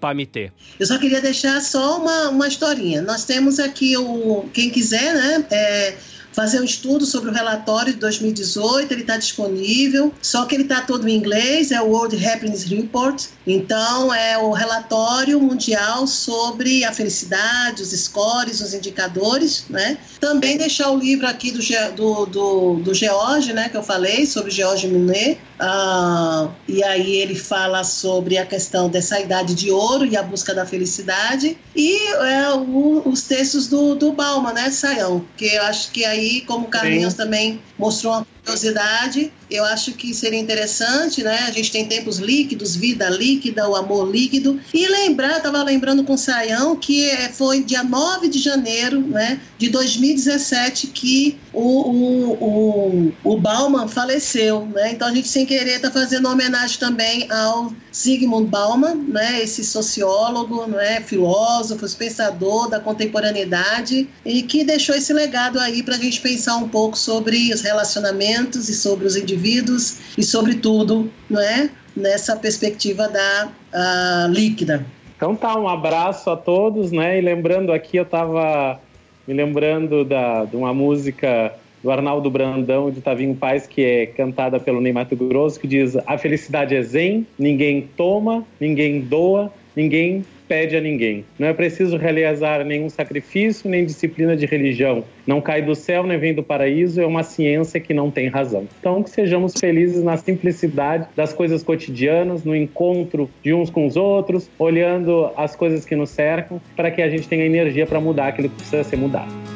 Pamitê. 0.00 0.50
Eu 0.78 0.86
só 0.86 0.98
queria 0.98 1.20
deixar 1.20 1.60
só 1.60 1.98
uma, 1.98 2.30
uma 2.30 2.48
historinha. 2.48 3.02
Nós 3.02 3.24
temos 3.24 3.60
aqui 3.60 3.96
o. 3.96 4.48
Quem 4.52 4.70
quiser, 4.70 5.14
né? 5.14 5.44
É, 5.50 5.94
fazer 6.32 6.60
um 6.60 6.64
estudo 6.64 7.04
sobre 7.04 7.30
o 7.30 7.32
relatório 7.32 7.92
de 7.92 7.98
2018, 7.98 8.92
ele 8.92 9.00
está 9.02 9.16
disponível, 9.16 10.12
só 10.22 10.44
que 10.44 10.54
ele 10.54 10.62
está 10.62 10.80
todo 10.80 11.08
em 11.08 11.16
inglês, 11.16 11.70
é 11.70 11.80
o 11.80 11.88
World 11.88 12.24
Happiness 12.24 12.64
Report, 12.64 13.24
então 13.46 14.12
é 14.14 14.38
o 14.38 14.50
relatório 14.52 15.40
mundial 15.40 16.06
sobre 16.06 16.84
a 16.84 16.92
felicidade, 16.92 17.82
os 17.82 17.90
scores, 17.90 18.60
os 18.60 18.74
indicadores, 18.74 19.64
né? 19.68 19.98
Também 20.20 20.56
deixar 20.56 20.90
o 20.90 20.98
livro 20.98 21.26
aqui 21.26 21.50
do, 21.50 21.60
do, 21.94 22.26
do, 22.26 22.74
do 22.76 22.94
George, 22.94 23.52
né, 23.52 23.68
que 23.68 23.76
eu 23.76 23.82
falei, 23.82 24.26
sobre 24.26 24.50
George 24.50 24.86
Minet, 24.86 25.38
uh, 25.60 26.50
e 26.68 26.82
aí 26.84 27.16
ele 27.16 27.34
fala 27.34 27.82
sobre 27.82 28.38
a 28.38 28.46
questão 28.46 28.88
dessa 28.88 29.18
idade 29.18 29.54
de 29.54 29.70
ouro 29.70 30.04
e 30.04 30.16
a 30.16 30.22
busca 30.22 30.54
da 30.54 30.64
felicidade, 30.64 31.58
e 31.74 31.96
é, 31.96 32.50
o, 32.54 33.02
os 33.06 33.22
textos 33.22 33.66
do, 33.66 33.94
do 33.94 34.12
Bauman, 34.12 34.52
né, 34.52 34.70
Saião, 34.70 35.24
que 35.36 35.46
eu 35.46 35.62
acho 35.64 35.90
que 35.90 36.04
aí 36.04 36.19
aí, 36.20 36.40
como 36.42 36.66
o 36.66 36.68
Carlinhos 36.68 37.14
Sim. 37.14 37.18
também 37.18 37.60
mostrou 37.78 38.12
uma 38.14 38.26
curiosidade, 38.50 39.32
eu 39.50 39.64
acho 39.64 39.92
que 39.92 40.14
seria 40.14 40.38
interessante, 40.38 41.22
né? 41.22 41.40
A 41.48 41.50
gente 41.50 41.72
tem 41.72 41.86
tempos 41.86 42.18
líquidos, 42.18 42.76
vida 42.76 43.08
líquida, 43.08 43.68
o 43.68 43.74
amor 43.74 44.08
líquido. 44.08 44.60
E 44.72 44.86
lembrar, 44.86 45.38
estava 45.38 45.62
lembrando 45.62 46.04
com 46.04 46.14
o 46.14 46.18
Saião, 46.18 46.76
que 46.76 47.08
é, 47.10 47.28
foi 47.28 47.62
dia 47.62 47.82
9 47.82 48.28
de 48.28 48.38
janeiro 48.38 49.00
né, 49.00 49.40
de 49.58 49.68
2017 49.68 50.88
que 50.88 51.38
o, 51.52 51.60
o, 51.60 52.32
o, 52.32 53.12
o 53.24 53.36
Bauman 53.36 53.88
faleceu. 53.88 54.66
Né? 54.66 54.92
Então 54.92 55.08
a 55.08 55.14
gente, 55.14 55.28
sem 55.28 55.44
querer, 55.44 55.76
está 55.76 55.90
fazendo 55.90 56.28
homenagem 56.28 56.78
também 56.78 57.26
ao 57.30 57.72
Sigmund 57.90 58.48
Bauman, 58.48 58.94
né, 58.94 59.42
esse 59.42 59.64
sociólogo, 59.64 60.66
né, 60.66 61.00
filósofo, 61.00 61.88
pensador 61.96 62.68
da 62.68 62.78
contemporaneidade, 62.78 64.08
e 64.24 64.42
que 64.42 64.62
deixou 64.62 64.94
esse 64.94 65.12
legado 65.12 65.58
aí 65.58 65.82
para 65.82 65.96
a 65.96 65.98
gente 65.98 66.20
pensar 66.20 66.56
um 66.56 66.68
pouco 66.68 66.96
sobre 66.96 67.52
os 67.52 67.62
relacionamentos 67.62 68.39
e 68.68 68.74
sobre 68.74 69.06
os 69.06 69.16
indivíduos 69.16 69.98
e 70.16 70.22
sobre 70.22 70.54
tudo, 70.54 71.10
não 71.28 71.40
é? 71.40 71.70
Nessa 71.96 72.36
perspectiva 72.36 73.08
da 73.08 73.48
uh, 73.74 74.32
líquida. 74.32 74.86
Então 75.16 75.36
tá, 75.36 75.58
um 75.58 75.68
abraço 75.68 76.30
a 76.30 76.36
todos, 76.36 76.90
né? 76.92 77.18
E 77.18 77.20
lembrando 77.20 77.72
aqui, 77.72 77.96
eu 77.96 78.04
estava 78.04 78.80
me 79.26 79.34
lembrando 79.34 80.04
da, 80.04 80.44
de 80.44 80.56
uma 80.56 80.72
música 80.72 81.52
do 81.82 81.90
Arnaldo 81.90 82.30
Brandão 82.30 82.90
de 82.90 83.00
Tavinho 83.00 83.34
Paz, 83.34 83.66
que 83.66 83.82
é 83.82 84.06
cantada 84.06 84.58
pelo 84.58 84.80
Ney 84.80 84.92
Mato 84.92 85.16
Grosso, 85.16 85.58
que 85.58 85.66
diz: 85.66 85.96
A 86.06 86.16
felicidade 86.16 86.74
é 86.74 86.82
zen, 86.82 87.26
ninguém 87.38 87.88
toma, 87.96 88.44
ninguém 88.58 89.00
doa, 89.00 89.52
ninguém 89.74 90.24
pede 90.50 90.76
a 90.76 90.80
ninguém. 90.80 91.24
Não 91.38 91.46
é 91.46 91.52
preciso 91.52 91.96
realizar 91.96 92.64
nenhum 92.64 92.90
sacrifício, 92.90 93.70
nem 93.70 93.86
disciplina 93.86 94.36
de 94.36 94.46
religião. 94.46 95.04
Não 95.24 95.40
cai 95.40 95.62
do 95.62 95.76
céu, 95.76 96.02
nem 96.02 96.18
vem 96.18 96.34
do 96.34 96.42
paraíso, 96.42 97.00
é 97.00 97.06
uma 97.06 97.22
ciência 97.22 97.78
que 97.78 97.94
não 97.94 98.10
tem 98.10 98.26
razão. 98.26 98.66
Então, 98.80 99.00
que 99.00 99.10
sejamos 99.10 99.54
felizes 99.56 100.02
na 100.02 100.16
simplicidade 100.16 101.06
das 101.14 101.32
coisas 101.32 101.62
cotidianas, 101.62 102.42
no 102.42 102.56
encontro 102.56 103.30
de 103.44 103.54
uns 103.54 103.70
com 103.70 103.86
os 103.86 103.96
outros, 103.96 104.50
olhando 104.58 105.30
as 105.36 105.54
coisas 105.54 105.84
que 105.84 105.94
nos 105.94 106.10
cercam, 106.10 106.60
para 106.74 106.90
que 106.90 107.00
a 107.00 107.08
gente 107.08 107.28
tenha 107.28 107.46
energia 107.46 107.86
para 107.86 108.00
mudar 108.00 108.26
aquilo 108.26 108.48
que 108.48 108.56
precisa 108.56 108.82
ser 108.82 108.96
mudado. 108.96 109.49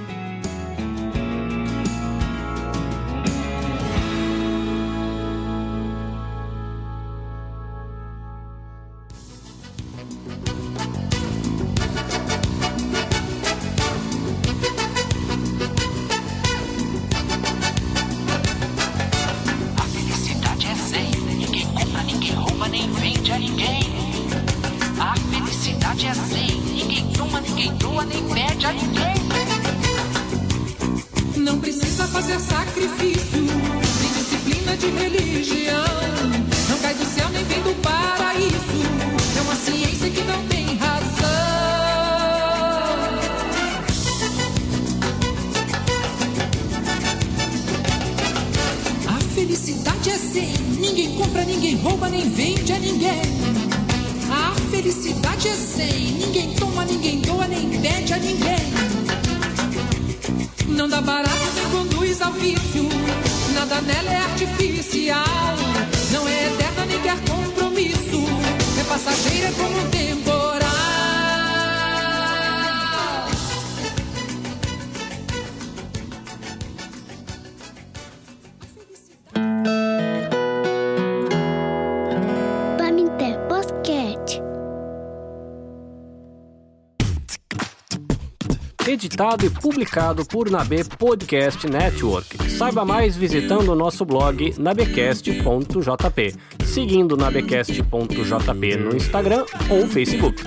Editado 89.15 89.47
e 89.47 89.51
publicado 89.51 90.27
por 90.27 90.51
Nabe 90.51 90.83
Podcast 90.83 91.69
Network. 91.69 92.51
Saiba 92.51 92.85
mais 92.85 93.17
visitando 93.17 93.71
o 93.71 93.75
nosso 93.77 94.05
blog 94.05 94.53
nabecast.jp, 94.59 96.35
seguindo 96.65 97.17
nabecast.jp 97.17 98.77
no 98.77 98.97
Instagram 98.97 99.45
ou 99.71 99.87
Facebook. 99.87 100.43